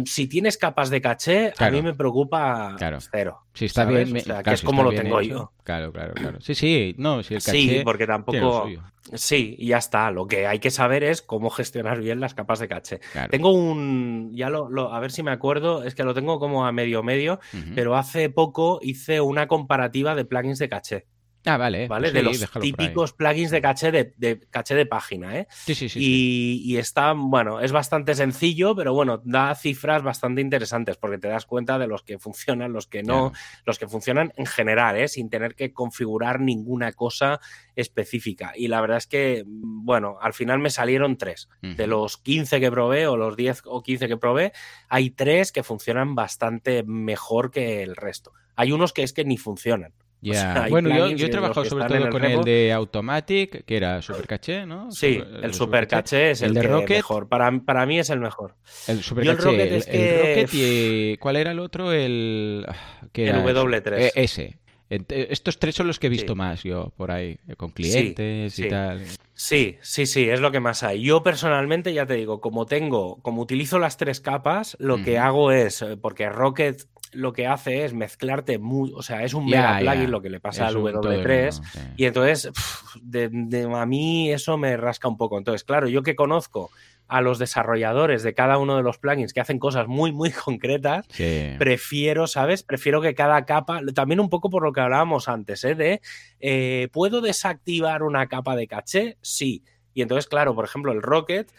si 0.05 0.27
tienes 0.29 0.57
capas 0.57 0.91
de 0.91 1.01
caché, 1.01 1.53
Claro. 1.57 1.73
a 1.73 1.77
mí 1.77 1.83
me 1.83 1.95
preocupa 1.95 2.75
Claro. 2.79 2.99
cero. 3.01 3.41
Si 3.55 3.67
está 3.67 3.85
¿sabes? 3.85 4.07
bien, 4.13 4.17
O 4.23 4.25
sea, 4.25 4.43
que 4.43 4.53
es 4.55 4.61
si 4.61 4.67
como 4.67 4.83
lo 4.83 4.91
tengo 4.93 5.21
hecho. 5.21 5.31
yo. 5.31 5.53
Claro, 5.65 5.93
claro, 5.93 6.15
claro. 6.15 6.41
Sí, 6.41 6.55
sí, 6.55 6.95
no, 6.99 7.23
si 7.23 7.35
el 7.35 7.43
caché 7.43 7.59
Sí, 7.59 7.81
porque 7.85 8.07
tampoco. 8.07 8.69
Sí, 9.15 9.57
y 9.59 9.67
ya 9.69 9.79
está. 9.79 10.11
Lo 10.13 10.27
que 10.29 10.47
hay 10.47 10.61
que 10.61 10.71
saber 10.71 11.03
es 11.03 11.23
cómo 11.23 11.51
gestionar 11.51 12.01
bien 12.01 12.21
las 12.21 12.35
capas 12.35 12.61
de 12.61 12.69
caché. 12.69 13.01
Tengo 13.31 13.51
un. 13.53 14.31
Ya 14.35 14.49
lo, 14.49 14.71
lo- 14.71 14.95
A 14.95 15.01
ver 15.01 15.11
si 15.11 15.23
me 15.25 15.33
acuerdo. 15.33 15.83
Es 15.83 15.95
que 15.97 16.05
lo 16.05 16.15
tengo 16.15 16.39
como 16.39 16.65
a 16.67 16.73
medio 16.73 17.03
medio. 17.03 17.41
Pero 17.75 17.97
hace 17.97 18.31
poco 18.31 18.79
hice 18.81 19.21
una 19.21 19.49
comparativa 19.49 20.15
de 20.15 20.25
plugins 20.25 20.59
de 20.61 20.69
caché. 20.69 21.07
Ah, 21.45 21.57
vale. 21.57 21.89
¿Vale? 21.89 22.13
pues 22.13 22.13
de 22.13 22.23
los 22.23 22.51
típicos 22.61 23.13
plugins 23.13 23.51
de 23.51 23.61
caché 23.61 23.91
de, 23.91 24.15
de 24.17 24.41
caché 24.51 24.75
de 24.75 24.87
página, 24.87 25.39
¿eh? 25.39 25.47
Sí, 25.51 25.75
sí, 25.75 25.89
sí. 25.89 25.99
sí. 25.99 26.63
y, 26.65 26.77
está, 26.77 27.15
bueno, 27.17 27.61
es 27.61 27.73
bastante 27.73 28.15
sencillo, 28.15 28.77
pero 28.77 28.95
bueno, 28.95 29.21
da 29.25 29.55
cifras 29.55 30.03
bastante 30.03 30.41
interesantes 30.41 30.97
porque 30.97 31.19
te 31.19 31.29
das 31.29 31.45
cuenta 31.47 31.79
de 31.79 31.89
los 31.89 32.03
que 32.03 32.19
funcionan, 32.19 32.73
los 32.73 32.87
que 32.87 33.03
no, 33.03 33.31
Claro. 33.31 33.33
los 33.65 33.79
que 33.79 33.89
funcionan 33.89 34.33
en 34.37 34.47
general, 34.47 34.97
¿eh? 34.97 35.09
sin 35.09 35.31
tener 35.31 35.55
que 35.55 35.73
configurar 35.73 36.41
ninguna 36.41 36.93
cosa 36.93 37.41
específica. 37.77 38.53
Y 38.57 38.69
la 38.69 38.81
verdad 38.81 38.99
es 38.99 39.07
que, 39.07 39.45
mm, 39.45 39.85
bueno, 39.85 40.19
al 40.21 40.35
final 40.35 40.59
me 40.59 40.71
salieron 40.71 41.17
tres. 41.17 41.49
De 41.61 41.87
los 41.87 42.19
15 42.19 42.61
que 42.61 42.71
probé 42.71 43.07
o 43.07 43.17
los 43.17 43.37
10 43.37 43.63
o 43.67 43.83
15 43.83 44.09
que 44.09 44.17
probé, 44.17 44.53
hay 44.89 45.11
tres 45.11 45.53
que 45.53 45.63
funcionan 45.63 46.15
bastante 46.15 46.83
mejor 46.85 47.51
que 47.51 47.83
el 47.83 47.97
resto. 47.97 48.33
Hay 48.55 48.73
unos 48.73 48.93
que 48.93 49.03
es 49.03 49.13
que 49.13 49.25
ni 49.25 49.39
funcionan. 49.39 49.93
Ya. 50.33 50.35
sea, 50.55 50.67
bueno, 50.71 50.89
yo, 50.97 51.11
yo 51.11 51.27
he 51.27 51.29
trabajado 51.29 51.65
sobre 51.67 51.85
todo 51.87 51.99
el 51.99 52.09
con 52.11 52.23
repo. 52.23 52.39
el 52.41 52.45
de 52.45 52.73
Automatic, 52.73 53.65
que 53.65 53.77
era 53.77 54.01
Super 54.03 54.27
Caché, 54.29 54.65
¿no? 54.67 54.91
Sí, 54.93 55.17
Super- 55.19 55.45
el 55.45 55.55
super 55.55 55.89
caché 55.89 56.31
es 56.31 56.43
El 56.43 56.49
el, 56.51 56.55
de 56.55 56.63
Rocket. 56.63 56.97
mejor. 56.99 57.29
Para, 57.29 57.51
para 57.61 57.87
mí 57.87 57.99
es 57.99 58.09
el 58.11 58.21
mejor. 58.21 58.55
El 58.87 59.03
Super 59.03 59.25
Yo 59.25 59.33
el 59.33 59.37
Caché, 59.39 59.49
Rocket 59.51 59.73
es 59.73 59.87
el 59.89 59.93
que- 59.93 60.19
Rocket 60.19 60.51
y 60.53 61.17
¿cuál 61.19 61.37
era 61.37 61.51
el 61.51 61.59
otro? 61.59 61.93
El 61.93 62.65
ah, 62.69 62.77
que 63.13 63.25
El 63.25 63.29
era 63.31 63.43
W3. 63.53 63.99
Eh, 63.99 64.13
ese. 64.15 64.59
Ent- 64.93 65.13
Estos 65.31 65.59
tres 65.59 65.75
son 65.75 65.87
los 65.87 65.99
que 65.99 66.09
he 66.09 66.11
visto 66.11 66.33
Sí. 66.35 66.39
más 66.39 66.63
yo 66.63 66.93
por 66.97 67.11
ahí, 67.11 67.39
eh, 67.49 67.57
con 67.57 67.71
clientes 67.71 68.59
y 68.59 68.63
sí. 68.65 68.69
tal. 68.69 69.01
Sí, 69.35 69.77
sí, 69.81 70.07
sí, 70.07 70.29
es 70.29 70.41
lo 70.41 70.53
que 70.53 70.61
más 70.61 70.83
hay. 70.83 71.03
Yo 71.03 71.23
personalmente, 71.23 71.93
ya 71.93 72.07
te 72.07 72.15
digo, 72.15 72.41
como 72.41 72.67
tengo, 72.67 73.17
como 73.23 73.43
utilizo 73.43 73.79
las 73.79 73.97
tres 73.97 74.21
capas, 74.21 74.77
lo 74.79 75.03
que 75.03 75.19
hago 75.19 75.51
es, 75.53 75.83
eh, 75.83 75.97
porque 75.97 76.29
Rocket 76.29 76.83
lo 77.13 77.33
que 77.35 77.47
hace 77.47 77.85
es 77.85 77.93
mezclarte, 77.93 78.59
muy, 78.59 78.91
o 78.95 79.03
sea, 79.03 79.23
es 79.23 79.35
un 79.35 79.45
mega 79.47 79.79
plugin 79.81 80.11
lo 80.11 80.23
que 80.23 80.31
le 80.31 80.41
pasa 80.41 80.63
Es 80.65 80.69
al 80.71 80.77
un 80.79 80.93
todo 80.93 81.13
en 81.13 81.21
W3. 81.21 81.59
uno, 81.59 81.69
sí. 81.73 81.81
Y 81.99 82.05
entonces, 82.07 82.51
de- 83.03 83.69
a 83.75 83.87
mí 83.87 84.31
eso 84.33 84.57
me 84.57 84.77
rasca 84.77 85.09
un 85.09 85.17
poco. 85.19 85.37
Entonces, 85.39 85.65
claro, 85.65 85.89
yo 85.89 86.03
que 86.03 86.15
conozco 86.17 86.71
a 87.13 87.21
los 87.21 87.39
desarrolladores 87.39 88.23
de 88.23 88.33
cada 88.33 88.57
uno 88.57 88.77
de 88.77 88.83
los 88.83 88.97
plugins 88.99 89.35
que 89.35 89.41
hacen 89.41 89.59
cosas 89.59 89.87
muy, 89.87 90.13
muy 90.13 90.31
concretas, 90.31 91.05
Sí. 91.11 91.51
prefiero, 91.59 92.27
¿sabes? 92.27 92.63
Prefiero 92.63 93.03
que 93.03 93.15
cada 93.15 93.45
capa, 93.45 93.81
también 93.95 94.19
un 94.21 94.31
poco 94.31 94.49
por 94.49 94.63
lo 94.63 94.73
que 94.73 94.81
hablábamos 94.81 95.29
antes, 95.29 95.63
¿eh? 95.65 95.75
De, 95.75 96.01
eh, 96.41 96.89
¿puedo 96.93 97.21
desactivar 97.21 98.03
una 98.03 98.29
capa 98.29 98.57
de 98.57 98.67
caché? 98.67 99.19
Sí. 99.21 99.63
Y 99.95 100.01
entonces, 100.01 100.27
claro, 100.27 100.55
por 100.55 100.65
ejemplo, 100.65 100.91
el 100.93 101.03
Rocket 101.03 101.53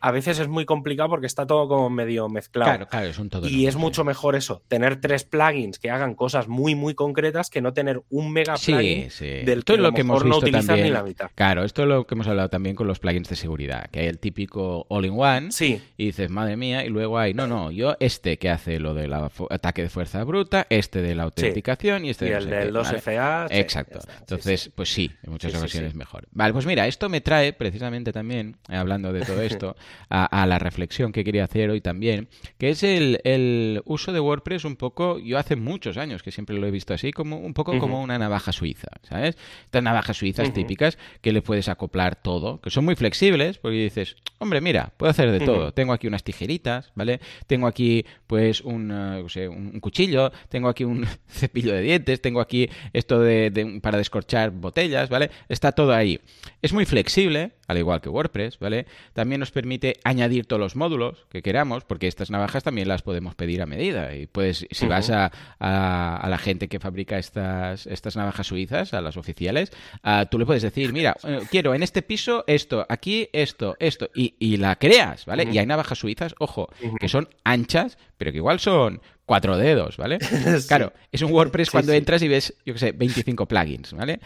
a 0.00 0.10
veces 0.10 0.38
es 0.38 0.48
muy 0.48 0.64
complicado 0.64 1.08
porque 1.10 1.26
está 1.26 1.46
todo 1.46 1.68
como 1.68 1.90
medio 1.90 2.28
mezclado. 2.28 2.70
Claro, 2.70 2.86
claro, 2.88 3.06
es 3.06 3.18
un 3.18 3.28
todo 3.30 3.48
Y 3.48 3.66
es 3.66 3.76
mucho 3.76 4.04
mejor 4.04 4.36
eso, 4.36 4.62
tener 4.68 5.00
tres 5.00 5.24
plugins 5.24 5.78
que 5.78 5.90
hagan 5.90 6.14
cosas 6.14 6.48
muy, 6.48 6.74
muy 6.74 6.94
concretas 6.94 7.50
que 7.50 7.60
no 7.60 7.72
tener 7.72 8.02
un 8.10 8.32
mega 8.32 8.54
plugin 8.56 9.10
Sí, 9.10 9.10
sí. 9.10 9.26
del 9.44 9.58
Esto 9.60 9.72
que 9.74 9.76
es 9.78 9.82
lo 9.82 9.92
que 9.92 10.00
hemos 10.02 10.14
mejor 10.24 10.26
no 10.26 10.34
visto 10.36 10.46
utilizas 10.46 10.66
también. 10.66 10.86
ni 10.88 10.92
la 10.92 11.02
mitad. 11.02 11.30
Claro, 11.34 11.64
esto 11.64 11.82
es 11.82 11.88
lo 11.88 12.06
que 12.06 12.14
hemos 12.14 12.26
hablado 12.28 12.48
también 12.48 12.76
con 12.76 12.86
los 12.86 12.98
plugins 12.98 13.28
de 13.28 13.36
seguridad, 13.36 13.86
que 13.90 14.00
hay 14.00 14.06
el 14.06 14.18
típico 14.18 14.86
all-in-one 14.88 15.52
Sí, 15.52 15.80
y 15.96 16.06
dices, 16.06 16.30
madre 16.30 16.56
mía, 16.56 16.84
y 16.84 16.88
luego 16.88 17.18
hay, 17.18 17.34
no, 17.34 17.46
no, 17.46 17.70
yo 17.70 17.96
este 18.00 18.38
que 18.38 18.50
hace 18.50 18.78
lo 18.78 18.94
del 18.94 19.12
ataque 19.12 19.82
de 19.82 19.88
fuerza 19.88 20.22
bruta, 20.24 20.66
este 20.70 21.02
de 21.02 21.14
la 21.14 21.24
autenticación 21.24 22.04
y 22.04 22.10
este 22.10 22.26
y 22.26 22.28
de 22.30 22.34
no 22.34 22.38
el 22.40 22.50
del 22.50 22.68
qué, 22.72 22.78
2FA. 22.78 23.48
sí, 23.48 23.54
Exacto. 23.58 23.98
Entonces, 24.20 24.70
pues 24.74 24.92
sí, 24.92 25.10
en 25.22 25.32
muchas 25.32 25.54
ocasiones 25.54 25.94
mejor. 25.94 26.26
Vale, 26.32 26.52
pues 26.52 26.66
mira, 26.66 26.86
esto 26.86 27.08
me 27.08 27.20
trae 27.20 27.52
precisamente 27.52 28.12
también, 28.12 28.56
eh, 28.68 28.76
hablando 28.76 29.12
de 29.12 29.20
todo 29.22 29.40
esto, 29.42 29.76
a, 30.10 30.24
a 30.42 30.46
la 30.46 30.58
reflexión 30.58 31.12
que 31.12 31.24
quería 31.24 31.44
hacer 31.44 31.70
hoy 31.70 31.80
también, 31.80 32.28
que 32.58 32.70
es 32.70 32.82
el, 32.82 33.20
el 33.24 33.82
uso 33.84 34.12
de 34.12 34.20
WordPress 34.20 34.64
un 34.64 34.76
poco, 34.76 35.18
yo 35.18 35.38
hace 35.38 35.56
muchos 35.56 35.96
años 35.96 36.22
que 36.22 36.32
siempre 36.32 36.56
lo 36.58 36.66
he 36.66 36.70
visto 36.70 36.94
así, 36.94 37.12
como 37.12 37.38
un 37.38 37.54
poco 37.54 37.72
como 37.78 38.02
una 38.02 38.18
navaja 38.18 38.52
suiza, 38.52 38.88
¿sabes? 39.02 39.36
Estas 39.64 39.82
navajas 39.82 40.16
suizas 40.16 40.48
típicas 40.52 40.98
que 41.20 41.32
le 41.32 41.42
puedes 41.42 41.68
acoplar 41.68 42.16
todo, 42.16 42.60
que 42.60 42.70
son 42.70 42.84
muy 42.84 42.96
flexibles, 42.96 43.58
porque 43.58 43.76
dices, 43.84 44.16
hombre, 44.38 44.60
mira, 44.60 44.92
puedo 44.96 45.10
hacer 45.10 45.30
de 45.30 45.38
todo. 45.46 45.72
Tengo 45.72 45.92
aquí 45.92 46.06
unas 46.06 46.24
tijeritas, 46.24 46.92
¿vale? 46.94 47.20
Tengo 47.46 47.66
aquí, 47.66 48.04
pues, 48.26 48.60
un, 48.62 48.90
eh, 48.90 49.22
no 49.22 49.28
sé, 49.28 49.48
un 49.48 49.68
un 49.68 49.80
cuchillo, 49.80 50.32
tengo 50.48 50.68
aquí 50.68 50.84
un 50.84 51.06
cepillo 51.28 51.72
de 51.74 51.82
dientes, 51.82 52.20
tengo 52.22 52.40
aquí 52.40 52.68
esto 52.92 53.20
de, 53.20 53.50
de- 53.50 53.80
para 53.80 53.98
descorchar 53.98 54.50
botellas, 54.50 55.08
¿vale? 55.10 55.30
Está 55.48 55.72
todo 55.72 55.92
ahí. 55.92 56.20
Es 56.62 56.72
muy 56.72 56.84
flexible, 56.86 57.52
al 57.68 57.76
igual 57.78 58.00
que 58.00 58.08
WordPress, 58.08 58.58
¿vale? 58.58 58.86
También 59.12 59.40
nos 59.40 59.50
permite 59.50 59.67
permite 59.68 60.00
añadir 60.02 60.46
todos 60.46 60.60
los 60.60 60.76
módulos 60.76 61.26
que 61.28 61.42
queramos, 61.42 61.84
porque 61.84 62.06
estas 62.06 62.30
navajas 62.30 62.64
también 62.64 62.88
las 62.88 63.02
podemos 63.02 63.34
pedir 63.34 63.60
a 63.60 63.66
medida. 63.66 64.14
Y 64.14 64.26
pues, 64.26 64.66
si 64.70 64.86
vas 64.86 65.10
a, 65.10 65.30
a, 65.60 66.26
la 66.26 66.38
gente 66.38 66.68
que 66.68 66.80
fabrica 66.80 67.18
estas, 67.18 67.86
estas 67.86 68.16
navajas 68.16 68.46
suizas, 68.46 68.94
a 68.94 69.02
las 69.02 69.18
oficiales, 69.18 69.70
uh, 70.04 70.24
tú 70.30 70.38
le 70.38 70.46
puedes 70.46 70.62
decir, 70.62 70.94
mira, 70.94 71.18
eh, 71.22 71.40
quiero 71.50 71.74
en 71.74 71.82
este 71.82 72.00
piso 72.00 72.44
esto, 72.46 72.86
aquí 72.88 73.28
esto, 73.34 73.76
esto, 73.78 74.08
y, 74.14 74.36
y 74.38 74.56
la 74.56 74.76
creas, 74.76 75.26
¿vale? 75.26 75.46
Y 75.52 75.58
hay 75.58 75.66
navajas 75.66 75.98
suizas, 75.98 76.34
ojo, 76.38 76.70
que 76.98 77.10
son 77.10 77.28
anchas, 77.44 77.98
pero 78.16 78.32
que 78.32 78.38
igual 78.38 78.60
son 78.60 79.02
cuatro 79.28 79.58
dedos, 79.58 79.98
¿vale? 79.98 80.18
Claro, 80.68 80.94
es 81.12 81.20
un 81.20 81.30
WordPress 81.30 81.70
cuando 81.70 81.92
entras 81.92 82.22
y 82.22 82.28
ves, 82.28 82.54
yo 82.64 82.72
qué 82.72 82.80
sé, 82.80 82.92
25 82.92 83.46
plugins, 83.46 83.92
¿vale? 83.92 84.18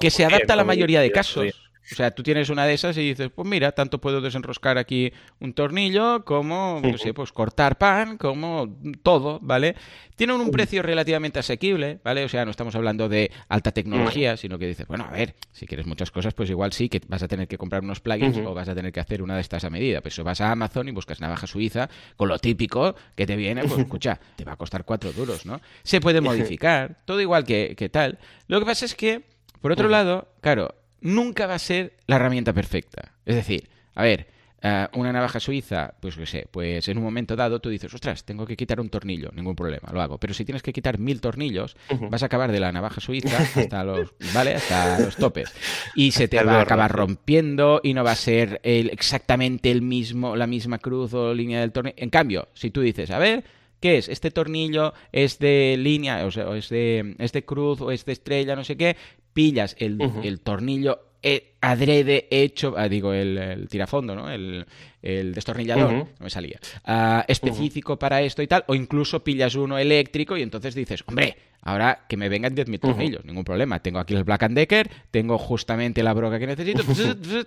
que 0.00 0.10
se 0.10 0.24
adapta 0.24 0.54
a 0.54 0.56
la 0.56 0.64
mayoría 0.64 1.02
de 1.02 1.12
casos. 1.12 1.63
O 1.92 1.94
sea, 1.94 2.10
tú 2.10 2.22
tienes 2.22 2.48
una 2.48 2.64
de 2.64 2.74
esas 2.74 2.96
y 2.96 3.02
dices, 3.02 3.30
pues 3.34 3.46
mira, 3.46 3.72
tanto 3.72 4.00
puedo 4.00 4.22
desenroscar 4.22 4.78
aquí 4.78 5.12
un 5.40 5.52
tornillo 5.52 6.24
como, 6.24 6.80
no 6.82 6.96
sé, 6.96 7.12
pues 7.12 7.30
cortar 7.30 7.76
pan, 7.76 8.16
como 8.16 8.74
todo, 9.02 9.38
¿vale? 9.42 9.76
Tienen 10.16 10.40
un 10.40 10.50
precio 10.50 10.82
relativamente 10.82 11.40
asequible, 11.40 12.00
¿vale? 12.02 12.24
O 12.24 12.28
sea, 12.28 12.46
no 12.46 12.50
estamos 12.50 12.74
hablando 12.74 13.08
de 13.08 13.30
alta 13.48 13.72
tecnología, 13.72 14.36
sino 14.38 14.58
que 14.58 14.66
dices, 14.66 14.86
bueno, 14.86 15.04
a 15.04 15.10
ver, 15.10 15.34
si 15.52 15.66
quieres 15.66 15.86
muchas 15.86 16.10
cosas, 16.10 16.32
pues 16.32 16.48
igual 16.48 16.72
sí 16.72 16.88
que 16.88 17.02
vas 17.06 17.22
a 17.22 17.28
tener 17.28 17.48
que 17.48 17.58
comprar 17.58 17.82
unos 17.82 18.00
plugins 18.00 18.38
o 18.38 18.54
vas 18.54 18.68
a 18.68 18.74
tener 18.74 18.90
que 18.90 19.00
hacer 19.00 19.22
una 19.22 19.34
de 19.34 19.42
estas 19.42 19.64
a 19.64 19.70
medida. 19.70 20.00
Pues 20.00 20.18
vas 20.20 20.40
a 20.40 20.50
Amazon 20.50 20.88
y 20.88 20.92
buscas 20.92 21.20
navaja 21.20 21.46
suiza 21.46 21.90
con 22.16 22.28
lo 22.28 22.38
típico 22.38 22.94
que 23.14 23.26
te 23.26 23.36
viene, 23.36 23.62
pues 23.64 23.80
escucha, 23.80 24.18
te 24.36 24.44
va 24.44 24.52
a 24.52 24.56
costar 24.56 24.84
cuatro 24.84 25.12
duros, 25.12 25.44
¿no? 25.44 25.60
Se 25.82 26.00
puede 26.00 26.22
modificar, 26.22 27.02
todo 27.04 27.20
igual 27.20 27.44
que, 27.44 27.74
que 27.76 27.90
tal. 27.90 28.18
Lo 28.46 28.58
que 28.58 28.66
pasa 28.66 28.86
es 28.86 28.94
que, 28.94 29.22
por 29.60 29.72
otro 29.72 29.88
lado, 29.88 30.28
claro, 30.40 30.74
nunca 31.04 31.46
va 31.46 31.54
a 31.54 31.60
ser 31.60 31.92
la 32.06 32.16
herramienta 32.16 32.52
perfecta. 32.52 33.12
Es 33.24 33.36
decir, 33.36 33.68
a 33.94 34.02
ver, 34.02 34.26
eh, 34.62 34.88
una 34.94 35.12
navaja 35.12 35.38
suiza, 35.38 35.92
pues 36.00 36.16
qué 36.16 36.24
sé, 36.24 36.48
pues 36.50 36.88
en 36.88 36.96
un 36.96 37.04
momento 37.04 37.36
dado 37.36 37.60
tú 37.60 37.68
dices, 37.68 37.92
ostras, 37.92 38.24
tengo 38.24 38.46
que 38.46 38.56
quitar 38.56 38.80
un 38.80 38.88
tornillo, 38.88 39.30
ningún 39.34 39.54
problema, 39.54 39.90
lo 39.92 40.00
hago. 40.00 40.18
Pero 40.18 40.32
si 40.32 40.46
tienes 40.46 40.62
que 40.62 40.72
quitar 40.72 40.98
mil 40.98 41.20
tornillos, 41.20 41.76
vas 42.10 42.22
a 42.22 42.26
acabar 42.26 42.50
de 42.50 42.60
la 42.60 42.72
navaja 42.72 43.02
suiza 43.02 43.36
hasta 43.54 43.84
los, 43.84 44.14
¿vale? 44.32 44.54
Hasta 44.54 44.98
los 45.00 45.16
topes. 45.16 45.52
Y 45.94 46.12
se 46.12 46.26
te 46.26 46.42
va 46.42 46.58
a 46.58 46.62
acabar 46.62 46.90
rompiendo 46.90 47.82
y 47.84 47.92
no 47.92 48.02
va 48.02 48.12
a 48.12 48.16
ser 48.16 48.60
el, 48.64 48.88
exactamente 48.88 49.70
el 49.70 49.82
mismo, 49.82 50.34
la 50.34 50.46
misma 50.46 50.78
cruz 50.78 51.12
o 51.12 51.34
línea 51.34 51.60
del 51.60 51.72
tornillo. 51.72 51.96
En 51.98 52.08
cambio, 52.08 52.48
si 52.54 52.70
tú 52.70 52.80
dices, 52.80 53.10
a 53.10 53.18
ver, 53.18 53.44
¿Qué 53.80 53.98
es? 53.98 54.08
¿Este 54.08 54.30
tornillo 54.30 54.94
es 55.12 55.38
de 55.38 55.76
línea, 55.78 56.24
o 56.24 56.30
sea, 56.30 56.56
es 56.56 56.70
de, 56.70 57.16
es 57.18 57.32
de 57.32 57.44
cruz 57.44 57.82
o 57.82 57.90
es 57.90 58.06
de 58.06 58.12
estrella, 58.12 58.56
no 58.56 58.64
sé 58.64 58.78
qué? 58.78 58.96
Pillas 59.34 59.76
el, 59.78 60.00
el 60.22 60.40
tornillo 60.40 61.00
eh, 61.26 61.54
adrede 61.62 62.28
hecho, 62.30 62.74
ah, 62.76 62.86
digo, 62.86 63.14
el, 63.14 63.66
tirafondo, 63.70 64.14
¿no? 64.14 64.30
El, 64.30 64.66
destornillador, 65.00 65.92
no 65.92 66.08
me 66.18 66.28
salía, 66.28 66.60
ah, 66.84 67.24
específico 67.26 67.98
para 67.98 68.20
esto 68.20 68.42
y 68.42 68.46
tal, 68.46 68.64
o 68.68 68.74
incluso 68.74 69.24
pillas 69.24 69.54
uno 69.54 69.78
eléctrico 69.78 70.36
y 70.36 70.42
entonces 70.42 70.74
dices, 70.74 71.02
hombre, 71.06 71.36
ahora 71.62 72.04
que 72.08 72.18
me 72.18 72.28
vengan 72.28 72.54
10.000 72.54 72.78
tornillos, 72.78 73.24
ningún 73.24 73.44
problema, 73.44 73.80
tengo 73.80 74.00
aquí 74.00 74.14
el 74.14 74.24
Black 74.24 74.50
Decker, 74.50 74.90
tengo 75.10 75.38
justamente 75.38 76.02
la 76.02 76.12
broca 76.12 76.38
que 76.38 76.46
necesito 76.46 76.82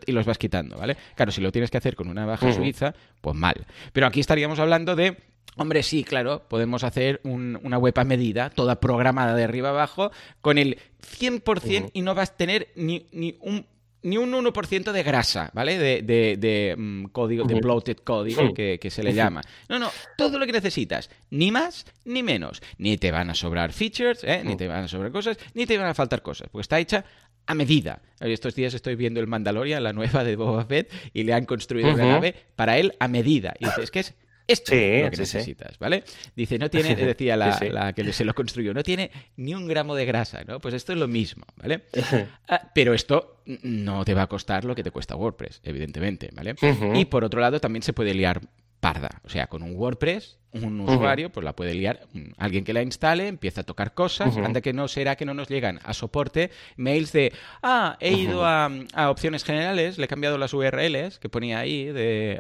y 0.08 0.12
los 0.12 0.26
vas 0.26 0.40
quitando, 0.40 0.76
¿vale? 0.78 0.98
Claro, 1.16 1.32
si 1.32 1.42
lo 1.42 1.52
tienes 1.52 1.70
que 1.70 1.78
hacer 1.78 1.96
con 1.96 2.10
una 2.10 2.26
baja 2.26 2.52
suiza, 2.52 2.96
pues 3.22 3.36
mal. 3.36 3.68
Pero 3.94 4.08
aquí 4.08 4.20
estaríamos 4.20 4.58
hablando 4.58 4.96
de 4.96 5.18
Hombre, 5.56 5.82
sí, 5.82 6.04
claro, 6.04 6.44
podemos 6.48 6.84
hacer 6.84 7.20
una 7.24 7.78
web 7.78 7.98
a 7.98 8.04
medida, 8.04 8.50
toda 8.52 8.80
programada 8.80 9.36
de 9.36 9.44
arriba 9.44 9.70
abajo, 9.70 10.12
con 10.42 10.58
el 10.58 10.78
100% 11.20 11.92
y 11.94 12.02
no 12.02 12.14
vas 12.14 12.30
a 12.30 12.36
tener 12.36 12.70
ni, 12.76 13.08
ni 13.12 13.38
un 13.42 13.66
ni 14.04 14.18
un 14.18 14.32
1% 14.32 14.92
de 14.92 15.04
grasa, 15.04 15.50
¿vale? 15.54 15.78
De, 15.78 16.02
de, 16.38 16.76
mm, 16.78 17.06
código, 17.06 17.46
de 17.46 17.56
bloated 17.56 17.98
código 17.98 18.54
que, 18.54 18.90
se 18.90 19.04
le 19.04 19.14
llama. 19.14 19.42
No, 19.68 19.80
no, 19.80 19.90
todo 20.18 20.40
lo 20.40 20.46
que 20.46 20.52
necesitas, 20.52 21.10
ni 21.30 21.52
más 21.52 21.86
ni 22.06 22.24
menos. 22.24 22.62
Ni 22.78 22.98
te 22.98 23.12
van 23.12 23.30
a 23.30 23.36
sobrar 23.36 23.74
features, 23.74 24.24
¿eh? 24.24 24.44
ni 24.46 24.56
te 24.56 24.68
van 24.68 24.86
a 24.86 24.88
sobrar 24.88 25.12
cosas, 25.12 25.38
ni 25.54 25.66
te 25.66 25.78
van 25.78 25.88
a 25.88 25.94
faltar 25.94 26.22
cosas, 26.22 26.48
porque 26.50 26.62
está 26.62 26.80
hecha 26.80 27.04
a 27.48 27.54
medida. 27.54 28.02
Estos 28.20 28.56
días 28.56 28.74
estoy 28.74 28.96
viendo 28.96 29.20
el 29.20 29.28
Mandalorian, 29.28 29.84
la 29.84 29.94
nueva 29.94 30.24
de 30.24 30.36
Boba 30.36 30.66
Fett, 30.66 30.92
y 31.14 31.24
le 31.24 31.34
han 31.34 31.46
construido 31.46 31.94
una 31.94 32.06
nave 32.06 32.36
para 32.56 32.78
él 32.78 32.94
a 33.00 33.08
medida. 33.08 33.56
Y 33.60 33.66
dices, 33.66 33.86
es 33.86 33.92
que 33.92 34.00
es 34.00 34.16
esto 34.48 34.74
es 34.74 35.04
lo 35.04 35.12
que 35.12 35.18
necesitas, 35.18 35.78
¿vale? 35.78 36.04
Dice, 36.36 36.58
no 36.58 36.70
tiene, 36.70 36.96
decía 36.96 37.36
la, 37.36 37.94
que 37.94 38.14
se 38.14 38.26
lo 38.26 38.34
construyó, 38.34 38.74
no 38.74 38.84
tiene 38.84 39.12
ni 39.36 39.54
un 39.54 39.68
gramo 39.68 39.96
de 39.96 40.06
grasa, 40.06 40.44
¿no? 40.46 40.60
Pues 40.60 40.74
esto 40.74 40.94
es 40.94 41.00
lo 41.00 41.08
mismo, 41.08 41.46
¿vale? 41.58 41.84
Ah, 42.50 42.72
pero 42.74 42.94
esto 42.94 43.42
no 43.64 44.06
te 44.06 44.14
va 44.14 44.22
a 44.22 44.28
costar 44.28 44.64
lo 44.64 44.74
que 44.74 44.82
te 44.82 44.92
cuesta 44.92 45.18
WordPress, 45.18 45.60
evidentemente, 45.64 46.30
¿vale? 46.34 46.56
Y 46.96 47.06
por 47.06 47.26
otro 47.26 47.42
lado, 47.42 47.60
también 47.60 47.84
se 47.84 47.92
puede 47.92 48.14
liar 48.14 48.42
parda. 48.80 49.22
O 49.24 49.30
sea, 49.30 49.48
con 49.48 49.64
un 49.64 49.76
WordPress, 49.76 50.38
un 50.52 50.80
usuario, 50.82 51.32
pues 51.32 51.44
la 51.44 51.56
puede 51.56 51.74
liar. 51.74 52.08
Alguien 52.38 52.64
que 52.64 52.74
la 52.74 52.82
instale, 52.82 53.28
empieza 53.28 53.62
a 53.62 53.64
tocar 53.64 53.94
cosas, 53.94 54.36
anda 54.38 54.62
que 54.62 54.74
no 54.74 54.88
será 54.88 55.16
que 55.16 55.26
no 55.26 55.34
nos 55.34 55.48
llegan 55.48 55.80
a 55.84 55.94
soporte 55.94 56.52
mails 56.78 57.12
de, 57.12 57.34
ah, 57.62 57.98
he 58.00 58.14
ido 58.14 58.46
a, 58.46 58.70
opciones 59.10 59.44
generales, 59.44 59.98
le 59.98 60.06
he 60.06 60.08
cambiado 60.08 60.38
las 60.38 60.54
URLs 60.54 61.20
que 61.20 61.30
ponía 61.30 61.60
ahí 61.60 61.86
de, 61.86 62.40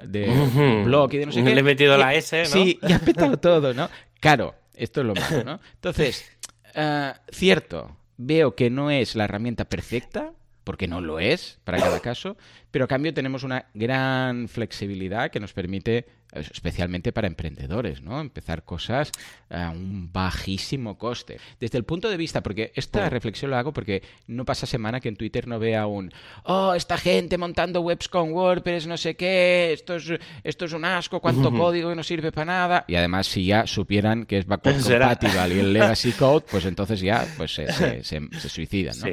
blog 0.86 1.14
y 1.14 1.18
de 1.18 1.26
no 1.26 1.32
sé 1.32 1.44
qué. 1.44 1.54
Le 1.54 1.60
he 1.60 1.64
metido 1.64 1.98
la 1.98 2.14
S, 2.14 2.40
¿no? 2.40 2.46
Sí, 2.46 2.80
y 2.82 2.94
ha 2.94 3.00
petado 3.00 3.38
todo, 3.40 3.74
¿no? 3.74 3.90
Claro, 4.20 4.56
esto 4.74 5.02
es 5.02 5.08
lo 5.08 5.16
malo, 5.16 5.44
¿no? 5.44 5.60
Entonces, 5.74 6.26
eh, 6.76 7.14
cierto, 7.32 7.98
veo 8.18 8.56
que 8.56 8.70
no 8.70 8.92
es 8.92 9.16
la 9.16 9.26
herramienta 9.26 9.66
perfecta, 9.66 10.34
porque 10.64 10.88
no 10.88 11.00
lo 11.00 11.20
es 11.20 11.60
para 11.64 11.78
cada 11.78 12.02
caso, 12.02 12.36
pero 12.72 12.86
a 12.86 12.88
cambio 12.90 13.14
tenemos 13.14 13.44
una 13.44 13.68
gran 13.74 14.50
flexibilidad 14.50 15.32
que 15.32 15.40
nos 15.40 15.54
permite, 15.54 16.06
especialmente 16.34 17.12
para 17.12 17.28
emprendedores, 17.28 18.02
¿no? 18.02 18.20
Empezar 18.20 18.64
cosas 18.64 19.12
a 19.50 19.70
un 19.70 20.12
bajísimo 20.12 20.98
coste. 20.98 21.40
Desde 21.60 21.78
el 21.78 21.84
punto 21.84 22.10
de 22.10 22.18
vista, 22.18 22.42
porque 22.42 22.72
esta 22.76 23.10
reflexión 23.10 23.52
la 23.52 23.60
hago 23.60 23.74
porque 23.74 24.04
no 24.28 24.46
pasa 24.46 24.66
semana 24.66 25.00
que 25.00 25.10
en 25.10 25.16
Twitter 25.16 25.48
no 25.48 25.60
vea 25.60 25.88
un, 25.88 26.12
oh, 26.44 26.74
esta 26.74 26.98
gente 26.98 27.38
montando 27.38 27.82
webs 27.82 28.10
con 28.10 28.32
WordPress, 28.34 28.88
no 28.88 28.98
sé 28.98 29.16
qué, 29.16 29.74
esto 29.74 29.96
es, 29.96 30.12
esto 30.44 30.66
es 30.66 30.74
un 30.74 30.86
asco, 30.86 31.20
cuánto 31.20 31.52
código 31.52 31.90
que 31.90 31.96
no 31.96 32.04
sirve 32.04 32.32
para 32.32 32.46
nada. 32.46 32.86
Y 32.88 32.96
además, 32.96 33.28
si 33.28 33.46
ya 33.46 33.66
supieran 33.66 34.26
que 34.26 34.40
es 34.40 34.46
backward 34.46 34.82
compatible 34.82 35.56
y 35.56 35.60
el 35.60 35.74
legacy 35.74 36.12
code, 36.18 36.46
pues 36.50 36.66
entonces 36.66 37.00
ya 37.00 37.26
pues 37.38 37.54
se, 37.54 38.04
se, 38.04 38.50
suicidan, 38.50 38.96
¿no? 39.00 39.08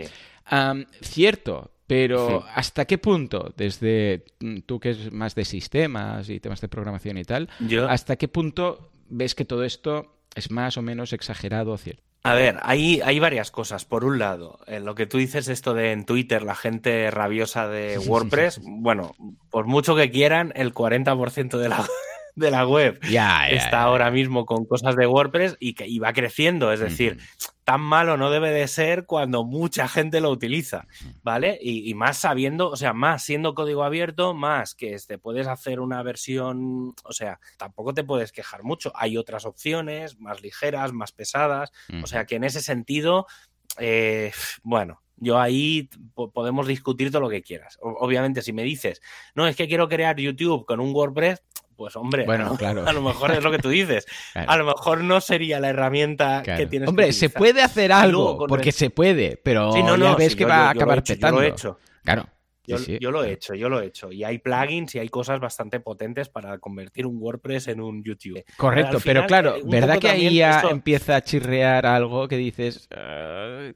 cierto, 1.01 1.74
pero 1.87 2.45
¿hasta 2.55 2.87
qué 2.87 2.99
punto, 2.99 3.53
desde 3.57 4.25
tú 4.67 4.81
que 4.81 4.91
es 4.91 5.13
más 5.13 5.35
de 5.35 5.45
sistemas 5.45 6.29
y 6.31 6.41
temas 6.41 6.61
de 6.61 6.69
programación 6.69 7.19
y 7.19 7.25
tal, 7.25 7.49
hasta 7.89 8.17
qué 8.17 8.29
punto 8.29 8.91
ves 9.09 9.35
que 9.35 9.45
todo 9.45 9.65
esto 9.65 10.19
es 10.35 10.51
más 10.51 10.77
o 10.77 10.83
menos 10.83 11.13
exagerado 11.13 11.73
o 11.73 11.79
cierto? 11.79 12.03
A 12.27 12.33
ver, 12.33 12.59
hay, 12.63 13.03
hay 13.05 13.19
varias 13.19 13.51
cosas. 13.51 13.85
Por 13.85 14.03
un 14.03 14.19
lado, 14.19 14.59
en 14.67 14.87
lo 14.87 14.95
que 14.95 15.05
tú 15.05 15.19
dices, 15.19 15.49
esto 15.49 15.75
de 15.75 15.93
en 15.93 16.07
Twitter, 16.07 16.43
la 16.43 16.55
gente 16.55 17.11
rabiosa 17.11 17.69
de 17.69 17.99
WordPress, 17.99 18.63
bueno, 18.65 19.15
por 19.51 19.67
mucho 19.67 19.95
que 19.95 20.11
quieran, 20.11 20.51
el 20.57 20.73
40% 20.73 21.59
de 21.59 21.69
la, 21.69 21.87
de 22.35 22.51
la 22.51 22.67
web 22.67 22.99
está 23.03 23.83
ahora 23.83 24.11
mismo 24.11 24.47
con 24.47 24.65
cosas 24.65 24.97
de 24.97 25.07
WordPress 25.07 25.59
y 25.61 25.75
que 25.75 25.87
y 25.87 25.99
va 25.99 26.15
creciendo. 26.15 26.73
Es 26.73 26.81
decir, 26.81 27.19
tan 27.65 27.81
malo 27.81 28.17
no 28.17 28.31
debe 28.31 28.51
de 28.51 28.69
ser 28.69 29.07
cuando 29.07 29.43
mucha 29.45 29.89
gente 29.89 30.21
lo 30.21 30.31
utiliza, 30.31 30.87
¿vale? 31.23 31.59
Y, 31.61 31.93
más 31.95 32.19
sabiendo, 32.19 32.71
o 32.71 32.77
sea, 32.77 32.93
más 32.93 33.25
siendo 33.25 33.55
código 33.55 33.85
abierto, 33.85 34.35
más 34.35 34.75
que 34.75 34.95
este, 34.95 35.19
puedes 35.19 35.47
hacer 35.47 35.81
una 35.81 36.03
versión, 36.03 36.95
o 37.05 37.13
sea, 37.13 37.41
tampoco 37.57 37.95
te 37.95 38.05
puedes 38.05 38.33
quejar 38.33 38.63
mucho. 38.63 38.93
Hay 38.95 39.17
otras 39.17 39.47
opciones 39.47 40.19
más 40.21 40.43
ligeras, 40.43 40.93
más 40.93 41.13
pesadas. 41.13 41.73
O 42.03 42.07
sea 42.07 42.27
que 42.27 42.37
en 42.37 42.45
ese 42.45 42.61
sentido, 42.61 43.27
eh, 43.79 44.33
bueno, 44.63 45.03
yo 45.17 45.41
ahí 45.41 45.89
podemos 46.35 46.67
discutir 46.67 47.11
todo 47.11 47.23
lo 47.23 47.31
que 47.31 47.43
quieras. 47.43 47.79
obviamente, 47.81 48.43
si 48.43 48.53
me 48.53 48.63
dices, 48.63 49.01
no, 49.35 49.47
es 49.47 49.57
que 49.57 49.69
quiero 49.69 49.89
crear 49.89 50.17
YouTube 50.17 50.67
con 50.67 50.81
un 50.81 50.95
WordPress, 50.95 51.43
pues 51.77 51.97
hombre, 51.97 52.25
bueno, 52.25 52.57
claro. 52.57 52.85
a 52.89 52.93
lo 52.93 53.03
mejor 53.03 53.33
es 53.33 53.43
lo 53.43 53.51
que 53.51 53.59
tú 53.59 53.69
dices. 53.69 54.07
A 54.35 54.57
lo 54.57 54.65
mejor 54.65 55.03
no 55.03 55.21
sería 55.21 55.61
la 55.61 55.71
herramienta 55.71 56.43
que 56.43 56.67
tienes 56.67 56.89
Hombre, 56.89 57.13
se 57.13 57.31
puede 57.31 57.63
hacer 57.63 57.93
algo, 57.93 58.47
porque 58.47 58.73
se 58.73 58.91
puede, 58.91 59.41
pero 59.43 59.73
no, 59.73 59.97
no, 59.97 60.13
ya 60.13 60.17
ves 60.17 60.37
que 60.37 60.45
va 60.45 60.69
a 60.69 60.71
acabar 60.71 61.03
petando. 61.03 61.39
Yo 61.39 61.43
lo 61.43 61.47
he 61.47 61.51
hecho. 61.51 61.79
Claro. 62.05 62.29
Yo, 62.67 63.11
lo 63.11 63.23
he 63.23 63.33
hecho, 63.33 63.55
yo 63.55 63.69
lo 63.69 63.81
he 63.81 63.87
hecho. 63.87 64.11
Y 64.11 64.25
hay 64.25 64.39
plugins 64.39 64.95
y 64.95 64.99
hay 64.99 65.09
cosas 65.09 65.39
bastante 65.39 65.81
potentes 65.81 66.31
para 66.31 66.59
convertir 66.59 67.07
un 67.07 67.19
WordPress 67.21 67.69
en 67.69 67.81
un 67.81 68.03
YouTube. 68.03 68.43
Correcto, 68.57 68.99
pero, 69.05 69.27
claro, 69.27 69.57
eh, 69.57 69.63
¿verdad 69.65 69.99
que 69.99 70.09
ahí 70.09 70.35
ya 70.37 70.63
empieza 70.71 71.17
a 71.17 71.23
chirrear 71.23 71.85
algo 71.85 72.27
que 72.27 72.37
dices... 72.37 72.89
Ah, 72.91 73.71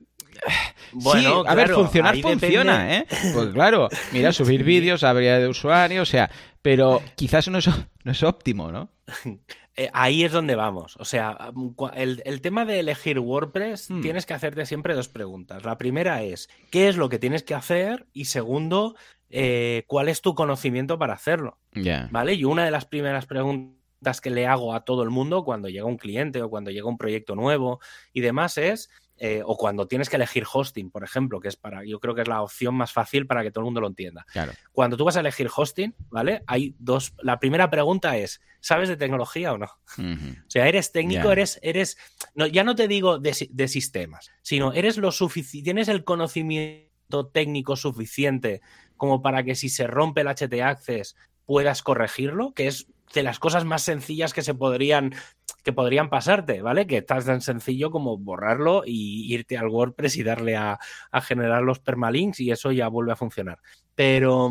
bueno, 0.92 1.42
sí, 1.42 1.48
a 1.48 1.54
ver, 1.54 1.70
funcionar 1.70 2.16
funciona, 2.18 2.96
¿eh? 2.96 3.06
Pues 3.34 3.48
claro, 3.48 3.88
mira, 4.12 4.32
subir 4.32 4.62
vídeos, 4.62 5.02
habría 5.02 5.38
de 5.38 5.48
usuario, 5.48 6.02
o 6.02 6.06
sea, 6.06 6.30
pero 6.68 7.00
quizás 7.14 7.48
no 7.48 7.56
es, 7.56 7.66
no 8.04 8.12
es 8.12 8.22
óptimo, 8.22 8.70
¿no? 8.70 8.92
Eh, 9.80 9.90
ahí 9.92 10.24
es 10.24 10.32
donde 10.32 10.56
vamos. 10.56 10.96
O 10.96 11.04
sea, 11.04 11.52
el, 11.94 12.40
tema 12.40 12.64
de 12.64 12.80
elegir 12.80 13.20
WordPress, 13.20 13.88
hmm. 13.92 14.00
tienes 14.00 14.26
que 14.26 14.34
hacerte 14.34 14.66
siempre 14.66 14.92
dos 14.92 15.08
preguntas. 15.08 15.64
La 15.64 15.78
primera 15.78 16.20
es, 16.24 16.50
¿qué 16.72 16.88
es 16.88 16.96
lo 16.96 17.08
que 17.08 17.20
tienes 17.20 17.44
que 17.44 17.54
hacer? 17.54 18.08
Y 18.12 18.24
segundo, 18.24 18.96
eh, 19.30 19.84
cuál 19.86 20.08
es 20.08 20.20
tu 20.20 20.34
conocimiento 20.34 20.98
para 20.98 21.14
hacerlo. 21.14 21.60
¿Vale? 22.10 22.34
Y 22.34 22.44
una 22.44 22.64
de 22.64 22.72
las 22.72 22.86
primeras 22.86 23.26
preguntas 23.26 24.20
que 24.20 24.30
le 24.30 24.48
hago 24.48 24.74
a 24.74 24.84
todo 24.84 25.04
el 25.04 25.10
mundo 25.10 25.44
cuando 25.44 25.68
llega 25.68 25.84
un 25.84 25.96
cliente 25.96 26.42
o 26.42 26.50
cuando 26.50 26.72
llega 26.72 26.88
un 26.88 26.98
proyecto 26.98 27.36
nuevo 27.36 27.78
y 28.12 28.20
demás 28.20 28.58
es, 28.58 28.90
eh, 29.18 29.42
o 29.44 29.56
cuando 29.56 29.88
tienes 29.88 30.08
que 30.08 30.16
elegir 30.16 30.44
hosting, 30.50 30.90
por 30.90 31.02
ejemplo, 31.02 31.40
que 31.40 31.48
es 31.48 31.56
para, 31.56 31.84
yo 31.84 31.98
creo 31.98 32.14
que 32.14 32.22
es 32.22 32.28
la 32.28 32.42
opción 32.42 32.74
más 32.74 32.92
fácil 32.92 33.26
para 33.26 33.42
que 33.42 33.50
todo 33.50 33.62
el 33.62 33.66
mundo 33.66 33.80
lo 33.80 33.88
entienda. 33.88 34.24
Cuando 34.72 34.96
tú 34.96 35.04
vas 35.04 35.16
a 35.16 35.20
elegir 35.20 35.48
hosting, 35.54 35.94
¿vale? 36.10 36.42
Hay 36.46 36.74
dos, 36.78 37.14
la 37.22 37.40
primera 37.40 37.68
pregunta 37.68 38.16
es, 38.16 38.40
¿sabes 38.60 38.88
de 38.88 38.96
tecnología 38.96 39.52
o 39.52 39.58
no? 39.58 39.66
O 39.66 40.50
sea, 40.50 40.68
eres 40.68 40.92
técnico, 40.92 41.32
eres, 41.32 41.58
eres, 41.62 41.98
no, 42.34 42.46
ya 42.46 42.62
no 42.62 42.74
te 42.74 42.86
digo 42.86 43.18
de, 43.18 43.48
de 43.50 43.68
sistemas, 43.68 44.30
sino 44.42 44.72
eres 44.72 44.96
lo 44.96 45.10
suficiente, 45.10 45.64
tienes 45.64 45.88
el 45.88 46.04
conocimiento 46.04 47.26
técnico 47.26 47.76
suficiente 47.76 48.60
como 48.96 49.22
para 49.22 49.42
que 49.42 49.54
si 49.54 49.68
se 49.68 49.86
rompe 49.86 50.20
el 50.20 50.28
HT 50.28 50.62
Access 50.62 51.16
puedas 51.44 51.82
corregirlo, 51.82 52.52
que 52.52 52.66
es 52.66 52.88
de 53.14 53.22
las 53.22 53.38
cosas 53.38 53.64
más 53.64 53.82
sencillas 53.82 54.32
que 54.32 54.42
se 54.42 54.54
podrían 54.54 55.14
que 55.64 55.72
podrían 55.72 56.08
pasarte, 56.08 56.62
¿vale? 56.62 56.86
Que 56.86 56.98
estás 56.98 57.26
tan 57.26 57.40
sencillo 57.40 57.90
como 57.90 58.16
borrarlo 58.16 58.84
y 58.86 59.32
irte 59.32 59.58
al 59.58 59.68
WordPress 59.68 60.16
y 60.16 60.22
darle 60.22 60.56
a, 60.56 60.78
generar 61.20 61.62
los 61.62 61.80
permalinks 61.80 62.40
y 62.40 62.50
eso 62.50 62.72
ya 62.72 62.88
vuelve 62.88 63.12
a 63.12 63.16
funcionar. 63.16 63.58
Pero, 63.94 64.50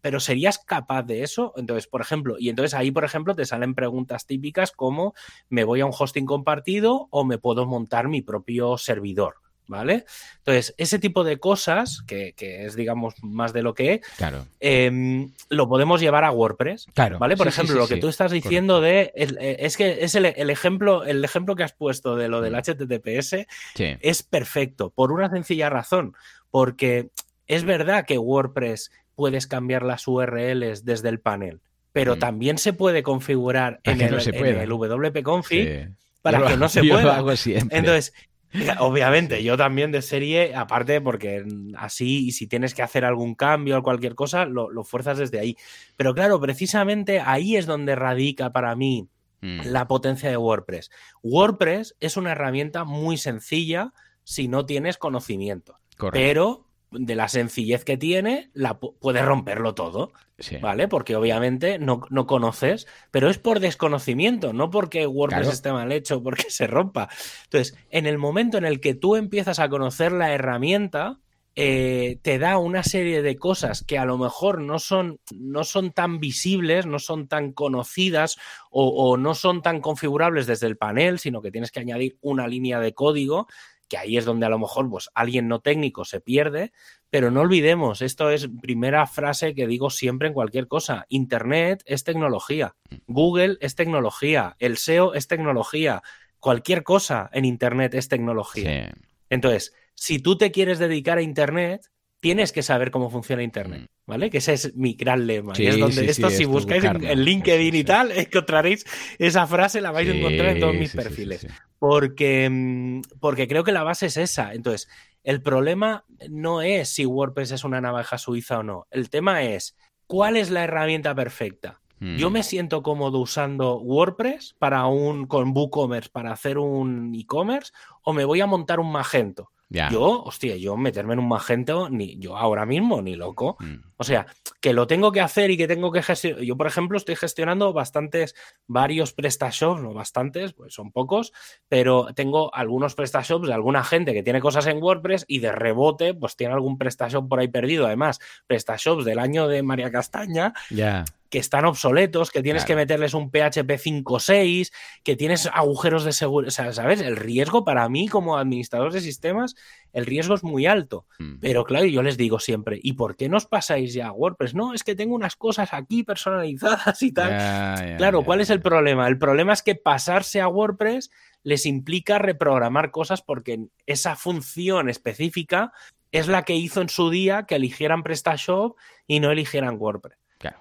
pero 0.00 0.20
¿serías 0.20 0.58
capaz 0.58 1.02
de 1.02 1.22
eso? 1.24 1.52
Entonces, 1.56 1.88
por 1.88 2.00
ejemplo, 2.00 2.36
y 2.38 2.48
entonces 2.48 2.74
ahí, 2.74 2.90
por 2.90 3.04
ejemplo, 3.04 3.34
te 3.34 3.46
salen 3.46 3.74
preguntas 3.74 4.26
típicas 4.26 4.70
como 4.72 5.14
¿me 5.48 5.64
voy 5.64 5.80
a 5.80 5.86
un 5.86 5.92
hosting 5.98 6.26
compartido 6.26 7.08
o 7.10 7.24
me 7.24 7.38
puedo 7.38 7.66
montar 7.66 8.08
mi 8.08 8.22
propio 8.22 8.78
servidor? 8.78 9.41
¿Vale? 9.66 10.04
Entonces, 10.38 10.74
ese 10.76 10.98
tipo 10.98 11.24
de 11.24 11.38
cosas, 11.38 12.02
que, 12.06 12.34
es, 12.38 12.74
digamos, 12.76 13.14
más 13.22 13.52
de 13.52 13.62
lo 13.62 13.74
que 13.74 14.00
claro. 14.16 14.46
Em, 14.60 15.32
lo 15.48 15.68
podemos 15.68 16.00
llevar 16.00 16.24
a 16.24 16.30
WordPress, 16.30 16.86
claro. 16.94 17.18
¿vale? 17.18 17.36
Por 17.36 17.48
ejemplo, 17.48 17.76
lo 17.76 17.88
que 17.88 17.96
tú 17.96 18.08
estás 18.08 18.30
diciendo 18.32 18.80
de, 18.80 19.12
eh, 19.14 19.56
es, 19.60 19.76
que 19.76 20.04
es 20.04 20.14
el, 20.14 20.26
ejemplo, 20.26 21.04
el 21.04 21.24
ejemplo 21.24 21.56
que 21.56 21.62
has 21.62 21.72
puesto 21.72 22.16
de 22.16 22.28
lo 22.28 22.40
del 22.40 22.54
HTTPS 22.54 23.46
mm. 23.78 23.98
es 24.00 24.22
perfecto, 24.22 24.90
por 24.90 25.12
una 25.12 25.30
sencilla 25.30 25.70
razón, 25.70 26.14
porque 26.50 27.10
es 27.46 27.64
verdad 27.64 28.04
que 28.06 28.18
WordPress 28.18 28.90
puedes 29.14 29.46
cambiar 29.46 29.82
las 29.82 30.06
URLs 30.06 30.84
desde 30.84 31.08
el 31.08 31.20
panel, 31.20 31.60
pero 31.92 32.16
mm. 32.16 32.18
también 32.18 32.58
se 32.58 32.72
puede 32.72 33.02
configurar 33.02 33.80
en 33.84 34.00
el, 34.00 34.68
WP 34.68 35.22
Config 35.22 35.90
para 36.22 36.46
que 36.46 36.56
no 36.56 36.68
se 36.68 36.82
pueda. 36.84 37.22
Entonces, 37.70 38.12
Obviamente, 38.78 39.42
yo 39.42 39.56
también 39.56 39.92
de 39.92 40.02
serie, 40.02 40.54
aparte, 40.54 41.00
porque 41.00 41.44
así, 41.76 42.26
y 42.26 42.32
si 42.32 42.46
tienes 42.46 42.74
que 42.74 42.82
hacer 42.82 43.04
algún 43.04 43.34
cambio 43.34 43.78
o 43.78 43.82
cualquier 43.82 44.14
cosa, 44.14 44.44
lo, 44.44 44.68
fuerzas 44.84 45.18
desde 45.18 45.40
ahí. 45.40 45.56
Pero 45.96 46.14
claro, 46.14 46.40
precisamente 46.40 47.20
ahí 47.20 47.56
es 47.56 47.66
donde 47.66 47.94
radica 47.94 48.52
para 48.52 48.74
mí 48.76 49.08
mm. 49.40 49.62
la 49.64 49.88
potencia 49.88 50.28
de 50.28 50.36
WordPress. 50.36 50.90
WordPress 51.22 51.96
es 52.00 52.16
una 52.16 52.32
herramienta 52.32 52.84
muy 52.84 53.16
sencilla 53.16 53.92
si 54.24 54.48
no 54.48 54.66
tienes 54.66 54.98
conocimiento. 54.98 55.78
Pero 56.10 56.66
de 56.92 57.14
la 57.14 57.28
sencillez 57.28 57.84
que 57.84 57.96
tiene, 57.96 58.50
la 58.54 58.78
puedes 58.78 59.24
romperlo 59.24 59.74
todo. 59.74 60.12
¿Vale? 60.60 60.88
Porque 60.88 61.14
obviamente 61.14 61.78
no, 61.78 62.00
conoces, 62.26 62.88
pero 63.12 63.30
es 63.30 63.38
por 63.38 63.60
desconocimiento, 63.60 64.52
no 64.52 64.70
porque 64.70 65.06
WordPress 65.06 65.48
esté 65.48 65.70
mal 65.70 65.92
hecho, 65.92 66.20
porque 66.22 66.44
se 66.48 66.66
rompa. 66.66 67.08
Entonces, 67.44 67.78
en 67.90 68.06
el 68.06 68.18
momento 68.18 68.58
en 68.58 68.64
el 68.64 68.80
que 68.80 68.94
tú 68.94 69.14
empiezas 69.14 69.60
a 69.60 69.68
conocer 69.68 70.10
la 70.10 70.32
herramienta, 70.32 71.20
eh, 71.54 72.18
te 72.22 72.38
da 72.38 72.56
una 72.56 72.82
serie 72.82 73.20
de 73.20 73.36
cosas 73.36 73.84
que 73.84 73.98
a 73.98 74.06
lo 74.06 74.16
mejor 74.16 74.60
no 74.62 74.78
son, 74.78 75.20
no 75.34 75.64
son 75.64 75.92
tan 75.92 76.18
visibles, 76.18 76.86
no 76.86 76.98
son 76.98 77.28
tan 77.28 77.52
conocidas 77.52 78.38
o, 78.70 78.88
o, 78.88 79.18
no 79.18 79.34
son 79.34 79.60
tan 79.60 79.82
configurables 79.82 80.46
desde 80.46 80.66
el 80.66 80.78
panel, 80.78 81.18
sino 81.18 81.42
que 81.42 81.50
tienes 81.50 81.70
que 81.70 81.80
añadir 81.80 82.16
una 82.22 82.48
línea 82.48 82.80
de 82.80 82.94
código 82.94 83.48
que 83.92 83.98
ahí 83.98 84.16
es 84.16 84.24
donde 84.24 84.46
a 84.46 84.48
lo 84.48 84.58
mejor 84.58 84.88
pues, 84.88 85.10
alguien 85.12 85.48
no 85.48 85.60
técnico 85.60 86.06
se 86.06 86.22
pierde, 86.22 86.72
pero 87.10 87.30
no 87.30 87.42
olvidemos, 87.42 88.00
esto 88.00 88.30
es 88.30 88.48
primera 88.62 89.06
frase 89.06 89.54
que 89.54 89.66
digo 89.66 89.90
siempre 89.90 90.28
en 90.28 90.32
cualquier 90.32 90.66
cosa, 90.66 91.04
Internet 91.10 91.82
es 91.84 92.02
tecnología, 92.02 92.74
Google 93.06 93.58
es 93.60 93.74
tecnología, 93.74 94.56
el 94.60 94.78
SEO 94.78 95.12
es 95.12 95.28
tecnología, 95.28 96.02
cualquier 96.40 96.84
cosa 96.84 97.28
en 97.34 97.44
Internet 97.44 97.92
es 97.92 98.08
tecnología. 98.08 98.94
Entonces, 99.28 99.74
si 99.94 100.18
tú 100.18 100.38
te 100.38 100.52
quieres 100.52 100.78
dedicar 100.78 101.18
a 101.18 101.22
Internet, 101.22 101.90
tienes 102.22 102.52
que 102.52 102.62
saber 102.62 102.92
cómo 102.92 103.10
funciona 103.10 103.42
Internet, 103.42 103.82
mm. 103.82 103.86
¿vale? 104.06 104.30
Que 104.30 104.38
ese 104.38 104.52
es 104.52 104.76
mi 104.76 104.94
gran 104.94 105.26
lema. 105.26 105.54
es 105.58 105.76
donde 105.76 106.06
esto, 106.06 106.30
si 106.30 106.44
buscáis 106.44 106.84
en, 106.84 107.24
LinkedIn 107.24 107.74
y 107.74 107.82
tal, 107.82 108.12
encontraréis 108.16 108.86
esa 109.18 109.44
frase, 109.48 109.80
la 109.80 109.90
vais 109.90 110.08
a 110.08 110.14
encontrar 110.14 110.50
en 110.50 110.60
todos 110.60 110.74
mis 110.74 110.92
perfiles. 110.92 111.48
Porque, 111.80 112.48
mm, 112.48 113.18
porque 113.18 113.48
creo 113.48 113.64
que 113.64 113.72
la 113.72 113.82
base 113.82 114.06
es 114.06 114.16
esa. 114.16 114.54
Entonces, 114.54 114.88
el 115.24 115.42
problema 115.42 116.04
no 116.30 116.62
es 116.62 116.90
si 116.90 117.04
WordPress 117.04 117.50
es 117.50 117.64
una 117.64 117.80
navaja 117.80 118.18
suiza 118.18 118.60
o 118.60 118.62
no. 118.62 118.86
El 118.92 119.10
tema 119.10 119.42
es, 119.42 119.76
¿cuál 120.06 120.36
es 120.36 120.48
la 120.50 120.62
herramienta 120.62 121.16
perfecta? 121.16 121.80
Yo 121.98 122.30
mm. 122.30 122.32
me 122.32 122.42
siento 122.44 122.82
cómodo 122.82 123.18
usando 123.18 123.78
WordPress 123.78 124.54
para 124.58 124.86
un 124.86 125.26
con 125.26 125.56
WooCommerce 125.56 126.10
para 126.10 126.32
hacer 126.32 126.58
un 126.58 127.14
e-commerce 127.14 127.72
o 128.02 128.12
me 128.12 128.24
voy 128.24 128.40
a 128.40 128.46
montar 128.46 128.80
un 128.80 128.90
Magento. 128.90 129.51
Yo, 129.90 130.22
hostia, 130.22 130.56
yo 130.56 130.76
meterme 130.76 131.14
en 131.14 131.20
un 131.20 131.28
Magento, 131.28 131.88
ni 131.88 132.18
yo 132.18 132.36
ahora 132.36 132.66
mismo, 132.66 133.02
ni 133.02 133.16
loco. 133.16 133.56
Mm. 133.60 133.91
O 134.02 134.04
sea, 134.04 134.26
que 134.60 134.72
lo 134.72 134.86
tengo 134.86 135.12
que 135.12 135.20
hacer 135.20 135.50
y 135.50 135.56
que 135.56 135.68
tengo 135.68 135.92
que 135.92 136.02
gestionar. 136.02 136.42
Yo, 136.42 136.56
por 136.56 136.66
ejemplo, 136.66 136.98
estoy 136.98 137.16
gestionando 137.16 137.72
bastantes, 137.72 138.34
varios 138.66 139.12
PrestaShops, 139.12 139.80
no 139.80 139.94
bastantes, 139.94 140.52
pues 140.52 140.74
son 140.74 140.90
pocos, 140.90 141.32
pero 141.68 142.08
tengo 142.14 142.54
algunos 142.54 142.94
PrestaShops 142.94 143.46
de 143.46 143.54
alguna 143.54 143.84
gente 143.84 144.12
que 144.12 144.22
tiene 144.22 144.40
cosas 144.40 144.66
en 144.66 144.82
WordPress 144.82 145.24
y 145.28 145.38
de 145.38 145.52
rebote, 145.52 146.14
pues 146.14 146.36
tiene 146.36 146.52
algún 146.54 146.78
PrestaShop 146.78 147.28
por 147.28 147.38
ahí 147.38 147.48
perdido. 147.48 147.86
Además, 147.86 148.18
PrestaShops 148.46 149.04
del 149.04 149.20
año 149.20 149.46
de 149.46 149.62
María 149.62 149.90
Castaña. 149.90 150.52
Ya 150.70 151.04
que 151.32 151.38
están 151.38 151.64
obsoletos, 151.64 152.30
que 152.30 152.42
tienes 152.42 152.66
que 152.66 152.76
meterles 152.76 153.14
un 153.14 153.30
PHP 153.30 153.80
5.6, 153.80 154.70
que 155.02 155.16
tienes 155.16 155.48
agujeros 155.50 156.04
de 156.04 156.12
seguridad. 156.12 156.48
O 156.48 156.50
sea, 156.50 156.72
¿sabes? 156.74 157.00
El 157.00 157.16
riesgo 157.16 157.64
para 157.64 157.88
mí 157.88 158.06
como 158.06 158.36
administrador 158.36 158.92
de 158.92 159.00
sistemas, 159.00 159.56
el 159.92 160.06
riesgo 160.06 160.34
es 160.34 160.42
muy 160.42 160.66
alto. 160.66 161.06
Mm. 161.18 161.38
Pero 161.40 161.64
claro, 161.64 161.86
yo 161.86 162.02
les 162.02 162.16
digo 162.16 162.38
siempre, 162.38 162.78
¿y 162.82 162.94
por 162.94 163.16
qué 163.16 163.28
nos 163.28 163.46
pasáis 163.46 163.94
ya 163.94 164.08
a 164.08 164.12
WordPress? 164.12 164.54
No, 164.54 164.74
es 164.74 164.84
que 164.84 164.94
tengo 164.94 165.14
unas 165.14 165.36
cosas 165.36 165.72
aquí 165.72 166.02
personalizadas 166.02 167.02
y 167.02 167.12
tal. 167.12 167.96
claro, 167.96 168.24
¿cuál 168.24 168.40
es 168.40 168.50
el 168.50 168.60
problema? 168.60 169.08
El 169.08 169.18
problema 169.18 169.52
es 169.52 169.62
que 169.62 169.74
pasarse 169.74 170.40
a 170.40 170.48
WordPress 170.48 171.10
les 171.42 171.66
implica 171.66 172.18
reprogramar 172.18 172.90
cosas 172.90 173.22
porque 173.22 173.66
esa 173.86 174.16
función 174.16 174.88
específica 174.88 175.72
es 176.12 176.28
la 176.28 176.42
que 176.42 176.54
hizo 176.54 176.80
en 176.80 176.88
su 176.88 177.10
día 177.10 177.44
que 177.44 177.56
eligieran 177.56 178.02
PrestaShop 178.02 178.76
y 179.06 179.20
no 179.20 179.30
eligieran 179.30 179.76
WordPress. 179.78 180.18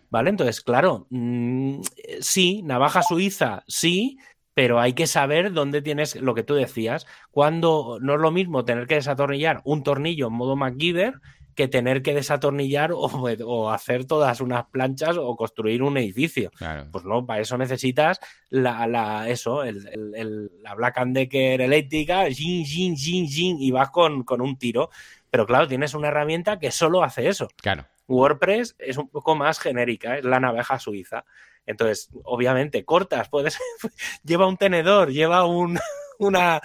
¿Vale? 0.09 0.29
Entonces, 0.29 0.61
claro, 0.61 1.07
mm, 1.09 1.81
sí, 2.19 2.61
navaja 2.63 3.01
suiza, 3.01 3.63
sí, 3.67 4.17
pero 4.53 4.79
hay 4.79 4.93
que 4.93 5.07
saber 5.07 5.53
dónde 5.53 5.81
tienes 5.81 6.15
lo 6.15 6.35
que 6.35 6.43
tú 6.43 6.55
decías. 6.55 7.07
Cuando 7.31 7.97
no 8.01 8.15
es 8.15 8.19
lo 8.19 8.31
mismo 8.31 8.65
tener 8.65 8.87
que 8.87 8.95
desatornillar 8.95 9.61
un 9.63 9.83
tornillo 9.83 10.27
en 10.27 10.33
modo 10.33 10.55
MacGyver 10.55 11.15
que 11.55 11.67
tener 11.67 12.01
que 12.01 12.13
desatornillar 12.13 12.91
o, 12.93 13.71
hacer 13.71 14.05
todas 14.05 14.41
unas 14.41 14.65
planchas 14.67 15.17
o 15.17 15.35
construir 15.35 15.83
un 15.83 15.97
edificio. 15.97 16.51
Pues 16.91 17.03
no, 17.05 17.25
para 17.25 17.41
eso 17.41 17.57
necesitas 17.57 18.19
la, 18.49 18.87
la 18.87 19.29
eso, 19.29 19.63
el, 19.63 20.51
la 20.61 20.75
Black 20.75 20.97
and 20.97 21.15
Decker 21.15 21.61
eléctrica, 21.61 22.25
y 22.29 23.71
vas 23.71 23.89
con, 23.89 24.23
con 24.23 24.41
un 24.41 24.57
tiro. 24.57 24.89
Pero 25.29 25.45
claro, 25.45 25.67
tienes 25.67 25.93
una 25.93 26.09
herramienta 26.09 26.59
que 26.59 26.71
solo 26.71 27.03
hace 27.03 27.27
eso. 27.27 27.47
Claro. 27.57 27.85
WordPress 28.07 28.75
es 28.77 28.97
un 28.97 29.07
poco 29.09 29.35
más 29.35 29.59
genérica, 29.59 30.17
es 30.17 30.25
la 30.25 30.39
navaja 30.39 30.77
suiza. 30.79 31.23
Entonces, 31.65 32.09
obviamente, 32.23 32.83
cortas, 32.85 33.29
puedes. 33.29 33.57
lleva 34.23 34.47
un 34.47 34.57
tenedor, 34.57 35.11
lleva 35.11 35.45
un, 35.45 35.79
una, 36.19 36.61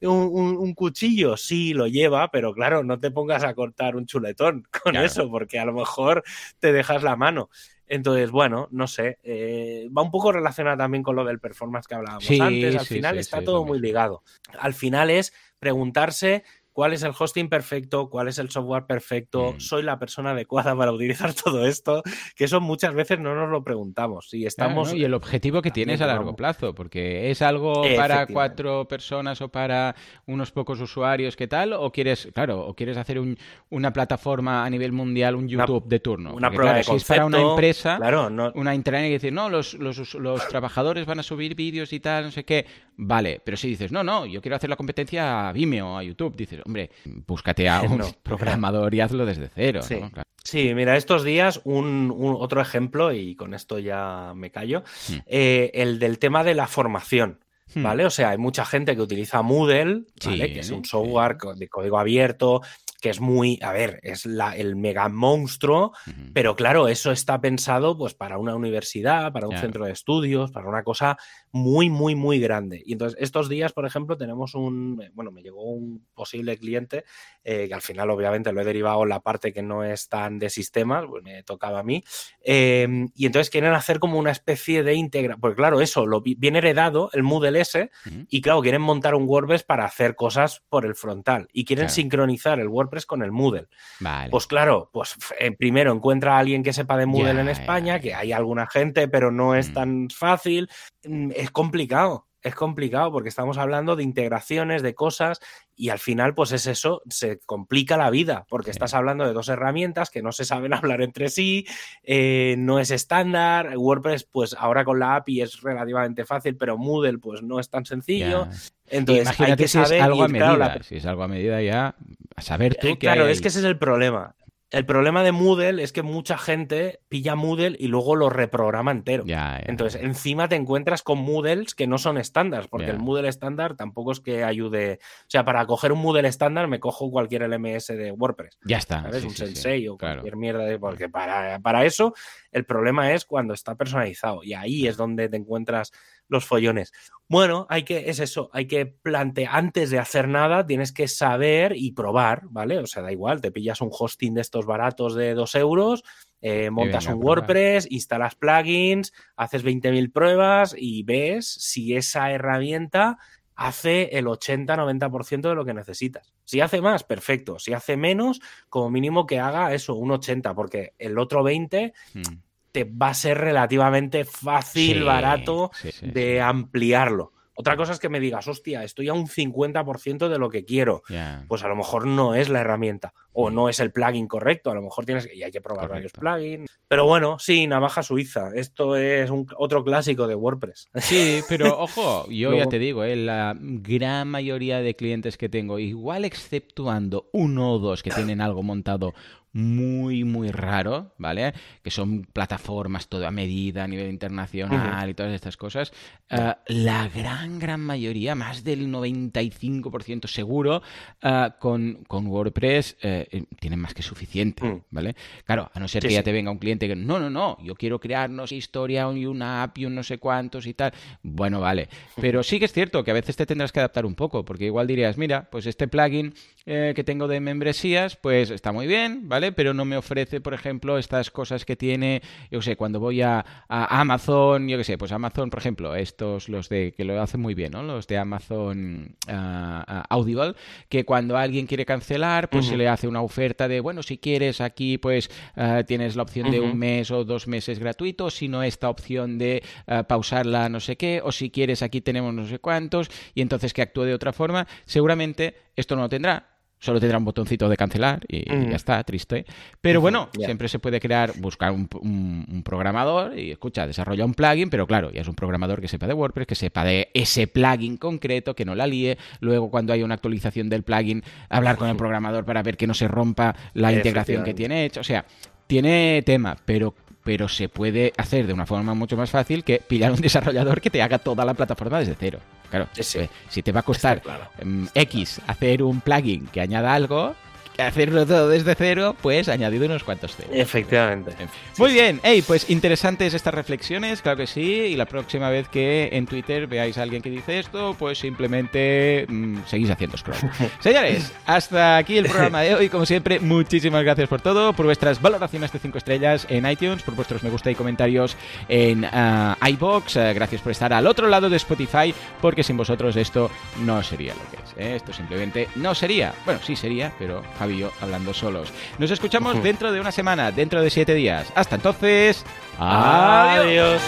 un, 0.00 0.74
cuchillo, 0.74 1.36
sí 1.36 1.74
lo 1.74 1.86
lleva, 1.86 2.30
pero 2.30 2.52
claro, 2.52 2.84
no 2.84 2.98
te 3.00 3.10
pongas 3.10 3.44
a 3.44 3.54
cortar 3.54 3.96
un 3.96 4.06
chuletón 4.06 4.66
con 4.82 4.96
eso, 4.96 5.30
porque 5.30 5.58
a 5.58 5.64
lo 5.64 5.72
mejor 5.72 6.22
te 6.58 6.72
dejas 6.72 7.02
la 7.02 7.16
mano. 7.16 7.50
Entonces, 7.86 8.30
bueno, 8.30 8.68
no 8.70 8.86
sé, 8.86 9.18
eh, 9.24 9.88
va 9.96 10.02
un 10.02 10.12
poco 10.12 10.30
relacionado 10.30 10.76
también 10.76 11.02
con 11.02 11.16
lo 11.16 11.24
del 11.24 11.40
performance 11.40 11.88
que 11.88 11.96
hablábamos 11.96 12.30
antes. 12.40 12.76
Al 12.76 12.86
final 12.86 13.18
está 13.18 13.42
todo 13.42 13.64
muy 13.64 13.80
ligado. 13.80 14.22
Al 14.60 14.74
final 14.74 15.10
es 15.10 15.32
preguntarse 15.58 16.44
cuál 16.72 16.92
es 16.92 17.02
el 17.02 17.12
hosting 17.18 17.48
perfecto, 17.48 18.08
cuál 18.10 18.28
es 18.28 18.38
el 18.38 18.50
software 18.50 18.86
perfecto, 18.86 19.52
Mm. 19.54 19.60
soy 19.60 19.82
la 19.82 19.98
persona 19.98 20.30
adecuada 20.30 20.74
para 20.76 20.92
utilizar 20.92 21.32
todo 21.44 21.66
esto, 21.66 22.02
que 22.36 22.44
eso 22.44 22.60
muchas 22.60 22.94
veces 22.94 23.18
no 23.18 23.34
nos 23.34 23.48
lo 23.50 23.62
preguntamos. 23.64 24.28
Claro, 24.30 24.46
estamos 24.46 24.90
¿no? 24.92 24.96
Y 24.96 25.04
el 25.04 25.14
objetivo 25.14 25.62
que 25.62 25.70
tienes 25.70 26.00
a 26.00 26.06
largo 26.06 26.24
vamos. 26.24 26.36
plazo, 26.36 26.74
porque 26.74 27.30
es 27.30 27.42
algo 27.42 27.82
para 27.96 28.26
cuatro 28.26 28.86
personas 28.88 29.40
o 29.40 29.48
para 29.48 29.94
unos 30.26 30.52
pocos 30.52 30.80
usuarios, 30.80 31.36
¿qué 31.36 31.48
tal? 31.48 31.72
O 31.72 31.90
quieres, 31.92 32.28
claro, 32.34 32.66
o 32.66 32.74
quieres 32.74 32.96
hacer 32.96 33.18
un- 33.18 33.36
una 33.70 33.92
plataforma 33.92 34.64
a 34.64 34.70
nivel 34.70 34.92
mundial, 34.92 35.34
un 35.34 35.44
Una- 35.44 35.66
YouTube 35.66 35.86
de 35.88 36.00
turno. 36.00 36.34
una 36.34 36.48
Porque, 36.48 36.56
prueba 36.56 36.72
claro, 36.74 36.78
de 36.78 36.84
si 36.84 36.96
es 36.96 37.04
para 37.04 37.26
una 37.26 37.36
concepto, 37.38 37.50
empresa, 37.54 37.96
claro, 37.96 38.30
no- 38.30 38.52
una 38.54 38.74
intranet 38.74 39.08
que 39.08 39.14
dice, 39.14 39.30
no, 39.30 39.48
los, 39.48 39.74
los, 39.74 40.14
los 40.14 40.48
trabajadores 40.48 41.06
van 41.06 41.18
a 41.18 41.22
subir 41.22 41.54
vídeos 41.54 41.92
y 41.92 42.00
tal, 42.00 42.24
no 42.24 42.30
sé 42.30 42.44
qué. 42.44 42.66
Vale, 43.02 43.40
pero 43.44 43.56
si 43.56 43.68
dices, 43.68 43.90
no, 43.92 44.04
no, 44.04 44.26
yo 44.26 44.42
quiero 44.42 44.56
hacer 44.56 44.68
la 44.68 44.76
competencia 44.76 45.48
a 45.48 45.52
Vimeo, 45.52 45.96
a 45.96 46.02
YouTube, 46.02 46.36
dices, 46.36 46.59
hombre, 46.64 46.90
búscate 47.04 47.68
a 47.68 47.80
un 47.82 47.98
No. 47.98 48.06
programador 48.22 48.94
y 48.94 49.00
hazlo 49.00 49.26
desde 49.26 49.48
cero, 49.54 49.82
Sí. 49.82 49.96
¿no? 50.00 50.10
Claro. 50.10 50.28
Sí, 50.42 50.74
mira, 50.74 50.96
estos 50.96 51.22
días 51.22 51.60
un, 51.64 52.10
un- 52.16 52.36
otro 52.38 52.60
ejemplo, 52.62 53.12
y 53.12 53.34
con 53.36 53.52
esto 53.52 53.78
ya 53.78 54.32
me 54.34 54.50
callo, 54.50 54.82
Hmm. 55.08 55.16
eh, 55.26 55.70
el 55.74 55.98
del 55.98 56.18
tema 56.18 56.44
de 56.44 56.54
la 56.54 56.66
formación. 56.66 57.40
Hmm. 57.74 57.82
¿Vale? 57.82 58.04
O 58.04 58.10
sea, 58.10 58.30
hay 58.30 58.38
mucha 58.38 58.64
gente 58.64 58.96
que 58.96 59.02
utiliza 59.02 59.42
Moodle, 59.42 60.04
¿vale? 60.24 60.46
Sí, 60.48 60.52
que 60.54 60.60
es 60.60 60.70
un 60.70 60.84
software 60.84 61.36
de 61.56 61.68
código 61.68 61.98
abierto, 61.98 62.62
que 63.00 63.08
es 63.10 63.20
muy, 63.20 63.58
a 63.62 63.72
ver, 63.72 63.98
es 64.02 64.26
la, 64.26 64.54
el 64.56 64.76
mega 64.76 65.08
monstruo, 65.08 65.92
pero 66.34 66.54
claro, 66.54 66.86
eso 66.88 67.12
está 67.12 67.40
pensado 67.40 67.96
pues 67.96 68.12
para 68.12 68.36
una 68.36 68.54
universidad, 68.54 69.32
para 69.32 69.46
un 69.46 69.52
Claro. 69.52 69.66
centro 69.66 69.84
de 69.86 69.92
estudios, 69.92 70.50
para 70.50 70.68
una 70.68 70.82
cosa 70.82 71.16
muy, 71.52 71.88
muy, 71.88 72.14
muy 72.14 72.38
grande. 72.40 72.82
Y 72.84 72.92
entonces, 72.92 73.18
estos 73.20 73.48
días, 73.48 73.72
por 73.72 73.86
ejemplo, 73.86 74.18
tenemos 74.18 74.54
un, 74.54 75.02
bueno, 75.14 75.30
me 75.30 75.42
llegó 75.42 75.62
un 75.62 76.06
posible 76.14 76.58
cliente 76.58 77.04
eh, 77.42 77.68
que 77.68 77.74
al 77.74 77.80
final 77.80 78.10
obviamente 78.10 78.52
lo 78.52 78.60
he 78.60 78.64
derivado 78.64 79.02
en 79.02 79.08
la 79.08 79.20
parte 79.20 79.52
que 79.52 79.62
no 79.62 79.82
es 79.82 80.08
tan 80.08 80.38
de 80.38 80.50
sistemas, 80.50 81.04
pues 81.08 81.22
me 81.24 81.42
tocaba 81.42 81.78
a 81.80 81.82
mí. 81.82 82.04
Eh, 82.44 83.06
y 83.14 83.24
entonces 83.26 83.48
quieren 83.48 83.72
hacer 83.72 83.98
como 83.98 84.18
una 84.18 84.30
especie 84.30 84.82
de 84.82 84.92
integra, 84.94 85.38
porque 85.38 85.56
claro, 85.56 85.80
eso 85.80 86.06
lo 86.06 86.20
vi- 86.20 86.34
viene 86.34 86.58
heredado, 86.58 87.08
el 87.14 87.22
Moodle 87.22 87.59
Ujú. 88.06 88.26
y 88.28 88.40
claro, 88.40 88.60
quieren 88.62 88.82
montar 88.82 89.14
un 89.14 89.24
WordPress 89.28 89.62
para 89.64 89.84
hacer 89.84 90.14
cosas 90.16 90.62
por 90.68 90.86
el 90.86 90.94
frontal 90.94 91.48
y 91.52 91.64
quieren 91.64 91.84
Claro. 91.86 91.94
sincronizar 91.94 92.60
el 92.60 92.68
WordPress 92.68 93.06
con 93.06 93.22
el 93.22 93.32
Moodle. 93.32 93.68
Vale. 94.00 94.30
Pues 94.30 94.46
claro, 94.46 94.90
pues 94.92 95.16
eh, 95.38 95.52
primero 95.52 95.92
encuentra 95.92 96.36
a 96.36 96.38
alguien 96.38 96.62
que 96.62 96.72
sepa 96.72 96.96
de 96.96 97.06
Moodle 97.06 97.40
en 97.40 97.48
España, 97.48 98.00
que 98.00 98.14
hay 98.14 98.32
alguna 98.32 98.66
gente, 98.66 99.08
pero 99.08 99.30
no 99.30 99.54
es 99.54 99.70
Mm. 99.70 99.74
tan 99.74 100.08
fácil. 100.10 100.68
Mm, 101.04 101.32
Es 101.34 101.50
complicado, 101.50 102.26
es 102.42 102.54
complicado 102.54 103.12
porque 103.12 103.28
estamos 103.28 103.58
hablando 103.58 103.96
de 103.96 104.02
integraciones, 104.02 104.82
de 104.82 104.94
cosas, 104.94 105.40
y 105.76 105.88
al 105.90 105.98
final, 105.98 106.34
pues 106.34 106.52
es 106.52 106.66
eso, 106.66 107.02
se 107.08 107.38
complica 107.46 107.96
la 107.96 108.10
vida, 108.10 108.44
porque 108.48 108.66
Sí. 108.70 108.76
estás 108.76 108.94
hablando 108.94 109.26
de 109.26 109.32
dos 109.32 109.48
herramientas 109.48 110.10
que 110.10 110.22
no 110.22 110.32
se 110.32 110.44
saben 110.44 110.72
hablar 110.98 111.02
entre 111.02 111.28
sí, 111.28 111.66
eh, 112.02 112.54
no 112.58 112.78
es 112.78 112.90
estándar. 112.90 113.76
WordPress, 113.76 114.24
pues 114.24 114.54
ahora 114.58 114.84
con 114.84 114.98
la 114.98 115.16
API 115.16 115.42
es 115.42 115.60
relativamente 115.62 116.24
fácil, 116.24 116.56
pero 116.56 116.76
Moodle, 116.78 117.18
pues 117.18 117.42
no 117.42 117.58
es 117.60 117.68
tan 117.70 117.84
sencillo. 117.84 118.48
Entonces, 118.88 119.40
hay 119.40 119.56
que 119.56 119.68
si 119.68 119.78
es 119.78 119.90
algo 119.92 120.24
a 120.24 120.28
claro, 120.28 120.52
medida. 120.58 120.74
la- 120.76 120.82
Si 120.82 120.96
es 120.96 121.06
algo 121.06 121.22
a 121.22 121.28
medida 121.28 121.62
ya, 121.62 121.94
a 122.36 122.42
saber 122.42 122.74
tú 122.76 122.88
eh, 122.88 122.90
qué 122.92 122.98
claro, 122.98 123.24
hay 123.26 123.32
es 123.32 123.40
que 123.40 123.48
ese 123.48 123.60
es 123.60 123.64
el 123.64 123.78
problema. 123.78 124.34
El 124.70 124.86
problema 124.86 125.24
de 125.24 125.32
Moodle 125.32 125.82
es 125.82 125.92
que 125.92 126.02
mucha 126.02 126.38
gente 126.38 127.00
pilla 127.08 127.34
Moodle 127.34 127.76
y 127.78 127.88
luego 127.88 128.14
lo 128.14 128.30
reprograma 128.30 128.92
entero. 128.92 129.24
Entonces, 129.66 130.00
encima 130.00 130.48
te 130.48 130.54
encuentras 130.54 131.02
con 131.02 131.18
Moodles 131.18 131.74
que 131.74 131.88
no 131.88 131.98
son 131.98 132.18
estándar, 132.18 132.68
porque 132.70 132.90
el 132.90 133.00
Moodle 133.00 133.28
estándar 133.28 133.74
tampoco 133.74 134.12
es 134.12 134.20
que 134.20 134.44
ayude. 134.44 135.00
O 135.22 135.24
sea, 135.30 135.44
para 135.44 135.66
coger 135.66 135.90
un 135.90 136.00
Moodle 136.00 136.28
estándar 136.28 136.68
me 136.68 136.78
cojo 136.78 137.10
cualquier 137.10 137.42
LMS 137.48 137.88
de 137.88 138.12
WordPress. 138.12 138.58
Ya 138.64 138.78
está. 138.78 139.02
¿Sabes? 139.02 139.22
sí, 139.22 139.26
un 139.26 139.34
sí, 139.34 139.38
sí. 139.38 139.46
Sensei 139.46 139.88
o 139.88 139.96
Claro. 139.96 140.16
cualquier 140.22 140.36
mierda. 140.36 140.64
De, 140.64 140.78
porque 140.78 141.08
para, 141.08 141.58
para 141.58 141.84
eso 141.84 142.14
el 142.52 142.64
problema 142.64 143.12
es 143.12 143.24
cuando 143.24 143.54
está 143.54 143.74
personalizado. 143.74 144.44
Y 144.44 144.52
ahí 144.54 144.86
es 144.86 144.96
donde 144.96 145.28
te 145.28 145.36
encuentras 145.36 145.90
los 146.30 146.46
follones. 146.46 146.92
Bueno, 147.28 147.66
hay 147.68 147.82
que, 147.82 148.08
es 148.08 148.18
eso, 148.18 148.48
hay 148.52 148.66
que 148.66 148.86
plantear, 148.86 149.54
antes 149.54 149.90
de 149.90 149.98
hacer 149.98 150.26
nada, 150.26 150.66
tienes 150.66 150.92
que 150.92 151.06
saber 151.06 151.74
y 151.76 151.92
probar, 151.92 152.42
¿vale? 152.50 152.78
O 152.78 152.86
sea, 152.86 153.02
da 153.02 153.12
igual, 153.12 153.40
te 153.40 153.52
pillas 153.52 153.80
un 153.80 153.90
hosting 153.92 154.34
de 154.34 154.40
estos 154.40 154.64
baratos 154.64 155.14
de 155.14 155.34
dos 155.34 155.54
euros, 155.54 156.02
eh, 156.40 156.70
montas 156.70 157.06
un. 157.06 157.22
WordPress, 157.22 157.86
instalas 157.90 158.34
plugins, 158.34 159.12
haces 159.36 159.64
20.000 159.64 160.10
pruebas 160.12 160.74
y 160.76 161.02
ves 161.02 161.46
si 161.46 161.94
esa 161.94 162.30
herramienta 162.30 163.18
hace 163.54 164.16
el 164.16 164.26
80-90% 164.26 165.50
de 165.50 165.54
lo 165.54 165.66
que 165.66 165.74
necesitas. 165.74 166.32
Si 166.44 166.62
hace 166.62 166.80
más, 166.80 167.04
perfecto. 167.04 167.58
Si 167.58 167.74
hace 167.74 167.98
menos, 167.98 168.40
como 168.70 168.88
mínimo 168.88 169.26
que 169.26 169.38
haga 169.38 169.74
eso, 169.74 169.96
un 169.96 170.12
80, 170.12 170.54
porque 170.54 170.94
el 170.98 171.18
otro 171.18 171.42
20 171.42 171.92
Mm. 172.14 172.49
Te 172.72 172.84
va 172.84 173.08
a 173.08 173.14
ser 173.14 173.38
relativamente 173.38 174.24
fácil, 174.24 174.98
Sí, 174.98 175.04
de 175.04 175.70
sí, 175.72 175.92
sí, 175.92 176.06
de 176.10 176.32
sí. 176.34 176.38
ampliarlo. 176.38 177.32
Otra 177.54 177.76
cosa 177.76 177.92
es 177.92 177.98
que 177.98 178.08
me 178.08 178.20
digas, 178.20 178.48
hostia, 178.48 178.84
estoy 178.84 179.08
a 179.08 179.12
un 179.12 179.26
50% 179.26 180.28
de 180.30 180.38
lo 180.38 180.48
que 180.48 180.64
quiero. 180.64 181.02
Pues 181.46 181.62
a 181.62 181.68
lo 181.68 181.76
mejor 181.76 182.06
no 182.06 182.34
es 182.34 182.48
la 182.48 182.60
herramienta 182.62 183.12
o 183.32 183.50
Mm. 183.50 183.54
no 183.54 183.68
es 183.68 183.80
el 183.80 183.92
plugin 183.92 184.26
correcto. 184.28 184.70
A 184.70 184.74
lo 184.74 184.80
mejor 184.80 185.04
tienes 185.04 185.26
que, 185.26 185.34
y 185.36 185.42
hay 185.42 185.50
que 185.50 185.60
probar 185.60 185.88
varios 185.90 186.12
plugins. 186.12 186.70
Pero 186.88 187.04
bueno, 187.04 187.38
sí, 187.38 187.66
navaja 187.66 188.02
suiza. 188.02 188.48
Esto 188.54 188.96
es 188.96 189.28
un, 189.28 189.46
otro 189.58 189.84
clásico 189.84 190.26
de 190.26 190.36
WordPress. 190.36 190.88
Sí, 191.02 191.42
pero 191.50 191.78
ojo, 191.80 192.26
yo 192.30 192.54
ya 192.54 192.66
te 192.66 192.78
digo, 192.78 193.04
eh, 193.04 193.14
la 193.16 193.54
gran 193.60 194.28
mayoría 194.28 194.80
de 194.80 194.96
clientes 194.96 195.36
que 195.36 195.50
tengo, 195.50 195.78
igual 195.78 196.24
exceptuando 196.24 197.28
uno 197.34 197.72
o 197.74 197.78
dos 197.78 198.02
que 198.02 198.10
tienen 198.10 198.40
algo 198.40 198.62
montado 198.62 199.12
muy, 199.52 200.24
muy 200.24 200.50
raro, 200.50 201.12
¿vale? 201.18 201.52
Que 201.82 201.90
son 201.90 202.22
plataformas 202.24 203.08
todo 203.08 203.26
a 203.26 203.30
medida 203.30 203.84
a 203.84 203.88
nivel 203.88 204.08
internacional 204.10 205.10
y 205.10 205.14
todas 205.14 205.32
estas 205.32 205.56
cosas. 205.56 205.92
eh, 206.30 206.54
la 206.68 207.08
gran, 207.08 207.58
gran 207.58 207.80
mayoría, 207.80 208.34
más 208.36 208.62
del 208.62 208.88
95% 208.90 210.28
seguro, 210.28 210.82
eh, 211.22 211.48
con, 211.58 212.04
con 212.06 212.26
WordPress 212.28 212.96
eh, 213.02 213.44
tienen 213.58 213.80
más 213.80 213.94
que 213.94 214.02
suficiente, 214.02 214.64
Mm. 214.64 214.82
¿vale? 214.90 215.16
Claro, 215.44 215.70
a 215.74 215.80
no 215.80 215.88
ser 215.88 216.02
Sí, 216.02 216.08
que 216.08 216.14
ya 216.14 216.20
sí. 216.20 216.24
te 216.24 216.32
venga 216.32 216.50
un 216.50 216.58
cliente 216.58 216.86
que 216.86 216.94
no, 216.94 217.18
no, 217.18 217.30
no, 217.30 217.56
yo 217.62 217.74
quiero 217.74 217.98
crearnos 217.98 218.52
historia 218.52 219.10
y 219.14 219.26
una 219.26 219.62
app 219.62 219.76
y 219.78 219.86
un 219.86 219.94
no 219.94 220.02
sé 220.02 220.18
cuántos 220.18 220.66
y 220.66 220.74
tal. 220.74 220.92
Bueno, 221.22 221.60
vale. 221.60 221.88
Pero 222.20 222.42
sí 222.42 222.58
que 222.58 222.66
es 222.66 222.72
cierto 222.72 223.02
que 223.02 223.10
a 223.10 223.14
veces 223.14 223.36
te 223.36 223.46
tendrás 223.46 223.72
que 223.72 223.80
adaptar 223.80 224.06
un 224.06 224.14
poco, 224.14 224.44
porque 224.44 224.66
igual 224.66 224.86
dirías, 224.86 225.16
mira, 225.18 225.48
pues 225.50 225.66
este 225.66 225.88
plugin 225.88 226.34
eh, 226.66 226.92
que 226.94 227.04
tengo 227.04 227.26
de 227.26 227.40
membresías, 227.40 228.16
pues 228.16 228.50
está 228.50 228.70
muy 228.72 228.86
bien, 228.86 229.28
¿vale? 229.28 229.39
Pero 229.52 229.74
no 229.74 229.84
me 229.84 229.96
ofrece, 229.96 230.40
por 230.40 230.54
ejemplo, 230.54 230.98
estas 230.98 231.30
cosas 231.30 231.64
que 231.64 231.76
tiene, 231.76 232.22
yo 232.50 232.60
qué 232.60 232.64
sé, 232.64 232.76
cuando 232.76 233.00
voy 233.00 233.22
a, 233.22 233.44
a 233.68 234.00
Amazon, 234.00 234.68
yo 234.68 234.78
qué 234.78 234.84
sé, 234.84 234.98
pues 234.98 235.12
Amazon, 235.12 235.50
por 235.50 235.58
ejemplo, 235.58 235.94
estos, 235.94 236.48
los 236.48 236.68
de 236.68 236.92
que 236.96 237.04
lo 237.04 237.20
hacen 237.20 237.40
muy 237.40 237.54
bien, 237.54 237.72
¿no? 237.72 237.82
Los 237.82 238.06
de 238.06 238.18
Amazon 238.18 239.16
ah, 239.28 240.04
Audible, 240.08 240.54
que 240.88 241.04
cuando 241.04 241.36
alguien 241.36 241.66
quiere 241.66 241.84
cancelar, 241.86 242.50
pues 242.50 242.66
se 242.66 242.76
le 242.76 242.88
hace 242.88 243.08
una 243.08 243.22
oferta 243.22 243.68
de, 243.68 243.80
bueno, 243.80 244.02
si 244.02 244.18
quieres 244.18 244.60
aquí, 244.60 244.98
pues 244.98 245.30
ah, 245.56 245.82
tienes 245.86 246.16
la 246.16 246.22
opción 246.22 246.50
de 246.50 246.60
un 246.60 246.78
mes 246.78 247.10
o 247.10 247.24
dos 247.24 247.46
meses 247.48 247.78
gratuitos, 247.78 248.34
si 248.34 248.48
no 248.48 248.62
esta 248.62 248.88
opción 248.88 249.38
de 249.38 249.62
pausarla 250.08 250.68
no 250.68 250.80
sé 250.80 250.96
qué, 250.96 251.20
o 251.24 251.32
si 251.32 251.50
quieres 251.50 251.82
aquí 251.82 252.00
tenemos 252.00 252.34
no 252.34 252.46
sé 252.46 252.58
cuántos, 252.58 253.10
y 253.34 253.42
entonces 253.42 253.72
que 253.72 253.82
actúe 253.82 254.02
de 254.02 254.14
otra 254.14 254.32
forma, 254.32 254.66
seguramente 254.84 255.54
esto 255.76 255.96
no 255.96 256.02
lo 256.02 256.08
tendrá. 256.08 256.59
Solo 256.82 256.98
tendrá 256.98 257.18
un 257.18 257.24
botoncito 257.26 257.68
de 257.68 257.76
cancelar 257.76 258.20
y, 258.26 258.38
ya 258.70 258.76
está, 258.76 259.04
triste. 259.04 259.44
Pero 259.82 260.00
bueno, 260.00 260.30
siempre 260.46 260.66
se 260.66 260.78
puede 260.78 260.98
crear, 260.98 261.32
buscar 261.38 261.72
un, 261.72 261.86
un- 262.00 262.46
un 262.50 262.62
programador 262.62 263.38
y 263.38 263.50
escucha, 263.50 263.86
desarrolla 263.86 264.24
un 264.24 264.32
plugin, 264.32 264.70
pero 264.70 264.86
claro, 264.86 265.10
ya 265.12 265.20
es 265.20 265.28
un 265.28 265.34
programador 265.34 265.80
que 265.82 265.88
sepa 265.88 266.06
de 266.06 266.14
WordPress, 266.14 266.46
que 266.46 266.54
sepa 266.54 266.82
de 266.84 267.10
ese 267.12 267.46
plugin 267.46 267.98
concreto, 267.98 268.54
que 268.56 268.64
no 268.64 268.74
la 268.74 268.86
líe. 268.86 269.18
Luego, 269.40 269.70
cuando 269.70 269.92
haya 269.92 270.04
una 270.06 270.14
actualización 270.14 270.70
del 270.70 270.82
plugin, 270.82 271.22
hablar 271.50 271.76
con 271.76 271.88
el 271.88 271.96
programador 271.96 272.44
para 272.46 272.62
ver 272.62 272.78
que 272.78 272.86
no 272.86 272.94
se 272.94 273.06
rompa 273.08 273.54
la 273.74 273.88
integración 273.98 274.38
que 274.44 274.54
tiene 274.54 274.84
hecho. 274.86 275.00
O 275.00 275.04
sea, 275.04 275.26
tiene 275.66 276.22
tema, 276.24 276.56
pero 276.64 276.94
pero 277.30 277.48
se 277.48 277.68
puede 277.68 278.12
hacer 278.16 278.48
de 278.48 278.52
una 278.52 278.66
forma 278.66 278.92
mucho 278.92 279.16
más 279.16 279.30
fácil 279.30 279.62
que 279.62 279.78
pillar 279.78 280.10
un 280.10 280.20
desarrollador 280.20 280.80
que 280.80 280.90
te 280.90 281.00
haga 281.00 281.20
toda 281.20 281.44
la 281.44 281.54
plataforma 281.54 282.00
desde 282.00 282.16
cero. 282.18 282.40
Claro, 282.68 282.88
Sí, 282.92 283.04
sí. 283.04 283.18
eh, 283.20 283.30
si 283.48 283.62
te 283.62 283.70
va 283.70 283.78
a 283.78 283.82
costar 283.84 284.20
claro. 284.20 284.48
mm, 284.64 284.86
X 284.92 285.40
hacer 285.46 285.84
un 285.84 286.00
plugin 286.00 286.48
que 286.48 286.60
añada 286.60 286.92
algo, 286.92 287.36
hacerlo 287.82 288.26
todo 288.26 288.48
desde 288.48 288.74
cero, 288.74 289.16
pues 289.20 289.48
añadido 289.48 289.86
unos 289.86 290.04
cuantos 290.04 290.36
ceros. 290.36 290.52
Efectivamente. 290.54 291.32
Muy 291.78 291.92
bien, 291.92 292.20
hey, 292.22 292.42
pues 292.46 292.68
interesantes 292.70 293.34
estas 293.34 293.54
reflexiones, 293.54 294.22
claro 294.22 294.38
que 294.38 294.46
sí, 294.46 294.62
y 294.62 294.96
la 294.96 295.06
próxima 295.06 295.50
vez 295.50 295.68
que 295.68 296.10
en 296.12 296.26
Twitter 296.26 296.66
veáis 296.66 296.98
a 296.98 297.02
alguien 297.02 297.22
que 297.22 297.30
dice 297.30 297.58
esto, 297.58 297.94
pues 297.98 298.18
simplemente 298.18 299.26
mm, 299.28 299.58
seguís 299.66 299.90
haciendo 299.90 300.16
scroll. 300.16 300.38
Señores, 300.80 301.32
hasta 301.46 301.96
aquí 301.96 302.18
el 302.18 302.26
programa 302.26 302.62
de 302.62 302.74
hoy, 302.74 302.88
como 302.88 303.06
siempre, 303.06 303.40
muchísimas 303.40 304.02
gracias 304.02 304.28
por 304.28 304.40
todo, 304.40 304.72
por 304.72 304.86
vuestras 304.86 305.20
valoraciones 305.20 305.72
de 305.72 305.78
5 305.78 305.98
estrellas 305.98 306.46
en 306.48 306.68
iTunes, 306.70 307.02
por 307.02 307.14
vuestros 307.14 307.42
me 307.42 307.50
gusta 307.50 307.70
y 307.70 307.74
comentarios 307.74 308.36
en 308.68 309.04
uh, 309.04 309.66
iBox, 309.66 310.16
uh, 310.16 310.20
gracias 310.34 310.60
por 310.60 310.72
estar 310.72 310.92
al 310.92 311.06
otro 311.06 311.28
lado 311.28 311.48
de 311.48 311.56
Spotify, 311.56 312.14
porque 312.40 312.62
sin 312.62 312.76
vosotros 312.76 313.16
esto 313.16 313.50
no 313.80 314.02
sería 314.02 314.34
lo 314.34 314.50
que 314.50 314.56
es, 314.56 314.72
¿eh? 314.76 314.96
esto 314.96 315.12
simplemente 315.12 315.68
no 315.76 315.94
sería, 315.94 316.34
bueno, 316.44 316.60
sí 316.62 316.76
sería, 316.76 317.12
pero 317.18 317.42
Javi 317.70 317.76
y 317.76 317.80
yo 317.80 317.90
hablando 318.00 318.34
solos. 318.34 318.72
Nos 318.98 319.10
escuchamos 319.10 319.62
dentro 319.62 319.92
de 319.92 320.00
una 320.00 320.12
semana, 320.12 320.52
dentro 320.52 320.82
de 320.82 320.90
7 320.90 321.14
días. 321.14 321.52
Hasta 321.54 321.76
entonces, 321.76 322.44
adiós. 322.78 324.00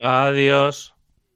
Adiós. 0.00 0.92